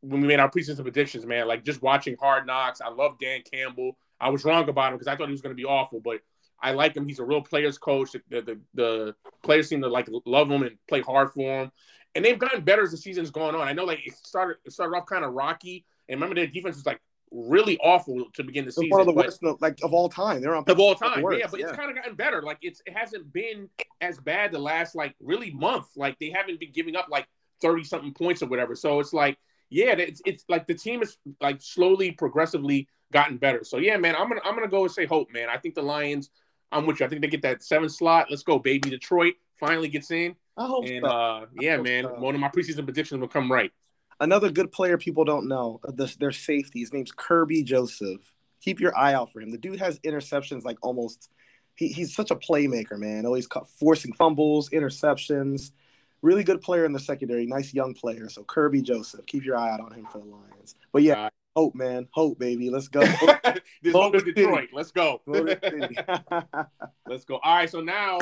when 0.00 0.20
we 0.22 0.28
made 0.28 0.40
our 0.40 0.50
preseason 0.50 0.82
predictions, 0.82 1.26
man. 1.26 1.46
Like 1.46 1.64
just 1.64 1.82
watching 1.82 2.16
Hard 2.20 2.46
Knocks, 2.46 2.80
I 2.80 2.88
love 2.88 3.18
Dan 3.20 3.40
Campbell. 3.50 3.96
I 4.20 4.30
was 4.30 4.44
wrong 4.44 4.68
about 4.68 4.92
him 4.92 4.98
because 4.98 5.08
I 5.08 5.16
thought 5.16 5.28
he 5.28 5.32
was 5.32 5.42
gonna 5.42 5.54
be 5.54 5.64
awful, 5.64 6.00
but 6.00 6.20
I 6.62 6.72
like 6.72 6.94
him. 6.94 7.06
He's 7.06 7.18
a 7.20 7.24
real 7.24 7.40
players 7.42 7.78
coach. 7.78 8.12
The, 8.12 8.20
the 8.28 8.60
the 8.74 9.14
players 9.42 9.68
seem 9.68 9.80
to 9.82 9.88
like 9.88 10.08
love 10.26 10.50
him 10.50 10.62
and 10.62 10.76
play 10.88 11.00
hard 11.00 11.32
for 11.32 11.62
him. 11.62 11.72
And 12.14 12.24
they've 12.24 12.38
gotten 12.38 12.64
better 12.64 12.82
as 12.82 12.90
the 12.90 12.96
season's 12.96 13.30
gone 13.30 13.54
on. 13.54 13.66
I 13.66 13.72
know 13.72 13.84
like 13.84 14.06
it 14.06 14.14
started 14.14 14.56
it 14.64 14.72
started 14.72 14.96
off 14.96 15.06
kind 15.06 15.24
of 15.24 15.32
rocky. 15.32 15.84
And 16.08 16.20
remember 16.20 16.34
their 16.34 16.48
defense 16.48 16.76
was 16.76 16.86
like 16.86 17.00
really 17.30 17.78
awful 17.78 18.24
to 18.34 18.42
begin 18.42 18.64
the 18.64 18.72
season. 18.72 18.90
one 18.90 19.00
of 19.00 19.06
the 19.06 19.12
worst 19.12 19.42
like 19.60 19.78
of 19.82 19.92
all 19.92 20.08
time. 20.08 20.40
They're 20.40 20.54
on 20.54 20.64
of 20.66 20.80
all 20.80 20.94
time. 20.94 21.22
worst, 21.22 21.40
yeah, 21.40 21.46
but 21.50 21.60
it's 21.60 21.72
kind 21.72 21.90
of 21.90 21.96
gotten 21.96 22.14
better. 22.14 22.42
Like 22.42 22.58
it's 22.62 22.82
it 22.86 22.96
hasn't 22.96 23.32
been 23.32 23.68
as 24.00 24.18
bad 24.18 24.52
the 24.52 24.58
last 24.58 24.94
like 24.94 25.14
really 25.20 25.52
month. 25.52 25.88
Like 25.96 26.18
they 26.18 26.30
haven't 26.30 26.60
been 26.60 26.72
giving 26.72 26.96
up 26.96 27.06
like 27.10 27.26
thirty 27.60 27.84
something 27.84 28.12
points 28.12 28.42
or 28.42 28.46
whatever. 28.46 28.74
So 28.74 29.00
it's 29.00 29.12
like 29.12 29.38
yeah, 29.70 29.92
it's 29.92 30.20
it's 30.26 30.44
like 30.48 30.66
the 30.66 30.74
team 30.74 31.02
is 31.02 31.18
like 31.40 31.62
slowly, 31.62 32.10
progressively 32.10 32.88
gotten 33.12 33.36
better. 33.36 33.64
So 33.64 33.78
yeah, 33.78 33.96
man, 33.96 34.16
I'm 34.16 34.28
gonna 34.28 34.40
I'm 34.44 34.54
gonna 34.54 34.68
go 34.68 34.82
and 34.82 34.92
say 34.92 35.06
hope, 35.06 35.28
man. 35.32 35.48
I 35.48 35.56
think 35.56 35.74
the 35.74 35.82
Lions. 35.82 36.30
I'm 36.72 36.86
with 36.86 37.00
you. 37.00 37.06
I 37.06 37.08
think 37.08 37.20
they 37.20 37.28
get 37.28 37.42
that 37.42 37.64
seventh 37.64 37.92
slot. 37.92 38.28
Let's 38.30 38.44
go, 38.44 38.58
baby. 38.58 38.90
Detroit 38.90 39.34
finally 39.58 39.88
gets 39.88 40.10
in, 40.12 40.36
I 40.56 40.66
hope 40.66 40.86
and 40.86 41.04
so. 41.04 41.10
uh, 41.10 41.46
yeah, 41.60 41.76
hope 41.76 41.84
man, 41.84 42.04
so. 42.04 42.14
one 42.20 42.34
of 42.34 42.40
my 42.40 42.48
preseason 42.48 42.84
predictions 42.84 43.20
will 43.20 43.28
come 43.28 43.50
right. 43.50 43.72
Another 44.20 44.50
good 44.50 44.70
player 44.70 44.98
people 44.98 45.24
don't 45.24 45.48
know. 45.48 45.80
uh, 45.86 45.92
This 45.92 46.16
their 46.16 46.32
safety. 46.32 46.80
His 46.80 46.92
name's 46.92 47.12
Kerby 47.12 47.64
Joseph. 47.64 48.20
Keep 48.60 48.78
your 48.80 48.96
eye 48.96 49.14
out 49.14 49.32
for 49.32 49.40
him. 49.40 49.50
The 49.50 49.58
dude 49.58 49.78
has 49.80 49.98
interceptions 50.00 50.64
like 50.64 50.76
almost. 50.82 51.30
He, 51.74 51.88
he's 51.88 52.14
such 52.14 52.30
a 52.30 52.36
playmaker, 52.36 52.98
man. 52.98 53.24
Always 53.24 53.48
forcing 53.78 54.12
fumbles, 54.12 54.68
interceptions. 54.70 55.72
Really 56.20 56.44
good 56.44 56.60
player 56.60 56.84
in 56.84 56.92
the 56.92 57.00
secondary. 57.00 57.46
Nice 57.46 57.72
young 57.72 57.94
player. 57.94 58.28
So 58.28 58.42
Kerby 58.44 58.82
Joseph. 58.82 59.24
Keep 59.26 59.44
your 59.46 59.56
eye 59.56 59.70
out 59.70 59.80
on 59.80 59.92
him 59.92 60.06
for 60.12 60.18
the 60.18 60.26
Lions. 60.26 60.74
But 60.92 61.02
yeah, 61.02 61.26
Uh, 61.26 61.30
hope, 61.56 61.74
man. 61.74 62.06
Hope, 62.10 62.38
baby. 62.38 62.68
Let's 62.68 62.88
go. 62.88 63.00
this 63.00 63.94
Motor 63.94 64.18
over 64.18 64.20
Detroit. 64.32 64.68
Let's 64.74 64.90
go. 64.92 65.22
Let's 67.06 67.24
go. 67.24 67.40
All 67.42 67.54
right, 67.54 67.70
so 67.70 67.80
now, 67.80 68.18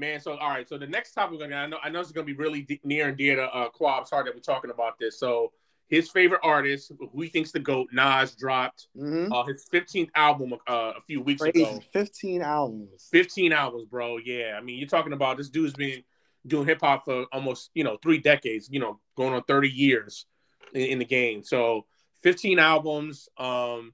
man. 0.00 0.20
So 0.20 0.36
all 0.36 0.48
right, 0.50 0.68
so 0.68 0.76
the 0.78 0.86
next 0.86 1.12
topic 1.12 1.38
we're 1.38 1.48
gonna. 1.48 1.56
I 1.62 1.66
know, 1.66 1.78
I 1.84 1.90
know 1.90 2.00
it's 2.00 2.10
gonna 2.12 2.24
be 2.26 2.32
really 2.34 2.62
de- 2.62 2.80
near 2.82 3.08
and 3.08 3.16
dear 3.16 3.36
to 3.36 3.42
uh, 3.44 3.68
Quab's 3.68 4.10
heart 4.10 4.26
that 4.26 4.34
we're 4.34 4.40
talking 4.40 4.70
about 4.70 4.98
this. 4.98 5.18
So 5.18 5.52
his 5.88 6.08
favorite 6.08 6.40
artist, 6.42 6.92
who 7.12 7.20
he 7.22 7.28
thinks 7.28 7.50
the 7.52 7.58
goat, 7.60 7.88
Nas 7.92 8.34
dropped 8.34 8.86
Mhm. 8.96 9.32
uh, 9.32 9.44
his 9.44 9.66
15th 9.72 10.08
album 10.14 10.54
uh, 10.68 10.92
a 10.96 11.00
few 11.06 11.20
weeks 11.20 11.42
Crazy. 11.42 11.62
ago. 11.64 11.80
15 11.92 12.42
albums. 12.42 13.08
15 13.10 13.52
albums, 13.52 13.86
bro. 13.86 14.18
Yeah, 14.18 14.54
I 14.56 14.60
mean, 14.62 14.78
you're 14.78 14.88
talking 14.88 15.12
about 15.12 15.36
this 15.36 15.48
dude's 15.50 15.74
been 15.74 16.02
doing 16.46 16.66
hip 16.66 16.80
hop 16.80 17.04
for 17.04 17.26
almost 17.32 17.70
you 17.74 17.84
know 17.84 17.98
three 18.02 18.18
decades. 18.18 18.68
You 18.70 18.80
know, 18.80 19.00
going 19.16 19.34
on 19.34 19.42
30 19.44 19.68
years 19.68 20.26
in, 20.74 20.82
in 20.82 20.98
the 20.98 21.04
game. 21.04 21.42
So 21.44 21.86
15 22.22 22.58
albums. 22.58 23.28
Um, 23.38 23.92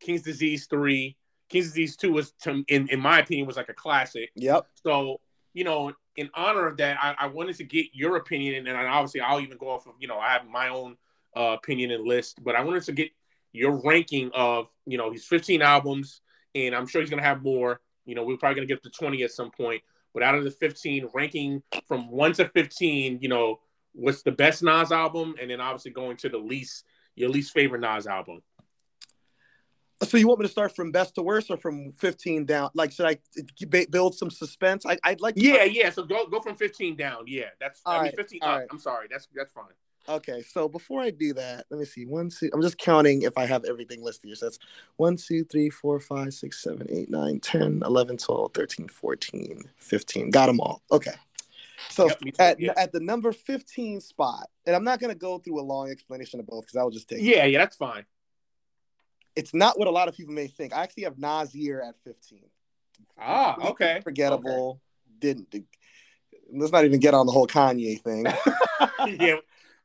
King's 0.00 0.22
Disease 0.22 0.66
three. 0.66 1.16
King's 1.48 1.68
Disease 1.68 1.96
two 1.96 2.12
was, 2.12 2.32
to, 2.42 2.64
in 2.68 2.88
in 2.88 2.98
my 3.00 3.20
opinion, 3.20 3.46
was 3.46 3.56
like 3.56 3.68
a 3.68 3.74
classic. 3.74 4.30
Yep. 4.34 4.66
So, 4.84 5.20
you 5.56 5.64
know, 5.64 5.90
in 6.16 6.28
honor 6.34 6.66
of 6.66 6.76
that, 6.76 6.98
I, 7.00 7.14
I 7.18 7.26
wanted 7.28 7.56
to 7.56 7.64
get 7.64 7.86
your 7.94 8.16
opinion, 8.16 8.66
and 8.66 8.76
obviously, 8.76 9.22
I'll 9.22 9.40
even 9.40 9.56
go 9.56 9.70
off 9.70 9.86
of, 9.86 9.94
you 9.98 10.06
know, 10.06 10.18
I 10.18 10.34
have 10.34 10.46
my 10.46 10.68
own 10.68 10.98
uh, 11.34 11.56
opinion 11.56 11.92
and 11.92 12.06
list, 12.06 12.44
but 12.44 12.54
I 12.54 12.62
wanted 12.62 12.82
to 12.82 12.92
get 12.92 13.08
your 13.54 13.80
ranking 13.82 14.30
of, 14.34 14.68
you 14.84 14.98
know, 14.98 15.10
his 15.10 15.24
15 15.24 15.62
albums, 15.62 16.20
and 16.54 16.74
I'm 16.74 16.86
sure 16.86 17.00
he's 17.00 17.08
to 17.22 17.28
have 17.28 17.42
more. 17.42 17.80
You 18.04 18.14
know, 18.14 18.22
we're 18.22 18.36
probably 18.36 18.56
to 18.60 18.74
get 18.74 18.82
to 18.82 18.90
20 18.90 19.22
at 19.22 19.30
some 19.30 19.50
point, 19.50 19.80
but 20.12 20.22
out 20.22 20.34
of 20.34 20.44
the 20.44 20.50
15, 20.50 21.08
ranking 21.14 21.62
from 21.88 22.10
1 22.10 22.34
to 22.34 22.48
15, 22.50 23.20
you 23.22 23.28
know, 23.30 23.60
what's 23.94 24.20
the 24.20 24.32
best 24.32 24.62
Nas 24.62 24.92
album, 24.92 25.36
and 25.40 25.50
then 25.50 25.62
obviously 25.62 25.90
going 25.90 26.18
to 26.18 26.28
the 26.28 26.36
least, 26.36 26.84
your 27.14 27.30
least 27.30 27.54
favorite 27.54 27.80
Nas 27.80 28.06
album. 28.06 28.42
So 30.02 30.18
you 30.18 30.28
want 30.28 30.40
me 30.40 30.46
to 30.46 30.52
start 30.52 30.76
from 30.76 30.92
best 30.92 31.14
to 31.14 31.22
worst 31.22 31.50
or 31.50 31.56
from 31.56 31.92
15 31.92 32.44
down? 32.44 32.70
Like, 32.74 32.92
should 32.92 33.06
I 33.06 33.86
build 33.90 34.14
some 34.14 34.30
suspense? 34.30 34.84
I, 34.84 34.98
would 35.08 35.20
like. 35.22 35.34
yeah, 35.36 35.64
yeah. 35.64 35.88
So 35.90 36.04
go 36.04 36.26
go 36.26 36.40
from 36.40 36.54
15 36.54 36.96
down. 36.96 37.24
Yeah, 37.26 37.46
that's. 37.60 37.80
All 37.86 37.94
I 37.94 37.96
mean, 37.96 38.04
right, 38.04 38.16
15 38.16 38.40
uh, 38.42 38.44
all 38.44 38.52
up. 38.52 38.58
right. 38.58 38.68
I'm 38.70 38.78
sorry. 38.78 39.06
That's 39.10 39.26
that's 39.34 39.52
fine. 39.52 39.64
Okay, 40.08 40.42
so 40.42 40.68
before 40.68 41.00
I 41.00 41.10
do 41.10 41.32
that, 41.34 41.66
let 41.70 41.80
me 41.80 41.86
see. 41.86 42.06
One, 42.06 42.30
two. 42.30 42.48
I'm 42.54 42.62
just 42.62 42.78
counting 42.78 43.22
if 43.22 43.36
I 43.36 43.44
have 43.46 43.64
everything 43.64 44.04
listed 44.04 44.28
here. 44.28 44.36
So 44.36 44.46
that's 44.46 44.58
1, 44.98 45.16
2, 45.16 45.44
3, 45.44 45.70
4, 45.70 45.98
5, 46.00 46.34
6, 46.34 46.62
7, 46.62 46.86
8, 46.88 47.10
9, 47.10 47.40
10, 47.40 47.82
11, 47.84 48.16
12, 48.16 48.54
13, 48.54 48.88
14, 48.88 49.62
15. 49.76 50.30
Got 50.30 50.46
them 50.46 50.60
all. 50.60 50.80
Okay. 50.92 51.14
So 51.90 52.08
Yep, 52.08 52.18
at, 52.38 52.60
yeah. 52.60 52.72
at 52.76 52.92
the 52.92 53.00
number 53.00 53.32
15 53.32 54.00
spot, 54.00 54.48
and 54.64 54.76
I'm 54.76 54.84
not 54.84 55.00
going 55.00 55.12
to 55.12 55.18
go 55.18 55.38
through 55.38 55.60
a 55.60 55.62
long 55.62 55.90
explanation 55.90 56.38
of 56.38 56.46
both 56.46 56.66
because 56.66 56.76
I 56.76 56.82
will 56.84 56.90
just 56.90 57.08
take. 57.08 57.20
Yeah, 57.20 57.44
yeah. 57.44 57.58
That's 57.58 57.76
fine. 57.76 58.04
It's 59.36 59.52
not 59.54 59.78
what 59.78 59.86
a 59.86 59.90
lot 59.90 60.08
of 60.08 60.16
people 60.16 60.34
may 60.34 60.48
think. 60.48 60.72
I 60.74 60.82
actually 60.82 61.04
have 61.04 61.18
Nasir 61.18 61.82
at 61.82 61.96
15. 62.04 62.40
Ah, 63.20 63.56
okay. 63.70 64.00
Forgettable. 64.02 64.80
Didn't. 65.18 65.54
Let's 66.52 66.72
not 66.72 66.84
even 66.84 67.00
get 67.00 67.14
on 67.14 67.26
the 67.26 67.32
whole 67.32 67.46
Kanye 67.46 68.00
thing. 68.00 68.24
yeah, 69.20 69.36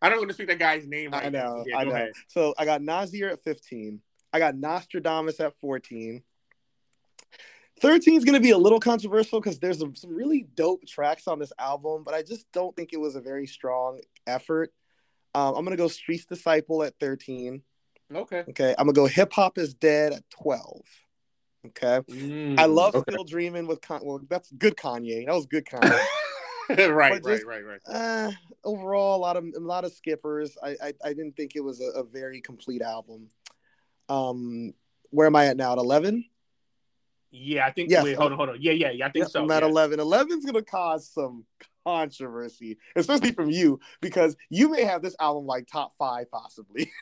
I 0.02 0.10
don't 0.10 0.20
want 0.20 0.30
to 0.30 0.34
speak 0.34 0.48
that 0.48 0.60
guy's 0.60 0.88
name 0.88 1.12
right 1.12 1.26
I 1.26 1.30
now. 1.30 1.56
know. 1.56 1.64
Yeah, 1.68 1.78
I 1.78 1.84
know. 1.84 1.92
ahead. 1.92 2.12
So 2.28 2.54
I 2.58 2.66
got 2.66 2.82
Nasir 2.82 3.30
at 3.30 3.44
15. 3.44 4.02
I 4.34 4.40
got 4.40 4.56
Nostradamus 4.56 5.40
at 5.40 5.54
14. 5.60 6.24
13 7.82 8.16
is 8.16 8.24
going 8.24 8.36
to 8.36 8.40
be 8.40 8.52
a 8.52 8.58
little 8.58 8.80
controversial 8.80 9.42
because 9.42 9.60
there's 9.60 9.80
some 9.80 9.96
some 9.96 10.14
really 10.14 10.46
dope 10.56 10.86
tracks 10.86 11.28
on 11.28 11.40
this 11.40 11.52
album, 11.58 12.04
but 12.06 12.14
I 12.14 12.22
just 12.22 12.46
don't 12.52 12.76
think 12.76 12.94
it 12.94 13.00
was 13.00 13.16
a 13.16 13.22
very 13.22 13.48
strong 13.48 14.00
effort. 14.28 14.72
Um, 15.34 15.56
I'm 15.56 15.66
going 15.66 15.76
to 15.76 15.82
go 15.82 15.88
Street's 15.88 16.26
Disciple 16.26 16.84
at 16.84 16.94
13. 17.00 17.64
Okay. 18.14 18.44
Okay. 18.50 18.76
I'm 18.78 18.86
going 18.86 18.94
to 18.94 19.02
go 19.02 19.06
Hip 19.08 19.34
Hop 19.34 19.58
is 19.58 19.74
Dead 19.74 20.14
at 20.14 20.24
12. 20.30 20.82
Okay. 21.68 22.02
Mm, 22.10 22.60
I 22.60 22.66
love 22.66 22.96
okay. 22.96 23.12
Still 23.12 23.24
Dreaming 23.24 23.68
with 23.68 23.82
Con- 23.82 24.02
well, 24.04 24.20
that's 24.30 24.52
good 24.52 24.76
Kanye. 24.76 25.26
That 25.28 25.36
was 25.36 25.46
good 25.46 25.66
Kanye. 25.66 26.00
right, 26.70 26.90
right, 26.90 27.24
just- 27.24 27.46
right, 27.46 27.64
right. 27.64 27.80
uh, 27.88 28.32
overall, 28.64 29.16
a 29.16 29.22
lot 29.22 29.38
of 29.38 29.46
a 29.56 29.60
lot 29.60 29.86
of 29.86 29.94
skippers. 29.94 30.58
I 30.64 30.70
I, 30.82 30.94
I 31.06 31.10
didn't 31.10 31.34
think 31.34 31.56
it 31.56 31.64
was 31.64 31.80
a, 31.80 32.00
a 32.00 32.04
very 32.04 32.42
complete 32.42 32.82
album. 32.82 33.30
Um, 34.10 34.74
where 35.12 35.28
am 35.28 35.36
I 35.36 35.48
at 35.48 35.58
now? 35.58 35.74
At 35.74 35.78
eleven? 35.78 36.26
Yeah, 37.30 37.66
I 37.68 37.72
think. 37.72 37.92
Yes. 37.92 38.04
Wait, 38.04 38.18
hold 38.18 38.32
on, 38.32 38.38
hold 38.38 38.50
on. 38.50 38.58
Yeah, 38.60 38.74
yeah, 38.74 38.92
yeah. 38.92 39.08
I 39.08 39.12
think 39.12 39.28
so. 39.30 39.44
I'm 39.44 39.52
at 39.52 39.62
yeah. 39.62 39.70
eleven. 39.70 40.00
Eleven's 40.00 40.46
gonna 40.46 40.64
cause 40.64 41.08
some 41.14 41.46
controversy, 41.86 42.78
especially 42.96 43.32
from 43.34 43.50
you, 43.50 43.80
because 44.02 44.36
you 44.50 44.70
may 44.70 44.84
have 44.84 45.02
this 45.02 45.16
album 45.20 45.46
like 45.46 45.68
top 45.68 45.94
five 46.00 46.30
possibly. 46.32 46.92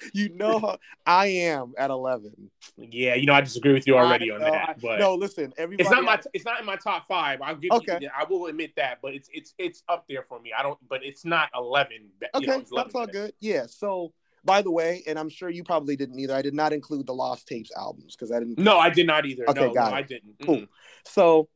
you 0.14 0.28
know 0.30 0.58
how 0.58 0.78
I 1.06 1.26
am 1.26 1.74
at 1.78 1.90
eleven. 1.90 2.50
Yeah, 2.76 3.14
you 3.14 3.26
know, 3.26 3.34
I 3.34 3.40
disagree 3.40 3.72
with 3.72 3.86
you 3.86 3.96
already 3.96 4.30
I 4.30 4.34
on 4.36 4.42
I- 4.42 4.50
that, 4.50 4.78
but 4.80 4.98
no, 4.98 5.14
listen, 5.14 5.52
everybody. 5.58 5.82
it's 5.82 5.90
not 5.90 6.04
my 6.04 6.20
it's 6.32 6.44
not 6.44 6.60
in 6.60 6.66
my 6.66 6.76
top 6.76 7.06
five. 7.06 7.40
I'll 7.42 7.56
give 7.56 7.70
Okay. 7.72 7.98
you. 8.00 8.08
I 8.16 8.24
will 8.24 8.46
admit 8.46 8.72
that, 8.76 8.98
but 9.02 9.14
it's 9.14 9.28
it's 9.32 9.54
it's 9.58 9.82
up 9.88 10.06
there 10.08 10.24
for 10.28 10.40
me. 10.40 10.52
I 10.56 10.62
don't, 10.62 10.78
but 10.88 11.04
it's 11.04 11.24
not 11.24 11.48
eleven. 11.54 12.10
you 12.20 12.28
Okay, 12.34 12.46
know, 12.46 12.52
11 12.54 12.66
that's 12.74 12.94
all 12.94 13.06
good. 13.06 13.32
Yeah. 13.40 13.66
So, 13.66 14.12
by 14.44 14.62
the 14.62 14.70
way, 14.70 15.02
and 15.06 15.18
I'm 15.18 15.28
sure 15.28 15.50
you 15.50 15.64
probably 15.64 15.96
didn't 15.96 16.18
either. 16.18 16.34
I 16.34 16.42
did 16.42 16.54
not 16.54 16.72
include 16.72 17.06
the 17.06 17.14
Lost 17.14 17.46
Tapes 17.46 17.70
albums 17.76 18.16
because 18.16 18.32
I 18.32 18.38
didn't. 18.38 18.58
No, 18.58 18.78
I 18.78 18.90
did 18.90 19.06
not 19.06 19.26
either. 19.26 19.48
Okay, 19.48 19.60
no, 19.60 19.74
got 19.74 19.90
no, 19.90 19.96
it. 19.96 19.98
I 19.98 20.02
didn't. 20.02 20.34
Cool. 20.44 20.56
Mm-mm. 20.56 20.68
So, 21.04 21.48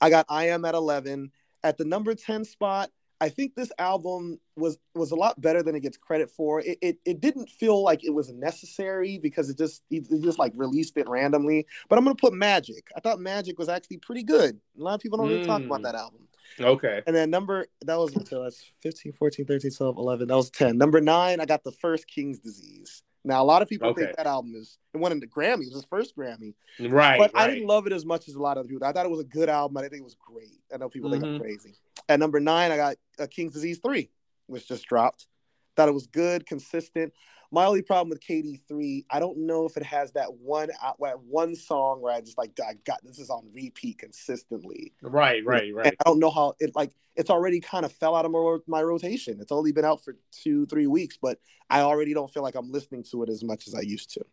I 0.00 0.10
got 0.10 0.26
I 0.28 0.48
am 0.48 0.64
at 0.64 0.74
11 0.74 1.30
at 1.62 1.76
the 1.76 1.84
number 1.84 2.14
10 2.14 2.44
spot. 2.44 2.90
I 3.22 3.28
think 3.28 3.54
this 3.54 3.70
album 3.78 4.40
was 4.56 4.78
was 4.94 5.10
a 5.10 5.16
lot 5.16 5.40
better 5.40 5.62
than 5.62 5.74
it 5.74 5.80
gets 5.80 5.96
credit 5.96 6.30
for. 6.30 6.60
It 6.60 6.78
it, 6.80 6.98
it 7.04 7.20
didn't 7.20 7.50
feel 7.50 7.82
like 7.82 8.02
it 8.04 8.10
was 8.14 8.32
necessary 8.32 9.18
because 9.18 9.50
it 9.50 9.58
just 9.58 9.82
it, 9.90 10.06
it 10.10 10.22
just 10.22 10.38
like 10.38 10.52
released 10.56 10.96
it 10.96 11.08
randomly. 11.08 11.66
But 11.88 11.98
I'm 11.98 12.04
gonna 12.04 12.14
put 12.14 12.32
Magic. 12.32 12.88
I 12.96 13.00
thought 13.00 13.20
Magic 13.20 13.58
was 13.58 13.68
actually 13.68 13.98
pretty 13.98 14.22
good. 14.22 14.58
A 14.78 14.82
lot 14.82 14.94
of 14.94 15.00
people 15.00 15.18
don't 15.18 15.28
really 15.28 15.44
talk 15.44 15.62
about 15.62 15.80
Mm. 15.80 15.84
that 15.84 15.94
album. 15.94 16.28
Okay. 16.58 17.02
And 17.06 17.14
then 17.14 17.30
number 17.30 17.66
that 17.82 17.96
was 17.98 18.14
until 18.14 18.42
that's 18.42 18.64
15, 18.80 19.12
14, 19.12 19.44
13, 19.46 19.70
12, 19.70 19.96
11. 19.98 20.28
That 20.28 20.36
was 20.36 20.50
10. 20.50 20.76
Number 20.78 21.00
nine, 21.00 21.40
I 21.40 21.46
got 21.46 21.62
the 21.62 21.72
first 21.72 22.06
King's 22.08 22.38
Disease. 22.40 23.02
Now 23.22 23.42
a 23.42 23.44
lot 23.44 23.60
of 23.60 23.68
people 23.68 23.88
Okay. 23.90 24.04
think 24.04 24.16
that 24.16 24.26
album 24.26 24.54
is 24.56 24.78
it 24.94 24.96
won 24.98 25.12
in 25.12 25.20
the 25.20 25.26
Grammy. 25.26 25.62
It 25.64 25.66
was 25.68 25.74
his 25.74 25.84
first 25.84 26.16
Grammy, 26.16 26.54
Right. 26.80 27.18
but 27.18 27.30
I 27.34 27.46
didn't 27.48 27.66
love 27.66 27.86
it 27.86 27.92
as 27.92 28.06
much 28.06 28.28
as 28.28 28.34
a 28.34 28.40
lot 28.40 28.56
of 28.56 28.66
people. 28.66 28.86
I 28.86 28.92
thought 28.92 29.04
it 29.04 29.10
was 29.10 29.20
a 29.20 29.24
good 29.24 29.50
album. 29.50 29.76
I 29.76 29.82
didn't 29.82 29.92
think 29.92 30.00
it 30.00 30.04
was 30.04 30.16
great. 30.16 30.58
I 30.72 30.78
know 30.78 30.88
people 30.88 31.10
think 31.10 31.22
I'm 31.22 31.34
Mhm. 31.36 31.40
crazy. 31.40 31.74
At 32.10 32.18
number 32.18 32.40
nine, 32.40 32.72
I 32.72 32.76
got 32.76 32.96
uh, 33.20 33.28
King's 33.30 33.52
Disease 33.52 33.78
three, 33.78 34.10
which 34.48 34.66
just 34.66 34.84
dropped. 34.84 35.28
Thought 35.76 35.88
it 35.88 35.94
was 35.94 36.08
good, 36.08 36.44
consistent. 36.44 37.12
My 37.52 37.66
only 37.66 37.82
problem 37.82 38.10
with 38.10 38.20
KD 38.20 38.66
three, 38.66 39.06
I 39.08 39.20
don't 39.20 39.46
know 39.46 39.64
if 39.64 39.76
it 39.76 39.84
has 39.84 40.10
that 40.12 40.34
one 40.34 40.70
out 40.82 40.96
that 41.00 41.20
one 41.20 41.54
song 41.54 42.02
where 42.02 42.12
I 42.12 42.20
just 42.20 42.36
like 42.36 42.58
I 42.60 42.74
got 42.84 42.98
this 43.04 43.20
is 43.20 43.30
on 43.30 43.46
repeat 43.54 43.98
consistently. 43.98 44.92
Right. 45.02 45.44
Right. 45.46 45.68
And 45.68 45.76
Right. 45.76 45.96
I 46.00 46.02
don't 46.04 46.18
know 46.18 46.30
how 46.30 46.54
it 46.58 46.72
like 46.74 46.90
it's 47.14 47.30
already 47.30 47.60
kind 47.60 47.84
of 47.84 47.92
fell 47.92 48.16
out 48.16 48.24
of 48.24 48.32
my, 48.32 48.56
my 48.66 48.82
rotation. 48.82 49.38
It's 49.40 49.52
only 49.52 49.70
been 49.70 49.84
out 49.84 50.02
for 50.02 50.16
two, 50.32 50.66
three 50.66 50.88
weeks, 50.88 51.16
but 51.16 51.38
I 51.70 51.82
already 51.82 52.12
don't 52.12 52.32
feel 52.32 52.42
like 52.42 52.56
I'm 52.56 52.72
listening 52.72 53.04
to 53.12 53.22
it 53.22 53.28
as 53.28 53.44
much 53.44 53.68
as 53.68 53.74
I 53.76 53.82
used 53.82 54.14
to. 54.14 54.24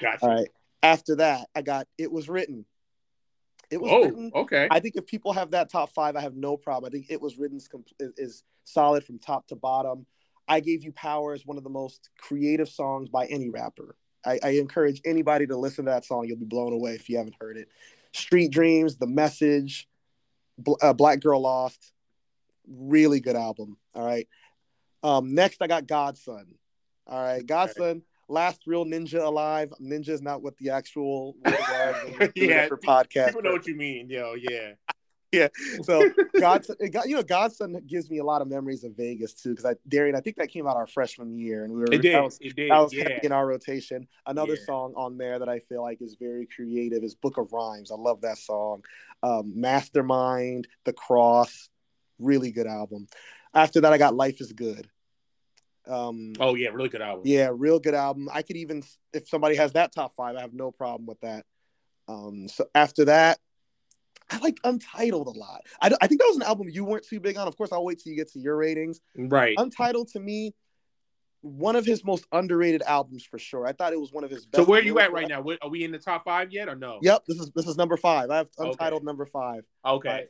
Gotcha. 0.00 0.24
All 0.24 0.30
right. 0.30 0.48
After 0.84 1.16
that, 1.16 1.48
I 1.56 1.62
got 1.62 1.88
it 1.98 2.12
was 2.12 2.28
written. 2.28 2.64
It 3.70 3.80
was 3.80 3.90
Oh. 3.90 4.04
written. 4.04 4.32
Okay. 4.34 4.68
I 4.70 4.80
think 4.80 4.96
if 4.96 5.06
people 5.06 5.32
have 5.32 5.50
that 5.52 5.70
top 5.70 5.90
five, 5.90 6.16
I 6.16 6.20
have 6.20 6.36
no 6.36 6.56
problem. 6.56 6.88
I 6.88 6.92
think 6.92 7.06
it 7.10 7.20
was 7.20 7.38
written 7.38 7.56
is, 7.56 7.68
is- 8.00 8.12
is 8.16 8.44
solid 8.64 9.04
from 9.04 9.18
top 9.18 9.46
to 9.48 9.56
bottom. 9.56 10.06
I 10.46 10.60
gave 10.60 10.84
you 10.84 10.92
power 10.92 11.32
as 11.32 11.46
one 11.46 11.56
of 11.56 11.64
the 11.64 11.70
most 11.70 12.10
creative 12.18 12.68
songs 12.68 13.08
by 13.08 13.26
any 13.26 13.48
rapper. 13.48 13.96
I, 14.26 14.38
I 14.42 14.48
encourage 14.50 15.00
anybody 15.04 15.46
to 15.46 15.56
listen 15.56 15.84
to 15.86 15.90
that 15.90 16.04
song. 16.04 16.26
You'll 16.26 16.38
be 16.38 16.44
blown 16.44 16.72
away 16.72 16.94
if 16.94 17.08
you 17.08 17.16
haven't 17.18 17.36
heard 17.40 17.56
it. 17.56 17.68
Street 18.12 18.50
Dreams, 18.50 18.96
The 18.96 19.06
Message, 19.06 19.88
Bl- 20.58 20.74
uh, 20.82 20.92
Black 20.92 21.20
Girl 21.20 21.40
Lost, 21.40 21.92
really 22.66 23.20
good 23.20 23.36
album. 23.36 23.76
All 23.94 24.04
right. 24.06 24.28
Um, 25.02 25.34
next, 25.34 25.60
I 25.62 25.66
got 25.66 25.86
God's 25.86 26.22
Son. 26.22 26.46
All 27.06 27.22
right, 27.22 27.44
God's 27.44 27.74
Son, 27.76 28.02
last 28.34 28.62
real 28.66 28.84
ninja 28.84 29.22
alive. 29.24 29.72
Ninja 29.80 30.10
is 30.10 30.20
not 30.22 30.42
what 30.42 30.56
the 30.58 30.70
actual 30.70 31.34
word 31.44 31.54
was. 31.54 31.94
when 32.04 32.12
we 32.12 32.18
were 32.18 32.26
doing 32.28 32.50
it 32.50 32.54
Yeah, 32.54 32.66
for 32.68 32.76
podcast. 32.76 33.26
People 33.28 33.42
know 33.42 33.52
what 33.52 33.66
you 33.66 33.76
mean, 33.76 34.10
yo. 34.10 34.34
Yeah. 34.34 34.72
Yeah. 35.32 35.48
So 35.82 36.08
God's 36.38 36.68
Son, 36.68 36.76
it 36.78 36.94
you 37.06 37.16
know, 37.16 37.22
God's 37.24 37.56
Son 37.56 37.76
gives 37.88 38.08
me 38.08 38.18
a 38.18 38.24
lot 38.24 38.40
of 38.40 38.46
memories 38.46 38.84
of 38.84 38.96
Vegas 38.96 39.34
too. 39.34 39.50
Because 39.50 39.64
I, 39.64 39.74
Darian, 39.88 40.14
I 40.14 40.20
think 40.20 40.36
that 40.36 40.48
came 40.48 40.64
out 40.68 40.76
our 40.76 40.86
freshman 40.86 41.36
year, 41.36 41.64
and 41.64 41.72
we 41.72 41.80
were 41.80 41.88
It 41.90 42.02
did. 42.02 42.14
was, 42.22 42.38
it 42.40 42.54
did. 42.54 42.70
that 42.70 42.78
was 42.78 42.92
yeah. 42.94 43.18
in 43.20 43.32
our 43.32 43.44
rotation. 43.44 44.06
Another 44.26 44.54
Yeah. 44.54 44.64
song 44.64 44.92
on 44.96 45.18
there 45.18 45.40
that 45.40 45.48
I 45.48 45.58
feel 45.58 45.82
like 45.82 46.00
is 46.02 46.14
very 46.20 46.46
creative 46.46 47.02
is 47.02 47.16
Book 47.16 47.36
of 47.36 47.52
Rhymes. 47.52 47.90
I 47.90 47.96
love 47.96 48.20
that 48.20 48.38
song. 48.38 48.84
Um, 49.24 49.52
Mastermind, 49.56 50.68
The 50.84 50.92
Cross, 50.92 51.68
really 52.20 52.52
good 52.52 52.68
album. 52.68 53.08
After 53.54 53.80
that, 53.80 53.92
I 53.92 53.98
got 53.98 54.14
Life 54.14 54.40
is 54.40 54.52
Good. 54.52 54.88
Um, 55.86 56.32
Oh 56.40 56.54
yeah, 56.54 56.68
really 56.70 56.88
good 56.88 57.02
album. 57.02 57.22
yeah, 57.26 57.50
real 57.52 57.78
good 57.78 57.94
album. 57.94 58.28
I 58.32 58.42
could 58.42 58.56
even, 58.56 58.82
if 59.12 59.28
somebody 59.28 59.56
has 59.56 59.72
that 59.72 59.94
top 59.94 60.14
five, 60.16 60.36
I 60.36 60.40
have 60.40 60.54
no 60.54 60.70
problem 60.70 61.06
with 61.06 61.20
that. 61.20 61.44
Um, 62.08 62.48
so 62.48 62.66
after 62.74 63.06
that, 63.06 63.38
I 64.30 64.38
like 64.38 64.58
Untitled 64.64 65.26
a 65.26 65.38
lot. 65.38 65.62
I, 65.82 65.90
I 66.00 66.06
think 66.06 66.20
that 66.20 66.26
was 66.28 66.36
an 66.36 66.42
album 66.42 66.68
you 66.70 66.84
weren't 66.84 67.06
too 67.06 67.20
big 67.20 67.36
on. 67.36 67.46
Of 67.46 67.56
course, 67.56 67.72
I'll 67.72 67.84
wait 67.84 67.98
till 68.02 68.10
you 68.10 68.16
get 68.16 68.32
to 68.32 68.38
your 68.38 68.56
ratings. 68.56 69.00
Right. 69.16 69.54
Untitled 69.58 70.08
to 70.12 70.20
me, 70.20 70.54
one 71.42 71.76
of 71.76 71.84
his 71.84 72.02
most 72.04 72.24
underrated 72.32 72.80
albums 72.82 73.22
for 73.24 73.38
sure. 73.38 73.66
I 73.66 73.72
thought 73.72 73.92
it 73.92 74.00
was 74.00 74.12
one 74.12 74.24
of 74.24 74.30
his 74.30 74.46
best. 74.46 74.64
So 74.64 74.70
where 74.70 74.80
are 74.80 74.84
you 74.84 74.98
at 74.98 75.12
right 75.12 75.28
now? 75.28 75.42
What- 75.42 75.58
Are 75.60 75.68
we 75.68 75.84
in 75.84 75.92
the 75.92 75.98
top 75.98 76.24
five 76.24 76.50
yet 76.52 76.70
or 76.70 76.74
no? 76.74 77.00
Yep, 77.02 77.24
this 77.28 77.38
is 77.38 77.50
this 77.54 77.66
is 77.66 77.76
number 77.76 77.98
five. 77.98 78.30
I 78.30 78.38
have 78.38 78.48
Okay. 78.58 78.70
Untitled 78.70 79.04
number 79.04 79.26
five. 79.26 79.64
Okay. 79.84 80.28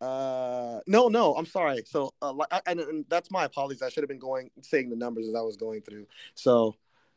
Uh, 0.00 0.80
no, 0.86 1.08
no, 1.08 1.34
I'm 1.34 1.46
sorry. 1.46 1.82
So, 1.86 2.12
uh, 2.20 2.32
li- 2.32 2.46
I, 2.50 2.60
and, 2.66 3.04
that's 3.08 3.30
my 3.30 3.44
apologies. 3.44 3.82
I 3.82 3.88
should 3.88 4.02
have 4.02 4.08
been 4.08 4.18
going 4.18 4.50
saying 4.62 4.90
the 4.90 4.96
numbers 4.96 5.28
as 5.28 5.34
I 5.34 5.40
was 5.40 5.56
going 5.56 5.82
through. 5.82 6.06
So, 6.34 6.76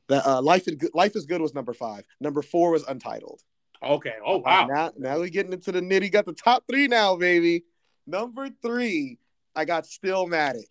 that 0.09 0.25
uh, 0.25 0.41
life 0.41 0.67
is 0.67 0.75
good. 0.75 0.91
Life 0.93 1.15
is 1.15 1.25
good 1.25 1.41
was 1.41 1.53
number 1.53 1.73
five. 1.73 2.05
Number 2.21 2.41
four 2.41 2.71
was 2.71 2.83
Untitled. 2.83 3.41
Okay. 3.83 4.13
Oh 4.25 4.37
Uh, 4.37 4.43
wow. 4.45 4.65
now, 4.67 4.91
now 4.97 5.17
we're 5.19 5.27
getting 5.29 5.53
into 5.53 5.71
the 5.71 5.81
nitty. 5.81 6.11
Got 6.11 6.25
the 6.25 6.33
top 6.33 6.63
three 6.69 6.87
now, 6.87 7.15
baby. 7.17 7.65
Number 8.05 8.47
three, 8.61 9.19
I 9.55 9.65
got 9.65 9.83
Stillmatic. 9.83 10.63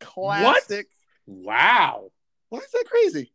Classic. 0.00 0.88
Wow. 1.26 2.10
Why 2.48 2.58
is 2.58 2.70
that 2.72 2.84
crazy? 2.86 3.32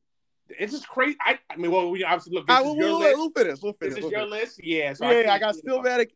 It's 0.49 0.71
just 0.73 0.87
crazy. 0.87 1.17
I, 1.25 1.39
I 1.49 1.55
mean, 1.57 1.71
well, 1.71 1.89
we 1.89 2.03
obviously 2.03 2.35
look. 2.35 2.45
I, 2.49 2.61
This 2.61 2.65
we'll, 2.65 2.73
is 2.73 2.79
your 2.79 2.87
we'll, 2.89 2.99
list. 2.99 3.17
we'll 3.17 3.29
finish. 3.31 3.59
We'll 3.61 3.73
finish. 3.73 3.95
This 3.95 4.03
is 4.05 4.11
we'll 4.11 4.11
your 4.11 4.29
finish. 4.29 4.41
list. 4.43 4.63
Yeah. 4.63 4.93
So 4.93 5.09
yeah, 5.09 5.19
I, 5.31 5.39
can't- 5.39 5.41
got 5.41 5.55
Stillmatic. 5.55 6.09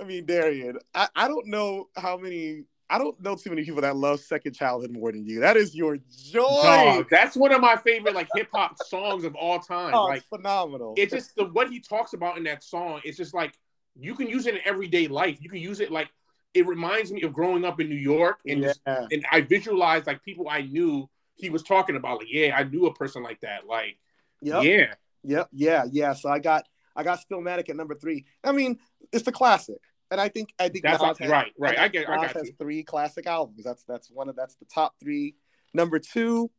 I 0.00 0.04
mean, 0.04 0.24
Darian, 0.24 0.78
I, 0.94 1.08
I 1.14 1.28
don't 1.28 1.46
know 1.46 1.88
how 1.96 2.16
many. 2.16 2.64
I 2.88 2.98
don't 2.98 3.20
know 3.20 3.36
too 3.36 3.50
many 3.50 3.64
people 3.64 3.82
that 3.82 3.94
love 3.94 4.18
Second 4.18 4.54
Childhood 4.54 4.90
more 4.90 5.12
than 5.12 5.24
you. 5.24 5.40
That 5.40 5.56
is 5.56 5.76
your 5.76 5.98
joy. 6.10 6.42
Dog, 6.42 7.06
that's 7.08 7.36
one 7.36 7.52
of 7.52 7.60
my 7.60 7.76
favorite 7.76 8.16
like 8.16 8.28
hip 8.34 8.48
hop 8.52 8.76
songs 8.84 9.22
of 9.22 9.36
all 9.36 9.60
time. 9.60 9.94
Oh, 9.94 10.06
like 10.06 10.24
phenomenal. 10.24 10.94
it's 10.96 11.12
just 11.12 11.36
the 11.36 11.44
what 11.46 11.70
he 11.70 11.78
talks 11.78 12.14
about 12.14 12.36
in 12.36 12.44
that 12.44 12.64
song. 12.64 13.00
It's 13.04 13.16
just 13.16 13.32
like 13.32 13.54
you 13.94 14.14
can 14.16 14.28
use 14.28 14.46
it 14.46 14.54
in 14.54 14.60
everyday 14.64 15.06
life. 15.06 15.38
You 15.40 15.48
can 15.48 15.60
use 15.60 15.78
it 15.78 15.92
like 15.92 16.08
it 16.52 16.66
reminds 16.66 17.12
me 17.12 17.22
of 17.22 17.32
growing 17.32 17.64
up 17.64 17.80
in 17.80 17.88
New 17.88 17.94
York 17.94 18.40
and 18.44 18.60
yeah. 18.60 18.68
just 18.68 18.80
and 18.86 19.24
I 19.30 19.42
visualized 19.42 20.08
like 20.08 20.24
people 20.24 20.48
I 20.48 20.62
knew 20.62 21.08
he 21.36 21.48
was 21.48 21.62
talking 21.62 21.94
about. 21.94 22.18
Like, 22.18 22.32
yeah, 22.32 22.56
I 22.56 22.64
knew 22.64 22.86
a 22.86 22.94
person 22.94 23.22
like 23.22 23.40
that. 23.42 23.66
Like, 23.68 23.98
Yep. 24.42 24.64
Yeah. 24.64 24.94
Yep. 25.22 25.48
Yeah. 25.52 25.84
Yeah. 25.90 26.12
So 26.14 26.28
I 26.28 26.38
got 26.38 26.64
I 26.96 27.02
got 27.02 27.20
Stillmatic 27.20 27.68
at 27.68 27.76
number 27.76 27.94
three. 27.94 28.26
I 28.42 28.52
mean, 28.52 28.78
it's 29.12 29.24
the 29.24 29.32
classic. 29.32 29.78
And 30.10 30.20
I 30.20 30.28
think 30.28 30.52
I 30.58 30.68
think 30.68 30.84
That's 30.84 31.02
Nas 31.02 31.16
all- 31.20 31.28
right, 31.28 31.52
right. 31.58 31.78
I 31.78 31.88
get- 31.88 32.08
I 32.08 32.16
got 32.16 32.32
has 32.32 32.46
you. 32.48 32.54
three 32.58 32.82
classic 32.82 33.26
albums. 33.26 33.62
That's 33.64 33.84
that's 33.84 34.10
one 34.10 34.28
of 34.28 34.36
that's 34.36 34.56
the 34.56 34.64
top 34.64 34.94
three. 35.00 35.36
Number 35.72 35.98
two, 36.00 36.50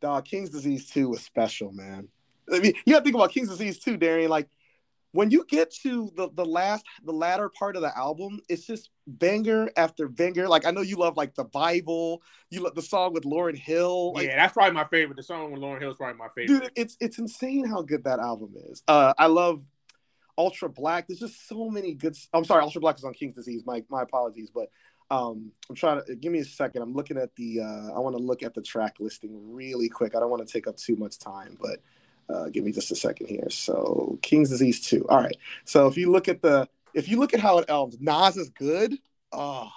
dog, 0.00 0.24
King's 0.26 0.50
Disease 0.50 0.88
2 0.90 1.08
was 1.08 1.22
special, 1.22 1.72
man. 1.72 2.08
I 2.52 2.60
mean, 2.60 2.74
you 2.86 2.92
gotta 2.92 3.02
think 3.04 3.16
about 3.16 3.32
King's 3.32 3.48
Disease 3.48 3.78
2, 3.80 3.96
Darian. 3.96 4.30
Like 4.30 4.48
when 5.10 5.30
you 5.30 5.44
get 5.48 5.72
to 5.82 6.10
the 6.16 6.28
the 6.34 6.44
last 6.44 6.84
the 7.04 7.12
latter 7.12 7.48
part 7.48 7.74
of 7.74 7.82
the 7.82 7.96
album, 7.96 8.38
it's 8.48 8.64
just 8.66 8.90
banger 9.08 9.70
after 9.76 10.06
banger. 10.08 10.46
Like 10.48 10.64
I 10.66 10.70
know 10.70 10.80
you 10.82 10.96
love 10.96 11.16
like 11.16 11.34
the 11.34 11.44
Bible, 11.44 12.22
you 12.50 12.60
love 12.60 12.74
the 12.76 12.82
song 12.82 13.12
with 13.12 13.24
Lauryn 13.24 13.56
Hill. 13.56 14.12
Like, 14.12 14.26
yeah, 14.26 14.36
that's 14.36 14.52
probably 14.52 14.72
my 14.74 14.84
favorite. 14.84 15.16
The 15.16 15.22
song 15.24 15.50
with 15.52 15.60
Lauryn 15.60 15.80
Hill 15.80 15.90
is 15.90 15.96
probably 15.96 16.18
my 16.18 16.28
favorite. 16.34 16.60
dude 16.62 16.70
it's 16.76 16.96
it's 17.00 17.18
insane 17.18 17.64
how 17.66 17.82
good 17.82 18.04
that 18.04 18.18
album 18.20 18.54
is 18.70 18.82
uh 18.88 19.14
i 19.18 19.26
love 19.26 19.64
ultra 20.38 20.68
black. 20.68 21.06
There's 21.06 21.20
just 21.20 21.48
so 21.48 21.68
many 21.68 21.94
good 21.94 22.16
i'm 22.32 22.44
sorry 22.44 22.62
ultra 22.62 22.80
black 22.80 22.98
is 22.98 23.04
on 23.04 23.14
king's 23.14 23.34
disease. 23.34 23.62
My 23.66 23.84
my 23.88 24.02
apologies 24.02 24.50
but 24.50 24.70
um 25.10 25.52
i'm 25.68 25.76
trying 25.76 26.02
to 26.04 26.14
give 26.16 26.32
me 26.32 26.40
a 26.40 26.44
second. 26.44 26.82
I'm 26.82 26.94
looking 26.94 27.16
at 27.16 27.34
the 27.36 27.60
uh 27.60 27.92
i 27.94 27.98
want 27.98 28.16
to 28.16 28.22
look 28.22 28.42
at 28.42 28.54
the 28.54 28.62
track 28.62 28.96
listing 29.00 29.30
really 29.54 29.88
quick. 29.88 30.14
I 30.14 30.20
don't 30.20 30.30
want 30.30 30.46
to 30.46 30.52
take 30.52 30.66
up 30.66 30.76
too 30.76 30.96
much 30.96 31.18
time 31.18 31.56
but 31.60 31.80
uh 32.28 32.48
give 32.48 32.64
me 32.64 32.72
just 32.72 32.90
a 32.90 32.96
second 32.96 33.28
here. 33.28 33.48
So 33.50 34.18
king's 34.22 34.50
disease 34.50 34.80
2 34.86 35.06
all 35.08 35.18
right. 35.18 35.36
So 35.64 35.86
if 35.86 35.96
you 35.96 36.10
look 36.10 36.28
at 36.28 36.42
the 36.42 36.68
if 36.94 37.08
you 37.08 37.18
look 37.18 37.34
at 37.34 37.40
how 37.40 37.58
it 37.58 37.68
albums 37.68 37.98
nas 38.00 38.36
is 38.36 38.50
good? 38.50 38.94
Oh 39.32 39.70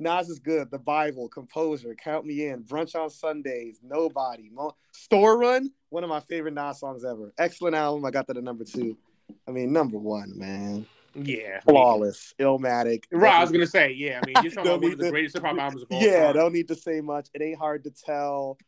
Nas 0.00 0.30
is 0.30 0.38
good. 0.38 0.70
The 0.70 0.78
Bible, 0.78 1.28
Composure, 1.28 1.94
Count 1.94 2.24
Me 2.24 2.46
In, 2.48 2.64
Brunch 2.64 2.94
on 2.94 3.10
Sundays, 3.10 3.80
Nobody, 3.82 4.48
Mo- 4.50 4.74
Store 4.92 5.38
Run, 5.38 5.70
one 5.90 6.02
of 6.02 6.10
my 6.10 6.20
favorite 6.20 6.54
Nas 6.54 6.80
songs 6.80 7.04
ever. 7.04 7.32
Excellent 7.38 7.76
album. 7.76 8.04
I 8.04 8.10
got 8.10 8.26
that 8.28 8.38
at 8.38 8.42
number 8.42 8.64
two. 8.64 8.96
I 9.48 9.50
mean, 9.50 9.72
number 9.72 9.98
one, 9.98 10.38
man. 10.38 10.86
Yeah. 11.14 11.60
Flawless, 11.60 12.34
Illmatic. 12.38 13.04
Right, 13.10 13.34
I 13.34 13.40
was 13.40 13.50
gonna 13.50 13.66
say, 13.66 13.90
yeah. 13.92 14.20
I 14.22 14.26
mean, 14.26 14.36
you're 14.44 14.52
talking 14.52 14.58
about 14.70 14.82
one 14.82 14.92
of 14.92 14.98
the 14.98 15.04
to- 15.06 15.10
greatest 15.10 15.34
hip 15.36 15.44
hop 15.44 15.58
albums 15.58 15.82
of 15.82 15.88
all 15.90 16.00
Yeah, 16.02 16.26
time. 16.26 16.34
don't 16.34 16.52
need 16.52 16.68
to 16.68 16.76
say 16.76 17.00
much. 17.00 17.28
It 17.34 17.42
ain't 17.42 17.58
hard 17.58 17.84
to 17.84 17.90
tell. 17.90 18.58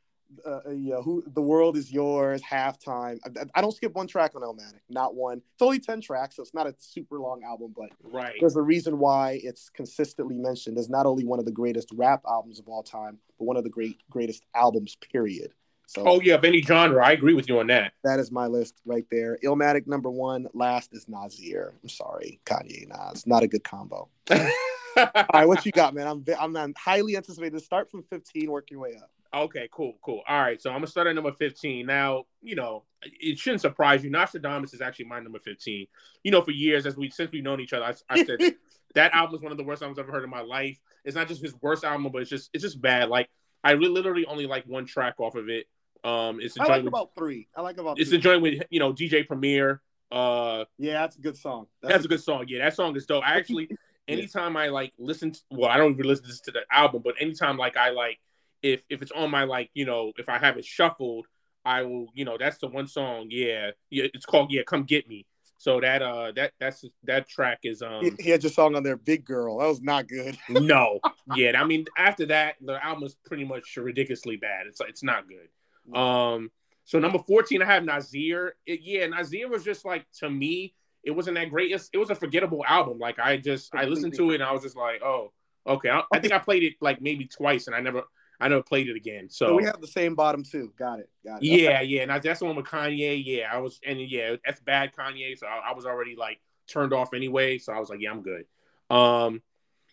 Uh, 0.47 0.61
uh, 0.67 0.71
yeah, 0.71 0.97
who 1.03 1.23
the 1.35 1.43
world 1.43 1.77
is 1.77 1.93
yours. 1.93 2.41
Halftime. 2.41 3.19
I, 3.25 3.45
I 3.55 3.61
don't 3.61 3.71
skip 3.73 3.93
one 3.95 4.07
track 4.07 4.33
on 4.35 4.41
Illmatic, 4.41 4.81
not 4.89 5.15
one. 5.15 5.43
It's 5.53 5.61
only 5.61 5.79
ten 5.79 6.01
tracks, 6.01 6.37
so 6.37 6.43
it's 6.43 6.55
not 6.55 6.67
a 6.67 6.75
super 6.79 7.19
long 7.19 7.43
album, 7.45 7.75
but 7.77 7.91
Right. 8.03 8.37
there's 8.41 8.57
a 8.57 8.63
reason 8.63 8.99
why 8.99 9.41
it's 9.45 9.69
consistently 9.69 10.39
mentioned 10.39 10.79
as 10.79 10.89
not 10.89 11.05
only 11.05 11.25
one 11.27 11.39
of 11.39 11.45
the 11.45 11.53
greatest 11.53 11.91
rap 11.93 12.23
albums 12.27 12.59
of 12.59 12.67
all 12.67 12.83
time, 12.83 13.19
but 13.39 13.45
one 13.45 13.59
of 13.59 13.63
the 13.63 13.69
great 13.69 13.99
greatest 14.09 14.43
albums. 14.55 14.97
Period. 15.13 15.53
So 15.87 16.05
Oh 16.07 16.21
yeah, 16.21 16.35
of 16.35 16.45
any 16.45 16.63
genre, 16.63 17.05
I 17.05 17.13
agree 17.13 17.35
with 17.35 17.49
you 17.49 17.61
on 17.61 17.67
that. 17.69 17.93
that 18.05 18.19
is 18.19 18.31
my 18.31 18.47
list 18.47 18.81
right 18.87 19.05
there. 19.11 19.39
Illmatic 19.45 19.87
number 19.87 20.11
one. 20.11 20.47
Last 20.55 20.95
is 20.95 21.09
Nasir. 21.09 21.75
I'm 21.83 21.89
sorry, 21.89 22.41
Kanye 22.47 22.89
Nas. 22.89 23.27
Not 23.27 23.43
a 23.43 23.49
good 23.49 23.65
combo. 23.65 24.09
All 24.31 25.07
right, 25.33 25.47
what 25.47 25.65
you 25.65 25.73
got, 25.73 25.95
man? 25.95 26.07
I'm 26.07 26.25
I'm, 26.39 26.57
I'm 26.57 26.75
highly 26.77 27.17
anticipated. 27.17 27.61
Start 27.63 27.91
from 27.91 28.03
15, 28.05 28.51
work 28.51 28.71
your 28.71 28.81
way 28.81 28.95
up. 28.97 29.11
Okay, 29.35 29.69
cool, 29.73 29.95
cool. 30.03 30.23
All 30.29 30.41
right, 30.43 30.61
so 30.61 30.71
I'm 30.71 30.77
gonna 30.77 30.87
start 30.87 31.07
at 31.07 31.15
number 31.15 31.33
15. 31.33 31.87
Now, 31.87 32.25
you 32.43 32.55
know, 32.55 32.85
it 33.03 33.39
shouldn't 33.39 33.63
surprise 33.63 34.05
you. 34.05 34.11
Nastradamus 34.11 34.75
is 34.75 34.83
actually 34.83 35.07
my 35.07 35.21
number 35.21 35.39
15. 35.39 35.87
You 36.23 36.31
know, 36.31 36.43
for 36.43 36.51
years 36.51 36.85
as 36.85 36.97
we 36.97 37.09
since 37.11 37.33
we've 37.33 37.43
known 37.43 37.61
each 37.61 37.73
other, 37.73 37.87
I, 37.87 37.95
I 38.11 38.25
said 38.25 38.39
that 38.95 39.15
album 39.15 39.35
is 39.35 39.43
one 39.43 39.53
of 39.53 39.59
the 39.59 39.65
worst 39.65 39.83
albums 39.83 39.99
I've 39.99 40.05
ever 40.05 40.13
heard 40.13 40.25
in 40.25 40.31
my 40.31 40.43
life. 40.43 40.79
It's 41.05 41.17
not 41.17 41.29
just 41.29 41.41
his 41.43 41.55
worst 41.63 41.85
album, 41.85 42.11
but 42.13 42.21
it's 42.21 42.31
just 42.31 42.51
it's 42.53 42.63
just 42.63 42.81
bad. 42.81 43.09
Like 43.09 43.31
I 43.65 43.73
re- 43.73 43.89
literally 43.89 44.27
only 44.27 44.47
like 44.47 44.65
one 44.65 44.87
track 44.87 45.15
off 45.19 45.35
of 45.35 45.49
it. 45.49 45.67
Um, 46.05 46.41
it's 46.41 46.57
a 46.57 46.63
I 46.63 46.67
joint 46.67 46.71
like 46.71 46.85
with, 46.85 46.89
about 46.89 47.15
three. 47.17 47.49
I 47.55 47.63
like 47.63 47.79
about. 47.79 48.01
it's 48.01 48.11
three. 48.11 48.19
a 48.19 48.21
joint 48.21 48.43
with 48.43 48.63
you 48.71 48.81
know 48.81 48.93
DJ 48.93 49.27
Premier. 49.27 49.81
Uh, 50.11 50.65
yeah, 50.79 50.95
that's 50.95 51.17
a 51.17 51.21
good 51.21 51.37
song. 51.37 51.67
that's 51.83 52.05
a 52.05 52.09
good 52.09 52.23
song. 52.23 52.45
Yeah, 52.49 52.65
that 52.65 52.75
song 52.75 52.95
is 52.97 53.07
dope. 53.07 53.25
I 53.25 53.37
actually, 53.37 53.71
anytime 54.09 54.57
I 54.57 54.69
like 54.69 54.93
listen, 54.99 55.33
to, 55.33 55.41
well, 55.51 55.71
I 55.71 55.79
don't 55.79 55.93
even 55.93 56.07
listen 56.07 56.27
to 56.45 56.51
the 56.51 56.63
album, 56.71 57.03
but 57.05 57.15
anytime 57.19 57.57
like 57.57 57.77
I 57.77 57.91
like, 57.91 58.19
if 58.63 58.83
if 58.91 59.01
it's 59.01 59.13
on 59.13 59.31
my 59.31 59.45
like, 59.45 59.71
you 59.75 59.85
know, 59.85 60.13
if 60.19 60.29
I 60.29 60.39
have 60.39 60.59
it 60.59 60.65
shuffled, 60.65 61.27
I 61.65 61.83
will, 61.83 62.07
you 62.15 62.25
know, 62.25 62.37
that's 62.39 62.59
the 62.59 62.69
one 62.69 62.89
song. 62.89 63.29
Yeah, 63.31 63.71
yeah, 63.91 64.05
it's 64.13 64.27
called 64.27 64.51
yeah, 64.51 64.63
come 64.67 64.83
get 64.83 65.09
me. 65.09 65.27
So 65.63 65.79
that 65.79 66.03
uh 66.03 66.33
that 66.35 66.55
that's 66.59 66.85
that 67.05 67.29
track 67.29 67.61
is 67.63 67.83
um 67.83 68.03
He, 68.03 68.11
he 68.19 68.31
had 68.31 68.43
your 68.43 68.51
song 68.51 68.75
on 68.75 68.83
there, 68.83 68.97
Big 68.97 69.25
Girl. 69.25 69.59
That 69.59 69.69
was 69.69 69.81
not 69.81 70.09
good. 70.09 70.37
no 70.49 70.99
yeah 71.37 71.53
I 71.57 71.65
mean 71.65 71.85
after 71.97 72.27
that 72.27 72.57
the 72.61 72.85
album 72.85 73.05
is 73.05 73.15
pretty 73.25 73.45
much 73.45 73.77
ridiculously 73.77 74.37
bad. 74.37 74.67
It's 74.67 74.81
it's 74.81 75.05
not 75.05 75.27
good. 75.29 75.97
Um, 75.97 76.51
so 76.85 76.99
number 76.99 77.21
14, 77.21 77.63
I 77.63 77.65
have 77.65 77.85
Nasir. 77.85 78.57
It, 78.67 78.81
yeah, 78.83 79.07
Nasir 79.07 79.49
was 79.49 79.63
just 79.63 79.85
like 79.85 80.05
to 80.19 80.29
me, 80.29 80.75
it 81.05 81.13
wasn't 81.13 81.37
that 81.37 81.51
great. 81.51 81.71
It's, 81.71 81.89
it 81.93 81.99
was 81.99 82.11
a 82.11 82.17
forgettable 82.17 82.65
album. 82.67 82.99
Like 82.99 83.21
I 83.21 83.37
just 83.37 83.73
I 83.73 83.85
listened 83.85 84.15
to 84.15 84.33
it 84.33 84.35
and 84.35 84.43
I 84.43 84.51
was 84.51 84.63
just 84.63 84.77
like, 84.77 85.01
oh, 85.01 85.31
okay. 85.65 85.91
I, 85.91 86.03
I 86.13 86.19
think 86.19 86.33
I 86.33 86.41
played 86.41 86.65
it 86.65 86.73
like 86.81 87.01
maybe 87.01 87.27
twice 87.27 87.69
and 87.69 87.77
I 87.77 87.81
never 87.81 88.03
I 88.43 88.49
never 88.49 88.63
played 88.63 88.89
it 88.89 88.97
again. 88.97 89.29
So, 89.31 89.47
So 89.47 89.57
we 89.57 89.65
have 89.65 89.81
the 89.81 89.87
same 89.87 90.15
bottom 90.15 90.43
two. 90.43 90.73
Got 90.79 91.01
it. 91.01 91.09
Got 91.25 91.43
it. 91.43 91.47
yeah, 91.47 91.81
yeah, 91.81 92.03
and 92.03 92.13
I, 92.13 92.19
that's 92.19 92.41
the 92.41 92.47
one 92.47 92.57
with 92.57 92.67
Kanye. 92.67 93.23
Yeah, 93.25 93.49
I 93.53 93.59
was 93.59 93.81
and 93.87 94.01
yeah, 94.01 94.37
that's 94.45 94.61
bad 94.61 94.93
Kanye. 94.95 95.39
So 95.39 95.47
I, 95.47 95.71
I 95.71 95.75
was 95.75 95.87
already 95.87 96.17
like 96.17 96.41
turned 96.67 96.93
off 96.93 97.15
anyway. 97.15 97.59
So 97.59 97.73
I 97.73 97.79
was 97.79 97.89
like, 97.89 98.01
yeah, 98.01 98.11
I'm 98.11 98.23
good. 98.23 98.45
Um, 98.91 99.43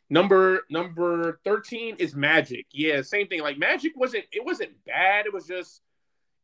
number 0.09 0.61
number 0.69 1.39
13 1.45 1.97
is 1.99 2.15
Magic. 2.15 2.65
Yeah, 2.71 3.01
same 3.01 3.27
thing. 3.27 3.41
Like 3.41 3.57
Magic 3.57 3.93
wasn't 3.95 4.25
it 4.31 4.43
wasn't 4.43 4.71
bad. 4.85 5.25
It 5.25 5.33
was 5.33 5.45
just 5.47 5.81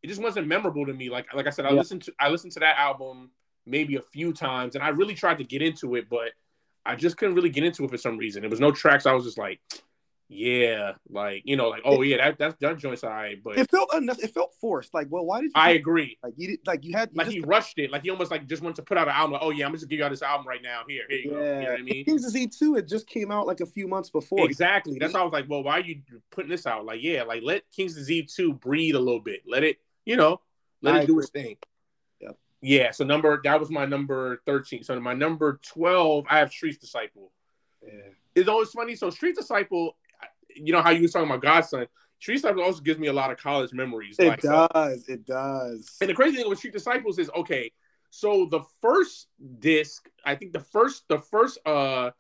it 0.04 0.08
just 0.08 0.22
wasn't 0.22 0.48
memorable 0.48 0.86
to 0.86 0.94
me. 0.94 1.10
Like 1.10 1.34
like 1.34 1.48
I 1.48 1.50
said, 1.50 1.65
I 1.65 1.70
Yeah. 1.72 1.78
listened 1.78 2.04
to 2.04 2.13
I 2.20 2.30
listened 2.30 2.54
to 2.54 2.60
that 2.62 2.78
album 2.78 3.32
maybe 3.65 3.96
a 3.96 4.02
few 4.02 4.32
times, 4.32 4.76
and 4.76 4.84
I 4.84 4.89
really 4.89 5.15
tried 5.15 5.39
to 5.39 5.44
get 5.44 5.63
into 5.63 5.96
it, 5.96 6.08
but 6.10 6.34
I 6.86 6.96
just 6.96 7.18
couldn't 7.18 7.34
really 7.34 7.50
get 7.50 7.63
into 7.63 7.84
it 7.84 7.89
for 7.89 7.98
some 7.98 8.15
reason. 8.15 8.41
There 8.41 8.50
was 8.50 8.60
no 8.60 8.72
tracks. 8.72 9.08
I 9.08 9.13
was 9.13 9.24
just 9.24 9.39
like, 9.39 9.60
yeah, 10.28 10.94
like 11.10 11.44
you 11.46 11.56
know, 11.56 11.70
like 11.70 11.84
oh 11.86 12.02
yeah, 12.02 12.18
that 12.18 12.40
that's 12.40 12.56
that 12.60 12.78
joint's 12.80 13.04
alright, 13.04 13.44
but 13.44 13.58
It 13.60 13.70
felt 13.70 13.90
unnecess- 13.92 14.24
it 14.24 14.34
felt 14.34 14.56
forced. 14.60 14.92
Like, 14.94 15.08
well, 15.10 15.24
why 15.26 15.42
did 15.42 15.48
you 15.48 15.52
I 15.56 15.72
agree. 15.72 16.18
like 16.24 16.34
you 16.36 16.48
did- 16.48 16.60
like 16.66 16.84
you 16.84 16.94
had 16.96 17.10
you 17.14 17.18
Like 17.20 17.28
he 17.28 17.42
rushed 17.42 17.78
it. 17.78 17.92
Like 17.92 18.02
he 18.04 18.10
almost 18.10 18.32
like 18.32 18.48
just 18.48 18.64
wanted 18.64 18.78
to 18.78 18.82
put 18.84 18.98
out 18.98 19.08
an 19.08 19.14
album. 19.14 19.34
Like, 19.34 19.42
oh 19.44 19.52
yeah, 19.52 19.66
I'm 19.68 19.72
just 19.74 19.84
gonna 19.84 19.90
give 19.92 20.00
y'all 20.00 20.10
this 20.10 20.24
album 20.24 20.48
right 20.48 20.64
now. 20.64 20.82
Here, 20.88 21.04
here 21.10 21.20
you 21.20 21.30
go. 21.30 21.38
You 21.38 21.62
know 21.66 21.72
what 21.72 21.80
I 21.80 21.84
mean? 21.84 22.06
Kings 22.06 22.26
of 22.26 22.32
Z 22.32 22.48
two. 22.58 22.76
it 22.76 22.88
just 22.88 23.06
came 23.08 23.32
out 23.32 23.46
like 23.46 23.62
a 23.62 23.66
few 23.68 23.88
months 23.88 24.10
before. 24.10 24.46
Exactly. 24.46 24.98
That's 25.00 25.14
why 25.14 25.20
I 25.20 25.24
was 25.24 25.34
like, 25.34 25.46
well, 25.48 25.62
why 25.64 25.78
are 25.78 25.82
you 25.82 26.02
putting 26.32 26.50
this 26.50 26.66
out? 26.66 26.86
Like, 26.86 27.04
yeah, 27.04 27.22
like 27.24 27.44
let 27.44 27.64
King's 27.72 27.94
Disease 27.94 28.34
two 28.34 28.54
breathe 28.54 28.96
a 28.96 29.00
little 29.00 29.22
bit. 29.22 29.44
Let 29.48 29.64
it, 29.64 29.78
you 30.06 30.16
know, 30.16 30.42
let 30.82 30.96
I 30.96 31.00
it 31.02 31.06
do 31.06 31.14
agree. 31.14 31.24
its 31.24 31.30
thing. 31.32 31.58
Yep. 32.22 32.38
Yeah. 32.62 32.92
So 32.92 33.04
number 33.06 33.40
that 33.44 33.60
was 33.60 33.70
my 33.70 33.86
number 33.86 34.42
13. 34.48 34.84
So 34.84 35.00
my 35.00 35.14
number 35.14 35.60
12, 35.68 36.26
I 36.28 36.40
have 36.40 36.52
Street's 36.52 36.80
Disciple. 36.80 37.32
Yeah. 37.86 37.92
It's 38.34 38.50
always 38.50 38.72
funny. 38.72 38.96
So 38.96 39.10
Street 39.12 39.36
Disciple, 39.36 39.96
you 40.56 40.74
know 40.74 40.82
how 40.82 40.89
you 40.89 41.04
was 41.04 41.12
talking 41.12 41.30
about 41.30 41.41
God's 41.41 41.70
Son. 41.70 41.88
Street 42.20 42.36
Disciple 42.36 42.63
also 42.63 42.82
gives 42.82 43.00
me 43.00 43.08
a 43.08 43.13
lot 43.13 43.32
of 43.32 43.38
college 43.38 43.74
memories. 43.74 44.15
It 44.18 44.28
like, 44.28 44.46
uh, 44.46 44.68
does. 44.68 45.08
It 45.08 45.26
does. 45.26 45.98
and 46.02 46.10
the 46.10 46.13
crazy 46.13 46.38
thing 46.38 46.50
with 46.50 46.58
Street 46.58 46.74
Disciples 46.74 47.20
is 47.20 47.30
okay. 47.36 47.71
So 48.10 48.48
the 48.50 48.62
first 48.82 49.27
disc, 49.60 50.08
I 50.23 50.36
think 50.36 50.54
the 50.54 50.62
first, 50.62 51.04
the 51.10 51.19
first, 51.19 51.60
uh, 51.65 52.12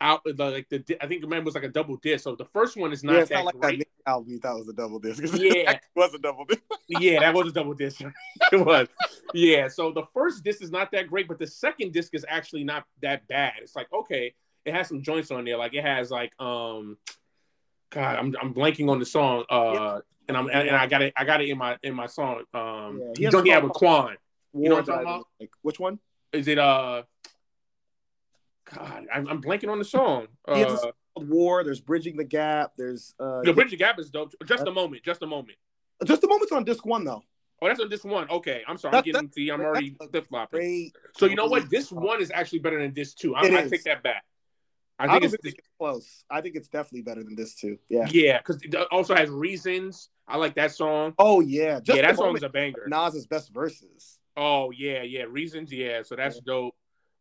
out 0.00 0.22
the, 0.24 0.32
like 0.50 0.68
the 0.68 0.96
I 1.00 1.06
think 1.06 1.22
remember 1.22 1.42
it 1.42 1.44
was 1.46 1.54
like 1.54 1.64
a 1.64 1.68
double 1.68 1.96
disc. 1.96 2.24
So 2.24 2.34
the 2.34 2.44
first 2.44 2.76
one 2.76 2.92
is 2.92 3.02
not 3.02 3.14
yeah, 3.14 3.24
that 3.24 3.34
not 3.34 3.44
like 3.44 3.54
that 3.54 3.60
great. 3.60 3.78
Nick 3.78 3.88
album 4.06 4.30
you 4.30 4.38
thought 4.38 4.58
was 4.58 4.68
a 4.68 4.72
double 4.72 4.98
disc. 4.98 5.22
Yeah. 5.34 5.70
it 5.72 5.80
was 5.94 6.14
a 6.14 6.18
double 6.18 6.44
disc. 6.44 6.60
yeah, 6.88 7.20
that 7.20 7.34
was 7.34 7.48
a 7.48 7.52
double 7.52 7.74
disc. 7.74 8.00
it 8.52 8.64
was. 8.64 8.88
Yeah. 9.32 9.68
So 9.68 9.92
the 9.92 10.04
first 10.12 10.44
disc 10.44 10.62
is 10.62 10.70
not 10.70 10.90
that 10.92 11.08
great, 11.08 11.28
but 11.28 11.38
the 11.38 11.46
second 11.46 11.92
disc 11.92 12.14
is 12.14 12.24
actually 12.28 12.64
not 12.64 12.84
that 13.02 13.26
bad. 13.28 13.54
It's 13.62 13.76
like 13.76 13.92
okay, 13.92 14.34
it 14.64 14.74
has 14.74 14.88
some 14.88 15.02
joints 15.02 15.30
on 15.30 15.44
there. 15.44 15.56
Like 15.56 15.74
it 15.74 15.84
has 15.84 16.10
like 16.10 16.32
um, 16.40 16.98
God, 17.90 18.16
I'm 18.16 18.34
I'm 18.40 18.54
blanking 18.54 18.90
on 18.90 18.98
the 18.98 19.04
song. 19.04 19.44
Uh, 19.48 20.00
and 20.28 20.36
I'm 20.36 20.48
and 20.48 20.70
I 20.70 20.86
got 20.86 21.02
it 21.02 21.12
I 21.16 21.24
got 21.24 21.40
it 21.40 21.48
in 21.48 21.58
my 21.58 21.76
in 21.82 21.94
my 21.94 22.06
song. 22.06 22.42
Um, 22.52 23.00
Yeah, 23.00 23.12
he 23.16 23.24
has 23.24 23.42
he 23.42 23.50
had 23.50 23.62
with 23.62 23.72
Quan. 23.72 24.16
You 24.54 24.68
know 24.68 24.76
what 24.76 24.80
I'm 24.80 24.86
talking 24.86 25.02
about? 25.02 25.26
like. 25.40 25.50
Which 25.62 25.78
one? 25.78 25.98
Is 26.32 26.48
it 26.48 26.58
uh? 26.58 27.02
God, 28.74 29.06
I'm, 29.14 29.28
I'm 29.28 29.40
blanking 29.40 29.70
on 29.70 29.78
the 29.78 29.84
song. 29.84 30.26
A 30.48 30.66
Uh, 30.66 30.90
War. 31.16 31.62
There's 31.62 31.80
Bridging 31.80 32.16
the 32.16 32.24
Gap. 32.24 32.72
There's 32.76 33.14
uh, 33.20 33.42
the 33.42 33.52
Bridge 33.52 33.70
the 33.70 33.76
Gap 33.76 33.98
is 33.98 34.10
dope. 34.10 34.34
Just 34.44 34.66
a 34.66 34.72
moment. 34.72 35.04
Just 35.04 35.22
a 35.22 35.26
moment. 35.26 35.56
just 36.04 36.20
the 36.20 36.28
moments 36.28 36.52
on 36.52 36.64
disc 36.64 36.84
one 36.84 37.04
though. 37.04 37.22
Oh, 37.62 37.68
that's 37.68 37.80
on 37.80 37.88
this 37.88 38.04
one. 38.04 38.28
Okay, 38.28 38.62
I'm 38.68 38.76
sorry. 38.76 38.96
I'm 38.96 39.02
getting. 39.02 39.30
See, 39.32 39.48
I'm 39.48 39.60
already 39.60 39.96
a 40.00 40.08
flip 40.08 40.26
flopping. 40.28 40.90
So 41.16 41.26
you 41.26 41.36
know 41.36 41.46
what? 41.46 41.70
This 41.70 41.90
one 41.90 42.20
is 42.20 42.30
actually 42.34 42.58
better 42.58 42.80
than 42.80 42.92
this 42.92 43.14
two. 43.14 43.34
I, 43.34 43.42
I 43.42 43.68
take 43.68 43.84
that 43.84 44.02
back. 44.02 44.24
I 44.98 45.04
I, 45.04 45.06
think 45.06 45.22
don't 45.22 45.34
it's 45.34 45.42
think 45.42 45.58
it's 45.58 45.68
close. 45.78 46.24
I 46.30 46.40
think 46.40 46.56
it's 46.56 46.68
definitely 46.68 47.02
better 47.02 47.22
than 47.22 47.36
this 47.36 47.54
too. 47.54 47.78
Yeah. 47.88 48.06
yeah, 48.10 48.38
because 48.38 48.62
it 48.62 48.74
also 48.90 49.14
has 49.14 49.28
reasons. 49.28 50.08
I 50.26 50.36
like 50.36 50.54
that 50.54 50.72
song. 50.72 51.14
Oh 51.18 51.40
yeah. 51.40 51.80
Just 51.80 51.96
yeah, 51.96 52.02
that 52.02 52.16
song 52.16 52.26
moment 52.26 52.38
is 52.38 52.44
a 52.44 52.48
banger. 52.48 52.86
Nas's 52.88 53.26
best 53.26 53.52
verses. 53.52 54.18
Oh 54.36 54.70
yeah, 54.70 55.02
yeah, 55.02 55.24
reasons. 55.28 55.72
Yeah, 55.72 56.02
so 56.02 56.16
that's 56.16 56.40
dope. 56.40 56.74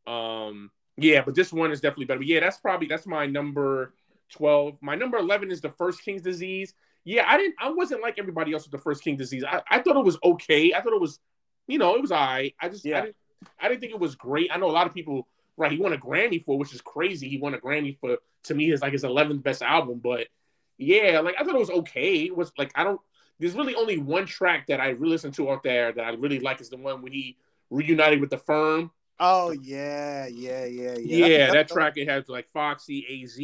Um, 0.08 0.72
yeah, 0.98 1.22
but 1.26 1.36
this 1.36 1.52
one 1.52 1.72
is 1.72 1.82
definitely 1.82 2.06
better. 2.06 2.20
But 2.20 2.28
yeah, 2.28 2.40
that's 2.40 2.58
probably 2.58 2.88
that's 2.88 3.06
my 3.06 3.26
number 3.26 3.94
twelve. 4.30 4.78
My 4.82 4.96
number 4.96 5.18
eleven 5.18 5.52
is 5.52 5.62
the 5.62 5.70
first 5.70 6.04
King's 6.04 6.22
disease. 6.22 6.74
Yeah, 7.04 7.26
I 7.28 7.38
didn't. 7.38 7.56
I 7.60 7.70
wasn't 7.70 8.02
like 8.02 8.18
everybody 8.18 8.54
else 8.54 8.64
with 8.64 8.72
the 8.72 8.80
first 8.80 9.04
King 9.04 9.18
disease. 9.18 9.44
I, 9.44 9.62
I 9.70 9.80
thought 9.80 9.98
it 9.98 10.06
was 10.06 10.18
okay. 10.24 10.74
I 10.74 10.82
thought 10.82 10.94
it 10.94 11.02
was 11.02 11.20
you 11.68 11.78
know, 11.78 11.96
it 11.96 12.02
was 12.02 12.12
alright. 12.12 12.56
I 12.62 12.70
just 12.70 12.86
Yeah. 12.86 13.00
I, 13.00 13.02
didn't, 13.02 13.16
I 13.60 13.70
didn't 13.70 13.82
think 13.82 13.94
it 13.94 14.00
was 14.00 14.16
great. 14.16 14.50
I 14.52 14.58
know 14.58 14.70
a 14.70 14.72
lot 14.72 14.88
of 14.88 14.94
people 14.94 15.28
right. 15.58 15.72
He 15.72 15.78
won 15.78 15.93
a 15.93 15.97
Grammy 15.97 16.43
for, 16.43 16.58
which 16.58 16.74
is 16.74 16.82
crazy. 16.82 17.30
He 17.30 17.38
won 17.38 17.53
a 17.53 17.60
Grammy 17.60 17.97
for 17.99 18.18
to 18.43 18.53
me 18.56 18.72
is 18.72 18.82
like 18.82 18.93
his 18.93 19.03
11th 19.03 19.43
best 19.43 19.62
album, 19.62 19.99
but 20.03 20.28
yeah, 20.78 21.20
like 21.22 21.36
I 21.39 21.43
thought 21.43 21.56
it 21.56 21.60
was 21.60 21.70
okay. 21.70 22.26
It 22.26 22.36
was 22.36 22.51
like 22.58 22.72
I 22.76 22.84
don't. 22.84 22.99
There's 23.39 23.56
really 23.56 23.76
only 23.76 23.97
one 23.97 24.26
track 24.26 24.68
that 24.68 24.80
I 24.80 24.89
really 24.89 25.12
listen 25.12 25.32
to 25.34 25.51
out 25.51 25.64
there 25.64 25.91
that 25.91 26.06
I 26.06 26.12
really 26.12 26.39
like 26.39 26.62
is 26.62 26.70
the 26.70 26.78
one 26.78 27.01
when 27.01 27.12
he 27.12 27.38
reunited 27.70 28.22
with 28.22 28.30
the 28.30 28.38
firm. 28.38 28.91
Oh 29.20 29.51
yeah, 29.51 30.28
yeah, 30.28 30.66
yeah, 30.66 30.95
yeah. 30.97 31.26
Yeah, 31.28 31.51
that 31.51 31.70
track 31.70 31.93
it 31.97 32.10
has 32.10 32.28
like 32.30 32.47
Foxy, 32.53 33.06
Az. 33.24 33.39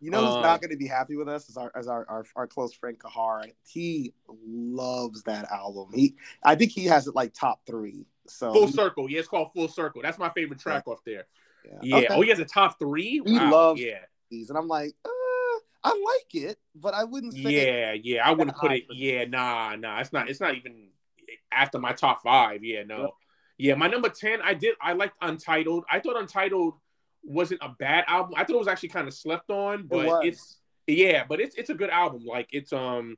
You 0.00 0.10
know 0.10 0.24
who's 0.26 0.36
Uh, 0.36 0.40
not 0.40 0.60
going 0.60 0.70
to 0.70 0.76
be 0.76 0.86
happy 0.86 1.16
with 1.16 1.28
us 1.28 1.48
is 1.48 1.56
our 1.56 1.72
as 1.74 1.88
our, 1.88 2.04
our 2.08 2.24
our 2.36 2.46
close 2.46 2.74
friend 2.74 2.98
Kahar. 2.98 3.50
He 3.64 4.12
loves 4.28 5.22
that 5.24 5.50
album. 5.50 5.88
He, 5.94 6.16
I 6.42 6.54
think 6.54 6.72
he 6.72 6.84
has 6.86 7.06
it 7.06 7.14
like 7.14 7.32
top 7.32 7.60
three. 7.66 8.06
So 8.28 8.52
Full 8.52 8.68
Circle. 8.68 9.10
Yeah, 9.10 9.20
it's 9.20 9.28
called 9.28 9.52
Full 9.54 9.68
Circle. 9.68 10.02
That's 10.02 10.18
my 10.18 10.28
favorite 10.30 10.58
track 10.60 10.86
off 10.86 11.00
there. 11.04 11.26
yeah. 11.64 11.78
Yeah. 11.82 11.96
Okay. 11.96 12.06
Oh, 12.10 12.20
he 12.20 12.28
has 12.30 12.38
a 12.38 12.44
top 12.44 12.78
three. 12.78 13.20
We 13.20 13.38
Wow. 13.38 13.50
loves- 13.50 13.80
Yeah. 13.80 13.98
These, 14.30 14.50
and 14.50 14.58
I'm 14.58 14.66
like, 14.68 14.94
uh, 15.04 15.08
I 15.84 15.90
like 15.90 16.34
it, 16.44 16.58
but 16.74 16.94
I 16.94 17.04
wouldn't 17.04 17.32
say. 17.34 17.40
Yeah, 17.40 17.92
yeah. 17.92 18.26
I 18.26 18.32
wouldn't 18.32 18.56
put 18.56 18.72
it. 18.72 18.84
Yeah, 18.90 19.24
nah, 19.26 19.76
nah. 19.76 20.00
It's 20.00 20.12
not. 20.12 20.28
It's 20.28 20.40
not 20.40 20.56
even 20.56 20.88
after 21.52 21.78
my 21.78 21.92
top 21.92 22.22
five. 22.22 22.64
Yeah, 22.64 22.82
no. 22.82 23.12
Yeah, 23.56 23.74
my 23.76 23.86
number 23.86 24.08
ten. 24.08 24.42
I 24.42 24.54
did. 24.54 24.74
I 24.82 24.94
liked 24.94 25.16
Untitled. 25.22 25.84
I 25.90 26.00
thought 26.00 26.16
Untitled 26.16 26.74
wasn't 27.22 27.60
a 27.62 27.68
bad 27.68 28.04
album. 28.08 28.34
I 28.36 28.44
thought 28.44 28.54
it 28.56 28.58
was 28.58 28.68
actually 28.68 28.88
kind 28.90 29.06
of 29.08 29.14
slept 29.14 29.48
on, 29.50 29.86
but 29.86 30.06
was. 30.06 30.26
it's 30.26 30.58
yeah, 30.88 31.24
but 31.28 31.40
it's 31.40 31.54
it's 31.56 31.70
a 31.70 31.74
good 31.74 31.90
album. 31.90 32.24
Like 32.24 32.48
it's 32.52 32.72
um, 32.72 33.16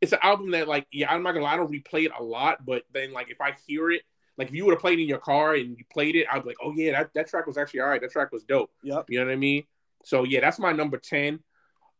it's 0.00 0.12
an 0.12 0.20
album 0.22 0.52
that 0.52 0.68
like 0.68 0.86
yeah, 0.92 1.12
I'm 1.12 1.22
not 1.24 1.32
gonna 1.32 1.44
lie, 1.44 1.54
I 1.54 1.56
don't 1.56 1.70
replay 1.72 2.04
it 2.06 2.12
a 2.16 2.22
lot, 2.22 2.64
but 2.64 2.84
then 2.92 3.12
like 3.12 3.30
if 3.30 3.40
I 3.40 3.56
hear 3.66 3.90
it. 3.90 4.02
Like 4.38 4.48
if 4.48 4.54
you 4.54 4.64
would 4.64 4.72
have 4.72 4.80
played 4.80 4.98
it 4.98 5.02
in 5.02 5.08
your 5.08 5.18
car 5.18 5.54
and 5.54 5.76
you 5.78 5.84
played 5.92 6.16
it, 6.16 6.26
I'd 6.30 6.42
be 6.42 6.50
like, 6.50 6.58
oh 6.62 6.72
yeah, 6.74 6.92
that, 6.92 7.14
that 7.14 7.28
track 7.28 7.46
was 7.46 7.56
actually 7.56 7.80
all 7.80 7.88
right. 7.88 8.00
That 8.00 8.10
track 8.10 8.32
was 8.32 8.44
dope. 8.44 8.70
Yep. 8.82 9.06
You 9.08 9.18
know 9.18 9.26
what 9.26 9.32
I 9.32 9.36
mean? 9.36 9.64
So 10.04 10.24
yeah, 10.24 10.40
that's 10.40 10.58
my 10.58 10.72
number 10.72 10.98
ten. 10.98 11.40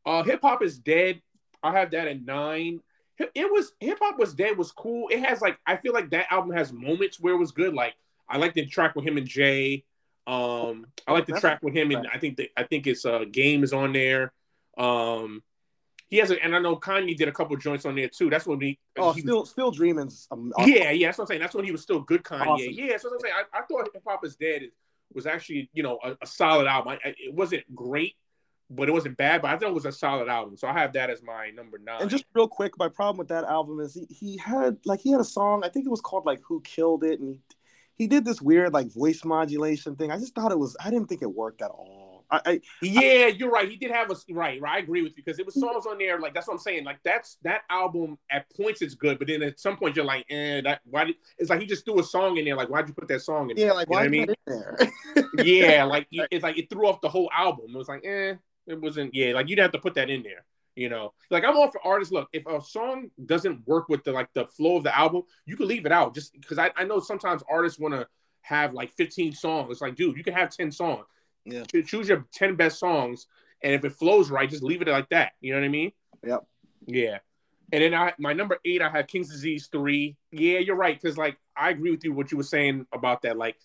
Uh, 0.04 0.22
hip 0.22 0.40
hop 0.42 0.62
is 0.62 0.78
dead. 0.78 1.20
I 1.62 1.72
have 1.72 1.90
that 1.92 2.06
at 2.06 2.24
nine. 2.24 2.80
It 3.18 3.30
it 3.34 3.50
was 3.50 3.72
hip 3.80 3.98
hop 4.00 4.18
was 4.18 4.34
dead 4.34 4.56
was 4.58 4.70
cool. 4.72 5.08
It 5.08 5.20
has 5.24 5.40
like 5.40 5.58
I 5.66 5.76
feel 5.76 5.92
like 5.92 6.10
that 6.10 6.26
album 6.30 6.54
has 6.54 6.72
moments 6.72 7.18
where 7.18 7.34
it 7.34 7.38
was 7.38 7.52
good. 7.52 7.74
Like 7.74 7.94
I 8.28 8.36
like 8.36 8.54
the 8.54 8.66
track 8.66 8.94
with 8.94 9.06
him 9.06 9.16
and 9.16 9.26
Jay. 9.26 9.84
Um, 10.26 10.86
I 11.06 11.12
like 11.12 11.26
the 11.26 11.32
That's 11.32 11.40
track 11.40 11.62
with 11.62 11.74
him 11.74 11.90
and 11.92 12.06
I 12.12 12.18
think 12.18 12.36
that 12.38 12.50
I 12.56 12.64
think 12.64 12.86
it's 12.86 13.04
uh 13.04 13.24
game 13.30 13.64
is 13.64 13.72
on 13.72 13.92
there. 13.92 14.32
Um, 14.76 15.42
he 16.08 16.18
has 16.18 16.30
a 16.30 16.42
and 16.42 16.54
I 16.54 16.60
know 16.60 16.76
Kanye 16.76 17.16
did 17.16 17.28
a 17.28 17.32
couple 17.32 17.56
joints 17.56 17.84
on 17.84 17.96
there 17.96 18.08
too. 18.08 18.30
That's 18.30 18.46
when 18.46 18.60
he. 18.60 18.78
Oh, 18.96 19.12
he 19.12 19.20
still, 19.20 19.44
still 19.44 19.70
dreaming's. 19.70 20.28
Um, 20.30 20.52
yeah, 20.58 20.90
yeah, 20.90 21.08
that's 21.08 21.18
what 21.18 21.24
I'm 21.24 21.28
saying. 21.28 21.40
That's 21.40 21.54
when 21.54 21.64
he 21.64 21.72
was 21.72 21.82
still 21.82 22.00
good 22.00 22.22
Kanye. 22.22 22.46
Awesome. 22.46 22.68
Yeah, 22.70 22.88
that's 22.90 23.04
what 23.04 23.14
I'm 23.14 23.20
saying. 23.20 23.34
I, 23.36 23.58
I 23.58 23.62
thought 23.62 23.88
Hip 23.92 24.02
Hop 24.06 24.24
is 24.24 24.36
Dead 24.36 24.62
was 25.12 25.26
actually, 25.26 25.70
you 25.72 25.82
know, 25.82 25.98
a, 26.04 26.16
a 26.22 26.26
solid 26.26 26.66
album. 26.66 26.98
I- 27.04 27.14
it 27.18 27.34
wasn't 27.34 27.62
great, 27.74 28.14
but 28.70 28.88
it 28.88 28.92
wasn't 28.92 29.16
bad. 29.16 29.42
But 29.42 29.50
I 29.50 29.58
thought 29.58 29.70
it 29.70 29.74
was 29.74 29.86
a 29.86 29.92
solid 29.92 30.28
album. 30.28 30.56
So 30.56 30.68
I 30.68 30.72
have 30.72 30.92
that 30.92 31.10
as 31.10 31.22
my 31.22 31.50
number 31.50 31.78
nine. 31.78 32.02
And 32.02 32.10
just 32.10 32.24
real 32.34 32.48
quick, 32.48 32.78
my 32.78 32.88
problem 32.88 33.18
with 33.18 33.28
that 33.28 33.44
album 33.44 33.80
is 33.80 33.94
he, 33.94 34.06
he 34.08 34.36
had 34.36 34.78
like 34.84 35.00
he 35.00 35.10
had 35.10 35.20
a 35.20 35.24
song. 35.24 35.62
I 35.64 35.68
think 35.68 35.86
it 35.86 35.90
was 35.90 36.00
called 36.00 36.24
like 36.24 36.40
"Who 36.46 36.60
Killed 36.60 37.02
It," 37.02 37.18
and 37.18 37.28
he 37.34 37.40
he 37.96 38.06
did 38.06 38.24
this 38.24 38.40
weird 38.42 38.72
like 38.72 38.92
voice 38.92 39.24
modulation 39.24 39.96
thing. 39.96 40.10
I 40.12 40.18
just 40.18 40.34
thought 40.34 40.52
it 40.52 40.58
was. 40.58 40.76
I 40.84 40.90
didn't 40.90 41.08
think 41.08 41.22
it 41.22 41.34
worked 41.34 41.62
at 41.62 41.70
all. 41.70 42.05
I, 42.30 42.40
I 42.44 42.60
yeah, 42.82 43.26
you're 43.26 43.50
right. 43.50 43.68
He 43.68 43.76
did 43.76 43.90
have 43.90 44.10
a 44.10 44.16
right, 44.32 44.60
right. 44.60 44.76
I 44.76 44.78
agree 44.78 45.02
with 45.02 45.12
you 45.16 45.22
because 45.24 45.38
it 45.38 45.46
was 45.46 45.54
songs 45.54 45.86
on 45.86 45.98
there. 45.98 46.18
Like 46.18 46.34
that's 46.34 46.48
what 46.48 46.54
I'm 46.54 46.60
saying. 46.60 46.84
Like 46.84 46.98
that's 47.04 47.38
that 47.42 47.62
album 47.70 48.18
at 48.30 48.46
points 48.56 48.82
it's 48.82 48.94
good, 48.94 49.18
but 49.18 49.28
then 49.28 49.42
at 49.42 49.60
some 49.60 49.76
point 49.76 49.96
you're 49.96 50.04
like, 50.04 50.26
eh, 50.30 50.60
that 50.62 50.80
why? 50.84 51.04
Did, 51.04 51.16
it's 51.38 51.50
like 51.50 51.60
he 51.60 51.66
just 51.66 51.84
threw 51.84 52.00
a 52.00 52.04
song 52.04 52.36
in 52.38 52.44
there. 52.44 52.56
Like 52.56 52.68
why'd 52.68 52.88
you 52.88 52.94
put 52.94 53.08
that 53.08 53.22
song 53.22 53.50
in? 53.50 53.56
yeah, 53.56 53.72
like 53.72 53.88
You 53.88 53.92
why 53.94 54.04
I 54.04 54.08
mean? 54.08 54.26
put 54.26 54.38
it 54.46 54.52
in 54.52 54.92
there? 55.14 55.24
yeah, 55.44 55.84
like 55.84 56.06
it's 56.10 56.42
like 56.42 56.58
it 56.58 56.68
threw 56.68 56.86
off 56.88 57.00
the 57.00 57.08
whole 57.08 57.30
album. 57.36 57.66
It 57.72 57.76
was 57.78 57.88
like, 57.88 58.04
eh, 58.04 58.34
it 58.66 58.80
wasn't. 58.80 59.14
Yeah, 59.14 59.34
like 59.34 59.48
you'd 59.48 59.58
have 59.58 59.72
to 59.72 59.78
put 59.78 59.94
that 59.94 60.10
in 60.10 60.22
there. 60.22 60.44
You 60.74 60.90
know, 60.90 61.14
like 61.30 61.44
I'm 61.44 61.56
all 61.56 61.70
for 61.70 61.80
artists. 61.86 62.12
Look, 62.12 62.28
if 62.32 62.46
a 62.46 62.60
song 62.60 63.10
doesn't 63.24 63.66
work 63.66 63.88
with 63.88 64.04
the 64.04 64.12
like 64.12 64.28
the 64.34 64.46
flow 64.46 64.76
of 64.76 64.84
the 64.84 64.96
album, 64.96 65.22
you 65.46 65.56
can 65.56 65.68
leave 65.68 65.86
it 65.86 65.92
out. 65.92 66.14
Just 66.14 66.34
because 66.34 66.58
I, 66.58 66.70
I 66.76 66.84
know 66.84 67.00
sometimes 67.00 67.42
artists 67.48 67.78
want 67.78 67.94
to 67.94 68.06
have 68.42 68.74
like 68.74 68.92
15 68.92 69.32
songs. 69.32 69.70
It's 69.70 69.80
like, 69.80 69.96
dude, 69.96 70.16
you 70.16 70.22
can 70.22 70.34
have 70.34 70.50
10 70.50 70.70
songs. 70.70 71.04
Yeah. 71.46 71.64
Cho- 71.64 71.82
Choose 71.82 72.08
your 72.08 72.26
10 72.32 72.56
best 72.56 72.78
songs, 72.78 73.26
and 73.62 73.74
if 73.74 73.84
it 73.84 73.92
flows 73.92 74.30
right, 74.30 74.50
just 74.50 74.62
leave 74.62 74.82
it 74.82 74.88
like 74.88 75.08
that. 75.10 75.32
You 75.40 75.52
know 75.52 75.60
what 75.60 75.66
I 75.66 75.70
mean? 75.70 75.92
Yep. 76.24 76.44
Yeah. 76.86 77.18
And 77.72 77.82
then 77.82 77.94
I 77.94 78.12
my 78.18 78.32
number 78.32 78.58
eight, 78.64 78.80
I 78.80 78.88
have 78.88 79.06
King's 79.08 79.28
Disease 79.28 79.68
three. 79.72 80.16
Yeah, 80.30 80.60
you're 80.60 80.76
right. 80.76 81.00
Cause 81.00 81.16
like 81.16 81.36
I 81.56 81.70
agree 81.70 81.90
with 81.90 82.04
you 82.04 82.12
what 82.12 82.30
you 82.30 82.36
were 82.36 82.44
saying 82.44 82.86
about 82.92 83.22
that. 83.22 83.36
Like 83.36 83.56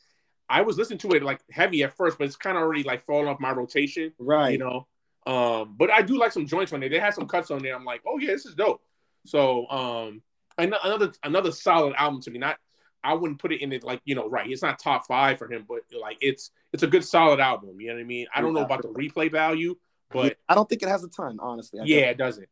I 0.49 0.61
was 0.61 0.77
listening 0.77 0.99
to 0.99 1.11
it 1.11 1.23
like 1.23 1.41
heavy 1.51 1.83
at 1.83 1.95
first, 1.95 2.17
but 2.17 2.25
it's 2.25 2.35
kind 2.35 2.57
of 2.57 2.63
already 2.63 2.83
like 2.83 3.05
falling 3.05 3.27
off 3.27 3.39
my 3.39 3.51
rotation, 3.51 4.11
right. 4.17 4.51
you 4.51 4.57
know. 4.57 4.87
Um, 5.27 5.75
but 5.77 5.91
I 5.91 6.01
do 6.01 6.17
like 6.17 6.31
some 6.31 6.47
joints 6.47 6.73
on 6.73 6.79
there. 6.79 6.89
They 6.89 6.99
had 6.99 7.13
some 7.13 7.27
cuts 7.27 7.51
on 7.51 7.61
there. 7.61 7.75
I'm 7.75 7.85
like, 7.85 8.01
oh 8.07 8.17
yeah, 8.17 8.31
this 8.31 8.45
is 8.45 8.55
dope. 8.55 8.81
So 9.25 9.67
um 9.69 10.21
an- 10.57 10.73
another 10.83 11.13
another 11.23 11.51
solid 11.51 11.93
album 11.95 12.21
to 12.21 12.31
me. 12.31 12.39
Not 12.39 12.57
I 13.03 13.13
wouldn't 13.13 13.39
put 13.39 13.51
it 13.51 13.61
in 13.61 13.71
it 13.71 13.83
like, 13.83 14.01
you 14.05 14.15
know, 14.15 14.29
right. 14.29 14.49
It's 14.49 14.61
not 14.61 14.79
top 14.79 15.07
five 15.07 15.37
for 15.37 15.51
him, 15.51 15.65
but 15.67 15.79
like 15.99 16.17
it's 16.21 16.51
it's 16.73 16.83
a 16.83 16.87
good 16.87 17.03
solid 17.03 17.39
album. 17.39 17.79
You 17.79 17.87
know 17.87 17.95
what 17.95 18.01
I 18.01 18.05
mean? 18.05 18.27
I 18.33 18.41
don't 18.41 18.53
know 18.53 18.63
about 18.63 18.81
the 18.81 18.89
replay 18.89 19.31
value, 19.31 19.75
but 20.11 20.37
I 20.47 20.55
don't 20.55 20.67
think 20.69 20.83
it 20.83 20.89
has 20.89 21.03
a 21.03 21.09
ton, 21.09 21.39
honestly. 21.41 21.79
I 21.79 21.83
yeah, 21.85 22.09
it 22.09 22.17
doesn't. 22.17 22.47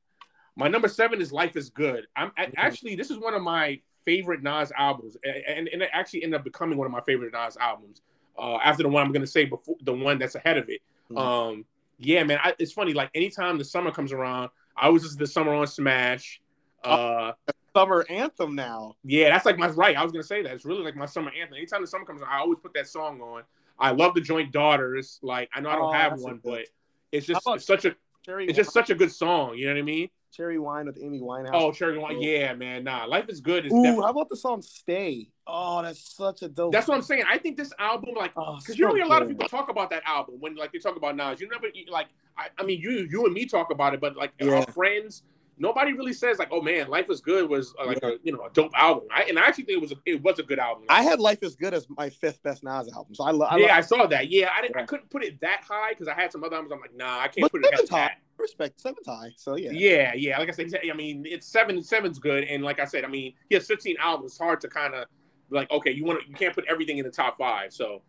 My 0.56 0.68
number 0.68 0.88
seven 0.88 1.22
is 1.22 1.32
Life 1.32 1.56
is 1.56 1.70
Good. 1.70 2.08
I'm 2.16 2.32
I, 2.38 2.52
actually 2.58 2.96
this 2.96 3.12
is 3.12 3.18
one 3.18 3.34
of 3.34 3.42
my 3.42 3.80
favorite 4.06 4.42
Nas 4.42 4.72
albums, 4.78 5.18
and, 5.24 5.68
and 5.68 5.82
it 5.82 5.90
actually 5.94 6.24
ended 6.24 6.40
up 6.40 6.44
becoming 6.44 6.78
one 6.78 6.86
of 6.86 6.92
my 6.92 7.02
favorite 7.02 7.34
Nas 7.34 7.58
albums. 7.58 8.02
Uh, 8.38 8.58
after 8.64 8.84
the 8.84 8.90
one 8.90 9.06
I'm 9.06 9.12
gonna 9.12 9.28
say 9.28 9.46
before 9.46 9.76
the 9.82 9.94
one 9.94 10.18
that's 10.18 10.36
ahead 10.36 10.58
of 10.58 10.70
it. 10.70 10.82
Mhm. 11.12 11.18
Um, 11.18 11.66
yeah, 11.98 12.24
man, 12.24 12.40
I, 12.42 12.54
it's 12.60 12.72
funny. 12.72 12.94
Like 12.94 13.10
anytime 13.14 13.58
the 13.58 13.66
summer 13.66 13.92
comes 13.92 14.14
around, 14.14 14.50
I 14.76 14.90
was 14.90 15.04
listen 15.04 15.20
to 15.20 15.28
Summer 15.28 15.54
on 15.54 15.68
Smash. 15.68 16.42
Uh, 16.84 17.34
summer 17.76 18.06
anthem 18.10 18.56
now. 18.56 18.96
yeah, 19.04 19.30
that's 19.30 19.46
like 19.46 19.58
my 19.58 19.68
right. 19.70 19.96
I 19.96 20.04
was 20.04 20.12
gonna 20.12 20.24
say 20.24 20.42
that. 20.44 20.54
It's 20.54 20.66
really 20.66 20.84
like 20.84 20.96
my 20.96 21.06
summer 21.06 21.32
anthem. 21.40 21.58
Anytime 21.58 21.82
the 21.82 21.88
summer 21.88 22.06
comes 22.06 22.22
I 22.28 22.40
always 22.40 22.60
put 22.60 22.74
that 22.74 22.88
song 22.88 23.22
on. 23.22 23.44
I 23.80 23.92
love 23.92 24.14
the 24.14 24.22
joint 24.22 24.52
daughters. 24.52 25.20
Like 25.22 25.50
I 25.54 25.62
know 25.62 25.70
I 25.70 25.76
don't 25.76 25.86
Oh, 25.90 25.94
have 25.94 26.20
one, 26.20 26.40
but 26.44 26.66
it's 27.12 27.26
just 27.26 27.42
it's 27.48 27.66
such 27.66 27.86
a 27.86 27.96
Cherry, 28.26 28.48
it's 28.48 28.58
just 28.58 28.74
such 28.74 28.90
a 28.90 28.96
good 28.96 29.12
song. 29.12 29.56
You 29.58 29.68
know 29.68 29.74
what 29.74 29.80
I 29.80 29.84
mean? 29.84 30.10
cherry 30.32 30.60
wine 30.60 30.86
with 30.86 30.98
Amy 31.02 31.20
Winehouse. 31.20 31.50
Oh, 31.54 31.72
Cherry 31.72 31.98
Wine. 31.98 32.22
Yeah, 32.22 32.54
man. 32.54 32.84
Nah, 32.84 33.06
Life 33.06 33.30
is 33.30 33.42
Good 33.42 33.66
is 33.66 33.74
Ooh, 33.74 33.82
definitely. 33.82 34.04
how 34.04 34.12
about 34.12 34.30
the 34.30 34.38
song 34.38 34.62
"Stay"? 34.62 35.32
Oh, 35.48 35.82
that's 35.82 36.16
such 36.16 36.44
a 36.44 36.50
dope. 36.50 36.72
That's 36.72 36.88
what 36.88 36.96
I'm 36.96 37.02
saying. 37.02 37.24
I 37.28 37.40
think 37.40 37.58
this 37.58 37.74
album, 37.80 38.14
like, 38.16 38.32
Oh, 38.38 38.58
because 38.58 38.76
so 38.76 38.80
you 38.80 38.86
don't 38.86 38.96
hear 38.96 39.06
a 39.06 39.10
lot 39.10 39.24
of 39.24 39.28
people 39.28 39.48
talk 39.48 39.70
about 39.70 39.90
that 39.90 40.04
album 40.06 40.36
when, 40.40 40.56
like, 40.56 40.72
they 40.72 40.78
talk 40.78 40.96
about 40.98 41.16
Nas. 41.16 41.42
You 41.42 41.50
never, 41.50 41.68
like, 41.90 42.10
I, 42.38 42.50
I 42.60 42.64
mean, 42.64 42.80
you, 42.80 43.08
you 43.10 43.26
and 43.26 43.34
me 43.34 43.48
talk 43.48 43.72
about 43.72 43.96
it, 43.96 44.00
but 44.02 44.16
like 44.16 44.34
Yeah. 44.40 44.52
our 44.52 44.68
friends, 44.72 45.24
nobody 45.60 45.94
really 45.94 46.14
says 46.14 46.40
like, 46.40 46.50
oh 46.52 46.62
man, 46.62 46.88
Life 46.88 47.10
is 47.10 47.22
Good 47.22 47.50
was 47.50 47.74
uh, 47.80 47.86
like 47.86 48.02
a, 48.02 48.14
you 48.24 48.32
know, 48.32 48.46
a 48.46 48.50
dope 48.52 48.72
album. 48.76 49.08
I, 49.12 49.24
and 49.24 49.38
I 49.38 49.44
actually 49.46 49.66
think 49.66 49.78
it 49.78 49.82
was, 49.82 49.92
a, 49.92 49.96
it 50.06 50.24
was 50.24 50.40
a 50.40 50.44
good 50.44 50.58
album. 50.58 50.86
I 50.90 51.04
had 51.04 51.20
"Life 51.20 51.44
Is 51.44 51.56
Good" 51.56 51.74
as 51.74 51.88
my 51.90 52.10
fifth 52.10 52.42
best 52.42 52.64
Nas 52.64 52.90
album, 52.94 53.14
so 53.14 53.26
I 53.26 53.32
love. 53.32 53.60
yeah, 53.60 53.76
I 53.76 53.82
saw 53.82 54.08
that. 54.08 54.30
Yeah, 54.30 54.50
I 54.58 54.62
didn't, 54.62 54.78
I 54.78 54.84
couldn't 54.86 55.10
put 55.10 55.24
it 55.24 55.40
that 55.42 55.62
high 55.68 55.92
because 55.92 56.08
I 56.08 56.14
had 56.14 56.32
some 56.32 56.44
other 56.44 56.56
albums. 56.56 56.72
I'm 56.74 56.80
like, 56.80 56.96
nah, 56.96 57.20
I 57.20 57.28
can't 57.28 57.42
But 57.42 57.52
put 57.52 57.66
it 57.66 57.72
that. 57.78 57.90
high. 57.90 58.12
Respect 58.38 58.80
seventh 58.80 59.06
high. 59.06 59.32
So 59.36 59.56
yeah. 59.58 59.72
Yeah, 59.72 60.14
yeah. 60.16 60.40
Like 60.40 60.48
I 60.48 60.52
said, 60.54 60.72
I 60.90 60.96
mean, 60.96 61.26
it's 61.28 61.46
seven. 61.46 61.84
Seven's 61.84 62.20
good, 62.20 62.46
and 62.46 62.64
like 62.64 62.80
I 62.80 62.86
said, 62.86 63.04
I 63.04 63.08
mean, 63.08 63.34
he 63.50 63.56
has 63.56 63.68
15 63.68 63.98
albums. 64.00 64.32
It's 64.32 64.40
hard 64.40 64.62
to 64.62 64.70
kind 64.70 64.94
of 64.96 65.06
like, 65.50 65.70
okay, 65.72 65.92
you 65.92 66.06
want 66.06 66.22
to, 66.22 66.28
you 66.30 66.36
can't 66.36 66.56
put 66.56 66.66
everything 66.70 67.00
in 67.00 67.06
the 67.06 67.12
top 67.12 67.38
five. 67.38 67.74
So, 67.74 68.02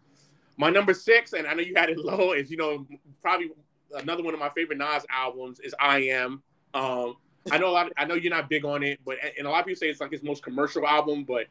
my 0.56 0.70
number 0.70 0.94
six, 0.94 1.32
and 1.32 1.46
I 1.48 1.54
know 1.54 1.62
you 1.62 1.74
had 1.74 1.90
it 1.90 1.98
low, 2.04 2.32
is 2.32 2.48
you 2.50 2.56
know 2.56 2.86
probably 3.20 3.50
another 3.96 4.22
one 4.22 4.34
of 4.34 4.38
my 4.40 4.50
favorite 4.50 4.78
Nas 4.78 5.04
albums 5.10 5.58
is 5.60 5.74
I 5.80 5.98
Am. 6.02 6.42
Um, 6.74 7.16
I 7.50 7.58
know 7.58 7.68
a 7.68 7.72
lot. 7.72 7.86
Of, 7.86 7.92
I 7.96 8.04
know 8.04 8.14
you're 8.14 8.30
not 8.32 8.48
big 8.50 8.64
on 8.64 8.82
it, 8.82 9.00
but 9.04 9.16
and 9.38 9.46
a 9.46 9.50
lot 9.50 9.60
of 9.60 9.66
people 9.66 9.78
say 9.78 9.88
it's 9.88 10.00
like 10.00 10.12
his 10.12 10.22
most 10.22 10.42
commercial 10.42 10.86
album. 10.86 11.24
But 11.24 11.46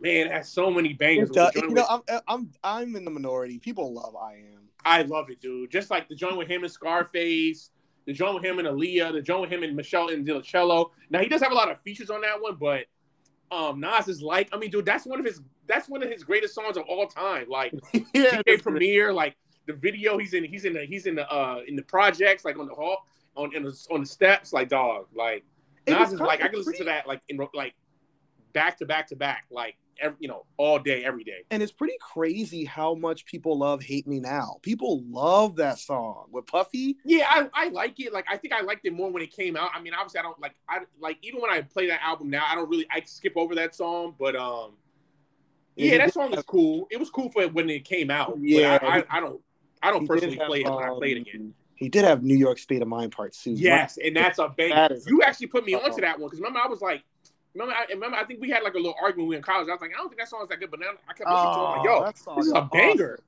man, 0.00 0.26
it 0.26 0.32
has 0.32 0.48
so 0.48 0.70
many 0.70 0.92
bangers. 0.94 1.30
It 1.30 1.34
does- 1.34 1.54
you 1.54 1.68
know, 1.68 1.74
with- 1.74 1.86
I'm 2.08 2.20
I'm 2.26 2.50
I'm 2.64 2.96
in 2.96 3.04
the 3.04 3.10
minority. 3.10 3.58
People 3.58 3.92
love 3.92 4.16
I 4.16 4.34
am. 4.34 4.68
I 4.84 5.02
love 5.02 5.30
it, 5.30 5.40
dude. 5.40 5.70
Just 5.70 5.90
like 5.90 6.08
the 6.08 6.14
joint 6.14 6.36
with 6.36 6.48
him 6.48 6.62
and 6.64 6.72
Scarface, 6.72 7.70
the 8.06 8.12
joint 8.12 8.34
with 8.34 8.44
him 8.44 8.58
and 8.58 8.66
Aaliyah, 8.68 9.12
the 9.12 9.20
joint 9.22 9.42
with 9.42 9.50
him 9.50 9.62
and 9.62 9.76
Michelle 9.76 10.08
and 10.08 10.26
Dilcello. 10.26 10.90
Now 11.10 11.20
he 11.20 11.28
does 11.28 11.42
have 11.42 11.52
a 11.52 11.54
lot 11.54 11.70
of 11.70 11.80
features 11.82 12.10
on 12.10 12.20
that 12.22 12.40
one, 12.40 12.56
but 12.56 12.84
um 13.50 13.80
Nas 13.80 14.08
is 14.08 14.22
like, 14.22 14.48
I 14.52 14.58
mean, 14.58 14.70
dude, 14.70 14.84
that's 14.86 15.06
one 15.06 15.18
of 15.20 15.24
his 15.26 15.40
that's 15.66 15.88
one 15.88 16.02
of 16.02 16.10
his 16.10 16.24
greatest 16.24 16.54
songs 16.54 16.76
of 16.76 16.84
all 16.88 17.06
time. 17.06 17.46
Like 17.48 17.74
yeah, 17.92 18.40
DJ 18.42 18.62
Premier, 18.62 19.12
like 19.12 19.36
the 19.66 19.72
video 19.74 20.16
he's 20.18 20.32
in, 20.34 20.44
he's 20.44 20.64
in 20.64 20.72
the 20.72 20.84
he's 20.84 21.06
in 21.06 21.14
the 21.14 21.28
uh 21.32 21.60
in 21.66 21.76
the 21.76 21.82
projects, 21.82 22.44
like 22.44 22.58
on 22.58 22.66
the 22.66 22.74
hall, 22.74 23.06
on 23.38 23.54
in 23.54 23.62
the, 23.62 23.86
on 23.90 24.00
the 24.00 24.06
steps, 24.06 24.52
like 24.52 24.68
dog, 24.68 25.06
like 25.14 25.44
It 25.86 25.92
Nas 25.92 26.12
is 26.12 26.20
like 26.20 26.42
I 26.42 26.48
can 26.48 26.58
listen 26.58 26.74
to 26.78 26.84
that 26.84 27.06
like 27.06 27.22
in 27.28 27.38
like 27.54 27.74
back 28.52 28.76
to 28.78 28.86
back 28.86 29.06
to 29.08 29.16
back, 29.16 29.44
like 29.50 29.76
every, 30.00 30.16
you 30.20 30.28
know, 30.28 30.44
all 30.56 30.78
day, 30.78 31.04
every 31.04 31.24
day. 31.24 31.44
and 31.50 31.62
it's 31.62 31.72
pretty 31.72 31.96
crazy 32.00 32.64
how 32.64 32.94
much 32.94 33.24
people 33.24 33.56
love 33.58 33.82
"Hate 33.82 34.06
Me 34.06 34.20
Now." 34.20 34.58
People 34.62 35.02
love 35.08 35.56
that 35.56 35.78
song 35.78 36.26
with 36.30 36.46
Puffy. 36.46 36.96
Yeah, 37.04 37.26
I, 37.28 37.48
I 37.54 37.68
like 37.68 37.98
it. 38.00 38.12
Like 38.12 38.26
I 38.28 38.36
think 38.36 38.52
I 38.52 38.60
liked 38.60 38.84
it 38.84 38.92
more 38.92 39.10
when 39.10 39.22
it 39.22 39.32
came 39.32 39.56
out. 39.56 39.70
I 39.72 39.80
mean, 39.80 39.94
obviously 39.94 40.20
I 40.20 40.22
don't 40.24 40.40
like 40.40 40.54
I 40.68 40.80
like 40.98 41.18
even 41.22 41.40
when 41.40 41.50
I 41.50 41.62
play 41.62 41.86
that 41.88 42.00
album 42.02 42.28
now, 42.30 42.44
I 42.46 42.54
don't 42.56 42.68
really 42.68 42.86
I 42.90 43.00
skip 43.06 43.34
over 43.36 43.54
that 43.54 43.74
song, 43.74 44.14
but 44.18 44.34
um 44.34 44.72
Yeah, 45.76 45.98
that 45.98 46.12
song 46.12 46.34
is 46.34 46.42
cool. 46.44 46.88
It 46.90 46.98
was 46.98 47.08
cool 47.10 47.30
for 47.30 47.46
when 47.48 47.70
it 47.70 47.84
came 47.84 48.10
out. 48.10 48.36
Yeah, 48.40 48.78
I, 48.82 48.98
I, 48.98 49.04
I, 49.10 49.20
don't. 49.20 49.40
I 49.80 49.90
don't 49.92 50.06
personally 50.08 50.36
play 50.36 50.62
it 50.62 50.64
when 50.64 50.84
um, 50.84 50.92
I 50.92 50.98
play 50.98 51.12
it 51.12 51.18
again. 51.18 51.54
He 51.78 51.88
did 51.88 52.04
have 52.04 52.24
New 52.24 52.36
York 52.36 52.58
State 52.58 52.82
of 52.82 52.88
Mind 52.88 53.12
Part 53.12 53.32
Two. 53.32 53.52
Yes, 53.52 53.98
and 54.04 54.16
that's 54.16 54.40
a 54.40 54.48
banger. 54.48 54.96
you 55.06 55.22
actually 55.22 55.46
put 55.46 55.64
me 55.64 55.74
onto 55.74 56.00
that 56.00 56.18
one 56.18 56.28
because 56.28 56.40
remember 56.40 56.58
I 56.58 56.66
was 56.66 56.80
like, 56.80 57.04
remember 57.54 57.72
I 57.72 57.84
remember 57.92 58.16
I 58.16 58.24
think 58.24 58.40
we 58.40 58.50
had 58.50 58.64
like 58.64 58.74
a 58.74 58.78
little 58.78 58.96
argument 59.00 59.28
we 59.28 59.36
were 59.36 59.38
in 59.38 59.42
college. 59.42 59.68
I 59.68 59.72
was 59.72 59.80
like, 59.80 59.92
I 59.94 59.98
don't 59.98 60.08
think 60.08 60.18
that 60.18 60.28
song 60.28 60.40
song's 60.40 60.50
that 60.50 60.58
good, 60.58 60.72
but 60.72 60.80
now 60.80 60.86
I 61.08 61.12
kept 61.12 61.30
listening 61.30 61.44
oh, 61.46 61.54
to 61.54 61.60
it. 61.60 61.94
Like, 62.02 62.26
oh, 62.26 62.34
Yo, 62.34 62.36
this 62.36 62.46
is 62.46 62.52
a 62.52 62.68
banger. 62.72 63.12
Awesome. 63.12 63.24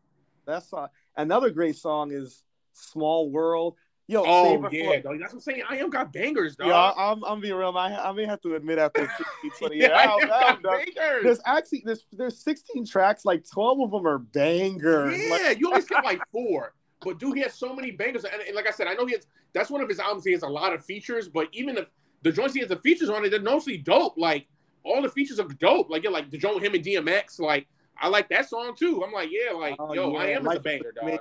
That 0.47 0.63
song. 0.65 0.89
Another 1.17 1.51
great 1.51 1.77
song 1.77 2.11
is 2.11 2.43
Small 2.73 3.31
World. 3.31 3.77
Yo, 4.11 4.25
oh 4.27 4.69
yeah, 4.73 4.99
dog. 4.99 5.21
That's 5.21 5.33
what 5.33 5.35
I'm 5.35 5.41
saying. 5.41 5.63
I 5.71 5.77
am 5.77 5.89
got 5.89 6.13
bangers, 6.13 6.57
dog. 6.57 6.67
Yeah, 6.67 6.93
I'm, 6.97 7.23
I'm 7.23 7.41
being 7.41 7.55
real. 7.55 7.79
I, 7.79 7.95
I 7.95 8.11
may 8.11 8.25
have 8.25 8.41
to 8.41 8.57
admit 8.57 8.81
after 8.81 9.07
15, 9.07 9.51
20 9.61 9.77
years, 9.77 9.89
yeah, 9.89 10.17
I, 10.33 10.57
bangers. 10.61 11.23
There's 11.23 11.41
actually 11.47 11.85
there's 11.87 12.05
there's 12.11 12.43
16 12.43 12.87
tracks, 12.89 13.25
like 13.25 13.49
12 13.49 13.83
of 13.83 13.91
them 13.93 14.09
are 14.09 14.19
bangers. 14.19 15.17
Yeah, 15.17 15.31
like, 15.31 15.61
you 15.61 15.69
always 15.69 15.85
get 15.85 16.05
like 16.05 16.21
four, 16.33 16.73
but 17.03 17.19
dude, 17.19 17.37
he 17.37 17.43
has 17.43 17.55
so 17.55 17.75
many 17.75 17.91
bangers. 17.91 18.25
And, 18.25 18.43
and, 18.43 18.55
like 18.55 18.67
I 18.67 18.71
said, 18.71 18.87
I 18.87 18.95
know 18.95 19.07
he 19.07 19.13
has. 19.13 19.27
That's 19.53 19.71
one 19.71 19.81
of 19.81 19.89
his 19.89 19.99
albums. 19.99 20.25
He 20.25 20.33
has 20.33 20.43
a 20.43 20.49
lot 20.49 20.73
of 20.73 20.85
features, 20.85 21.29
but 21.29 21.49
even 21.53 21.77
if 21.77 21.91
the 22.23 22.31
joints 22.31 22.55
he 22.55 22.61
has 22.61 22.69
the 22.69 22.77
features 22.77 23.09
on 23.09 23.25
it, 23.25 23.31
they're 23.31 23.41
mostly 23.41 23.77
dope. 23.77 24.17
Like 24.17 24.47
all 24.85 25.03
the 25.03 25.09
features 25.09 25.41
are 25.41 25.49
dope. 25.49 25.91
Like 25.91 26.05
yeah, 26.05 26.11
like 26.11 26.31
the 26.31 26.39
joint 26.39 26.57
with 26.57 26.65
him 26.65 26.75
and 26.75 26.85
DMX. 26.85 27.41
Like 27.41 27.67
I 27.99 28.09
like 28.09 28.29
that 28.29 28.49
song 28.49 28.75
too. 28.77 29.03
I'm 29.05 29.13
like, 29.13 29.31
yeah, 29.31 29.53
like 29.53 29.77
oh, 29.79 29.93
yo, 29.93 30.13
yeah. 30.13 30.19
I 30.19 30.27
am 30.27 30.45
like, 30.45 30.59
a 30.59 30.61
banger, 30.61 30.93
dog. 30.93 31.21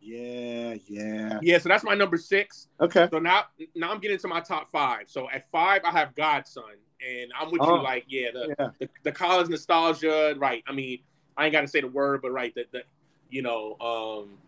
Yeah, 0.00 0.74
yeah. 0.88 1.38
Yeah, 1.42 1.58
so 1.58 1.68
that's 1.68 1.84
my 1.84 1.94
number 1.94 2.16
six. 2.16 2.66
Okay. 2.80 3.08
So 3.10 3.18
now 3.18 3.44
now 3.74 3.92
I'm 3.92 4.00
getting 4.00 4.18
to 4.18 4.28
my 4.28 4.40
top 4.40 4.68
five. 4.68 5.08
So 5.08 5.30
at 5.30 5.48
five, 5.50 5.82
I 5.84 5.92
have 5.92 6.14
God's 6.14 6.50
Son. 6.50 6.64
And 7.04 7.32
I'm 7.38 7.50
with 7.50 7.62
oh, 7.62 7.78
you, 7.78 7.82
like, 7.82 8.04
yeah, 8.06 8.28
the, 8.32 8.54
yeah. 8.56 8.68
the, 8.78 8.88
the 9.02 9.10
college 9.10 9.48
nostalgia, 9.48 10.36
right. 10.38 10.62
I 10.68 10.72
mean, 10.72 11.00
I 11.36 11.46
ain't 11.46 11.52
gotta 11.52 11.66
say 11.66 11.80
the 11.80 11.88
word, 11.88 12.22
but 12.22 12.30
right, 12.30 12.54
the, 12.54 12.66
the 12.70 12.84
you 13.28 13.42
know, 13.42 13.76
um, 13.80 14.38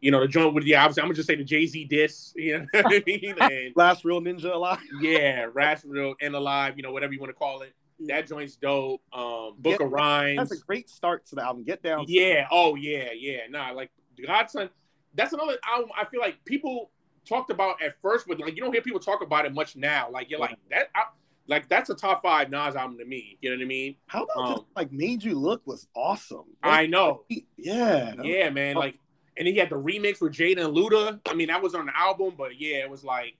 you 0.00 0.10
know, 0.10 0.20
the 0.20 0.28
joint 0.28 0.54
with 0.54 0.64
the 0.64 0.76
obviously 0.76 1.02
I'm 1.02 1.08
gonna 1.08 1.14
just 1.14 1.28
say 1.28 1.34
the 1.34 1.44
Jay-Z 1.44 1.84
diss, 1.86 2.32
you 2.36 2.58
know 2.58 2.66
what 2.72 2.86
I 2.86 3.02
mean? 3.06 3.34
And, 3.40 3.72
last 3.76 4.04
real 4.04 4.20
ninja 4.20 4.52
alive. 4.52 4.80
yeah, 5.00 5.46
last 5.54 5.84
real 5.84 6.14
and 6.20 6.34
alive, 6.34 6.74
you 6.76 6.82
know, 6.82 6.92
whatever 6.92 7.12
you 7.12 7.20
want 7.20 7.30
to 7.30 7.34
call 7.34 7.62
it. 7.62 7.74
That 8.00 8.28
joint's 8.28 8.54
dope. 8.54 9.02
Um, 9.12 9.54
Book 9.58 9.80
of 9.80 9.90
Rhymes. 9.90 10.38
That's 10.38 10.60
a 10.60 10.64
great 10.64 10.88
start 10.88 11.26
to 11.26 11.34
the 11.34 11.42
album. 11.42 11.64
Get 11.64 11.82
down. 11.82 12.04
Yeah. 12.06 12.46
Oh 12.50 12.76
yeah. 12.76 13.08
Yeah. 13.16 13.40
Nah. 13.50 13.72
Like 13.72 13.90
God's 14.24 14.52
Son, 14.52 14.70
that's 15.14 15.32
another 15.32 15.56
album 15.66 15.90
I 16.00 16.04
feel 16.04 16.20
like 16.20 16.44
people 16.44 16.90
talked 17.28 17.50
about 17.50 17.82
at 17.82 18.00
first, 18.00 18.26
but 18.28 18.38
like 18.38 18.54
you 18.54 18.62
don't 18.62 18.72
hear 18.72 18.82
people 18.82 19.00
talk 19.00 19.20
about 19.20 19.46
it 19.46 19.54
much 19.54 19.74
now. 19.74 20.08
Like 20.10 20.30
you're 20.30 20.38
like 20.38 20.56
that, 20.70 20.90
I, 20.94 21.02
like 21.48 21.68
that's 21.68 21.90
a 21.90 21.94
top 21.94 22.22
five 22.22 22.50
Nas 22.50 22.76
album 22.76 22.98
to 22.98 23.04
me. 23.04 23.38
You 23.40 23.50
know 23.50 23.56
what 23.56 23.62
I 23.62 23.66
mean? 23.66 23.96
How 24.06 24.24
about 24.24 24.36
um, 24.36 24.54
just, 24.54 24.66
like 24.76 24.92
Made 24.92 25.24
You 25.24 25.34
Look 25.34 25.66
was 25.66 25.88
awesome. 25.96 26.44
Like, 26.62 26.72
I 26.72 26.86
know. 26.86 27.24
Yeah. 27.56 28.14
Yeah, 28.22 28.50
man. 28.50 28.76
Like, 28.76 28.98
and 29.38 29.46
then 29.46 29.54
he 29.54 29.60
had 29.60 29.70
the 29.70 29.76
remix 29.76 30.20
with 30.20 30.32
Jada 30.32 30.66
and 30.66 30.76
Luda. 30.76 31.20
I 31.28 31.34
mean, 31.34 31.46
that 31.46 31.62
was 31.62 31.74
on 31.74 31.86
the 31.86 31.96
album, 31.96 32.34
but 32.36 32.60
yeah, 32.60 32.78
it 32.78 32.90
was 32.90 33.04
like, 33.04 33.36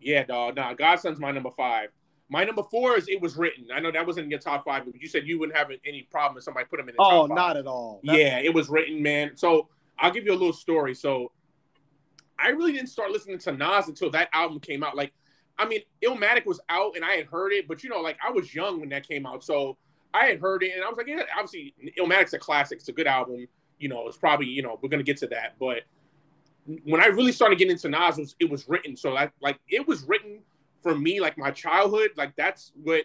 yeah, 0.00 0.22
dog. 0.22 0.54
Nah, 0.54 0.72
God's 0.74 1.02
Son's 1.02 1.18
my 1.18 1.32
number 1.32 1.50
five. 1.50 1.88
My 2.28 2.44
number 2.44 2.62
four 2.62 2.96
is 2.96 3.08
it 3.08 3.20
was 3.20 3.36
written. 3.36 3.66
I 3.74 3.80
know 3.80 3.90
that 3.90 4.06
wasn't 4.06 4.24
in 4.24 4.30
your 4.30 4.40
top 4.40 4.64
five, 4.64 4.84
but 4.84 5.00
you 5.00 5.08
said 5.08 5.26
you 5.26 5.38
wouldn't 5.38 5.58
have 5.58 5.70
any 5.84 6.02
problem 6.10 6.38
if 6.38 6.44
somebody 6.44 6.66
put 6.66 6.78
them 6.78 6.88
in 6.88 6.94
the 6.94 7.02
oh, 7.02 7.26
top 7.26 7.28
five. 7.28 7.36
not 7.36 7.56
at 7.56 7.66
all. 7.66 8.00
That's- 8.04 8.20
yeah, 8.20 8.38
it 8.38 8.54
was 8.54 8.68
written, 8.68 9.02
man. 9.02 9.32
So 9.34 9.68
I'll 9.98 10.12
give 10.12 10.24
you 10.24 10.32
a 10.32 10.38
little 10.38 10.52
story. 10.52 10.94
So 10.94 11.32
I 12.38 12.48
really 12.48 12.72
didn't 12.72 12.88
start 12.88 13.10
listening 13.10 13.38
to 13.38 13.52
Nas 13.52 13.88
until 13.88 14.10
that 14.10 14.28
album 14.32 14.60
came 14.60 14.84
out. 14.84 14.96
Like, 14.96 15.12
I 15.58 15.66
mean, 15.66 15.80
Illmatic 16.04 16.46
was 16.46 16.60
out 16.68 16.94
and 16.94 17.04
I 17.04 17.14
had 17.14 17.26
heard 17.26 17.52
it, 17.52 17.66
but 17.66 17.82
you 17.82 17.90
know, 17.90 18.00
like 18.00 18.18
I 18.24 18.30
was 18.30 18.54
young 18.54 18.78
when 18.78 18.90
that 18.90 19.08
came 19.08 19.26
out, 19.26 19.42
so 19.42 19.76
I 20.14 20.26
had 20.26 20.40
heard 20.40 20.62
it 20.62 20.72
and 20.74 20.84
I 20.84 20.88
was 20.88 20.96
like, 20.96 21.08
yeah, 21.08 21.22
obviously 21.36 21.74
Illmatic's 21.98 22.32
a 22.34 22.38
classic. 22.38 22.78
It's 22.78 22.88
a 22.88 22.92
good 22.92 23.06
album. 23.06 23.48
You 23.78 23.88
know, 23.88 24.06
it's 24.08 24.16
probably 24.16 24.46
you 24.46 24.62
know 24.62 24.78
we're 24.82 24.88
gonna 24.88 25.02
get 25.02 25.18
to 25.18 25.26
that, 25.28 25.54
but 25.58 25.82
when 26.84 27.00
I 27.00 27.06
really 27.06 27.32
started 27.32 27.58
getting 27.58 27.72
into 27.72 27.88
Nas, 27.88 28.18
it 28.18 28.22
was, 28.22 28.36
it 28.40 28.50
was 28.50 28.68
written. 28.68 28.96
So 28.96 29.12
like, 29.12 29.32
like 29.40 29.58
it 29.68 29.86
was 29.86 30.04
written 30.04 30.40
for 30.82 30.94
me, 30.96 31.20
like 31.20 31.38
my 31.38 31.50
childhood. 31.50 32.10
Like 32.16 32.34
that's 32.36 32.72
what 32.82 33.04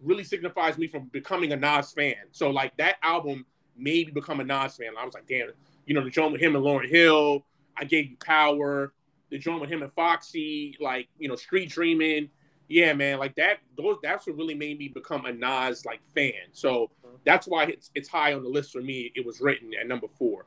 really 0.00 0.24
signifies 0.24 0.78
me 0.78 0.86
from 0.86 1.06
becoming 1.12 1.52
a 1.52 1.56
Nas 1.56 1.92
fan. 1.92 2.14
So 2.30 2.50
like 2.50 2.76
that 2.76 2.96
album 3.02 3.44
made 3.76 4.08
me 4.08 4.12
become 4.12 4.40
a 4.40 4.44
Nas 4.44 4.76
fan. 4.76 4.90
I 4.98 5.04
was 5.04 5.14
like, 5.14 5.26
damn, 5.26 5.48
you 5.86 5.94
know, 5.94 6.04
the 6.04 6.10
joint 6.10 6.32
with 6.32 6.40
him 6.40 6.54
and 6.54 6.64
Lauryn 6.64 6.88
Hill, 6.88 7.44
I 7.76 7.84
gave 7.84 8.10
you 8.10 8.16
power. 8.24 8.92
The 9.30 9.38
joint 9.38 9.60
with 9.60 9.70
him 9.70 9.82
and 9.82 9.92
Foxy, 9.92 10.76
like, 10.78 11.08
you 11.18 11.28
know, 11.28 11.36
Street 11.36 11.70
Dreaming. 11.70 12.28
Yeah, 12.72 12.94
man, 12.94 13.18
like 13.18 13.34
that, 13.34 13.58
those 13.76 13.98
that's 14.02 14.26
what 14.26 14.36
really 14.36 14.54
made 14.54 14.78
me 14.78 14.88
become 14.88 15.26
a 15.26 15.32
Nas 15.32 15.84
like 15.84 16.00
fan. 16.14 16.32
So 16.52 16.90
that's 17.26 17.46
why 17.46 17.64
it's 17.64 17.90
it's 17.94 18.08
high 18.08 18.32
on 18.32 18.42
the 18.42 18.48
list 18.48 18.72
for 18.72 18.80
me. 18.80 19.12
It 19.14 19.26
was 19.26 19.42
written 19.42 19.72
at 19.78 19.86
number 19.86 20.06
four. 20.18 20.46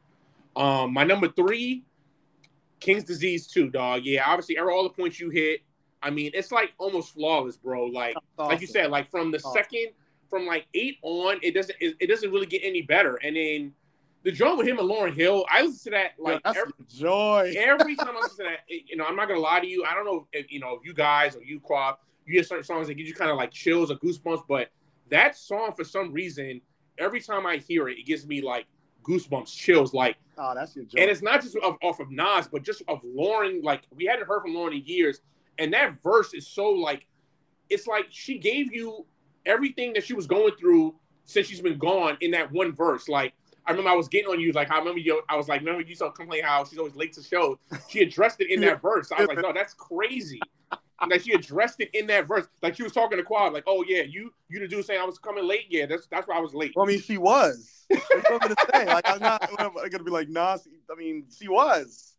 Um, 0.56 0.92
my 0.92 1.04
number 1.04 1.28
three, 1.28 1.84
King's 2.80 3.04
Disease 3.04 3.46
2, 3.46 3.70
dog. 3.70 4.02
Yeah, 4.06 4.24
obviously, 4.26 4.58
all 4.58 4.82
the 4.84 4.90
points 4.90 5.20
you 5.20 5.30
hit. 5.30 5.62
I 6.02 6.10
mean, 6.10 6.32
it's 6.34 6.52
like 6.52 6.74
almost 6.80 7.14
flawless, 7.14 7.58
bro. 7.58 7.86
Like, 7.86 8.16
awesome. 8.40 8.52
like 8.52 8.62
you 8.62 8.68
said, 8.68 8.90
like 8.90 9.12
from 9.12 9.30
the 9.30 9.38
awesome. 9.38 9.54
second, 9.54 9.88
from 10.28 10.48
like 10.48 10.66
eight 10.74 10.98
on, 11.04 11.38
it 11.44 11.54
doesn't 11.54 11.76
it, 11.80 11.96
it 12.00 12.08
doesn't 12.08 12.32
really 12.32 12.48
get 12.48 12.62
any 12.64 12.82
better. 12.82 13.18
And 13.18 13.36
then 13.36 13.72
the 14.24 14.32
joint 14.32 14.58
with 14.58 14.68
him 14.68 14.80
and 14.80 14.90
Lauryn 14.90 15.14
Hill, 15.14 15.46
I 15.52 15.62
listen 15.62 15.92
to 15.92 15.98
that 15.98 16.14
like 16.18 16.42
every, 16.44 16.72
joy. 16.90 17.54
every 17.56 17.96
time 17.96 18.16
I 18.18 18.22
listen 18.22 18.46
to 18.46 18.52
that, 18.52 18.60
you 18.68 18.96
know, 18.96 19.06
I'm 19.06 19.16
not 19.16 19.28
gonna 19.28 19.40
lie 19.40 19.60
to 19.60 19.68
you. 19.68 19.84
I 19.84 19.94
don't 19.94 20.06
know 20.06 20.28
if 20.34 20.52
you 20.52 20.60
know 20.60 20.74
if 20.74 20.86
you 20.86 20.96
guys 20.96 21.36
or 21.36 21.44
you 21.44 21.60
Quap, 21.60 21.98
you 22.26 22.34
hear 22.34 22.44
certain 22.44 22.64
songs 22.64 22.88
that 22.88 22.96
give 22.96 23.08
you 23.08 23.14
kind 23.14 23.32
of 23.32 23.38
like 23.38 23.52
chills 23.52 23.92
or 23.92 23.96
goosebumps, 23.96 24.44
but 24.48 24.70
that 25.10 25.38
song 25.38 25.72
for 25.76 25.84
some 25.84 26.12
reason, 26.12 26.62
every 26.98 27.22
time 27.22 27.46
I 27.46 27.58
hear 27.58 27.88
it, 27.88 28.00
it 28.00 28.06
gives 28.06 28.26
me 28.26 28.42
like 28.42 28.66
goosebumps, 29.04 29.56
chills. 29.56 29.94
Like, 29.94 30.18
oh, 30.38 30.54
that's 30.56 30.76
your 30.76 30.86
joke. 30.86 31.00
And 31.00 31.10
it's 31.10 31.22
not 31.22 31.42
just 31.42 31.56
of, 31.58 31.78
off 31.84 32.00
of 32.00 32.12
Nas, 32.12 32.48
but 32.48 32.64
just 32.64 32.82
of 32.88 33.04
Lauryn. 33.04 33.64
Like, 33.64 33.84
we 33.94 34.06
hadn't 34.06 34.28
heard 34.28 34.42
from 34.42 34.54
Lauryn 34.54 34.74
in 34.80 34.86
years, 34.86 35.22
and 35.60 35.74
that 35.74 36.02
verse 36.02 36.34
is 36.34 36.48
so 36.48 36.70
like, 36.70 37.08
it's 37.70 37.88
like 37.88 38.08
she 38.10 38.38
gave 38.38 38.74
you 38.74 39.06
everything 39.46 39.94
that 39.94 40.04
she 40.04 40.14
was 40.14 40.28
going 40.28 40.56
through 40.60 40.96
since 41.26 41.48
she's 41.48 41.62
been 41.62 41.78
gone 41.78 42.18
in 42.22 42.32
that 42.32 42.52
one 42.52 42.74
verse. 42.74 43.08
Like 43.08 43.34
I 43.66 43.72
remember 43.72 43.90
I 43.90 43.96
was 43.96 44.08
getting 44.08 44.30
on 44.30 44.40
you 44.40 44.52
like 44.52 44.72
I 44.72 44.78
remember 44.78 45.00
you. 45.00 45.22
I 45.30 45.36
was 45.36 45.48
like, 45.48 45.62
remember 45.62 45.82
you 45.82 45.96
saw 45.96 46.10
complain 46.10 46.44
how 46.44 46.64
she's 46.64 46.78
always 46.78 46.96
late 46.96 47.14
to 47.14 47.24
shows. 47.24 47.58
She 47.90 48.02
addressed 48.02 48.42
it 48.42 48.52
in 48.52 48.62
that 48.68 48.82
verse. 48.82 49.12
I 49.12 49.22
was 49.22 49.28
like, 49.28 49.42
no, 49.42 49.52
that's 49.54 49.74
crazy. 49.74 50.40
Like 51.10 51.22
she 51.22 51.34
addressed 51.34 51.80
it 51.82 51.90
in 51.94 52.08
that 52.08 52.28
verse. 52.28 52.48
Like 52.62 52.76
she 52.76 52.84
was 52.84 52.92
talking 52.92 53.18
to 53.18 53.24
Quad, 53.24 53.54
like, 53.54 53.66
oh 53.68 53.84
yeah, 53.88 54.04
you 54.04 54.34
you 54.50 54.60
the 54.60 54.68
dude 54.68 54.86
saying 54.86 55.00
I 55.00 55.06
was 55.06 55.20
coming 55.20 55.46
late. 55.46 55.66
Yeah, 55.70 55.86
that's 55.86 56.08
that's 56.08 56.28
why 56.28 56.38
I 56.38 56.40
was 56.40 56.54
late. 56.54 56.74
Well, 56.76 56.86
I 56.86 56.90
mean, 56.90 57.02
she 57.02 57.18
was. 57.18 57.86
That's 57.90 58.10
what 58.10 58.32
I'm 58.32 58.40
gonna 58.40 58.56
say. 58.74 58.86
Like 58.86 59.10
I'm 59.10 59.20
not 59.20 59.50
I'm 59.60 59.90
gonna 59.90 60.04
be 60.04 60.12
like, 60.12 60.30
nah. 60.30 60.58
I 60.92 60.96
mean, 60.96 61.26
she 61.38 61.48
was. 61.48 62.14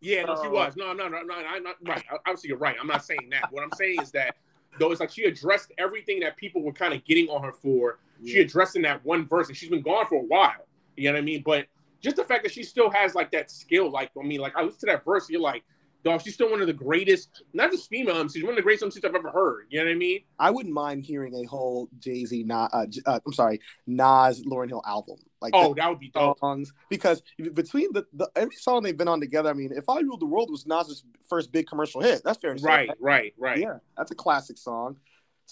Yeah, 0.00 0.24
no, 0.24 0.36
she 0.36 0.48
uh, 0.48 0.52
was. 0.52 0.76
No, 0.76 0.92
no, 0.92 1.08
no, 1.08 1.22
no. 1.22 1.34
I'm 1.34 1.62
not 1.62 1.76
right. 1.86 2.04
Obviously, 2.26 2.48
you're 2.48 2.58
right. 2.58 2.76
I'm 2.80 2.86
not 2.86 3.04
saying 3.04 3.28
that. 3.30 3.52
What 3.52 3.62
I'm 3.62 3.72
saying 3.72 4.00
is 4.00 4.10
that 4.12 4.36
though 4.78 4.90
it's 4.90 5.00
like 5.00 5.10
she 5.10 5.24
addressed 5.24 5.72
everything 5.78 6.20
that 6.20 6.36
people 6.36 6.62
were 6.62 6.72
kind 6.72 6.94
of 6.94 7.04
getting 7.04 7.28
on 7.28 7.42
her 7.42 7.52
for. 7.52 7.98
Yeah. 8.20 8.34
She 8.34 8.40
addressed 8.40 8.76
in 8.76 8.82
that 8.82 9.04
one 9.04 9.26
verse, 9.26 9.48
and 9.48 9.56
she's 9.56 9.68
been 9.68 9.82
gone 9.82 10.06
for 10.06 10.16
a 10.16 10.24
while. 10.24 10.66
You 10.96 11.04
know 11.04 11.14
what 11.14 11.18
I 11.18 11.24
mean? 11.24 11.42
But 11.44 11.66
just 12.00 12.16
the 12.16 12.24
fact 12.24 12.42
that 12.44 12.52
she 12.52 12.62
still 12.62 12.90
has 12.90 13.14
like 13.14 13.30
that 13.32 13.50
skill, 13.50 13.90
like 13.90 14.10
I 14.18 14.24
mean, 14.24 14.40
like 14.40 14.56
I 14.56 14.62
listen 14.62 14.80
to 14.80 14.86
that 14.86 15.04
verse, 15.04 15.28
you're 15.28 15.40
like, 15.40 15.64
dog, 16.04 16.22
she's 16.22 16.34
still 16.34 16.50
one 16.50 16.60
of 16.60 16.66
the 16.66 16.72
greatest, 16.72 17.42
not 17.52 17.70
just 17.70 17.88
female 17.88 18.16
MCs, 18.16 18.42
one 18.42 18.50
of 18.50 18.56
the 18.56 18.62
greatest 18.62 18.84
MCs 18.84 19.04
I've 19.04 19.14
ever 19.14 19.30
heard. 19.30 19.66
You 19.70 19.80
know 19.80 19.86
what 19.86 19.92
I 19.92 19.96
mean? 19.96 20.20
I 20.38 20.50
wouldn't 20.50 20.74
mind 20.74 21.04
hearing 21.04 21.34
a 21.34 21.44
whole 21.44 21.88
Jay 21.98 22.24
Z, 22.24 22.46
uh, 22.50 22.68
uh, 23.06 23.20
I'm 23.24 23.32
sorry, 23.32 23.60
Nas, 23.86 24.42
Lauryn 24.44 24.68
Hill 24.68 24.82
album. 24.86 25.16
Like 25.40 25.52
oh, 25.54 25.74
that 25.74 25.88
would 25.88 26.00
be 26.00 26.10
dope. 26.10 26.38
Songs 26.40 26.72
because 26.88 27.22
between 27.54 27.92
the, 27.92 28.04
the 28.12 28.28
every 28.34 28.56
song 28.56 28.82
they've 28.82 28.96
been 28.96 29.08
on 29.08 29.20
together, 29.20 29.50
I 29.50 29.52
mean, 29.52 29.70
if 29.72 29.88
I 29.88 30.00
Ruled 30.00 30.20
the 30.20 30.26
World 30.26 30.50
was 30.50 30.66
Nas's 30.66 31.04
first 31.28 31.52
big 31.52 31.68
commercial 31.68 32.00
hit, 32.00 32.22
that's 32.24 32.38
fair 32.38 32.54
to 32.54 32.60
say. 32.60 32.66
Right, 32.66 32.90
right, 32.98 33.34
right. 33.38 33.58
Yeah, 33.58 33.78
that's 33.96 34.10
a 34.10 34.16
classic 34.16 34.58
song. 34.58 34.96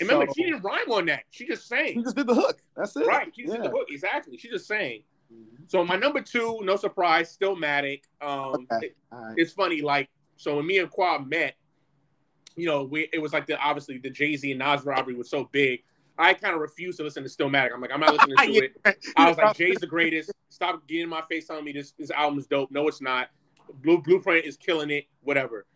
remember, 0.01 0.27
so, 0.27 0.33
she 0.37 0.45
didn't 0.45 0.63
rhyme 0.63 0.91
on 0.91 1.07
that. 1.07 1.23
She 1.31 1.47
just 1.47 1.69
sang. 1.69 1.95
She 1.95 2.03
just 2.03 2.17
did 2.17 2.27
the 2.27 2.35
hook. 2.35 2.61
That's 2.77 2.97
it. 2.97 3.07
Right. 3.07 3.33
She 3.35 3.43
just 3.43 3.55
yeah. 3.55 3.63
did 3.63 3.71
the 3.71 3.77
hook. 3.77 3.87
Exactly. 3.91 4.37
She 4.39 4.49
just 4.49 4.67
sang. 4.67 5.03
Mm-hmm. 5.33 5.65
So 5.69 5.85
my 5.85 5.97
number 5.97 6.21
two, 6.21 6.61
no 6.63 6.77
surprise, 6.77 7.37
Stillmatic. 7.37 8.03
Um, 8.21 8.67
okay. 8.73 8.93
right. 9.11 9.35
It's 9.37 9.53
funny, 9.53 9.83
like 9.83 10.09
so 10.37 10.57
when 10.57 10.67
me 10.67 10.79
and 10.79 10.91
Quad 10.91 11.29
met, 11.29 11.55
you 12.57 12.67
know, 12.67 12.85
we 12.85 13.09
it 13.13 13.21
was 13.21 13.33
like 13.33 13.47
the 13.47 13.59
obviously 13.59 13.99
the 13.99 14.11
Jay 14.11 14.37
Z 14.37 14.51
and 14.51 14.59
Nas 14.59 14.85
robbery 14.85 15.15
was 15.15 15.31
so 15.31 15.49
big. 15.53 15.83
I 16.19 16.33
kind 16.33 16.55
of 16.55 16.61
refused 16.61 16.97
to 16.99 17.05
listen 17.05 17.23
to 17.23 17.29
Stillmatic. 17.29 17.75
I'm 17.75 17.81
like, 17.81 17.93
I'm 17.93 18.01
not 18.01 18.15
listening 18.15 18.37
to 18.39 18.51
yeah. 18.51 18.61
it. 18.87 18.97
I 19.17 19.29
was 19.29 19.37
like, 19.37 19.57
Jay's 19.57 19.77
the 19.77 19.87
greatest. 19.87 20.33
Stop 20.49 20.87
getting 20.89 21.05
in 21.05 21.09
my 21.09 21.23
face 21.29 21.47
telling 21.47 21.65
me 21.65 21.73
this 21.73 21.93
this 21.99 22.11
album 22.11 22.39
is 22.39 22.47
dope. 22.47 22.71
No, 22.71 22.89
it's 22.89 23.03
not. 23.03 23.29
Blue 23.83 24.01
Blueprint 24.01 24.47
is 24.47 24.57
killing 24.57 24.91
it. 24.91 25.07
Whatever. 25.23 25.67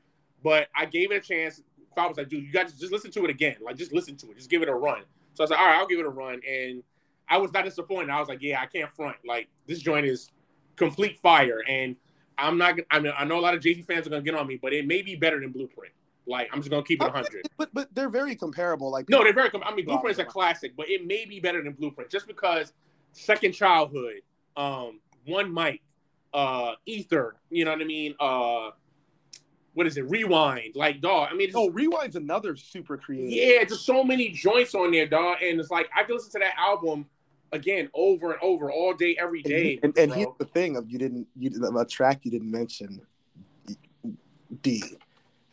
But 0.42 0.68
I 0.74 0.86
gave 0.86 1.12
it 1.12 1.16
a 1.16 1.20
chance. 1.20 1.62
I 1.96 2.06
was 2.06 2.16
like, 2.16 2.28
dude, 2.28 2.44
you 2.44 2.52
got 2.52 2.68
to 2.68 2.78
just 2.78 2.92
listen 2.92 3.10
to 3.10 3.24
it 3.24 3.30
again. 3.30 3.56
Like, 3.60 3.76
just 3.76 3.92
listen 3.92 4.16
to 4.18 4.30
it. 4.30 4.38
Just 4.38 4.48
give 4.48 4.62
it 4.62 4.68
a 4.68 4.74
run. 4.74 5.02
So 5.34 5.42
I 5.42 5.44
was 5.44 5.50
like, 5.50 5.60
all 5.60 5.66
right, 5.66 5.78
I'll 5.78 5.86
give 5.86 5.98
it 5.98 6.06
a 6.06 6.10
run. 6.10 6.40
And 6.48 6.82
I 7.28 7.36
was 7.36 7.52
not 7.52 7.64
disappointed. 7.64 8.10
I 8.10 8.18
was 8.20 8.28
like, 8.28 8.40
yeah, 8.40 8.60
I 8.60 8.66
can't 8.66 8.90
front. 8.94 9.16
Like 9.26 9.48
this 9.66 9.80
joint 9.80 10.06
is 10.06 10.30
complete 10.76 11.18
fire. 11.18 11.62
And 11.68 11.96
I'm 12.40 12.58
not. 12.58 12.78
I 12.90 13.00
mean, 13.00 13.12
I 13.16 13.24
know 13.24 13.38
a 13.38 13.40
lot 13.40 13.54
of 13.54 13.60
Jay 13.60 13.74
Z 13.74 13.82
fans 13.82 14.06
are 14.06 14.10
gonna 14.10 14.22
get 14.22 14.34
on 14.34 14.46
me, 14.46 14.58
but 14.60 14.72
it 14.72 14.86
may 14.86 15.02
be 15.02 15.16
better 15.16 15.40
than 15.40 15.50
Blueprint. 15.50 15.92
Like 16.26 16.48
I'm 16.52 16.60
just 16.60 16.70
gonna 16.70 16.82
keep 16.82 17.00
it 17.00 17.04
100. 17.04 17.48
But 17.56 17.70
but 17.72 17.94
they're 17.94 18.08
very 18.08 18.36
comparable. 18.36 18.90
Like 18.90 19.08
no, 19.08 19.22
they're 19.22 19.32
very. 19.32 19.50
Com- 19.50 19.62
I 19.64 19.74
mean, 19.74 19.84
Blueprint 19.84 20.12
is 20.12 20.18
a 20.18 20.24
classic, 20.24 20.72
but 20.76 20.88
it 20.88 21.06
may 21.06 21.24
be 21.24 21.40
better 21.40 21.62
than 21.62 21.72
Blueprint 21.72 22.10
just 22.10 22.26
because 22.26 22.72
Second 23.12 23.52
Childhood, 23.52 24.22
um, 24.56 25.00
One 25.26 25.52
Mic, 25.52 25.82
uh, 26.32 26.74
Ether. 26.86 27.36
You 27.50 27.64
know 27.64 27.72
what 27.72 27.80
I 27.80 27.84
mean? 27.84 28.14
Uh, 28.20 28.70
what 29.74 29.86
is 29.86 29.96
it? 29.96 30.08
Rewind, 30.08 30.76
like 30.76 31.00
dog. 31.00 31.28
I 31.30 31.34
mean, 31.34 31.50
oh, 31.54 31.70
Rewind's 31.70 32.16
another 32.16 32.56
super 32.56 32.96
creative. 32.96 33.30
Yeah, 33.30 33.64
just 33.64 33.84
so 33.84 34.04
many 34.04 34.30
joints 34.30 34.74
on 34.74 34.92
there, 34.92 35.06
dog, 35.06 35.38
and 35.42 35.60
it's 35.60 35.70
like 35.70 35.88
I 35.96 36.04
can 36.04 36.16
listen 36.16 36.32
to 36.32 36.38
that 36.40 36.54
album 36.58 37.06
again 37.52 37.88
over 37.94 38.32
and 38.32 38.40
over 38.42 38.70
all 38.70 38.94
day, 38.94 39.16
every 39.18 39.42
day. 39.42 39.78
And, 39.82 39.96
and, 39.96 40.10
and 40.10 40.12
here's 40.12 40.36
the 40.38 40.44
thing: 40.46 40.76
of 40.76 40.90
you 40.90 40.98
didn't 40.98 41.26
you 41.36 41.50
a 41.50 41.84
track 41.84 42.20
you 42.24 42.30
didn't 42.30 42.50
mention. 42.50 43.00
D, 44.62 44.82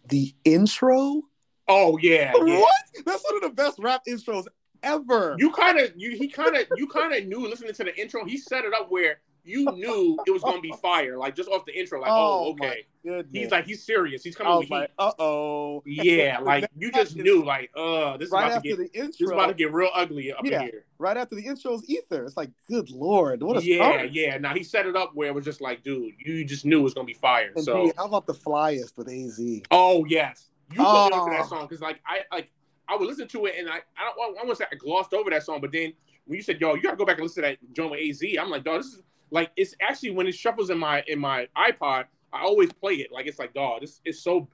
the 0.08 0.34
intro. 0.44 1.22
Oh 1.68 1.98
yeah, 2.02 2.34
yeah. 2.46 2.60
What? 2.60 2.76
That's 3.06 3.24
one 3.24 3.36
of 3.36 3.42
the 3.50 3.56
best 3.56 3.78
rap 3.80 4.02
intros 4.08 4.46
ever. 4.84 5.36
You 5.38 5.52
kind 5.52 5.80
of 5.80 5.92
you 5.96 6.18
he 6.18 6.28
kind 6.28 6.56
of 6.56 6.68
you 6.76 6.88
kind 6.88 7.14
of 7.14 7.28
knew 7.28 7.48
listening 7.48 7.74
to 7.74 7.84
the 7.84 8.00
intro. 8.00 8.26
He 8.26 8.38
set 8.38 8.66
it 8.66 8.74
up 8.74 8.90
where 8.90 9.20
you 9.48 9.66
knew 9.72 10.20
it 10.28 10.32
was 10.32 10.44
gonna 10.44 10.62
be 10.62 10.74
fire, 10.82 11.18
like 11.18 11.36
just 11.36 11.50
off 11.50 11.66
the 11.66 11.78
intro. 11.78 12.02
Like, 12.02 12.12
oh, 12.12 12.48
oh 12.48 12.52
okay. 12.52 12.86
He's 13.32 13.52
like 13.52 13.66
he's 13.66 13.84
serious. 13.84 14.24
He's 14.24 14.36
coming 14.36 14.58
with 14.60 14.70
like, 14.70 14.92
Uh 15.00 15.12
oh. 15.18 15.82
Yeah, 15.86 16.40
like 16.40 16.70
you 16.78 16.92
just 16.92 17.16
knew, 17.16 17.44
like, 17.44 17.72
uh, 17.76 18.18
this 18.18 18.30
right 18.32 18.48
is 18.48 18.54
about 18.54 18.64
to 18.64 18.70
get 18.70 18.78
the 18.78 19.00
intro, 19.00 19.08
this 19.08 19.22
is 19.22 19.32
about 19.32 19.48
to 19.48 19.54
get 19.54 19.72
real 19.72 19.90
ugly 19.94 20.34
up 20.34 20.42
yeah, 20.44 20.62
here. 20.62 20.86
Right 21.00 21.16
after 21.16 21.36
the 21.36 21.46
intro 21.46 21.74
is 21.74 21.90
Ether. 21.90 22.26
It's 22.26 22.36
like, 22.36 22.52
good 22.70 22.90
lord, 22.92 23.42
what 23.42 23.58
a 23.58 23.66
yeah, 23.66 23.78
start. 23.78 24.12
yeah. 24.12 24.38
Now 24.38 24.54
he 24.54 24.64
set 24.64 24.86
it 24.86 24.96
up 24.96 25.12
where 25.16 25.30
it 25.30 25.34
was 25.34 25.46
just 25.46 25.62
like, 25.62 25.84
dude, 25.84 26.14
you 26.20 26.44
just 26.44 26.66
knew 26.66 26.80
it 26.80 26.84
was 26.84 26.94
gonna 26.94 27.06
be 27.06 27.14
fire. 27.14 27.52
And 27.56 27.64
so 27.64 27.92
how 27.98 28.06
about 28.06 28.26
the 28.26 28.34
flyest 28.34 28.98
with 28.98 29.08
AZ? 29.08 29.40
Oh 29.72 30.06
yes, 30.06 30.48
you 30.74 30.80
oh. 30.80 31.10
put 31.12 31.32
me 31.32 31.38
that 31.38 31.48
song 31.48 31.68
because 31.68 31.82
like 31.82 32.00
I 32.06 32.20
like 32.36 32.52
I 32.90 32.98
would 32.98 33.08
listen 33.08 33.28
to 33.30 33.46
it 33.46 33.56
and 33.58 33.70
I 33.70 33.78
I 33.98 34.12
don't 34.16 34.38
I 34.38 34.44
want 34.44 34.50
to 34.50 34.56
say 34.56 34.66
I 34.72 34.76
glossed 34.76 35.14
over 35.14 35.30
that 35.30 35.44
song, 35.44 35.62
but 35.62 35.72
then 35.72 35.94
when 36.26 36.36
you 36.36 36.44
said, 36.44 36.60
yo, 36.60 36.76
you 36.76 36.82
gotta 36.82 36.98
go 36.98 37.06
back 37.06 37.18
and 37.18 37.24
listen 37.24 37.44
to 37.44 37.50
that 37.50 37.74
joint 37.74 37.92
with 37.92 38.02
AZ, 38.02 38.22
I'm 38.40 38.50
like, 38.50 38.64
dog, 38.64 38.82
this 38.82 38.94
is 38.94 39.02
like 39.32 39.52
it's 39.56 39.76
actually 39.82 40.12
when 40.12 40.28
it 40.28 40.36
shuffles 40.36 40.70
in 40.70 40.78
my 40.78 41.04
in 41.08 41.20
my 41.20 41.48
iPod, 41.56 42.06
I 42.34 42.42
always 42.42 42.72
play 42.72 42.96
it. 42.96 43.12
Like 43.12 43.28
it's 43.28 43.40
like, 43.40 43.54
dog, 43.54 43.82
this 43.82 44.02
is 44.06 44.22
so. 44.22 44.48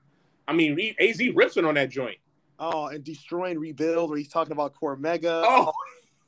I 0.47 0.53
mean, 0.53 0.78
Az 0.99 1.21
rips 1.34 1.57
it 1.57 1.65
on 1.65 1.76
that 1.76 1.89
joint. 1.89 2.17
Oh, 2.59 2.88
and 2.88 3.03
destroying 3.03 3.59
rebuild, 3.59 4.09
where 4.09 4.17
he's 4.17 4.28
talking 4.28 4.51
about 4.51 4.74
Cormega. 4.76 5.43
Oh, 5.45 5.67
oh, 5.67 5.74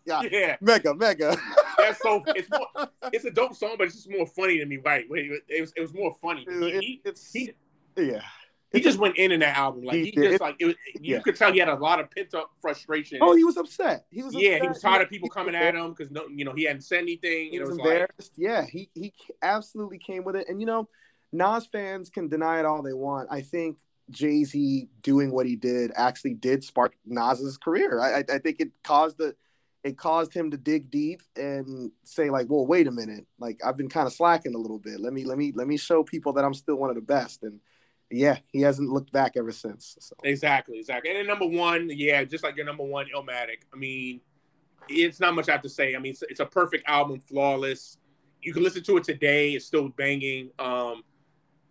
yeah, 0.05 0.21
yeah, 0.31 0.55
mega, 0.61 0.93
mega. 0.93 1.37
That's 1.77 2.01
so. 2.01 2.23
It's 2.27 2.49
more. 2.49 2.87
It's 3.13 3.23
a 3.23 3.31
dope 3.31 3.55
song, 3.55 3.75
but 3.77 3.85
it's 3.85 3.95
just 3.95 4.09
more 4.09 4.25
funny 4.25 4.57
to 4.57 4.65
me. 4.65 4.77
Right? 4.77 5.05
It 5.09 5.61
was. 5.61 5.73
It 5.75 5.81
was 5.81 5.93
more 5.93 6.15
funny. 6.21 6.45
He, 6.49 7.01
it's 7.05 7.31
he, 7.31 7.53
yeah 7.95 8.21
he 8.73 8.81
just 8.81 8.97
went 8.97 9.17
in 9.17 9.31
in 9.31 9.39
that 9.39 9.57
album. 9.57 9.83
Like 9.83 9.95
he, 9.95 10.05
he 10.05 10.11
just 10.11 10.41
like 10.41 10.55
it 10.59 10.65
was, 10.65 10.75
you 10.99 11.15
yeah. 11.15 11.19
could 11.21 11.35
tell 11.35 11.51
he 11.51 11.59
had 11.59 11.69
a 11.69 11.75
lot 11.75 11.99
of 11.99 12.11
pent 12.11 12.33
up 12.33 12.51
frustration. 12.61 13.19
Oh, 13.21 13.35
he 13.35 13.43
was 13.43 13.57
upset. 13.57 14.05
He 14.11 14.23
was 14.23 14.33
yeah. 14.33 14.49
Upset. 14.49 14.61
He 14.61 14.67
was 14.67 14.81
tired 14.81 15.01
of 15.01 15.09
people 15.09 15.29
coming 15.29 15.55
at 15.55 15.75
him 15.75 15.93
because 15.93 16.11
no, 16.11 16.27
you 16.27 16.45
know, 16.45 16.53
he 16.53 16.63
hadn't 16.63 16.81
said 16.81 16.99
anything. 16.99 17.51
He 17.51 17.59
was, 17.59 17.69
was 17.69 17.77
embarrassed. 17.77 18.11
Like, 18.19 18.29
yeah, 18.37 18.65
he 18.65 18.89
he 18.93 19.13
absolutely 19.41 19.97
came 19.97 20.23
with 20.23 20.35
it. 20.35 20.47
And 20.49 20.59
you 20.59 20.67
know, 20.67 20.89
Nas 21.31 21.67
fans 21.67 22.09
can 22.09 22.27
deny 22.27 22.59
it 22.59 22.65
all 22.65 22.81
they 22.81 22.93
want. 22.93 23.29
I 23.31 23.41
think 23.41 23.77
Jay 24.09 24.43
Z 24.43 24.89
doing 25.01 25.31
what 25.31 25.45
he 25.45 25.55
did 25.55 25.91
actually 25.95 26.33
did 26.33 26.63
spark 26.63 26.95
Nas's 27.05 27.57
career. 27.57 27.99
I, 27.99 28.19
I, 28.19 28.23
I 28.35 28.37
think 28.39 28.59
it 28.59 28.71
caused 28.83 29.17
the 29.17 29.35
it 29.83 29.99
caused 29.99 30.33
him 30.33 30.49
to 30.49 30.57
dig 30.57 30.89
deep 30.89 31.21
and 31.35 31.91
say 32.03 32.31
like, 32.31 32.47
"Well, 32.49 32.65
wait 32.65 32.87
a 32.87 32.91
minute. 32.91 33.27
Like 33.39 33.61
I've 33.63 33.77
been 33.77 33.89
kind 33.89 34.07
of 34.07 34.13
slacking 34.13 34.55
a 34.55 34.57
little 34.57 34.79
bit. 34.79 34.99
Let 34.99 35.13
me 35.13 35.23
let 35.25 35.37
me 35.37 35.53
let 35.55 35.67
me 35.67 35.77
show 35.77 36.03
people 36.03 36.33
that 36.33 36.43
I'm 36.43 36.55
still 36.55 36.75
one 36.75 36.89
of 36.89 36.95
the 36.95 37.01
best." 37.01 37.43
And 37.43 37.59
yeah, 38.15 38.37
he 38.53 38.61
hasn't 38.61 38.89
looked 38.89 39.11
back 39.11 39.33
ever 39.35 39.51
since. 39.51 39.97
So. 39.99 40.15
Exactly, 40.23 40.79
exactly. 40.79 41.11
And 41.11 41.19
then 41.19 41.27
number 41.27 41.45
one, 41.45 41.89
yeah, 41.91 42.23
just 42.23 42.43
like 42.43 42.55
your 42.55 42.65
number 42.65 42.83
one, 42.83 43.07
Illmatic. 43.13 43.63
I 43.73 43.77
mean, 43.77 44.21
it's 44.87 45.19
not 45.19 45.35
much 45.35 45.49
I 45.49 45.53
have 45.53 45.61
to 45.63 45.69
say. 45.69 45.95
I 45.95 45.99
mean, 45.99 46.11
it's, 46.11 46.23
it's, 46.23 46.39
a 46.39 46.45
perfect 46.45 46.87
album, 46.87 47.19
flawless. 47.19 47.97
You 48.41 48.53
can 48.53 48.63
listen 48.63 48.83
to 48.83 48.97
it 48.97 49.03
today; 49.03 49.51
it's 49.51 49.65
still 49.65 49.89
banging. 49.89 50.49
Um, 50.59 51.03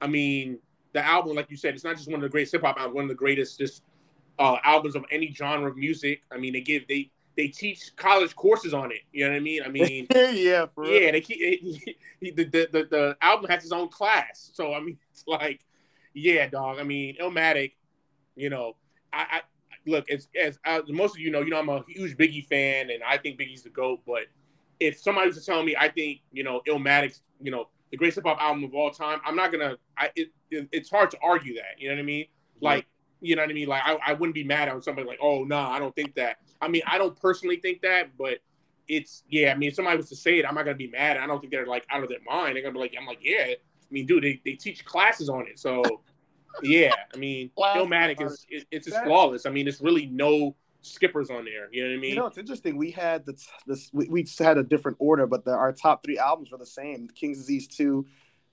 I 0.00 0.06
mean, 0.06 0.58
the 0.92 1.04
album, 1.04 1.34
like 1.34 1.50
you 1.50 1.56
said, 1.56 1.74
it's 1.74 1.84
not 1.84 1.96
just 1.96 2.08
one 2.08 2.16
of 2.16 2.22
the 2.22 2.28
greatest 2.28 2.52
hip 2.52 2.62
hop 2.62 2.76
albums, 2.78 2.94
one 2.94 3.04
of 3.04 3.08
the 3.08 3.14
greatest 3.14 3.58
just 3.58 3.82
uh, 4.38 4.58
albums 4.64 4.96
of 4.96 5.04
any 5.10 5.32
genre 5.32 5.70
of 5.70 5.76
music. 5.76 6.22
I 6.30 6.36
mean, 6.36 6.52
they 6.52 6.60
give 6.60 6.86
they 6.88 7.10
they 7.36 7.48
teach 7.48 7.96
college 7.96 8.36
courses 8.36 8.74
on 8.74 8.92
it. 8.92 9.00
You 9.12 9.24
know 9.24 9.30
what 9.30 9.36
I 9.36 9.40
mean? 9.40 9.62
I 9.62 9.68
mean, 9.68 10.06
yeah, 10.14 10.66
yeah. 10.76 11.10
They 11.10 11.20
keep 11.22 11.38
it, 11.40 11.96
the, 12.36 12.44
the 12.44 12.68
the 12.70 12.84
the 12.90 13.16
album 13.22 13.48
has 13.48 13.64
its 13.64 13.72
own 13.72 13.88
class, 13.88 14.50
so 14.52 14.74
I 14.74 14.80
mean, 14.80 14.98
it's 15.10 15.24
like 15.26 15.64
yeah, 16.14 16.48
dog. 16.48 16.78
I 16.78 16.84
mean, 16.84 17.16
Illmatic, 17.20 17.72
you 18.36 18.50
know, 18.50 18.76
I, 19.12 19.26
I 19.30 19.40
look, 19.86 20.04
it's 20.08 20.28
as 20.40 20.58
uh, 20.64 20.80
most 20.88 21.16
of 21.16 21.20
you 21.20 21.30
know, 21.30 21.40
you 21.40 21.50
know, 21.50 21.58
I'm 21.58 21.68
a 21.68 21.84
huge 21.88 22.16
Biggie 22.16 22.46
fan, 22.46 22.90
and 22.90 23.02
I 23.02 23.18
think 23.18 23.38
Biggie's 23.38 23.62
the 23.62 23.70
goat. 23.70 24.00
But 24.06 24.22
if 24.80 24.98
somebody 24.98 25.28
was 25.28 25.38
to 25.38 25.44
tell 25.44 25.62
me, 25.62 25.76
I 25.78 25.88
think 25.88 26.20
you 26.32 26.44
know, 26.44 26.62
Illmatic's, 26.66 27.22
you 27.40 27.50
know, 27.50 27.68
the 27.90 27.96
greatest 27.96 28.16
hip 28.16 28.24
hop 28.24 28.40
album 28.40 28.64
of 28.64 28.74
all 28.74 28.90
time, 28.90 29.20
I'm 29.24 29.36
not 29.36 29.52
gonna. 29.52 29.76
I 29.98 30.10
it, 30.16 30.28
it, 30.50 30.68
it's 30.72 30.90
hard 30.90 31.10
to 31.12 31.18
argue 31.22 31.54
that. 31.54 31.78
You 31.78 31.88
know 31.88 31.94
what 31.94 32.00
I 32.00 32.04
mean? 32.04 32.26
Like, 32.60 32.86
you 33.20 33.36
know 33.36 33.42
what 33.42 33.50
I 33.50 33.54
mean? 33.54 33.68
Like, 33.68 33.82
I, 33.84 33.98
I 34.06 34.12
wouldn't 34.14 34.34
be 34.34 34.44
mad 34.44 34.68
at 34.68 34.84
somebody 34.84 35.06
like, 35.06 35.18
oh 35.20 35.44
no, 35.44 35.56
nah, 35.56 35.70
I 35.70 35.78
don't 35.78 35.94
think 35.94 36.14
that. 36.14 36.38
I 36.60 36.68
mean, 36.68 36.82
I 36.86 36.98
don't 36.98 37.18
personally 37.20 37.56
think 37.56 37.82
that, 37.82 38.16
but 38.16 38.38
it's 38.88 39.24
yeah. 39.28 39.52
I 39.52 39.54
mean, 39.54 39.68
if 39.68 39.74
somebody 39.74 39.96
was 39.96 40.08
to 40.10 40.16
say 40.16 40.38
it, 40.38 40.46
I'm 40.46 40.54
not 40.54 40.64
gonna 40.64 40.76
be 40.76 40.90
mad. 40.90 41.16
I 41.16 41.26
don't 41.26 41.40
think 41.40 41.52
they're 41.52 41.66
like 41.66 41.86
out 41.90 42.02
of 42.02 42.08
their 42.08 42.18
mind. 42.26 42.56
They're 42.56 42.62
gonna 42.62 42.74
be 42.74 42.80
like, 42.80 42.94
I'm 42.98 43.06
like, 43.06 43.20
yeah, 43.22 43.46
I 43.48 43.56
mean, 43.94 44.06
dude, 44.06 44.24
they, 44.24 44.40
they 44.44 44.52
teach 44.52 44.84
classes 44.84 45.28
on 45.28 45.46
it. 45.46 45.58
So, 45.58 45.82
yeah, 46.62 46.94
I 47.14 47.16
mean, 47.16 47.50
Illmatic 47.58 48.24
is 48.24 48.46
it, 48.50 48.66
it's 48.70 48.86
just 48.86 49.02
flawless. 49.04 49.46
I 49.46 49.50
mean, 49.50 49.66
it's 49.66 49.80
really 49.80 50.06
no 50.06 50.56
skippers 50.82 51.30
on 51.30 51.44
there. 51.44 51.68
You 51.72 51.84
know 51.84 51.90
what 51.90 51.96
I 51.96 52.00
mean? 52.00 52.10
You 52.10 52.16
know, 52.16 52.26
it's 52.26 52.38
interesting. 52.38 52.76
We 52.76 52.90
had 52.90 53.24
this, 53.24 53.48
this 53.66 53.90
we, 53.92 54.08
we 54.08 54.26
had 54.38 54.58
a 54.58 54.62
different 54.62 54.98
order, 55.00 55.26
but 55.26 55.44
the, 55.44 55.52
our 55.52 55.72
top 55.72 56.04
three 56.04 56.18
albums 56.18 56.50
were 56.50 56.58
the 56.58 56.66
same: 56.66 57.08
King's 57.08 57.38
Disease 57.38 57.68
two, 57.68 58.06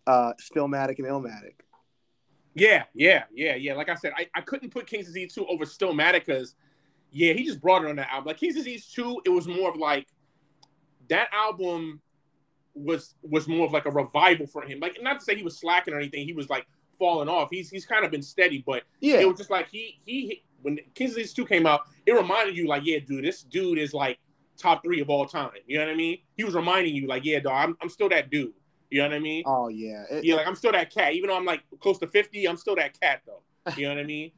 uh, 0.07 0.33
Stillmatic, 0.39 0.99
and 0.99 1.07
Illmatic. 1.07 1.55
Yeah, 2.53 2.83
yeah, 2.93 3.23
yeah, 3.33 3.55
yeah. 3.55 3.73
Like 3.73 3.89
I 3.89 3.95
said, 3.95 4.11
I, 4.17 4.27
I 4.35 4.41
couldn't 4.41 4.71
put 4.71 4.87
King's 4.87 5.07
Disease 5.07 5.33
two 5.33 5.45
over 5.47 5.65
Stillmatic 5.65 6.25
because, 6.25 6.55
yeah, 7.11 7.33
he 7.33 7.45
just 7.45 7.61
brought 7.61 7.83
it 7.83 7.89
on 7.89 7.95
that 7.95 8.09
album. 8.11 8.27
Like 8.27 8.37
King's 8.37 8.55
Disease 8.55 8.87
two, 8.87 9.21
it 9.25 9.29
was 9.29 9.47
more 9.47 9.69
of 9.69 9.77
like 9.77 10.07
that 11.09 11.29
album 11.33 12.01
was 12.73 13.15
was 13.21 13.47
more 13.47 13.65
of 13.65 13.73
like 13.73 13.85
a 13.85 13.91
revival 13.91 14.47
for 14.47 14.63
him. 14.63 14.79
Like 14.79 14.97
not 15.01 15.19
to 15.19 15.25
say 15.25 15.35
he 15.35 15.43
was 15.43 15.59
slacking 15.59 15.93
or 15.93 15.97
anything, 15.97 16.25
he 16.25 16.33
was 16.33 16.49
like 16.49 16.65
falling 16.97 17.29
off. 17.29 17.49
He's 17.51 17.69
he's 17.69 17.85
kind 17.85 18.05
of 18.05 18.11
been 18.11 18.21
steady, 18.21 18.63
but 18.65 18.83
yeah, 18.99 19.17
it 19.17 19.27
was 19.27 19.37
just 19.37 19.49
like 19.49 19.69
he 19.69 19.99
he 20.05 20.43
when 20.61 20.79
Kings 20.93 21.17
of 21.17 21.33
two 21.33 21.45
came 21.45 21.65
out, 21.65 21.81
it 22.05 22.11
reminded 22.11 22.55
you 22.55 22.67
like, 22.67 22.83
yeah, 22.85 22.99
dude, 22.99 23.25
this 23.25 23.43
dude 23.43 23.77
is 23.77 23.93
like 23.93 24.19
top 24.57 24.83
three 24.83 25.01
of 25.01 25.09
all 25.09 25.25
time. 25.25 25.51
You 25.65 25.79
know 25.79 25.85
what 25.85 25.91
I 25.91 25.95
mean? 25.95 26.19
He 26.37 26.43
was 26.43 26.53
reminding 26.53 26.95
you 26.95 27.07
like, 27.07 27.25
yeah, 27.25 27.39
dog, 27.39 27.53
I'm 27.53 27.77
I'm 27.81 27.89
still 27.89 28.09
that 28.09 28.29
dude. 28.29 28.53
You 28.89 29.01
know 29.01 29.07
what 29.07 29.15
I 29.15 29.19
mean? 29.19 29.43
Oh 29.45 29.69
yeah, 29.69 30.03
it, 30.11 30.25
yeah, 30.25 30.35
like 30.35 30.47
I'm 30.47 30.55
still 30.55 30.71
that 30.73 30.93
cat. 30.93 31.13
Even 31.13 31.29
though 31.29 31.37
I'm 31.37 31.45
like 31.45 31.63
close 31.79 31.97
to 31.99 32.07
fifty, 32.07 32.47
I'm 32.47 32.57
still 32.57 32.75
that 32.75 32.99
cat 32.99 33.21
though. 33.25 33.41
You 33.77 33.87
know 33.87 33.95
what 33.95 34.01
I 34.01 34.05
mean? 34.05 34.31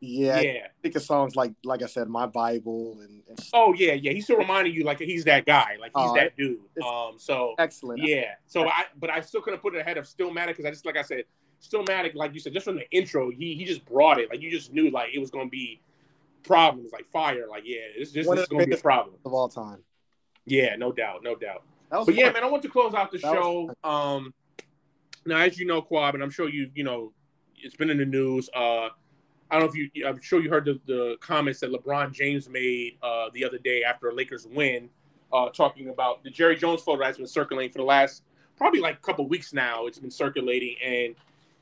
Yeah, 0.00 0.40
yeah. 0.40 0.60
I 0.64 0.68
think 0.82 0.96
of 0.96 1.02
songs 1.02 1.36
like, 1.36 1.52
like 1.62 1.82
I 1.82 1.86
said, 1.86 2.08
my 2.08 2.26
Bible 2.26 2.98
and, 3.02 3.22
and 3.28 3.38
oh 3.52 3.74
yeah, 3.74 3.92
yeah. 3.92 4.12
He's 4.12 4.24
still 4.24 4.38
reminding 4.38 4.72
you 4.72 4.82
like 4.82 4.98
he's 4.98 5.24
that 5.24 5.44
guy, 5.44 5.76
like 5.78 5.92
he's 5.94 6.10
uh, 6.10 6.14
that 6.14 6.36
dude. 6.36 6.58
Um, 6.82 7.14
so 7.18 7.54
excellent. 7.58 8.00
Yeah. 8.02 8.34
So 8.46 8.66
I, 8.66 8.84
but 8.98 9.10
I 9.10 9.20
still 9.20 9.42
couldn't 9.42 9.60
put 9.60 9.74
it 9.74 9.80
ahead 9.80 9.98
of 9.98 10.06
Stillmatic 10.06 10.48
because 10.48 10.64
I 10.64 10.70
just 10.70 10.86
like 10.86 10.96
I 10.96 11.02
said, 11.02 11.24
Stillmatic, 11.62 12.14
like 12.14 12.32
you 12.32 12.40
said, 12.40 12.54
just 12.54 12.64
from 12.64 12.76
the 12.76 12.90
intro, 12.90 13.30
he 13.30 13.54
he 13.54 13.64
just 13.64 13.84
brought 13.84 14.18
it. 14.18 14.30
Like 14.30 14.40
you 14.40 14.50
just 14.50 14.72
knew 14.72 14.90
like 14.90 15.10
it 15.14 15.18
was 15.18 15.30
gonna 15.30 15.50
be 15.50 15.80
problems, 16.42 16.92
like 16.92 17.06
fire. 17.06 17.46
Like 17.48 17.64
yeah, 17.66 17.80
this, 17.98 18.12
this, 18.12 18.26
this 18.26 18.40
is 18.40 18.46
gonna 18.46 18.66
be 18.66 18.72
a 18.72 18.78
problem 18.78 19.16
of 19.24 19.34
all 19.34 19.48
time. 19.48 19.84
Yeah, 20.46 20.76
no 20.76 20.92
doubt, 20.92 21.22
no 21.22 21.34
doubt. 21.34 21.62
But 21.90 22.06
fun. 22.06 22.14
yeah, 22.14 22.30
man, 22.30 22.42
I 22.42 22.46
want 22.46 22.62
to 22.62 22.70
close 22.70 22.94
out 22.94 23.10
the 23.12 23.18
that 23.18 23.34
show. 23.34 23.74
Um, 23.84 24.32
now 25.26 25.36
as 25.38 25.58
you 25.58 25.66
know, 25.66 25.82
Quab, 25.82 26.14
and 26.14 26.22
I'm 26.22 26.30
sure 26.30 26.48
you 26.48 26.70
you 26.74 26.84
know, 26.84 27.12
it's 27.62 27.76
been 27.76 27.90
in 27.90 27.98
the 27.98 28.06
news. 28.06 28.48
Uh, 28.54 28.88
I 29.50 29.58
don't 29.58 29.66
know 29.66 29.80
if 29.80 29.90
you, 29.94 30.06
I'm 30.06 30.20
sure 30.20 30.40
you 30.40 30.48
heard 30.48 30.64
the, 30.64 30.80
the 30.86 31.16
comments 31.20 31.60
that 31.60 31.72
LeBron 31.72 32.12
James 32.12 32.48
made 32.48 32.98
uh, 33.02 33.30
the 33.32 33.44
other 33.44 33.58
day 33.58 33.82
after 33.82 34.08
a 34.08 34.14
Lakers 34.14 34.46
win, 34.46 34.88
uh, 35.32 35.48
talking 35.48 35.88
about 35.88 36.22
the 36.22 36.30
Jerry 36.30 36.56
Jones 36.56 36.82
photo 36.82 37.02
that's 37.02 37.18
been 37.18 37.26
circulating 37.26 37.72
for 37.72 37.78
the 37.78 37.84
last 37.84 38.22
probably 38.56 38.80
like 38.80 38.96
a 38.96 39.00
couple 39.00 39.26
weeks 39.26 39.52
now. 39.52 39.86
It's 39.86 39.98
been 39.98 40.10
circulating, 40.10 40.76
and 40.84 41.14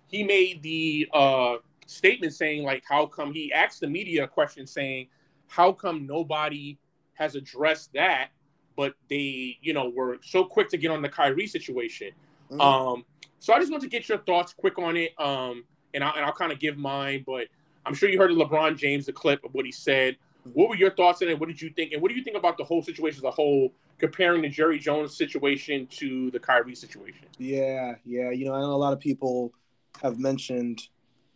he 0.09 0.24
made 0.24 0.62
the 0.62 1.09
uh, 1.14 1.57
statement 1.86 2.34
saying 2.34 2.64
like, 2.64 2.82
how 2.89 3.07
come 3.07 3.32
he 3.32 3.53
asked 3.53 3.80
the 3.80 3.89
media 3.89 4.24
a 4.24 4.28
question 4.28 4.66
saying, 4.66 5.09
how 5.47 5.72
come 5.72 6.07
nobody 6.07 6.76
has 7.14 7.34
addressed 7.34 7.93
that, 7.95 8.28
but 8.76 8.95
they, 9.09 9.59
you 9.61 9.72
know, 9.72 9.89
were 9.89 10.18
so 10.22 10.45
quick 10.45 10.68
to 10.70 10.76
get 10.76 10.91
on 10.91 11.03
the 11.03 11.09
Kyrie 11.09 11.47
situation. 11.47 12.11
Mm-hmm. 12.51 12.61
Um, 12.61 13.05
so 13.39 13.53
I 13.53 13.59
just 13.59 13.70
want 13.70 13.82
to 13.82 13.89
get 13.89 14.09
your 14.09 14.18
thoughts 14.18 14.53
quick 14.53 14.78
on 14.78 14.97
it, 14.97 15.18
um, 15.18 15.64
and 15.95 16.05
I'll, 16.05 16.14
and 16.14 16.24
I'll 16.24 16.32
kind 16.32 16.53
of 16.53 16.59
give 16.59 16.76
mine, 16.76 17.24
but 17.26 17.47
I'm 17.87 17.95
sure 17.95 18.09
you 18.09 18.18
heard 18.18 18.31
of 18.31 18.37
LeBron 18.37 18.76
James, 18.76 19.07
the 19.07 19.12
clip 19.12 19.45
of 19.45 19.55
what 19.55 19.64
he 19.64 19.72
said. 19.72 20.16
What 20.53 20.68
were 20.68 20.76
your 20.76 20.91
thoughts 20.91 21.22
on 21.22 21.29
it? 21.29 21.39
What 21.39 21.49
did 21.49 21.61
you 21.61 21.70
think? 21.70 21.93
And 21.93 22.01
what 22.01 22.09
do 22.11 22.14
you 22.14 22.24
think 22.24 22.37
about 22.37 22.57
the 22.59 22.64
whole 22.64 22.83
situation 22.83 23.18
as 23.20 23.24
a 23.24 23.31
whole, 23.31 23.72
comparing 23.99 24.43
the 24.43 24.49
Jerry 24.49 24.79
Jones 24.79 25.16
situation 25.16 25.87
to 25.93 26.31
the 26.31 26.39
Kyrie 26.39 26.74
situation? 26.74 27.26
Yeah, 27.39 27.97
yeah. 28.05 28.31
You 28.31 28.47
know, 28.47 28.55
I 28.55 28.61
know 28.61 28.72
a 28.72 28.76
lot 28.76 28.93
of 28.93 29.01
people 29.01 29.53
have 30.03 30.18
mentioned 30.18 30.89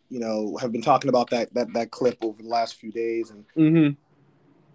you 0.09 0.19
know, 0.19 0.57
have 0.57 0.71
been 0.71 0.81
talking 0.83 1.09
about 1.09 1.31
that 1.31 1.51
that 1.55 1.73
that 1.73 1.89
clip 1.89 2.23
over 2.23 2.43
the 2.43 2.47
last 2.47 2.75
few 2.75 2.91
days, 2.91 3.31
and 3.31 3.45
Mm-hmm. 3.57 3.95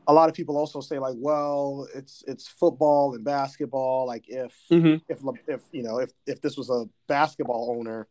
a 0.09 0.13
lot 0.13 0.29
of 0.29 0.35
people 0.35 0.57
also 0.57 0.81
say 0.81 0.99
like, 0.99 1.15
well, 1.17 1.87
it's 1.95 2.25
it's 2.27 2.49
football 2.49 3.15
and 3.15 3.25
basketball. 3.25 4.05
Like 4.07 4.25
if 4.27 4.53
Mm-hmm. 4.73 4.97
if 5.09 5.21
if 5.47 5.61
you 5.71 5.85
know 5.85 5.99
if 6.01 6.11
if 6.27 6.41
this 6.41 6.57
was 6.57 6.71
a 6.71 6.87
basketball 7.07 7.77
owner, 7.79 8.09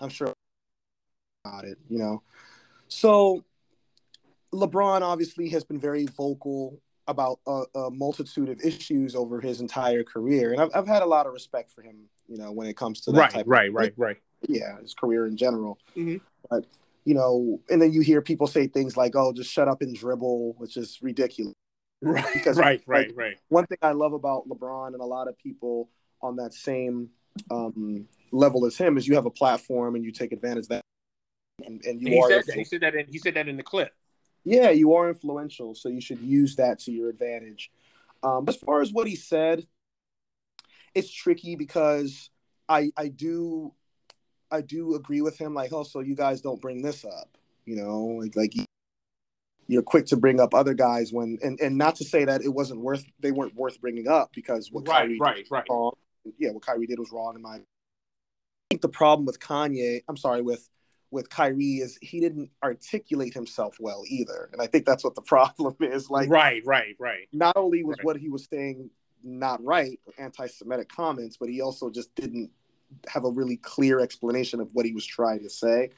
I'm 0.00 0.08
sure 0.08 0.32
about 1.44 1.64
it. 1.64 1.78
You 1.88 1.98
know, 1.98 2.22
so 2.88 3.44
LeBron 4.52 5.02
obviously 5.02 5.48
has 5.50 5.64
been 5.64 5.78
very 5.78 6.06
vocal 6.06 6.80
about 7.08 7.38
a, 7.46 7.62
a 7.74 7.90
multitude 7.90 8.48
of 8.48 8.60
issues 8.62 9.14
over 9.14 9.40
his 9.40 9.60
entire 9.60 10.02
career, 10.02 10.52
and 10.52 10.60
I've 10.60 10.70
I've 10.74 10.86
had 10.88 11.02
a 11.02 11.06
lot 11.06 11.26
of 11.26 11.32
respect 11.32 11.70
for 11.70 11.82
him. 11.82 12.08
You 12.28 12.38
know, 12.38 12.50
when 12.50 12.66
it 12.66 12.76
comes 12.76 13.00
to 13.02 13.12
that 13.12 13.18
Right, 13.18 13.30
type 13.30 13.44
right, 13.46 13.68
of, 13.68 13.74
right, 13.74 13.92
right. 13.96 14.16
yeah, 14.48 14.80
his 14.80 14.94
career 14.94 15.26
in 15.26 15.36
general. 15.36 15.78
Mhm. 15.96 16.20
But 16.50 16.66
you 17.04 17.14
know, 17.14 17.60
and 17.70 17.80
then 17.80 17.92
you 17.92 18.00
hear 18.00 18.20
people 18.20 18.48
say 18.48 18.66
things 18.66 18.96
like, 18.96 19.14
"Oh, 19.14 19.32
just 19.32 19.50
shut 19.50 19.68
up 19.68 19.82
and 19.82 19.94
dribble," 19.94 20.54
which 20.58 20.76
is 20.76 20.98
ridiculous. 21.02 21.54
Right, 22.02 22.24
Because, 22.34 22.58
right, 22.58 22.80
like, 22.80 22.84
right, 22.86 23.16
right. 23.16 23.38
One 23.48 23.66
thing 23.66 23.78
I 23.80 23.92
love 23.92 24.12
about 24.12 24.46
LeBron 24.48 24.88
and 24.88 25.00
a 25.00 25.04
lot 25.06 25.28
of 25.28 25.38
people 25.38 25.88
on 26.20 26.36
that 26.36 26.52
same 26.52 27.08
um, 27.50 28.06
level 28.32 28.66
as 28.66 28.76
him 28.76 28.98
is 28.98 29.08
you 29.08 29.14
have 29.14 29.24
a 29.24 29.30
platform 29.30 29.94
and 29.94 30.04
you 30.04 30.12
take 30.12 30.32
advantage 30.32 30.64
of 30.64 30.68
that, 30.68 30.84
and, 31.66 31.84
and 31.84 32.00
you 32.00 32.08
He 32.08 32.18
are 32.22 32.28
said 32.28 32.44
that. 32.46 32.56
He 32.56 32.64
said 32.64 32.80
that. 32.82 32.94
In, 32.94 33.06
he 33.08 33.18
said 33.18 33.34
that 33.34 33.48
in 33.48 33.56
the 33.56 33.62
clip. 33.62 33.92
yeah, 34.44 34.70
you 34.70 34.94
are 34.94 35.08
influential, 35.08 35.74
so 35.74 35.88
you 35.88 36.00
should 36.00 36.20
use 36.20 36.56
that 36.56 36.78
to 36.80 36.92
your 36.92 37.10
advantage. 37.10 37.70
Um, 38.22 38.44
as 38.48 38.56
far 38.56 38.80
as 38.80 38.92
what 38.92 39.06
he 39.06 39.16
said, 39.16 39.66
it's 40.94 41.12
tricky 41.12 41.56
because 41.56 42.30
I 42.68 42.90
I 42.96 43.08
do 43.08 43.74
I 44.50 44.60
do 44.60 44.94
agree 44.94 45.20
with 45.20 45.36
him. 45.38 45.54
Like, 45.54 45.72
oh, 45.72 45.82
so 45.82 46.00
you 46.00 46.14
guys 46.14 46.40
don't 46.40 46.60
bring 46.60 46.82
this 46.82 47.04
up, 47.04 47.36
you 47.64 47.76
know, 47.76 48.18
like 48.20 48.36
like 48.36 48.54
you're 49.68 49.82
quick 49.82 50.06
to 50.06 50.16
bring 50.16 50.38
up 50.40 50.54
other 50.54 50.74
guys 50.74 51.12
when 51.12 51.38
and 51.42 51.58
and 51.60 51.76
not 51.76 51.96
to 51.96 52.04
say 52.04 52.24
that 52.24 52.42
it 52.42 52.48
wasn't 52.48 52.80
worth 52.80 53.04
they 53.20 53.32
weren't 53.32 53.54
worth 53.54 53.80
bringing 53.80 54.08
up 54.08 54.30
because 54.32 54.70
what 54.70 54.86
Right, 54.88 55.02
Kyrie 55.08 55.18
right, 55.20 55.46
right. 55.50 55.64
wrong. 55.68 55.92
Yeah, 56.38 56.50
what 56.50 56.64
Kyrie 56.64 56.86
did 56.86 56.98
was 56.98 57.10
wrong 57.12 57.34
in 57.34 57.42
my. 57.42 57.56
I 57.56 57.60
think 58.70 58.82
the 58.82 58.88
problem 58.88 59.26
with 59.26 59.38
Kanye, 59.40 60.02
I'm 60.08 60.16
sorry, 60.16 60.42
with 60.42 60.68
with 61.10 61.30
Kyrie 61.30 61.76
is 61.76 61.98
he 62.02 62.20
didn't 62.20 62.50
articulate 62.62 63.32
himself 63.34 63.76
well 63.80 64.02
either, 64.08 64.48
and 64.52 64.60
I 64.60 64.66
think 64.66 64.86
that's 64.86 65.04
what 65.04 65.14
the 65.14 65.22
problem 65.34 65.76
is. 65.80 66.10
Like, 66.10 66.28
right, 66.28 66.62
right, 66.64 66.96
right. 66.98 67.28
not 67.32 67.56
only 67.56 67.84
was 67.84 67.96
Right. 67.98 68.04
what 68.04 68.16
he 68.16 68.28
was 68.28 68.46
saying 68.50 68.90
not 69.22 69.62
right, 69.64 69.98
anti-Semitic 70.18 70.88
comments, 70.88 71.36
but 71.36 71.48
he 71.48 71.60
also 71.60 71.90
just 71.90 72.14
didn't 72.14 72.50
have 73.08 73.24
a 73.24 73.30
really 73.30 73.56
clear 73.56 73.98
explanation 74.00 74.60
of 74.60 74.68
what 74.72 74.86
he 74.86 74.92
was 74.92 75.04
trying 75.04 75.42
to 75.42 75.50
say. 75.50 75.90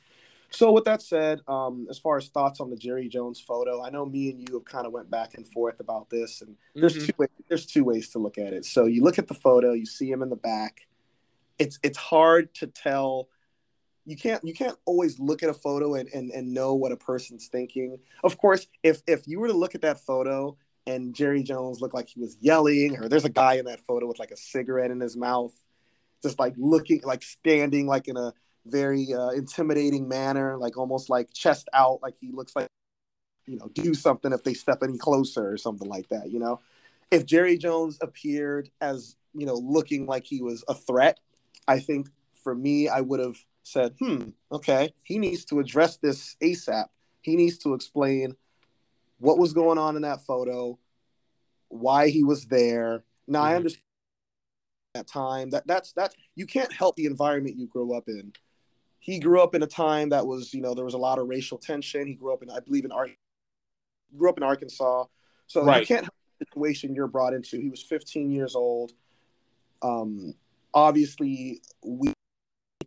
So, 0.50 0.72
with 0.72 0.84
that 0.84 1.02
said, 1.02 1.40
um, 1.46 1.86
as 1.90 1.98
far 1.98 2.16
as 2.16 2.28
thoughts 2.28 2.59
on 2.61 2.70
the 2.70 2.76
Jerry 2.76 3.06
Jones 3.09 3.38
photo, 3.38 3.82
I 3.82 3.90
know 3.90 4.06
me 4.06 4.30
and 4.30 4.40
you 4.48 4.54
have 4.54 4.64
kind 4.64 4.86
of 4.86 4.92
went 4.92 5.11
back 5.11 5.34
and 5.34 5.46
forth 5.46 5.78
about 5.80 6.09
this, 6.09 6.40
and 6.40 6.56
there's 6.74 6.96
Mhm. 6.96 7.06
two 7.06 7.12
ways, 7.18 7.28
there's 7.48 7.66
two 7.66 7.84
ways 7.84 8.09
to 8.11 8.18
look 8.18 8.38
at 8.38 8.54
it. 8.54 8.64
So, 8.64 8.86
you 8.86 9.02
look 9.02 9.18
at 9.18 9.28
the 9.28 9.34
photo, 9.34 9.72
you 9.74 9.84
see 9.84 10.11
him 10.11 10.22
in 10.22 10.30
the 10.30 10.36
back. 10.36 10.86
It's 11.59 11.78
it's 11.82 11.98
hard 11.98 12.54
to 12.54 12.66
tell. 12.66 13.28
You 14.09 14.16
can't 14.16 14.42
you 14.42 14.54
can't 14.54 14.78
always 14.86 15.18
look 15.18 15.42
at 15.42 15.50
a 15.50 15.54
photo 15.54 15.94
and, 15.94 16.09
and, 16.14 16.30
and 16.30 16.54
know 16.54 16.72
what 16.72 16.92
a 16.92 16.96
person's 16.96 17.48
thinking. 17.48 17.98
Of 18.24 18.38
course, 18.38 18.66
if 18.82 19.02
if 19.06 19.28
you 19.28 19.38
were 19.38 19.48
to 19.48 19.52
look 19.52 19.74
at 19.74 19.82
that 19.82 20.00
photo 20.00 20.56
and 20.86 21.14
Jerry 21.14 21.42
Jones 21.42 21.82
looked 21.82 21.92
like 21.92 22.09
he 22.09 22.18
was 22.18 22.38
yelling, 22.40 22.96
or 22.96 23.11
there's 23.11 23.26
a 23.26 23.28
guy 23.28 23.56
in 23.56 23.66
that 23.66 23.80
photo 23.80 24.06
with 24.06 24.18
like 24.18 24.30
a 24.30 24.36
cigarette 24.38 24.90
in 24.90 24.98
his 24.98 25.14
mouth, 25.14 25.52
just 26.22 26.38
like 26.38 26.54
looking 26.56 27.02
like 27.04 27.22
standing 27.22 27.86
like 27.86 28.09
in 28.09 28.16
a 28.16 28.32
very 28.64 29.12
uh, 29.12 29.28
intimidating 29.28 30.09
manner, 30.09 30.56
like 30.56 30.78
almost 30.78 31.11
like 31.11 31.30
chest 31.34 31.68
out, 31.74 32.00
like 32.02 32.14
he 32.18 32.32
looks 32.32 32.56
like 32.56 32.66
you 33.46 33.59
know 33.59 33.68
do 33.74 33.92
something 33.92 34.32
if 34.32 34.42
they 34.42 34.54
step 34.54 34.78
any 34.82 34.96
closer 34.96 35.52
or 35.52 35.59
something 35.59 35.86
like 35.86 36.09
that. 36.09 36.30
You 36.30 36.38
know, 36.38 36.61
if 37.11 37.26
Jerry 37.26 37.59
Jones 37.59 37.98
appeared 38.00 38.70
as 38.80 39.16
you 39.34 39.44
know 39.44 39.56
looking 39.56 40.06
like 40.06 40.24
he 40.24 40.40
was 40.40 40.64
a 40.66 40.72
threat, 40.72 41.20
I 41.66 41.78
think 41.78 42.09
for 42.42 42.54
me 42.54 42.88
I 42.88 43.02
would 43.02 43.20
have 43.20 43.36
said, 43.68 43.94
hmm, 44.00 44.30
okay, 44.50 44.92
he 45.04 45.18
needs 45.18 45.44
to 45.46 45.60
address 45.60 45.96
this 45.96 46.36
ASAP. 46.42 46.86
He 47.22 47.36
needs 47.36 47.58
to 47.58 47.74
explain 47.74 48.34
what 49.18 49.38
was 49.38 49.52
going 49.52 49.78
on 49.78 49.96
in 49.96 50.02
that 50.02 50.22
photo, 50.22 50.78
why 51.68 52.08
he 52.08 52.24
was 52.24 52.46
there. 52.46 53.04
Now 53.26 53.42
I 53.42 53.52
Mhm. 53.52 53.56
understand 53.56 53.82
that 54.94 55.06
time 55.06 55.50
that 55.50 55.66
that's 55.66 55.92
that's 55.92 56.16
you 56.34 56.46
can't 56.46 56.72
help 56.72 56.96
the 56.96 57.04
environment 57.04 57.58
you 57.58 57.66
grow 57.66 57.92
up 57.92 58.08
in. 58.08 58.32
He 59.00 59.18
grew 59.18 59.40
up 59.40 59.54
in 59.54 59.62
a 59.62 59.66
time 59.66 60.08
that 60.10 60.26
was, 60.26 60.52
you 60.52 60.60
know, 60.60 60.74
there 60.74 60.84
was 60.84 60.94
a 60.94 60.98
lot 60.98 61.18
of 61.18 61.28
racial 61.28 61.56
tension. 61.58 62.06
He 62.06 62.14
grew 62.14 62.32
up 62.32 62.42
in, 62.42 62.50
I 62.50 62.60
believe, 62.60 62.84
in 62.84 62.92
Ar- 62.92 63.08
grew 64.16 64.28
up 64.28 64.36
in 64.36 64.42
Arkansas, 64.42 65.04
so 65.46 65.64
you 65.80 65.86
can't 65.86 66.04
help 66.04 66.14
the 66.38 66.46
situation 66.46 66.94
you're 66.94 67.06
brought 67.06 67.32
into. 67.32 67.60
He 67.60 67.70
was 67.70 67.82
15 67.82 68.30
years 68.30 68.54
old. 68.54 68.92
Um, 69.82 70.34
obviously, 70.74 71.62
we 71.82 72.12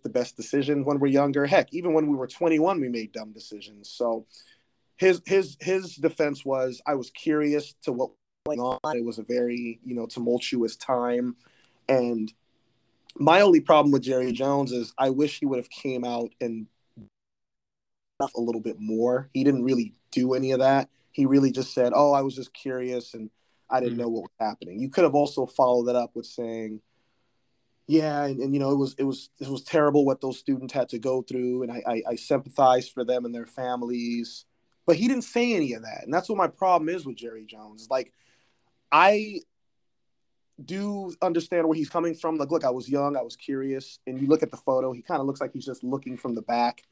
make 0.01 0.13
the 0.13 0.19
best 0.19 0.35
decision 0.35 0.83
when 0.85 0.99
we're 0.99 1.07
younger. 1.07 1.45
Heck, 1.45 1.73
even 1.73 1.93
when 1.93 2.07
we 2.07 2.15
were 2.15 2.27
21, 2.27 2.79
we 2.79 2.89
made 2.89 3.11
dumb 3.11 3.31
decisions. 3.31 3.89
So 3.89 4.25
his 4.97 5.21
his 5.25 5.57
his 5.59 5.95
defense 5.95 6.45
was, 6.45 6.81
I 6.85 6.95
was 6.95 7.09
curious 7.11 7.73
to 7.83 7.91
what 7.91 8.09
was 8.45 8.57
going 8.57 8.59
on. 8.59 8.97
It 8.97 9.05
was 9.05 9.19
a 9.19 9.23
very 9.23 9.79
you 9.85 9.95
know 9.95 10.05
tumultuous 10.05 10.75
time, 10.75 11.35
and 11.87 12.31
my 13.15 13.41
only 13.41 13.61
problem 13.61 13.91
with 13.91 14.03
Jerry 14.03 14.31
Jones 14.31 14.71
is 14.71 14.93
I 14.97 15.09
wish 15.09 15.39
he 15.39 15.45
would 15.45 15.57
have 15.57 15.69
came 15.69 16.03
out 16.03 16.31
and 16.39 16.67
stuff 18.19 18.33
a 18.35 18.41
little 18.41 18.61
bit 18.61 18.79
more. 18.79 19.29
He 19.33 19.43
didn't 19.43 19.63
really 19.63 19.93
do 20.11 20.33
any 20.33 20.51
of 20.51 20.59
that. 20.59 20.89
He 21.11 21.25
really 21.25 21.51
just 21.51 21.73
said, 21.73 21.93
"Oh, 21.95 22.13
I 22.13 22.21
was 22.21 22.35
just 22.35 22.53
curious 22.53 23.13
and 23.13 23.29
I 23.69 23.79
didn't 23.79 23.95
Mhm. 23.95 24.01
know 24.01 24.09
what 24.09 24.23
was 24.23 24.31
happening." 24.39 24.79
You 24.79 24.89
could 24.89 25.03
have 25.03 25.15
also 25.15 25.45
followed 25.45 25.85
that 25.85 25.95
up 25.95 26.15
with 26.15 26.25
saying, 26.25 26.81
"Yeah, 27.87 28.25
and, 28.25 28.39
and 28.39 28.53
you 28.53 28.59
know, 28.59 28.71
it 28.71 28.77
was 28.77 28.95
it 28.97 29.03
was 29.03 29.29
it 29.39 29.49
was 29.49 29.63
terrible 29.63 30.05
what 30.05 30.21
those 30.21 30.39
students 30.39 30.73
had 30.73 30.89
to 30.89 30.99
go 30.99 31.21
through, 31.21 31.63
and 31.63 31.71
I, 31.71 31.83
I 31.87 32.03
I 32.09 32.15
sympathize 32.15 32.89
for 32.89 33.03
them 33.03 33.25
and 33.25 33.33
their 33.33 33.45
families." 33.45 34.45
But 34.87 34.95
he 34.95 35.07
didn't 35.07 35.23
say 35.23 35.53
any 35.53 35.73
of 35.73 35.83
that, 35.83 36.03
and 36.03 36.13
that's 36.13 36.27
what 36.27 36.37
my 36.37 36.47
problem 36.47 36.89
is 36.89 37.05
with 37.05 37.15
Jerry 37.15 37.45
Jones. 37.45 37.87
Like, 37.89 38.13
I 38.91 39.41
do 40.63 41.13
understand 41.21 41.67
where 41.67 41.77
he's 41.77 41.89
coming 41.89 42.15
from. 42.15 42.37
Like, 42.37 42.51
look, 42.51 42.65
I 42.65 42.69
was 42.69 42.89
young, 42.89 43.15
I 43.15 43.21
was 43.21 43.35
curious, 43.35 43.99
and 44.07 44.19
you 44.19 44.27
look 44.27 44.43
at 44.43 44.51
the 44.51 44.57
photo, 44.57 44.91
he 44.91 45.01
kind 45.01 45.19
of 45.21 45.27
looks 45.27 45.41
like 45.41 45.53
he's 45.53 45.65
just 45.65 45.83
looking 45.83 46.17
from 46.17 46.35
the 46.35 46.41
back. 46.41 46.83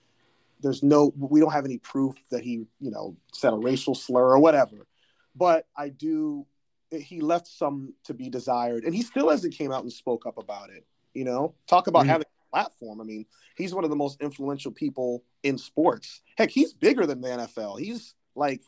There's 0.61 0.83
no, 0.83 1.13
we 1.17 1.39
don't 1.39 1.51
have 1.51 1.65
any 1.65 1.77
proof 1.77 2.15
that 2.31 2.43
he, 2.43 2.65
you 2.79 2.91
know, 2.91 3.15
said 3.33 3.53
a 3.53 3.57
racial 3.57 3.95
slur 3.95 4.29
or 4.29 4.39
whatever. 4.39 4.87
But 5.35 5.65
I 5.75 5.89
do, 5.89 6.45
he 6.91 7.21
left 7.21 7.47
some 7.47 7.93
to 8.05 8.13
be 8.13 8.29
desired, 8.29 8.83
and 8.83 8.93
he 8.95 9.01
still 9.01 9.29
hasn't 9.29 9.53
came 9.53 9.71
out 9.71 9.83
and 9.83 9.91
spoke 9.91 10.25
up 10.25 10.37
about 10.37 10.69
it. 10.69 10.85
You 11.13 11.23
know, 11.23 11.53
talk 11.67 11.87
about 11.87 12.05
Mhm. 12.05 12.09
having 12.09 12.27
a 12.27 12.49
platform. 12.51 13.01
I 13.01 13.03
mean, 13.03 13.25
he's 13.55 13.73
one 13.73 13.83
of 13.83 13.89
the 13.89 13.95
most 13.95 14.21
influential 14.21 14.71
people 14.71 15.23
in 15.43 15.57
sports. 15.57 16.21
Heck, 16.37 16.49
he's 16.49 16.73
bigger 16.73 17.05
than 17.05 17.21
the 17.21 17.29
NFL. 17.29 17.75
He's 17.77 18.15
like, 18.35 18.61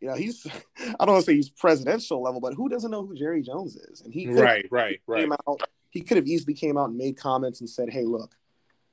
you 0.00 0.08
know, 0.08 0.14
he's 0.14 0.44
I 1.00 1.04
don't 1.04 1.14
want 1.14 1.24
to 1.24 1.30
say 1.30 1.36
he's 1.36 1.50
presidential 1.50 2.22
level, 2.22 2.40
but 2.40 2.54
who 2.54 2.68
doesn't 2.68 2.90
know 2.90 3.06
who 3.06 3.14
Jerry 3.14 3.42
Jones 3.42 3.76
is? 3.76 4.00
And 4.00 4.12
he 4.12 4.24
could 4.26 4.36
Right, 4.36 4.66
right, 4.70 5.00
right. 5.06 5.20
came 5.20 5.32
out. 5.32 5.60
He 5.90 6.00
could 6.00 6.16
have 6.16 6.26
easily 6.26 6.54
came 6.54 6.78
out 6.78 6.88
and 6.88 6.96
made 6.98 7.16
comments 7.16 7.60
and 7.60 7.68
said, 7.68 7.90
"Hey, 7.90 8.04
look, 8.04 8.36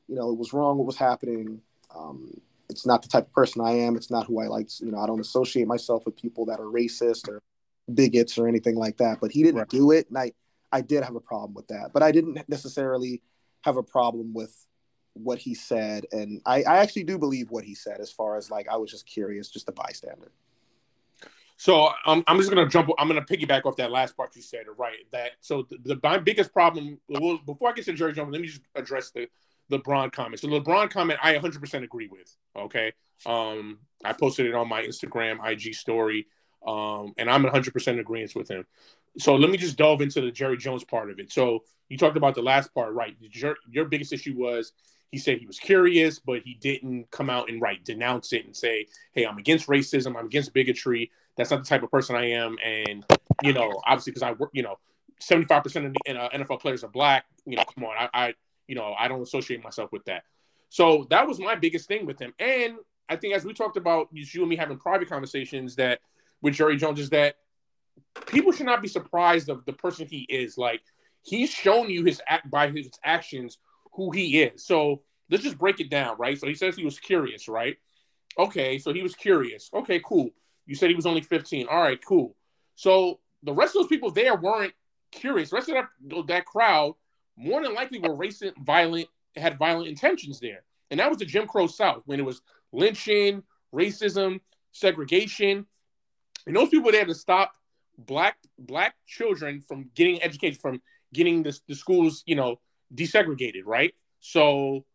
you 0.08 0.16
know, 0.16 0.30
it 0.32 0.38
was 0.38 0.54
wrong. 0.54 0.78
What 0.78 0.86
was 0.88 0.98
happening? 0.98 1.62
Um, 1.96 2.42
it's 2.70 2.86
not 2.86 3.02
the 3.02 3.08
type 3.08 3.26
of 3.28 3.34
person 3.34 3.62
I 3.62 3.72
am. 3.72 3.96
It's 3.96 4.12
not 4.12 4.28
who 4.28 4.40
I 4.40 4.48
like. 4.48 4.68
You 4.80 4.92
know, 4.92 5.00
I 5.00 5.08
don't 5.08 5.20
associate 5.20 5.66
myself 5.66 6.06
with 6.06 6.16
people 6.16 6.46
that 6.46 6.60
are 6.60 6.66
racist 6.66 7.28
or 7.28 7.42
bigots 7.96 8.38
or 8.38 8.48
anything 8.48 8.76
like 8.76 8.98
that." 8.98 9.20
But 9.22 9.32
he 9.32 9.44
didn't 9.44 9.60
Right. 9.60 9.70
do 9.70 9.92
it, 9.92 10.08
and 10.10 10.18
I, 10.18 10.32
I 10.72 10.82
did 10.82 11.04
have 11.04 11.16
a 11.16 11.20
problem 11.22 11.54
with 11.54 11.68
that. 11.68 11.92
But 11.94 12.04
I 12.04 12.12
didn't 12.12 12.48
necessarily 12.50 13.22
have 13.64 13.78
a 13.78 13.84
problem 13.84 14.34
with 14.34 14.56
what 15.14 15.40
he 15.40 15.54
said, 15.54 16.06
and 16.12 16.42
I, 16.46 16.64
I 16.64 16.78
actually 16.78 17.04
do 17.04 17.18
believe 17.18 17.52
what 17.52 17.64
he 17.64 17.76
said 17.76 18.00
as 18.00 18.12
far 18.12 18.38
as 18.38 18.50
like 18.50 18.68
I 18.70 18.78
was 18.78 18.92
just 18.92 19.06
curious, 19.06 19.50
just 19.50 19.68
a 19.68 19.72
bystander. 19.74 20.32
So 21.58 21.90
um, 22.06 22.24
I'm 22.26 22.38
just 22.38 22.50
gonna 22.50 22.70
jump. 22.70 22.90
I'm 22.98 23.08
gonna 23.10 23.22
piggyback 23.22 23.66
off 23.66 23.76
that 23.78 23.92
last 23.92 24.16
part 24.16 24.34
you 24.36 24.42
said. 24.42 24.66
Right. 24.78 25.00
That 25.12 25.32
so 25.42 25.64
the, 25.70 25.78
the 25.96 26.00
my 26.02 26.18
biggest 26.18 26.54
problem. 26.54 27.00
Well, 27.10 27.40
before 27.46 27.70
I 27.70 27.74
get 27.74 27.84
to 27.86 27.94
Jerry 27.94 28.14
Jones, 28.14 28.32
let 28.32 28.40
me 28.40 28.48
just 28.48 28.62
address 28.76 29.12
the 29.12 29.28
LeBron 29.70 30.12
comment. 30.14 30.40
So 30.40 30.48
the 30.48 30.62
LeBron 30.62 30.90
comment, 30.90 31.20
I 31.22 31.36
100% 31.36 31.84
agree 31.84 32.08
with. 32.08 32.34
Okay. 32.56 32.94
Um, 33.26 33.80
I 34.06 34.14
posted 34.14 34.46
it 34.46 34.56
on 34.56 34.70
my 34.70 34.84
Instagram 34.84 35.46
IG 35.46 35.76
story, 35.76 36.28
um, 36.66 37.14
and 37.18 37.30
I'm 37.30 37.44
100% 37.44 37.88
in 37.88 38.00
agreement 38.00 38.36
with 38.36 38.50
him. 38.50 38.66
So 39.18 39.36
let 39.36 39.50
me 39.50 39.58
just 39.58 39.78
delve 39.78 40.02
into 40.02 40.22
the 40.22 40.32
Jerry 40.32 40.58
Jones 40.58 40.84
part 40.84 41.10
of 41.10 41.20
it. 41.20 41.32
So 41.32 41.64
you 41.90 41.98
talked 41.98 42.18
about 42.18 42.36
the 42.36 42.42
last 42.42 42.74
part, 42.74 42.94
right? 42.94 43.16
Your, 43.20 43.56
your 43.70 43.86
biggest 43.86 44.14
issue 44.14 44.36
was 44.36 44.74
he 45.12 45.18
said 45.18 45.40
he 45.40 45.48
was 45.48 45.60
curious, 45.60 46.20
but 46.20 46.42
he 46.44 46.54
didn't 46.54 47.10
come 47.12 47.30
out 47.30 47.50
and 47.50 47.62
right 47.62 47.84
denounce 47.84 48.32
it 48.32 48.46
and 48.46 48.56
say, 48.56 48.86
"Hey, 49.12 49.26
I'm 49.26 49.38
against 49.40 49.68
racism. 49.68 50.16
I'm 50.16 50.28
against 50.28 50.54
bigotry. 50.54 51.12
That's 51.36 51.50
not 51.50 51.64
the 51.64 51.68
type 51.68 51.82
of 51.82 51.90
person 51.90 52.16
I 52.16 52.32
am." 52.32 52.58
And 52.64 53.04
you 53.42 53.54
know, 53.54 53.82
obviously, 53.86 54.12
because 54.12 54.22
I 54.22 54.34
work, 54.34 54.52
you 54.54 54.62
know, 54.62 54.78
75 55.20 55.64
percent 55.64 55.86
of 55.88 55.94
the 55.94 56.16
uh, 56.16 56.30
NFL 56.30 56.62
players 56.62 56.84
are 56.84 56.90
black. 56.90 57.26
You 57.46 57.56
know, 57.56 57.64
come 57.64 57.86
on, 57.86 57.96
I, 57.98 58.10
I, 58.14 58.34
you 58.68 58.76
know, 58.76 58.94
I 58.98 59.08
don't 59.08 59.22
associate 59.22 59.64
myself 59.64 59.92
with 59.92 60.06
that. 60.06 60.24
So 60.70 61.08
that 61.10 61.28
was 61.28 61.40
my 61.40 61.56
biggest 61.56 61.88
thing 61.88 62.06
with 62.06 62.20
him. 62.20 62.34
And 62.38 62.76
I 63.10 63.16
think 63.16 63.34
as 63.34 63.44
we 63.44 63.54
talked 63.54 63.78
about 63.78 64.10
you 64.12 64.42
and 64.42 64.50
me 64.50 64.56
having 64.56 64.78
private 64.78 65.10
conversations 65.10 65.76
that 65.78 66.00
with 66.42 66.54
Jerry 66.54 66.78
Jones 66.78 67.00
is 67.00 67.10
that 67.10 67.36
people 68.28 68.52
should 68.52 68.66
not 68.66 68.82
be 68.82 68.88
surprised 68.88 69.50
of 69.50 69.66
the 69.66 69.74
person 69.74 70.08
he 70.08 70.26
is. 70.30 70.58
Like 70.58 70.82
he's 71.24 71.50
shown 71.50 71.90
you 71.90 72.04
his 72.06 72.22
act 72.28 72.50
by 72.50 72.70
his 72.70 72.90
actions 73.04 73.58
who 73.94 74.12
he 74.12 74.42
is. 74.42 74.66
So 74.66 75.02
let's 75.30 75.44
just 75.44 75.58
break 75.58 75.80
it 75.80 75.90
down, 75.90 76.18
right? 76.18 76.40
So 76.40 76.48
he 76.48 76.56
says 76.56 76.76
he 76.76 76.86
was 76.86 77.00
curious, 77.00 77.48
right? 77.48 77.78
Okay, 78.38 78.78
so 78.80 78.94
he 78.94 79.04
was 79.04 79.16
curious. 79.16 79.70
Okay, 79.74 80.02
cool. 80.06 80.30
You 80.66 80.76
said 80.76 80.90
he 80.90 80.96
was 80.96 81.06
only 81.06 81.22
15. 81.22 81.68
All 81.68 81.82
right, 81.82 82.00
cool. 82.06 82.36
So 82.76 83.20
the 83.44 83.54
rest 83.54 83.76
of 83.76 83.82
those 83.82 83.90
people 83.90 84.12
there 84.12 84.36
weren't 84.36 84.74
curious. 85.12 85.50
The 85.50 85.56
rest 85.56 85.70
of 85.70 85.76
that 85.76 86.28
that 86.28 86.46
crowd 86.46 86.94
more 87.36 87.64
than 87.64 87.74
likely 87.74 88.00
were 88.00 88.16
racist, 88.16 88.54
violent, 88.64 89.08
had 89.36 89.58
violent 89.58 89.88
intentions 89.88 90.40
there. 90.40 90.64
And 90.92 91.00
that 91.00 91.10
was 91.10 91.20
the 91.20 91.26
Jim 91.26 91.48
Crow 91.48 91.68
South 91.68 92.04
when 92.06 92.20
it 92.20 92.26
was 92.26 92.42
lynching, 92.72 93.44
racism, 93.74 94.42
segregation. 94.72 95.66
And 96.46 96.56
those 96.56 96.70
people 96.70 96.92
there 96.92 97.06
to 97.06 97.16
stop 97.16 97.54
black 97.98 98.38
black 98.58 98.96
children 99.08 99.62
from 99.62 99.90
getting 99.96 100.22
education, 100.24 100.60
from 100.60 100.82
getting 101.14 101.44
the, 101.44 101.58
the 101.68 101.76
schools, 101.76 102.24
you 102.26 102.36
know, 102.36 102.60
desegregated, 102.94 103.64
right? 103.66 103.94
So 104.20 104.86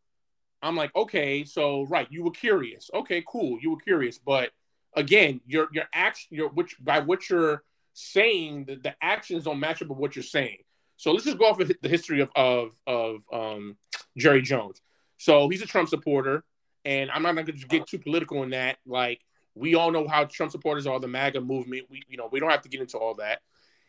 I'm 0.63 0.77
like, 0.77 0.95
okay, 0.97 1.45
so 1.45 1.83
right, 1.87 2.07
you 2.11 2.23
were 2.23 2.31
curious. 2.31 2.91
Okay, 2.95 3.23
cool, 3.27 3.59
you 3.61 3.71
were 3.71 3.81
curious, 3.81 4.19
but 4.19 4.51
again, 4.95 5.41
your 5.47 5.69
your 5.73 5.85
action, 5.93 6.29
your 6.31 6.49
which 6.51 6.77
by 6.83 7.01
what 7.01 7.29
you're 7.29 7.63
saying, 7.93 8.65
the, 8.65 8.77
the 8.77 8.95
actions 9.03 9.45
don't 9.45 9.61
match 9.61 9.83
up 9.83 9.89
with 9.89 9.99
what 9.99 10.17
you're 10.17 10.23
saying. 10.23 10.59
So 10.97 11.13
let's 11.13 11.25
just 11.25 11.39
go 11.39 11.47
off 11.47 11.61
of 11.61 11.71
the 11.81 11.89
history 11.89 12.21
of 12.21 12.31
of 12.37 12.73
of 12.87 13.25
um, 13.33 13.77
Jerry 14.17 14.43
Jones. 14.43 14.81
So 15.19 15.49
he's 15.49 15.63
a 15.63 15.67
Trump 15.67 15.89
supporter, 15.89 16.45
and 16.85 17.11
I'm 17.11 17.23
not 17.23 17.35
going 17.35 17.47
to 17.47 17.53
get 17.53 17.87
too 17.87 17.99
political 17.99 18.43
in 18.43 18.51
that. 18.51 18.79
Like 18.87 19.21
we 19.55 19.75
all 19.75 19.91
know 19.91 20.07
how 20.09 20.25
Trump 20.25 20.53
supporters 20.53 20.87
are, 20.87 20.99
the 20.99 21.09
MAGA 21.09 21.41
movement. 21.41 21.87
We 21.91 22.03
you 22.09 22.17
know 22.17 22.29
we 22.31 22.41
don't 22.41 22.51
have 22.51 22.63
to 22.63 22.69
get 22.69 22.81
into 22.81 22.99
all 22.99 23.15
that. 23.15 23.41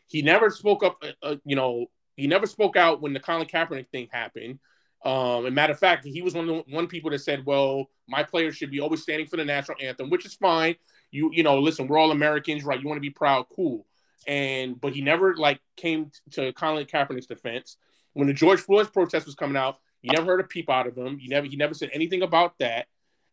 He 0.08 0.22
never 0.22 0.50
spoke 0.50 0.84
up. 0.84 0.98
Uh, 1.02 1.12
uh 1.22 1.36
you 1.46 1.56
know, 1.56 1.88
he 2.16 2.28
never 2.28 2.46
spoke 2.46 2.76
out 2.76 3.02
when 3.02 3.14
the 3.14 3.20
Colin 3.20 3.48
Kaepernick 3.48 3.90
thing 3.90 4.08
happened. 4.12 4.60
Um, 5.04 5.46
and 5.46 5.54
matter 5.54 5.74
of 5.74 5.80
fact, 5.80 6.04
he 6.04 6.22
was 6.22 6.34
one 6.34 6.50
of 6.50 6.56
the 6.56 6.74
one 6.74 6.88
people 6.88 7.12
that 7.12 7.20
said, 7.20 7.46
"Well, 7.46 7.86
my 8.08 8.24
players 8.24 8.56
should 8.56 8.72
be 8.72 8.80
always 8.80 9.04
standing 9.04 9.28
for 9.28 9.38
the 9.38 9.46
national 9.46 9.78
anthem," 9.82 10.10
which 10.10 10.26
is 10.26 10.34
fine. 10.34 10.76
You 11.12 11.30
you 11.32 11.44
know, 11.44 11.60
listen, 11.60 11.88
we're 11.88 12.00
all 12.00 12.12
Americans, 12.12 12.64
right? 12.64 12.80
You 12.80 12.88
want 12.88 12.98
to 12.98 13.02
be 13.02 13.12
proud, 13.12 13.46
cool. 13.56 13.86
And 14.28 14.80
but 14.80 14.94
he 14.94 15.02
never 15.02 15.36
like 15.36 15.60
came 15.78 16.12
to 16.32 16.54
Colin 16.54 16.86
Kaepernick's 16.86 17.28
defense 17.28 17.78
when 18.14 18.28
the 18.28 18.34
George 18.34 18.60
Floyd 18.60 18.92
protest 18.92 19.26
was 19.26 19.36
coming 19.36 19.58
out. 19.58 19.78
You 20.02 20.12
never 20.12 20.26
heard 20.26 20.40
a 20.40 20.44
peep 20.44 20.70
out 20.70 20.88
of 20.88 20.98
him. 20.98 21.18
You 21.20 21.30
never 21.30 21.46
he 21.46 21.56
never 21.56 21.74
said 21.74 21.90
anything 21.94 22.24
about 22.24 22.58
that. 22.60 22.88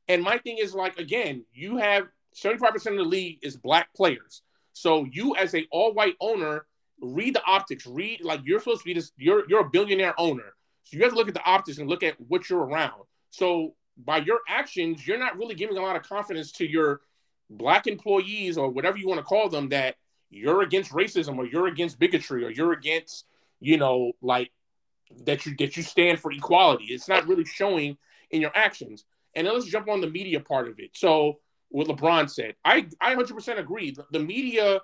And 0.08 0.22
my 0.22 0.38
thing 0.38 0.58
is 0.58 0.74
like 0.74 0.98
again, 0.98 1.46
you 1.52 1.78
have 1.78 2.08
75% 2.34 2.74
of 2.74 2.96
the 2.96 3.04
league 3.04 3.38
is 3.42 3.56
black 3.56 3.92
players. 3.94 4.42
So 4.72 5.06
you 5.10 5.36
as 5.36 5.54
a 5.54 5.66
all-white 5.70 6.14
owner, 6.20 6.66
read 7.00 7.34
the 7.34 7.44
optics. 7.44 7.86
Read 7.86 8.22
like 8.22 8.40
you're 8.44 8.60
supposed 8.60 8.80
to 8.80 8.84
be 8.86 8.94
this, 8.94 9.12
you're 9.16 9.48
you're 9.48 9.60
a 9.60 9.70
billionaire 9.70 10.14
owner. 10.18 10.54
So 10.84 10.96
you 10.96 11.02
have 11.02 11.12
to 11.12 11.16
look 11.16 11.28
at 11.28 11.34
the 11.34 11.44
optics 11.44 11.78
and 11.78 11.88
look 11.88 12.02
at 12.02 12.14
what 12.20 12.48
you're 12.48 12.64
around. 12.64 13.02
So 13.30 13.74
by 13.96 14.18
your 14.18 14.40
actions, 14.48 15.06
you're 15.06 15.18
not 15.18 15.36
really 15.36 15.54
giving 15.54 15.76
a 15.76 15.82
lot 15.82 15.96
of 15.96 16.02
confidence 16.02 16.52
to 16.52 16.68
your 16.68 17.00
black 17.50 17.86
employees 17.86 18.56
or 18.56 18.70
whatever 18.70 18.96
you 18.96 19.06
want 19.06 19.18
to 19.18 19.24
call 19.24 19.48
them 19.48 19.68
that 19.70 19.96
you're 20.30 20.62
against 20.62 20.92
racism 20.92 21.36
or 21.36 21.46
you're 21.46 21.66
against 21.66 21.98
bigotry 21.98 22.44
or 22.44 22.50
you're 22.50 22.72
against, 22.72 23.26
you 23.60 23.76
know, 23.76 24.12
like 24.22 24.50
that 25.24 25.44
you 25.44 25.54
that 25.58 25.76
you 25.76 25.82
stand 25.82 26.18
for 26.18 26.32
equality. 26.32 26.86
It's 26.86 27.08
not 27.08 27.26
really 27.26 27.44
showing 27.44 27.98
in 28.30 28.40
your 28.40 28.52
actions. 28.54 29.04
And 29.34 29.46
then 29.46 29.54
let's 29.54 29.66
jump 29.66 29.88
on 29.88 30.00
the 30.00 30.10
media 30.10 30.40
part 30.40 30.68
of 30.68 30.78
it. 30.78 30.90
So 30.94 31.38
what 31.72 31.88
LeBron 31.88 32.30
said, 32.30 32.54
I 32.64 32.86
I 33.00 33.14
100% 33.14 33.58
agree. 33.58 33.90
The, 33.90 34.04
the 34.12 34.20
media, 34.20 34.80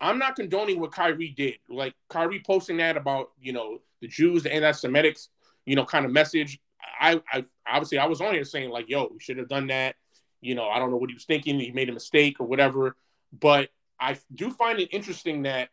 I'm 0.00 0.18
not 0.18 0.36
condoning 0.36 0.78
what 0.78 0.92
Kyrie 0.92 1.30
did. 1.30 1.58
Like 1.68 1.94
Kyrie 2.08 2.42
posting 2.46 2.76
that 2.76 2.96
about 2.96 3.30
you 3.40 3.52
know 3.52 3.78
the 4.00 4.08
Jews, 4.08 4.42
the 4.42 4.52
anti-Semitics, 4.52 5.28
you 5.66 5.76
know, 5.76 5.84
kind 5.84 6.04
of 6.04 6.12
message. 6.12 6.60
I, 7.00 7.20
I 7.32 7.44
obviously 7.66 7.98
I 7.98 8.06
was 8.06 8.20
on 8.20 8.32
here 8.34 8.44
saying 8.44 8.70
like, 8.70 8.88
yo, 8.88 9.08
we 9.12 9.20
should 9.20 9.38
have 9.38 9.48
done 9.48 9.68
that. 9.68 9.96
You 10.40 10.54
know, 10.54 10.68
I 10.68 10.78
don't 10.78 10.90
know 10.90 10.96
what 10.96 11.10
he 11.10 11.14
was 11.14 11.24
thinking. 11.24 11.58
He 11.58 11.70
made 11.70 11.88
a 11.88 11.92
mistake 11.92 12.40
or 12.40 12.46
whatever. 12.46 12.96
But 13.38 13.70
I 13.98 14.18
do 14.34 14.50
find 14.50 14.78
it 14.80 14.88
interesting 14.92 15.42
that 15.42 15.68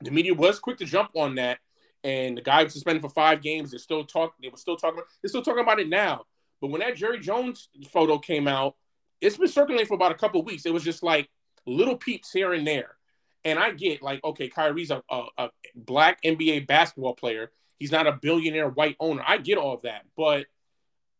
the 0.00 0.10
media 0.10 0.34
was 0.34 0.58
quick 0.58 0.78
to 0.78 0.84
jump 0.84 1.10
on 1.14 1.36
that, 1.36 1.58
and 2.04 2.36
the 2.36 2.42
guy 2.42 2.64
was 2.64 2.72
suspended 2.72 3.02
for 3.02 3.10
five 3.10 3.40
games. 3.42 3.70
They're 3.70 3.78
still 3.78 4.04
talking. 4.04 4.34
They 4.42 4.48
were 4.48 4.56
still 4.58 4.76
talking. 4.76 5.00
They're 5.22 5.28
still 5.28 5.42
talking 5.42 5.62
about 5.62 5.80
it 5.80 5.88
now. 5.88 6.24
But 6.60 6.70
when 6.70 6.80
that 6.80 6.96
Jerry 6.96 7.20
Jones 7.20 7.68
photo 7.92 8.18
came 8.18 8.48
out, 8.48 8.76
it's 9.20 9.36
been 9.36 9.48
circulating 9.48 9.86
for 9.86 9.94
about 9.94 10.12
a 10.12 10.16
couple 10.16 10.42
weeks. 10.42 10.66
It 10.66 10.72
was 10.72 10.84
just 10.84 11.02
like 11.02 11.28
little 11.66 11.96
peeps 11.96 12.32
here 12.32 12.52
and 12.52 12.66
there. 12.66 12.96
And 13.44 13.58
I 13.58 13.70
get 13.70 14.02
like, 14.02 14.22
okay, 14.24 14.48
Kyrie's 14.48 14.90
a, 14.90 15.02
a, 15.10 15.24
a 15.38 15.48
black 15.74 16.22
NBA 16.22 16.66
basketball 16.66 17.14
player. 17.14 17.52
He's 17.78 17.92
not 17.92 18.06
a 18.06 18.12
billionaire 18.12 18.68
white 18.68 18.96
owner. 18.98 19.22
I 19.26 19.38
get 19.38 19.58
all 19.58 19.74
of 19.74 19.82
that, 19.82 20.04
but 20.16 20.46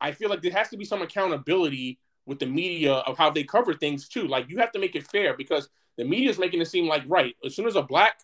I 0.00 0.12
feel 0.12 0.28
like 0.28 0.42
there 0.42 0.52
has 0.52 0.68
to 0.70 0.76
be 0.76 0.84
some 0.84 1.02
accountability 1.02 1.98
with 2.26 2.38
the 2.38 2.46
media 2.46 2.94
of 2.94 3.16
how 3.16 3.30
they 3.30 3.44
cover 3.44 3.74
things 3.74 4.08
too. 4.08 4.26
Like 4.26 4.48
you 4.48 4.58
have 4.58 4.72
to 4.72 4.78
make 4.78 4.96
it 4.96 5.06
fair 5.06 5.36
because 5.36 5.68
the 5.96 6.04
media 6.04 6.28
is 6.28 6.38
making 6.38 6.60
it 6.60 6.66
seem 6.66 6.86
like 6.86 7.04
right 7.06 7.34
as 7.44 7.54
soon 7.54 7.66
as 7.66 7.76
a 7.76 7.82
black 7.82 8.18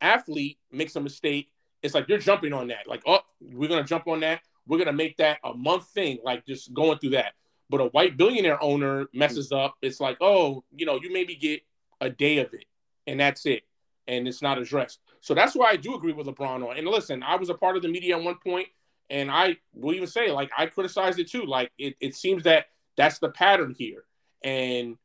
athlete 0.00 0.58
makes 0.70 0.96
a 0.96 1.00
mistake, 1.00 1.50
it's 1.82 1.94
like 1.94 2.08
you're 2.08 2.18
jumping 2.18 2.52
on 2.52 2.68
that. 2.68 2.86
Like, 2.86 3.02
oh, 3.06 3.20
we're 3.40 3.68
gonna 3.68 3.84
jump 3.84 4.08
on 4.08 4.20
that. 4.20 4.40
We're 4.66 4.78
gonna 4.78 4.92
make 4.92 5.16
that 5.18 5.38
a 5.44 5.54
month 5.54 5.88
thing. 5.88 6.18
Like 6.24 6.46
just 6.46 6.72
going 6.72 6.98
through 6.98 7.10
that. 7.10 7.34
But 7.72 7.80
a 7.80 7.86
white 7.86 8.18
billionaire 8.18 8.62
owner 8.62 9.06
messes 9.14 9.50
mm. 9.50 9.64
up. 9.64 9.76
It's 9.80 9.98
like, 9.98 10.18
oh, 10.20 10.62
you 10.76 10.84
know, 10.84 11.00
you 11.02 11.10
maybe 11.10 11.34
get 11.34 11.62
a 12.02 12.10
day 12.10 12.36
of 12.38 12.52
it, 12.52 12.66
and 13.06 13.18
that's 13.18 13.46
it, 13.46 13.62
and 14.06 14.28
it's 14.28 14.42
not 14.42 14.58
addressed. 14.58 15.00
So 15.20 15.32
that's 15.32 15.54
why 15.54 15.70
I 15.70 15.76
do 15.76 15.94
agree 15.94 16.12
with 16.12 16.26
LeBron 16.26 16.68
on. 16.68 16.76
And 16.76 16.86
listen, 16.86 17.22
I 17.22 17.36
was 17.36 17.48
a 17.48 17.54
part 17.54 17.76
of 17.76 17.82
the 17.82 17.88
media 17.88 18.18
at 18.18 18.22
one 18.22 18.36
point, 18.44 18.68
and 19.08 19.30
I 19.30 19.56
will 19.72 19.94
even 19.94 20.06
say, 20.06 20.30
like, 20.30 20.50
I 20.56 20.66
criticized 20.66 21.18
it 21.18 21.30
too. 21.30 21.46
Like, 21.46 21.72
it, 21.78 21.96
it 21.98 22.14
seems 22.14 22.42
that 22.42 22.66
that's 22.98 23.18
the 23.18 23.30
pattern 23.30 23.74
here, 23.76 24.04
and 24.44 24.98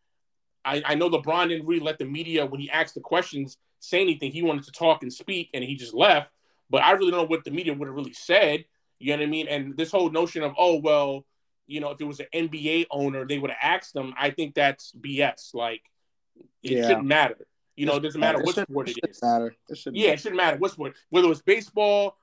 I, 0.65 0.83
I 0.85 0.95
know 0.95 1.09
LeBron 1.09 1.47
didn't 1.47 1.67
really 1.67 1.79
let 1.79 1.99
the 1.99 2.05
media, 2.05 2.45
when 2.45 2.59
he 2.59 2.69
asked 2.69 2.95
the 2.95 2.99
questions, 2.99 3.57
say 3.79 4.01
anything. 4.01 4.33
He 4.33 4.43
wanted 4.43 4.65
to 4.65 4.73
talk 4.73 5.03
and 5.03 5.13
speak, 5.13 5.51
and 5.53 5.63
he 5.63 5.75
just 5.75 5.93
left. 5.93 6.31
But 6.69 6.83
I 6.83 6.91
really 6.91 7.11
don't 7.11 7.21
know 7.21 7.27
what 7.27 7.45
the 7.45 7.51
media 7.51 7.73
would 7.73 7.87
have 7.87 7.95
really 7.95 8.11
said. 8.11 8.65
You 8.99 9.13
know 9.13 9.19
what 9.19 9.27
I 9.27 9.29
mean? 9.29 9.47
And 9.47 9.77
this 9.77 9.91
whole 9.91 10.09
notion 10.09 10.43
of, 10.43 10.53
oh, 10.57 10.81
well, 10.81 11.25
you 11.67 11.81
know, 11.81 11.91
if 11.91 12.01
it 12.01 12.05
was 12.05 12.19
an 12.19 12.27
NBA 12.33 12.85
owner, 12.89 13.25
they 13.25 13.37
would 13.37 13.51
have 13.51 13.59
asked 13.61 13.93
them. 13.93 14.13
I 14.17 14.31
think 14.31 14.55
that's 14.55 14.93
BS. 14.99 15.53
Like, 15.53 15.81
it 16.63 16.71
yeah. 16.71 16.87
shouldn't 16.87 17.05
matter. 17.05 17.47
You 17.75 17.85
know, 17.85 17.97
it 17.97 17.99
doesn't 18.01 18.19
matter 18.19 18.41
what 18.41 18.55
sport 18.55 18.89
it 18.89 18.97
is. 19.07 19.21
Matter. 19.21 19.53
It 19.69 19.77
shouldn't 19.77 19.97
yeah, 19.97 20.07
matter. 20.07 20.13
it 20.13 20.19
shouldn't 20.19 20.37
matter 20.37 20.57
what 20.57 20.71
sport. 20.71 20.95
Whether 21.09 21.29
it's 21.29 21.41
baseball, 21.41 22.17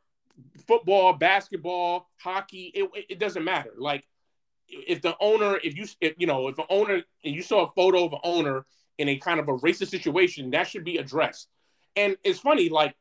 football, 0.67 1.13
basketball, 1.13 2.09
hockey, 2.19 2.73
it, 2.75 3.07
it 3.09 3.19
doesn't 3.21 3.45
matter. 3.45 3.71
Like, 3.79 4.05
if 4.69 5.03
the 5.03 5.15
owner, 5.21 5.59
if 5.63 5.77
you, 5.77 5.87
if, 6.01 6.15
you 6.19 6.27
know, 6.27 6.49
if 6.49 6.59
an 6.59 6.65
owner 6.71 7.03
and 7.25 7.35
you 7.35 7.43
saw 7.43 7.67
a 7.67 7.71
photo 7.71 8.05
of 8.05 8.15
an 8.15 8.21
owner 8.25 8.67
in 8.99 9.09
a 9.09 9.17
kind 9.17 9.39
of 9.39 9.49
a 9.49 9.57
racist 9.59 9.89
situation, 9.89 10.51
that 10.51 10.67
should 10.67 10.85
be 10.85 10.97
addressed. 10.97 11.49
And 11.97 12.17
it's 12.25 12.41
funny, 12.41 12.69
like, 12.69 12.97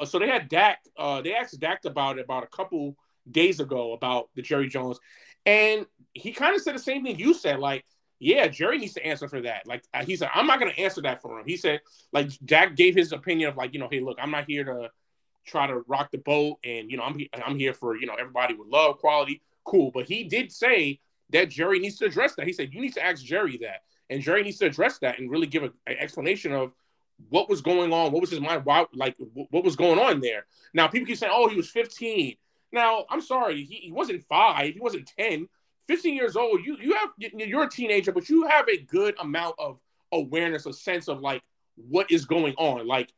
uh, 0.00 0.04
so 0.04 0.18
they 0.18 0.28
had 0.28 0.48
Dak. 0.48 0.78
Uh, 0.96 1.20
they 1.20 1.34
asked 1.34 1.58
Dak 1.60 1.84
about 1.84 2.18
it 2.18 2.24
about 2.24 2.44
a 2.44 2.46
couple 2.46 2.96
days 3.30 3.60
ago 3.60 3.92
about 3.92 4.30
the 4.34 4.42
Jerry 4.42 4.68
Jones, 4.68 4.98
and 5.46 5.86
he 6.12 6.32
kind 6.32 6.54
of 6.54 6.62
said 6.62 6.74
the 6.74 6.80
same 6.80 7.04
thing 7.04 7.18
you 7.18 7.34
said. 7.34 7.58
Like, 7.58 7.84
yeah, 8.18 8.46
Jerry 8.48 8.78
needs 8.78 8.94
to 8.94 9.04
answer 9.04 9.28
for 9.28 9.40
that. 9.40 9.66
Like, 9.66 9.82
uh, 9.92 10.04
he 10.04 10.16
said, 10.16 10.30
I'm 10.34 10.46
not 10.46 10.60
going 10.60 10.72
to 10.72 10.80
answer 10.80 11.02
that 11.02 11.20
for 11.20 11.40
him. 11.40 11.46
He 11.46 11.56
said, 11.56 11.80
like, 12.12 12.28
Jack 12.44 12.76
gave 12.76 12.94
his 12.94 13.12
opinion 13.12 13.48
of 13.48 13.56
like, 13.56 13.72
you 13.74 13.80
know, 13.80 13.88
hey, 13.90 14.00
look, 14.00 14.18
I'm 14.20 14.30
not 14.30 14.44
here 14.46 14.64
to 14.64 14.90
try 15.44 15.66
to 15.66 15.80
rock 15.88 16.10
the 16.12 16.18
boat, 16.18 16.58
and 16.64 16.90
you 16.90 16.96
know, 16.96 17.02
I'm 17.02 17.18
I'm 17.44 17.58
here 17.58 17.74
for 17.74 17.96
you 17.96 18.06
know 18.06 18.14
everybody 18.14 18.54
with 18.54 18.68
love, 18.68 18.98
quality 18.98 19.42
cool. 19.64 19.90
But 19.92 20.06
he 20.06 20.24
did 20.24 20.52
say 20.52 21.00
that 21.30 21.50
Jerry 21.50 21.78
needs 21.78 21.96
to 21.98 22.06
address 22.06 22.34
that. 22.36 22.46
He 22.46 22.52
said, 22.52 22.72
you 22.72 22.80
need 22.80 22.94
to 22.94 23.04
ask 23.04 23.24
Jerry 23.24 23.58
that. 23.58 23.82
And 24.10 24.20
Jerry 24.20 24.42
needs 24.42 24.58
to 24.58 24.66
address 24.66 24.98
that 24.98 25.18
and 25.18 25.30
really 25.30 25.46
give 25.46 25.62
an 25.62 25.72
explanation 25.86 26.52
of 26.52 26.72
what 27.30 27.48
was 27.48 27.60
going 27.60 27.92
on, 27.92 28.12
what 28.12 28.20
was 28.20 28.30
his 28.30 28.40
mind, 28.40 28.64
why, 28.64 28.84
like 28.92 29.16
what 29.50 29.64
was 29.64 29.76
going 29.76 29.98
on 29.98 30.20
there. 30.20 30.46
Now 30.74 30.88
people 30.88 31.06
keep 31.06 31.18
saying, 31.18 31.32
"Oh, 31.34 31.48
he 31.48 31.56
was 31.56 31.70
15." 31.70 32.36
Now 32.72 33.04
I'm 33.10 33.20
sorry, 33.20 33.64
he, 33.64 33.76
he 33.76 33.92
wasn't 33.92 34.24
five, 34.28 34.74
he 34.74 34.80
wasn't 34.80 35.10
10. 35.18 35.48
15 35.88 36.14
years 36.14 36.36
old, 36.36 36.64
you 36.64 36.76
you 36.80 36.94
have 36.94 37.10
you're 37.18 37.64
a 37.64 37.70
teenager, 37.70 38.12
but 38.12 38.28
you 38.28 38.46
have 38.46 38.68
a 38.68 38.78
good 38.78 39.14
amount 39.20 39.56
of 39.58 39.78
awareness, 40.12 40.64
a 40.66 40.72
sense 40.72 41.08
of 41.08 41.20
like 41.20 41.42
what 41.76 42.10
is 42.10 42.24
going 42.24 42.54
on. 42.54 42.86
Like 42.86 43.12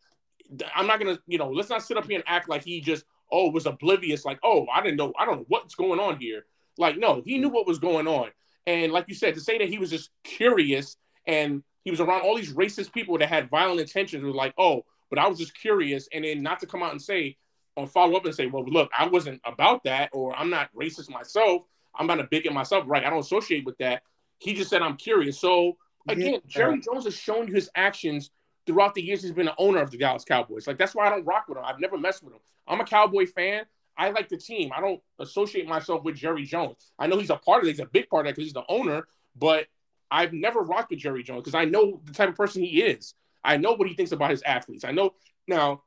I'm 0.75 0.87
not 0.87 0.99
gonna, 0.99 1.19
you 1.27 1.39
know, 1.39 1.51
let's 1.51 1.69
not 1.69 1.83
sit 1.83 1.97
up 1.97 2.07
here 2.07 2.17
and 2.17 2.25
act 2.27 2.49
like 2.49 2.65
he 2.65 2.81
just 2.81 3.05
oh, 3.35 3.51
was 3.51 3.67
oblivious, 3.67 4.25
like, 4.25 4.39
oh, 4.43 4.67
I 4.73 4.81
didn't 4.81 4.97
know, 4.97 5.13
I 5.19 5.25
don't 5.25 5.39
know 5.39 5.45
what's 5.49 5.75
going 5.75 6.01
on 6.01 6.19
here. 6.19 6.47
Like, 6.79 6.97
no, 6.97 7.23
he 7.25 7.39
knew 7.39 7.49
what 7.49 7.67
was 7.67 7.79
going 7.79 8.07
on. 8.07 8.31
And 8.67 8.93
like 8.93 9.07
you 9.09 9.15
said, 9.15 9.35
to 9.35 9.41
say 9.41 9.59
that 9.59 9.69
he 9.69 9.79
was 9.79 9.91
just 9.91 10.11
curious 10.23 10.97
and 11.27 11.63
he 11.85 11.91
was 11.91 12.01
around 12.01 12.23
all 12.23 12.37
these 12.37 12.53
racist 12.53 12.93
people 12.93 13.19
that 13.19 13.29
had 13.29 13.51
violent 13.51 13.81
intentions 13.81 14.25
was 14.25 14.35
like, 14.35 14.55
oh, 14.57 14.85
but 15.11 15.19
I 15.19 15.27
was 15.27 15.39
just 15.39 15.59
curious. 15.59 16.09
And 16.13 16.25
then 16.25 16.43
not 16.43 16.61
to 16.61 16.67
come 16.67 16.83
out 16.83 16.93
and 16.93 17.03
say, 17.03 17.37
or 17.77 17.87
follow 17.87 18.17
up 18.17 18.25
and 18.25 18.35
say, 18.35 18.47
well, 18.47 18.65
look, 18.65 18.91
I 18.97 19.07
wasn't 19.07 19.41
about 19.45 19.85
that, 19.85 20.11
or 20.13 20.37
I'm 20.37 20.51
not 20.51 20.71
racist 20.75 21.11
myself. 21.11 21.63
I'm 21.95 22.07
not 22.07 22.21
a 22.21 22.25
bigot 22.25 22.53
myself, 22.53 22.85
right? 22.87 23.05
I 23.05 23.11
don't 23.11 23.21
associate 23.21 23.65
with 23.65 23.79
that. 23.79 24.03
He 24.39 24.55
just 24.55 24.71
said 24.71 24.83
I'm 24.83 24.97
curious. 24.97 25.39
So 25.39 25.77
again, 26.09 26.35
yeah. 26.35 26.39
Jerry 26.47 26.81
Jones 26.81 27.05
has 27.05 27.17
shown 27.17 27.49
you 27.49 27.55
his 27.55 27.71
actions 27.75 28.31
throughout 28.67 28.95
the 28.95 29.03
years 29.03 29.23
he's 29.23 29.33
been 29.33 29.47
the 29.47 29.55
owner 29.59 29.81
of 29.81 29.91
the 29.91 29.99
Dallas 29.99 30.25
Cowboys. 30.25 30.67
Like 30.67 30.79
that's 30.79 30.95
why 30.95 31.07
I 31.07 31.11
don't 31.11 31.25
rock 31.25 31.47
with 31.49 31.59
him. 31.59 31.65
I've 31.65 31.81
never 31.81 31.99
messed 31.99 32.23
with 32.23 32.35
him. 32.35 32.41
I'm 32.67 32.81
a 32.81 32.85
Cowboy 32.85 33.27
fan. 33.27 33.65
I 33.97 34.11
like 34.11 34.29
the 34.29 34.37
team. 34.37 34.73
I 34.77 34.81
don't 34.81 35.01
associate 35.21 35.69
myself 35.69 36.03
with 36.03 36.17
Jerry 36.17 36.45
Jones. 36.45 36.93
I 36.99 37.07
know 37.07 37.19
he's 37.19 37.31
a 37.31 37.37
part 37.37 37.63
of 37.63 37.69
it. 37.69 37.73
He's 37.73 37.81
a 37.81 37.87
big 37.87 38.09
part 38.09 38.27
of 38.27 38.31
it 38.31 38.33
because 38.33 38.47
he's 38.47 38.55
the 38.55 38.65
owner, 38.69 39.07
but 39.37 39.67
I've 40.11 40.33
never 40.33 40.61
rocked 40.61 40.91
with 40.91 40.99
Jerry 40.99 41.23
Jones 41.23 41.43
because 41.43 41.55
I 41.55 41.65
know 41.65 42.01
the 42.05 42.13
type 42.13 42.29
of 42.29 42.35
person 42.35 42.63
he 42.63 42.83
is. 42.83 43.15
I 43.45 43.57
know 43.57 43.75
what 43.75 43.89
he 43.89 43.95
thinks 43.95 44.13
about 44.13 44.31
his 44.31 44.43
athletes. 44.43 44.85
I 44.85 44.91
know 44.91 45.15
now 45.47 45.83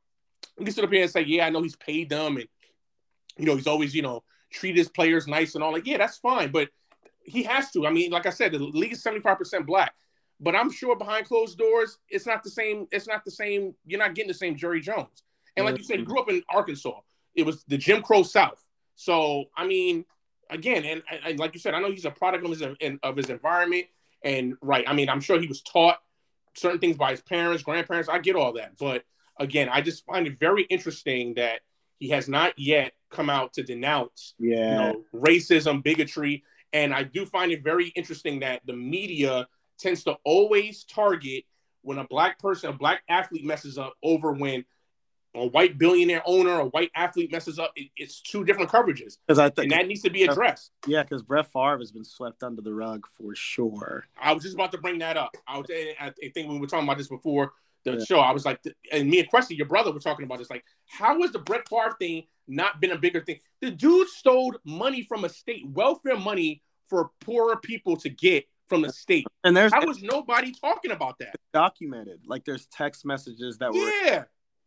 you 0.57 0.65
can 0.65 0.73
sit 0.73 0.83
up 0.83 0.91
here 0.91 1.01
and 1.01 1.11
say, 1.11 1.21
yeah, 1.21 1.45
I 1.45 1.49
know 1.49 1.61
he's 1.61 1.75
paid 1.75 2.09
them 2.09 2.37
and 2.37 2.47
you 3.37 3.45
know, 3.45 3.55
he's 3.55 3.67
always, 3.67 3.93
you 3.93 4.01
know, 4.01 4.23
treat 4.51 4.75
his 4.75 4.89
players 4.89 5.27
nice 5.27 5.55
and 5.55 5.63
all. 5.63 5.71
Like, 5.71 5.87
yeah, 5.87 5.97
that's 5.97 6.17
fine. 6.17 6.51
But 6.51 6.69
he 7.23 7.43
has 7.43 7.71
to. 7.71 7.85
I 7.85 7.91
mean, 7.91 8.11
like 8.11 8.25
I 8.25 8.31
said, 8.31 8.51
the 8.51 8.59
league 8.59 8.93
is 8.93 9.03
75% 9.03 9.65
black. 9.65 9.93
But 10.39 10.55
I'm 10.55 10.71
sure 10.71 10.95
behind 10.95 11.25
closed 11.25 11.57
doors, 11.57 11.97
it's 12.09 12.27
not 12.27 12.43
the 12.43 12.49
same. 12.49 12.87
It's 12.91 13.07
not 13.07 13.25
the 13.25 13.31
same. 13.31 13.73
You're 13.85 13.99
not 13.99 14.13
getting 14.13 14.27
the 14.27 14.35
same 14.35 14.55
Jerry 14.55 14.81
Jones. 14.81 15.23
And 15.55 15.65
like 15.65 15.77
you 15.77 15.83
said, 15.83 15.99
he 15.99 16.05
grew 16.05 16.19
up 16.19 16.29
in 16.29 16.43
Arkansas. 16.49 16.99
It 17.33 17.43
was 17.43 17.63
the 17.67 17.77
Jim 17.77 18.03
Crow 18.03 18.21
South. 18.21 18.63
So 18.95 19.45
I 19.55 19.65
mean, 19.65 20.05
again, 20.51 20.85
and, 20.85 21.01
and 21.25 21.39
like 21.39 21.55
you 21.55 21.59
said, 21.59 21.73
I 21.73 21.79
know 21.79 21.89
he's 21.89 22.05
a 22.05 22.11
product 22.11 22.45
of 22.45 22.51
his 22.51 22.61
of 23.01 23.15
his 23.15 23.31
environment. 23.31 23.85
And 24.23 24.55
right, 24.61 24.85
I 24.87 24.93
mean, 24.93 25.09
I'm 25.09 25.21
sure 25.21 25.39
he 25.39 25.47
was 25.47 25.63
taught 25.63 25.97
certain 26.53 26.79
things 26.79 26.97
by 26.97 27.11
his 27.11 27.21
parents, 27.21 27.63
grandparents. 27.63 28.07
I 28.07 28.19
get 28.19 28.35
all 28.35 28.53
that, 28.53 28.77
but 28.77 29.05
again, 29.39 29.69
I 29.71 29.81
just 29.81 30.05
find 30.05 30.27
it 30.27 30.39
very 30.39 30.63
interesting 30.63 31.35
that 31.35 31.61
he 31.99 32.09
has 32.09 32.27
not 32.27 32.57
yet 32.57 32.93
come 33.09 33.29
out 33.29 33.53
to 33.53 33.63
denounce, 33.63 34.35
yeah, 34.37 34.55
you 34.55 34.75
know, 34.75 35.03
racism, 35.13 35.83
bigotry, 35.83 36.43
and 36.73 36.93
I 36.93 37.03
do 37.03 37.25
find 37.25 37.51
it 37.51 37.63
very 37.63 37.87
interesting 37.89 38.41
that 38.41 38.61
the 38.65 38.73
media 38.73 39.47
tends 39.79 40.03
to 40.03 40.17
always 40.23 40.83
target 40.83 41.45
when 41.81 41.97
a 41.97 42.03
black 42.03 42.39
person, 42.39 42.69
a 42.69 42.73
black 42.73 43.01
athlete 43.09 43.45
messes 43.45 43.77
up 43.77 43.93
over 44.03 44.33
when 44.33 44.65
a 45.35 45.47
white 45.47 45.77
billionaire 45.77 46.23
owner, 46.25 46.59
a 46.59 46.65
white 46.65 46.91
athlete 46.95 47.31
messes 47.31 47.59
up. 47.59 47.71
It, 47.75 47.89
it's 47.95 48.21
two 48.21 48.43
different 48.43 48.69
coverages, 48.69 49.17
because 49.25 49.39
I 49.39 49.49
think 49.49 49.71
and 49.71 49.71
that 49.71 49.87
needs 49.87 50.01
to 50.01 50.09
be 50.09 50.23
addressed. 50.23 50.71
Yeah, 50.85 51.03
because 51.03 51.21
Brett 51.21 51.51
Favre 51.51 51.77
has 51.79 51.91
been 51.91 52.03
swept 52.03 52.43
under 52.43 52.61
the 52.61 52.73
rug 52.73 53.05
for 53.17 53.35
sure. 53.35 54.05
I 54.21 54.33
was 54.33 54.43
just 54.43 54.55
about 54.55 54.71
to 54.73 54.79
bring 54.79 54.99
that 54.99 55.15
up. 55.15 55.35
I 55.47 55.57
was, 55.57 55.67
I 55.99 56.11
think 56.33 56.49
we 56.49 56.59
were 56.59 56.67
talking 56.67 56.87
about 56.87 56.97
this 56.97 57.07
before 57.07 57.53
the 57.93 57.99
yeah. 57.99 58.05
show. 58.05 58.19
I 58.19 58.31
was 58.31 58.45
like, 58.45 58.61
and 58.91 59.09
me 59.09 59.19
and 59.19 59.31
Questy, 59.31 59.57
your 59.57 59.67
brother, 59.67 59.91
were 59.91 59.99
talking 59.99 60.25
about 60.25 60.39
this. 60.39 60.49
Like, 60.49 60.63
how 60.87 61.21
has 61.21 61.31
the 61.31 61.39
Brett 61.39 61.67
Favre 61.69 61.95
thing 61.99 62.23
not 62.47 62.79
been 62.81 62.91
a 62.91 62.97
bigger 62.97 63.21
thing? 63.21 63.39
The 63.61 63.71
dude 63.71 64.07
stole 64.09 64.55
money 64.65 65.03
from 65.03 65.25
a 65.25 65.29
state, 65.29 65.67
welfare 65.69 66.17
money 66.17 66.61
for 66.89 67.11
poorer 67.21 67.57
people 67.57 67.97
to 67.97 68.09
get 68.09 68.45
from 68.67 68.81
the 68.81 68.91
state. 68.91 69.25
And 69.43 69.55
there's 69.55 69.73
how 69.73 69.85
was 69.85 70.01
nobody 70.01 70.51
talking 70.51 70.91
about 70.91 71.19
that? 71.19 71.35
Documented. 71.53 72.21
Like 72.25 72.45
there's 72.45 72.65
text 72.67 73.05
messages 73.05 73.57
that 73.59 73.73
were 73.73 73.79
Yeah. 73.79 74.23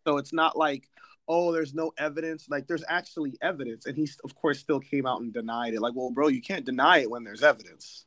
So 0.06 0.16
it's 0.16 0.32
not 0.32 0.56
like, 0.56 0.88
oh, 1.28 1.52
there's 1.52 1.74
no 1.74 1.92
evidence. 1.98 2.46
Like 2.48 2.66
there's 2.66 2.84
actually 2.88 3.36
evidence. 3.42 3.86
And 3.86 3.96
he 3.96 4.08
of 4.24 4.34
course 4.34 4.58
still 4.58 4.80
came 4.80 5.06
out 5.06 5.20
and 5.20 5.32
denied 5.32 5.74
it. 5.74 5.80
Like, 5.80 5.94
well, 5.94 6.10
bro, 6.10 6.28
you 6.28 6.40
can't 6.40 6.64
deny 6.64 6.98
it 6.98 7.10
when 7.10 7.24
there's 7.24 7.42
evidence. 7.42 8.06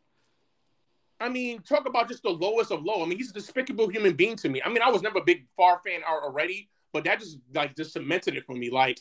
I 1.24 1.30
mean, 1.30 1.62
talk 1.62 1.88
about 1.88 2.10
just 2.10 2.22
the 2.24 2.30
lowest 2.30 2.70
of 2.70 2.84
low. 2.84 3.02
I 3.02 3.06
mean, 3.06 3.18
he's 3.18 3.30
a 3.30 3.34
despicable 3.34 3.88
human 3.88 4.14
being 4.14 4.36
to 4.38 4.50
me. 4.50 4.62
I 4.64 4.68
mean, 4.68 4.82
I 4.82 4.90
was 4.90 5.02
never 5.02 5.20
a 5.20 5.24
big 5.24 5.46
Favre 5.58 5.80
fan 5.86 6.02
already, 6.04 6.70
but 6.92 7.06
that 7.06 7.20
just 7.20 7.38
like 7.54 7.78
just 7.78 7.94
cemented 7.94 8.36
it 8.36 8.46
for 8.46 8.54
me. 8.54 8.70
Like, 8.70 9.00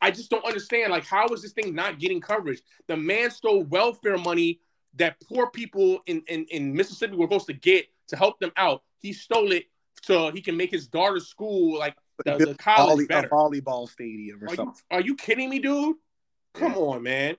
I 0.00 0.12
just 0.12 0.30
don't 0.30 0.44
understand. 0.44 0.92
Like, 0.92 1.04
how 1.04 1.26
is 1.28 1.42
this 1.42 1.52
thing 1.52 1.74
not 1.74 1.98
getting 1.98 2.20
coverage? 2.20 2.62
The 2.86 2.96
man 2.96 3.30
stole 3.32 3.64
welfare 3.64 4.16
money 4.16 4.60
that 4.96 5.16
poor 5.28 5.50
people 5.50 5.98
in, 6.06 6.22
in, 6.28 6.44
in 6.50 6.72
Mississippi 6.72 7.16
were 7.16 7.26
supposed 7.26 7.46
to 7.46 7.54
get 7.54 7.86
to 8.08 8.16
help 8.16 8.38
them 8.38 8.52
out. 8.56 8.82
He 8.98 9.12
stole 9.12 9.50
it 9.50 9.64
so 10.00 10.30
he 10.30 10.40
can 10.40 10.56
make 10.56 10.70
his 10.70 10.86
daughter's 10.86 11.26
school 11.26 11.76
like 11.76 11.96
the, 12.24 12.36
the 12.36 12.54
college 12.54 12.88
volley, 12.88 13.06
better. 13.06 13.28
volleyball 13.28 13.88
stadium 13.88 14.44
or 14.44 14.52
are 14.52 14.54
something. 14.54 14.82
You, 14.90 14.96
are 14.96 15.00
you 15.00 15.16
kidding 15.16 15.50
me, 15.50 15.58
dude? 15.58 15.96
Come 16.54 16.72
yeah. 16.72 16.78
on, 16.78 17.02
man. 17.02 17.36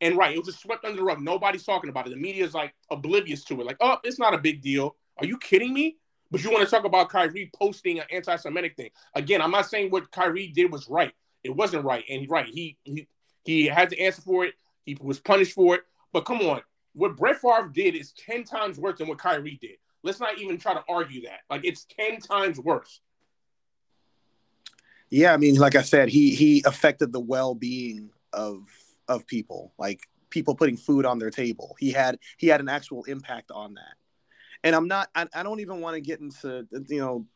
And 0.00 0.16
right, 0.16 0.34
it 0.34 0.38
was 0.38 0.48
just 0.48 0.60
swept 0.60 0.84
under 0.84 0.96
the 0.96 1.04
rug. 1.04 1.20
Nobody's 1.20 1.64
talking 1.64 1.90
about 1.90 2.06
it. 2.06 2.10
The 2.10 2.16
media 2.16 2.44
is 2.44 2.54
like 2.54 2.74
oblivious 2.90 3.44
to 3.44 3.60
it. 3.60 3.66
Like, 3.66 3.76
oh, 3.80 3.98
it's 4.04 4.18
not 4.18 4.34
a 4.34 4.38
big 4.38 4.60
deal. 4.60 4.96
Are 5.18 5.26
you 5.26 5.38
kidding 5.38 5.72
me? 5.72 5.96
But 6.30 6.42
you 6.42 6.50
want 6.50 6.64
to 6.64 6.70
talk 6.70 6.84
about 6.84 7.10
Kyrie 7.10 7.50
posting 7.54 8.00
an 8.00 8.06
anti-Semitic 8.10 8.76
thing 8.76 8.90
again? 9.14 9.40
I'm 9.40 9.52
not 9.52 9.66
saying 9.66 9.90
what 9.90 10.10
Kyrie 10.10 10.48
did 10.48 10.72
was 10.72 10.88
right. 10.88 11.12
It 11.44 11.54
wasn't 11.54 11.84
right, 11.84 12.02
and 12.08 12.28
right, 12.28 12.46
he 12.46 12.78
he 12.84 13.06
he 13.44 13.66
had 13.66 13.90
to 13.90 14.00
answer 14.00 14.22
for 14.22 14.46
it. 14.46 14.54
He 14.84 14.96
was 15.00 15.20
punished 15.20 15.52
for 15.52 15.76
it. 15.76 15.82
But 16.12 16.22
come 16.22 16.40
on, 16.40 16.62
what 16.94 17.16
Brett 17.16 17.36
Favre 17.36 17.70
did 17.72 17.94
is 17.94 18.12
10 18.12 18.44
times 18.44 18.78
worse 18.78 18.98
than 18.98 19.08
what 19.08 19.18
Kyrie 19.18 19.58
did. 19.60 19.76
Let's 20.02 20.20
not 20.20 20.38
even 20.38 20.58
try 20.58 20.74
to 20.74 20.84
argue 20.88 21.22
that. 21.22 21.40
Like 21.50 21.64
it's 21.64 21.86
10 21.98 22.20
times 22.20 22.58
worse. 22.58 23.00
Yeah, 25.10 25.34
I 25.34 25.36
mean, 25.36 25.56
like 25.56 25.76
I 25.76 25.82
said, 25.82 26.08
he 26.08 26.34
he 26.34 26.62
affected 26.66 27.12
the 27.12 27.20
well-being 27.20 28.10
of 28.32 28.66
of 29.08 29.26
people, 29.26 29.72
like 29.78 30.00
people 30.30 30.54
putting 30.54 30.76
food 30.76 31.06
on 31.06 31.18
their 31.18 31.30
table. 31.30 31.76
He 31.78 31.92
had 31.92 32.18
he 32.38 32.48
had 32.48 32.60
an 32.60 32.68
actual 32.68 33.04
impact 33.04 33.50
on 33.50 33.74
that. 33.74 33.94
And 34.62 34.74
I'm 34.74 34.88
not 34.88 35.08
I, 35.14 35.26
I 35.34 35.42
don't 35.42 35.60
even 35.60 35.80
want 35.80 35.94
to 35.94 36.00
get 36.00 36.20
into 36.20 36.66
you 36.88 37.00
know 37.00 37.26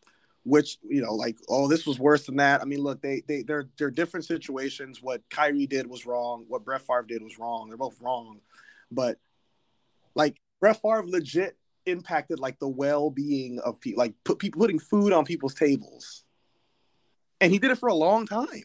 which 0.45 0.79
you 0.83 1.03
know 1.03 1.15
like 1.15 1.37
oh 1.49 1.69
this 1.69 1.87
was 1.87 1.99
worse 1.99 2.27
than 2.27 2.37
that. 2.37 2.61
I 2.61 2.65
mean, 2.65 2.81
look, 2.81 3.01
they 3.01 3.23
they 3.27 3.43
they're 3.43 3.69
they're 3.79 3.91
different 3.91 4.27
situations. 4.27 5.03
What 5.03 5.23
Kyrie 5.31 5.67
did 5.67 5.87
was 5.87 6.07
wrong. 6.07 6.45
What 6.49 6.65
Brett 6.65 6.83
Favre 6.83 7.05
did 7.07 7.23
was 7.23 7.39
wrong. 7.39 7.69
They're 7.69 7.77
both 7.77 8.01
wrong. 8.01 8.41
But 8.91 9.19
like 10.15 10.41
Brett 10.61 10.81
Favre 10.83 11.07
legit 11.07 11.57
impacted 11.87 12.39
like 12.39 12.59
the 12.59 12.69
well-being 12.69 13.59
of 13.61 13.81
people, 13.81 13.99
like 13.99 14.15
put 14.25 14.39
people 14.39 14.61
putting 14.61 14.79
food 14.79 15.13
on 15.13 15.25
people's 15.25 15.55
tables, 15.55 16.25
and 17.41 17.53
he 17.53 17.59
did 17.59 17.71
it 17.71 17.79
for 17.79 17.89
a 17.89 17.95
long 17.95 18.27
time. 18.27 18.65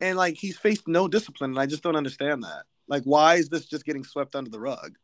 And 0.00 0.16
like 0.16 0.36
he's 0.36 0.56
faced 0.56 0.86
no 0.86 1.08
discipline, 1.08 1.50
and 1.50 1.58
I 1.58 1.66
just 1.66 1.82
don't 1.82 1.96
understand 1.96 2.44
that. 2.44 2.64
Like, 2.86 3.02
why 3.04 3.34
is 3.34 3.48
this 3.48 3.66
just 3.66 3.84
getting 3.84 4.04
swept 4.04 4.34
under 4.34 4.50
the 4.50 4.60
rug? 4.60 4.96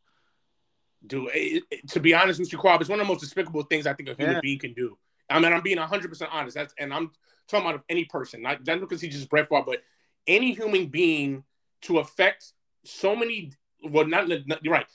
Dude, 1.05 1.29
it, 1.33 1.63
it, 1.69 1.89
to 1.89 1.99
be 1.99 2.13
honest 2.13 2.39
with 2.39 2.51
you, 2.51 2.57
Quab, 2.57 2.81
it's 2.81 2.89
one 2.89 2.99
of 2.99 3.05
the 3.05 3.11
most 3.11 3.21
despicable 3.21 3.63
things 3.63 3.85
I 3.85 3.93
think 3.93 4.09
a 4.09 4.15
human 4.15 4.35
yeah. 4.35 4.41
being 4.41 4.59
can 4.59 4.73
do. 4.73 4.97
I 5.29 5.39
mean, 5.39 5.53
I'm 5.53 5.61
being 5.61 5.77
100 5.77 6.07
percent 6.07 6.31
honest. 6.33 6.55
That's 6.55 6.73
and 6.79 6.93
I'm 6.93 7.11
talking 7.47 7.69
about 7.69 7.83
any 7.89 8.05
person, 8.05 8.41
not 8.41 8.63
just 8.63 8.81
because 8.81 9.01
he's 9.01 9.13
just 9.13 9.29
Brett 9.29 9.49
Favre, 9.49 9.63
but 9.65 9.83
any 10.25 10.53
human 10.53 10.87
being 10.87 11.43
to 11.83 11.99
affect 11.99 12.53
so 12.85 13.15
many. 13.15 13.51
Well, 13.83 14.07
not, 14.07 14.27
not 14.47 14.63
you're 14.63 14.73
right 14.73 14.87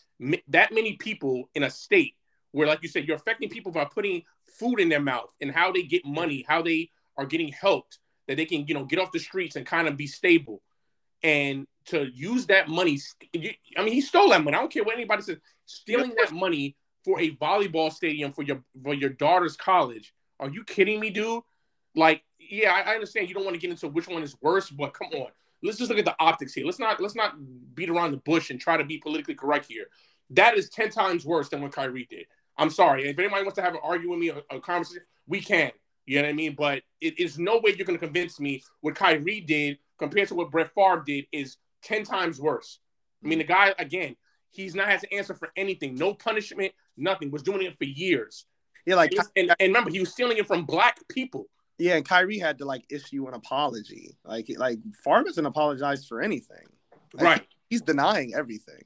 that 0.49 0.73
many 0.73 0.97
people 0.97 1.49
in 1.55 1.63
a 1.63 1.71
state 1.71 2.15
where, 2.53 2.67
like 2.67 2.83
you 2.83 2.89
said, 2.89 3.07
you're 3.07 3.17
affecting 3.17 3.49
people 3.49 3.73
by 3.73 3.85
putting 3.85 4.23
food 4.59 4.81
in 4.81 4.89
their 4.89 5.01
mouth 5.01 5.35
and 5.41 5.51
how 5.51 5.73
they 5.73 5.83
get 5.83 6.05
money, 6.05 6.45
how 6.47 6.63
they 6.63 6.91
are 7.17 7.27
getting 7.27 7.49
helped, 7.49 7.99
that 8.31 8.37
they 8.37 8.45
can, 8.45 8.65
you 8.69 8.75
know, 8.75 8.85
get 8.85 9.01
off 9.01 9.11
the 9.11 9.19
streets 9.19 9.57
and 9.57 9.67
kind 9.67 9.89
of 9.89 9.97
be 9.97 10.07
stable. 10.07 10.63
And 11.25 11.67
to 11.87 12.07
use 12.15 12.47
that 12.47 12.69
money, 12.69 13.01
I 13.35 13.83
mean, 13.83 13.93
he 13.93 14.01
stole 14.01 14.31
that 14.31 14.45
money. 14.45 14.57
I 14.57 14.61
don't 14.61 14.73
care 14.73 14.85
what 14.85 14.95
anybody 14.95 15.23
says. 15.23 15.39
Stealing 15.67 16.15
that 16.17 16.31
money 16.31 16.77
for 17.05 17.21
a 17.21 17.35
volleyball 17.37 17.93
stadium 17.93 18.31
for 18.31 18.43
your 18.43 18.63
for 18.85 18.95
your 18.95 19.11
daughter's 19.11 19.57
college. 19.57 20.15
Are 20.39 20.49
you 20.49 20.63
kidding 20.63 21.01
me, 21.01 21.11
dude? 21.11 21.43
Like, 21.97 22.23
yeah, 22.39 22.71
I, 22.73 22.93
I 22.93 22.95
understand 22.95 23.29
you 23.29 23.35
don't 23.35 23.45
want 23.45 23.55
to 23.57 23.61
get 23.61 23.71
into 23.71 23.89
which 23.89 24.07
one 24.07 24.23
is 24.23 24.37
worse, 24.41 24.71
but 24.71 24.95
come 24.95 25.09
on. 25.09 25.33
Let's 25.61 25.79
just 25.79 25.91
look 25.91 25.99
at 25.99 26.05
the 26.05 26.15
optics 26.21 26.55
here. 26.55 26.65
Let's 26.65 26.79
not 26.79 27.01
let's 27.01 27.17
not 27.17 27.35
beat 27.75 27.91
around 27.91 28.13
the 28.13 28.19
bush 28.19 28.51
and 28.51 28.61
try 28.61 28.77
to 28.77 28.85
be 28.85 28.99
politically 28.99 29.35
correct 29.35 29.67
here. 29.69 29.87
That 30.31 30.57
is 30.57 30.69
10 30.69 30.91
times 30.91 31.25
worse 31.27 31.49
than 31.49 31.63
what 31.63 31.73
Kyrie 31.73 32.07
did. 32.09 32.27
I'm 32.57 32.71
sorry. 32.71 33.09
If 33.09 33.19
anybody 33.19 33.43
wants 33.43 33.57
to 33.57 33.63
have 33.63 33.75
an 33.75 33.81
argument 33.83 34.11
with 34.11 34.19
me, 34.21 34.29
a, 34.29 34.57
a 34.57 34.61
conversation, 34.61 35.03
we 35.27 35.41
can. 35.41 35.73
You 36.07 36.17
know 36.17 36.23
what 36.23 36.31
I 36.31 36.35
mean? 36.35 36.55
But 36.57 36.83
it 37.01 37.19
is 37.19 37.39
no 37.39 37.59
way 37.59 37.75
you're 37.77 37.87
going 37.87 37.99
to 37.99 38.05
convince 38.05 38.41
me 38.41 38.63
what 38.81 38.95
Kyrie 38.95 39.41
did 39.41 39.79
compared 39.99 40.29
to 40.29 40.35
what 40.35 40.51
Brett 40.51 40.71
Favre 40.75 41.03
did 41.07 41.27
is 41.33 41.57
10 41.85 42.05
times 42.05 42.41
worse. 42.41 42.79
I 43.25 43.29
mean, 43.29 43.39
the 43.39 43.45
guy, 43.45 43.75
again, 43.79 44.17
he's 44.51 44.75
not 44.75 44.89
has 44.89 45.03
to 45.03 45.15
answer 45.15 45.35
for 45.35 45.51
anything. 45.57 45.95
No 45.95 46.15
punishment, 46.15 46.73
nothing. 46.97 47.31
Was 47.31 47.43
doing 47.43 47.63
it 47.63 47.79
for 47.79 47.85
years. 47.85 48.47
Yeah, 48.87 48.97
like 48.97 49.13
was, 49.13 49.31
and, 49.37 49.51
and 49.61 49.69
remember, 49.69 49.91
he 49.91 50.01
was 50.01 50.11
stealing 50.11 50.39
it 50.39 50.47
from 50.47 50.65
black 50.65 50.99
people. 51.09 51.47
Yeah, 51.79 51.97
and 51.97 52.05
Kyrie 52.05 52.39
had 52.39 52.59
to 52.59 52.65
like 52.65 52.85
issue 52.91 53.27
an 53.27 53.35
apology. 53.35 54.17
Like, 54.25 54.51
like 54.57 54.79
Favre 55.05 55.25
doesn't 55.25 55.47
apologize 55.47 56.07
for 56.07 56.21
anything. 56.21 56.67
Like, 57.15 57.25
right. 57.25 57.47
He's 57.69 57.83
denying 57.83 58.35
everything. 58.35 58.83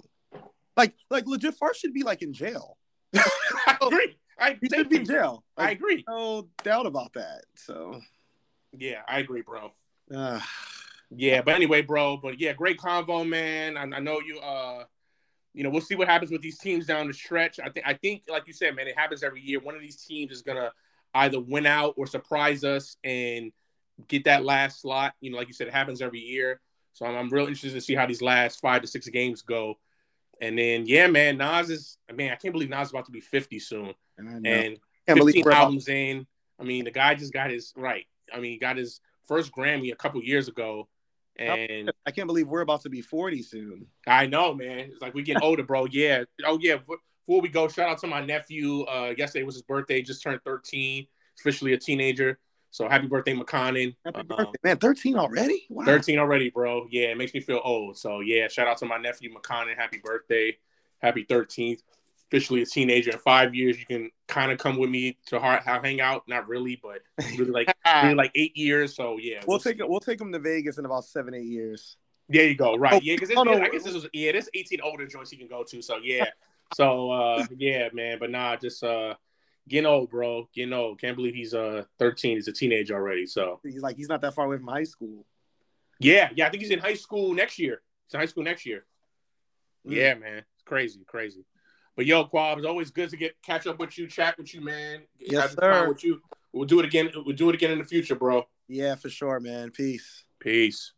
Like, 0.77 0.95
like 1.11 1.27
legit, 1.27 1.55
Favre 1.55 1.75
should 1.75 1.95
be 1.95 2.03
like 2.03 2.23
in 2.23 2.33
jail. 2.33 2.77
I 3.15 3.79
agree. 3.81 4.17
I 4.39 4.59
he 4.61 4.69
should 4.69 4.89
be 4.89 4.97
in 4.97 5.05
jail. 5.05 5.45
Like, 5.57 5.69
I 5.69 5.71
agree. 5.73 6.05
No 6.09 6.49
doubt 6.63 6.87
about 6.87 7.13
that. 7.15 7.45
So, 7.57 8.01
yeah, 8.73 9.03
I 9.09 9.19
agree, 9.19 9.43
bro. 9.43 9.73
Uh, 10.15 10.41
yeah, 11.11 11.43
but 11.43 11.55
anyway, 11.55 11.83
bro. 11.83 12.17
But 12.17 12.41
yeah, 12.41 12.53
great 12.53 12.79
convo, 12.79 13.27
man. 13.29 13.77
I, 13.77 13.83
I, 13.83 14.01
know 14.01 14.21
you. 14.21 14.39
Uh, 14.41 14.85
you 15.53 15.63
know, 15.63 15.71
we'll 15.71 15.81
see 15.81 15.95
what 15.95 16.09
happens 16.09 16.31
with 16.31 16.43
these 16.43 16.59
teams 16.59 16.87
down 16.87 17.07
the 17.07 17.15
stretch. 17.15 17.61
I 17.61 17.69
think. 17.69 17.87
I 17.87 17.95
think, 17.95 18.23
like 18.29 18.47
you 18.47 18.53
said, 18.53 18.75
man, 18.75 18.89
it 18.89 18.99
happens 18.99 19.23
every 19.23 19.41
year. 19.41 19.61
One 19.61 19.75
of 19.75 19.81
these 19.81 20.05
teams 20.05 20.33
is 20.33 20.43
gonna 20.43 20.73
either 21.15 21.41
win 21.41 21.67
out 21.67 21.95
or 21.97 22.07
surprise 22.07 22.65
us 22.65 22.97
and 23.05 23.53
get 24.09 24.25
that 24.25 24.45
last 24.45 24.81
slot. 24.81 25.15
You 25.21 25.31
know, 25.31 25.39
like 25.39 25.49
you 25.49 25.55
said, 25.55 25.69
it 25.69 25.73
happens 25.75 26.03
every 26.03 26.21
year. 26.21 26.61
So 26.93 27.07
I'm, 27.07 27.17
I'm 27.17 27.29
real 27.29 27.47
interested 27.47 27.75
to 27.75 27.81
see 27.81 27.95
how 27.95 28.07
these 28.07 28.23
last 28.23 28.61
five 28.61 28.83
to 28.83 28.89
six 28.89 29.09
games 29.09 29.43
go. 29.43 29.79
And 30.41 30.59
then 30.59 30.87
yeah, 30.87 31.07
man, 31.07 31.39
Nas 31.39 31.71
is. 31.71 31.99
I 32.09 32.13
mean, 32.13 32.31
I 32.31 32.37
can't 32.37 32.53
believe 32.53 32.71
Nas 32.71 32.89
is 32.89 32.91
about 32.91 33.07
to 33.07 33.13
be 33.13 33.21
50 33.21 33.59
soon. 33.59 33.95
And, 34.19 34.29
I 34.29 34.51
And 35.07 35.17
15 35.17 35.17
believe 35.17 35.45
we're 35.45 35.53
albums 35.53 35.89
in. 35.89 36.27
I 36.61 36.65
mean, 36.65 36.85
the 36.85 36.91
guy 36.91 37.15
just 37.15 37.33
got 37.33 37.51
his 37.51 37.73
right. 37.77 38.07
I 38.33 38.39
mean, 38.39 38.53
he 38.53 38.59
got 38.59 38.77
his 38.77 39.01
first 39.27 39.53
Grammy 39.53 39.93
a 39.93 39.97
couple 39.97 40.23
years 40.23 40.49
ago, 40.49 40.89
and 41.37 41.91
I 42.07 42.11
can't 42.11 42.27
believe 42.27 42.49
we're 42.49 42.61
about 42.61 42.83
to 42.83 42.91
be 42.91 43.01
40 43.01 43.43
soon. 43.43 43.87
I 44.07 44.27
know, 44.27 44.55
man. 44.55 44.81
It's 44.81 45.03
like 45.03 45.15
we 45.15 45.23
getting 45.23 45.43
older, 45.43 45.63
bro. 45.63 45.87
Yeah. 45.87 46.25
Oh 46.45 46.59
yeah. 46.61 46.77
Before 46.77 47.41
we 47.41 47.49
go, 47.49 47.69
shout 47.69 47.89
out 47.89 47.99
to 47.99 48.07
my 48.07 48.25
nephew. 48.25 48.83
Uh, 48.83 49.15
yesterday 49.17 49.45
was 49.45 49.55
his 49.55 49.63
birthday. 49.63 50.03
Just 50.03 50.23
turned 50.23 50.41
13. 50.45 51.07
Officially 51.41 51.73
a 51.73 51.79
teenager. 51.79 52.39
So 52.75 52.89
happy 52.89 53.07
birthday, 53.07 53.35
McConnon. 53.35 53.95
Happy 54.05 54.19
Um, 54.19 54.27
birthday. 54.27 54.59
Man, 54.65 54.79
13 54.79 55.17
already? 55.17 55.65
Wow. 55.71 55.85
13 55.85 56.19
already, 56.19 56.51
bro. 56.51 56.89
Yeah, 56.91 57.05
it 57.05 57.17
makes 57.17 57.33
me 57.33 57.39
feel 57.39 57.61
old. 57.63 57.97
So 57.97 58.19
yeah, 58.19 58.49
shout 58.49 58.67
out 58.67 58.79
to 58.79 58.85
my 58.85 58.99
nephew 58.99 59.33
McConnon. 59.33 59.77
Happy 59.77 60.01
birthday. 60.03 60.59
Happy 60.99 61.25
13th. 61.25 61.83
Officially 62.27 62.63
a 62.63 62.67
teenager. 62.67 63.13
In 63.13 63.19
five 63.19 63.55
years, 63.55 63.79
you 63.79 63.87
can 63.87 64.11
kind 64.27 64.51
of 64.51 64.59
come 64.59 64.77
with 64.77 64.91
me 64.91 65.17
to 65.27 65.39
heart 65.39 65.63
hang 65.63 66.01
out. 66.01 66.27
Not 66.27 66.49
really, 66.49 66.81
but 66.83 66.99
really 67.39 67.53
like 67.53 67.73
really 68.03 68.15
like 68.17 68.33
eight 68.35 68.57
years. 68.57 68.97
So 68.97 69.19
yeah, 69.21 69.39
We'll 69.47 69.61
take 69.61 69.79
it. 69.79 69.89
We'll 69.89 70.01
take 70.01 70.21
him 70.21 70.33
to 70.33 70.41
Vegas 70.41 70.77
in 70.77 70.85
about 70.85 71.05
seven, 71.05 71.33
eight 71.33 71.47
years. 71.47 71.97
There 72.29 72.49
you 72.49 72.57
go. 72.57 72.77
Right. 72.77 72.95
Oh, 72.95 73.01
Yeah, 73.05 73.15
because 73.15 73.31
oh, 73.37 73.45
no. 73.45 73.53
I 73.53 73.69
guess 73.69 73.85
this 73.85 73.95
was 73.95 74.09
yeah, 74.13 74.33
there's 74.33 74.49
18 74.53 74.81
older 74.81 75.07
joints 75.07 75.31
he 75.31 75.37
can 75.37 75.47
go 75.47 75.63
to. 75.63 75.81
So 75.81 75.99
yeah. 76.03 76.25
So 76.75 77.13
uh 77.13 77.47
yeah, 77.57 77.91
man. 77.93 78.19
But 78.19 78.31
nah, 78.33 78.57
just 78.57 78.83
uh 78.83 79.15
getting 79.69 79.87
old, 79.87 80.11
bro. 80.11 80.49
Getting 80.55 80.73
old. 80.73 81.01
Can't 81.01 81.17
believe 81.17 81.35
he's 81.35 81.55
uh 81.55 81.85
13. 81.99 82.37
He's 82.37 82.49
a 82.49 82.53
teenager 82.53 82.95
already. 82.95 83.27
So 83.27 83.61
He's 83.63 83.83
like 83.83 83.97
he's 83.97 84.09
not 84.09 84.21
that 84.23 84.35
far 84.35 84.47
away 84.47 84.57
from 84.59 84.69
high 84.69 84.85
school. 84.85 85.25
yeah, 86.01 86.31
yeah. 86.35 86.47
I 86.47 86.51
think 86.51 86.63
he's 86.63 86.71
in 86.73 86.79
high 86.79 86.95
school 86.95 87.33
next 87.35 87.59
year. 87.59 87.81
He's 88.07 88.15
in 88.15 88.21
high 88.21 88.27
school 88.27 88.43
next 88.45 88.67
year. 88.67 88.85
Mm. 89.87 89.95
Yeah, 89.95 90.15
man. 90.15 90.39
It's 90.39 90.63
crazy, 90.65 91.01
crazy. 91.07 91.45
But 91.97 92.07
yo, 92.07 92.25
Quab, 92.25 92.59
it's 92.59 92.67
always 92.67 92.91
good 92.91 93.11
to 93.11 93.17
get 93.17 93.37
catch 93.43 93.67
up 93.67 93.79
with 93.79 93.97
you, 93.97 94.07
chat 94.09 94.37
with 94.37 94.53
you, 94.55 94.61
man. 94.61 95.03
Yes, 95.19 95.55
sir. 95.55 95.89
With 95.89 96.03
you. 96.03 96.21
We'll 96.53 96.67
do 96.67 96.79
it 96.81 96.85
again. 96.85 97.11
We'll 97.15 97.37
do 97.37 97.49
it 97.51 97.55
again 97.55 97.71
in 97.71 97.79
the 97.79 97.85
future, 97.85 98.15
bro. 98.17 98.45
Yeah, 98.69 98.95
for 98.97 99.09
sure, 99.11 99.39
man. 99.41 99.71
Peace. 99.71 100.25
Peace. 100.41 100.93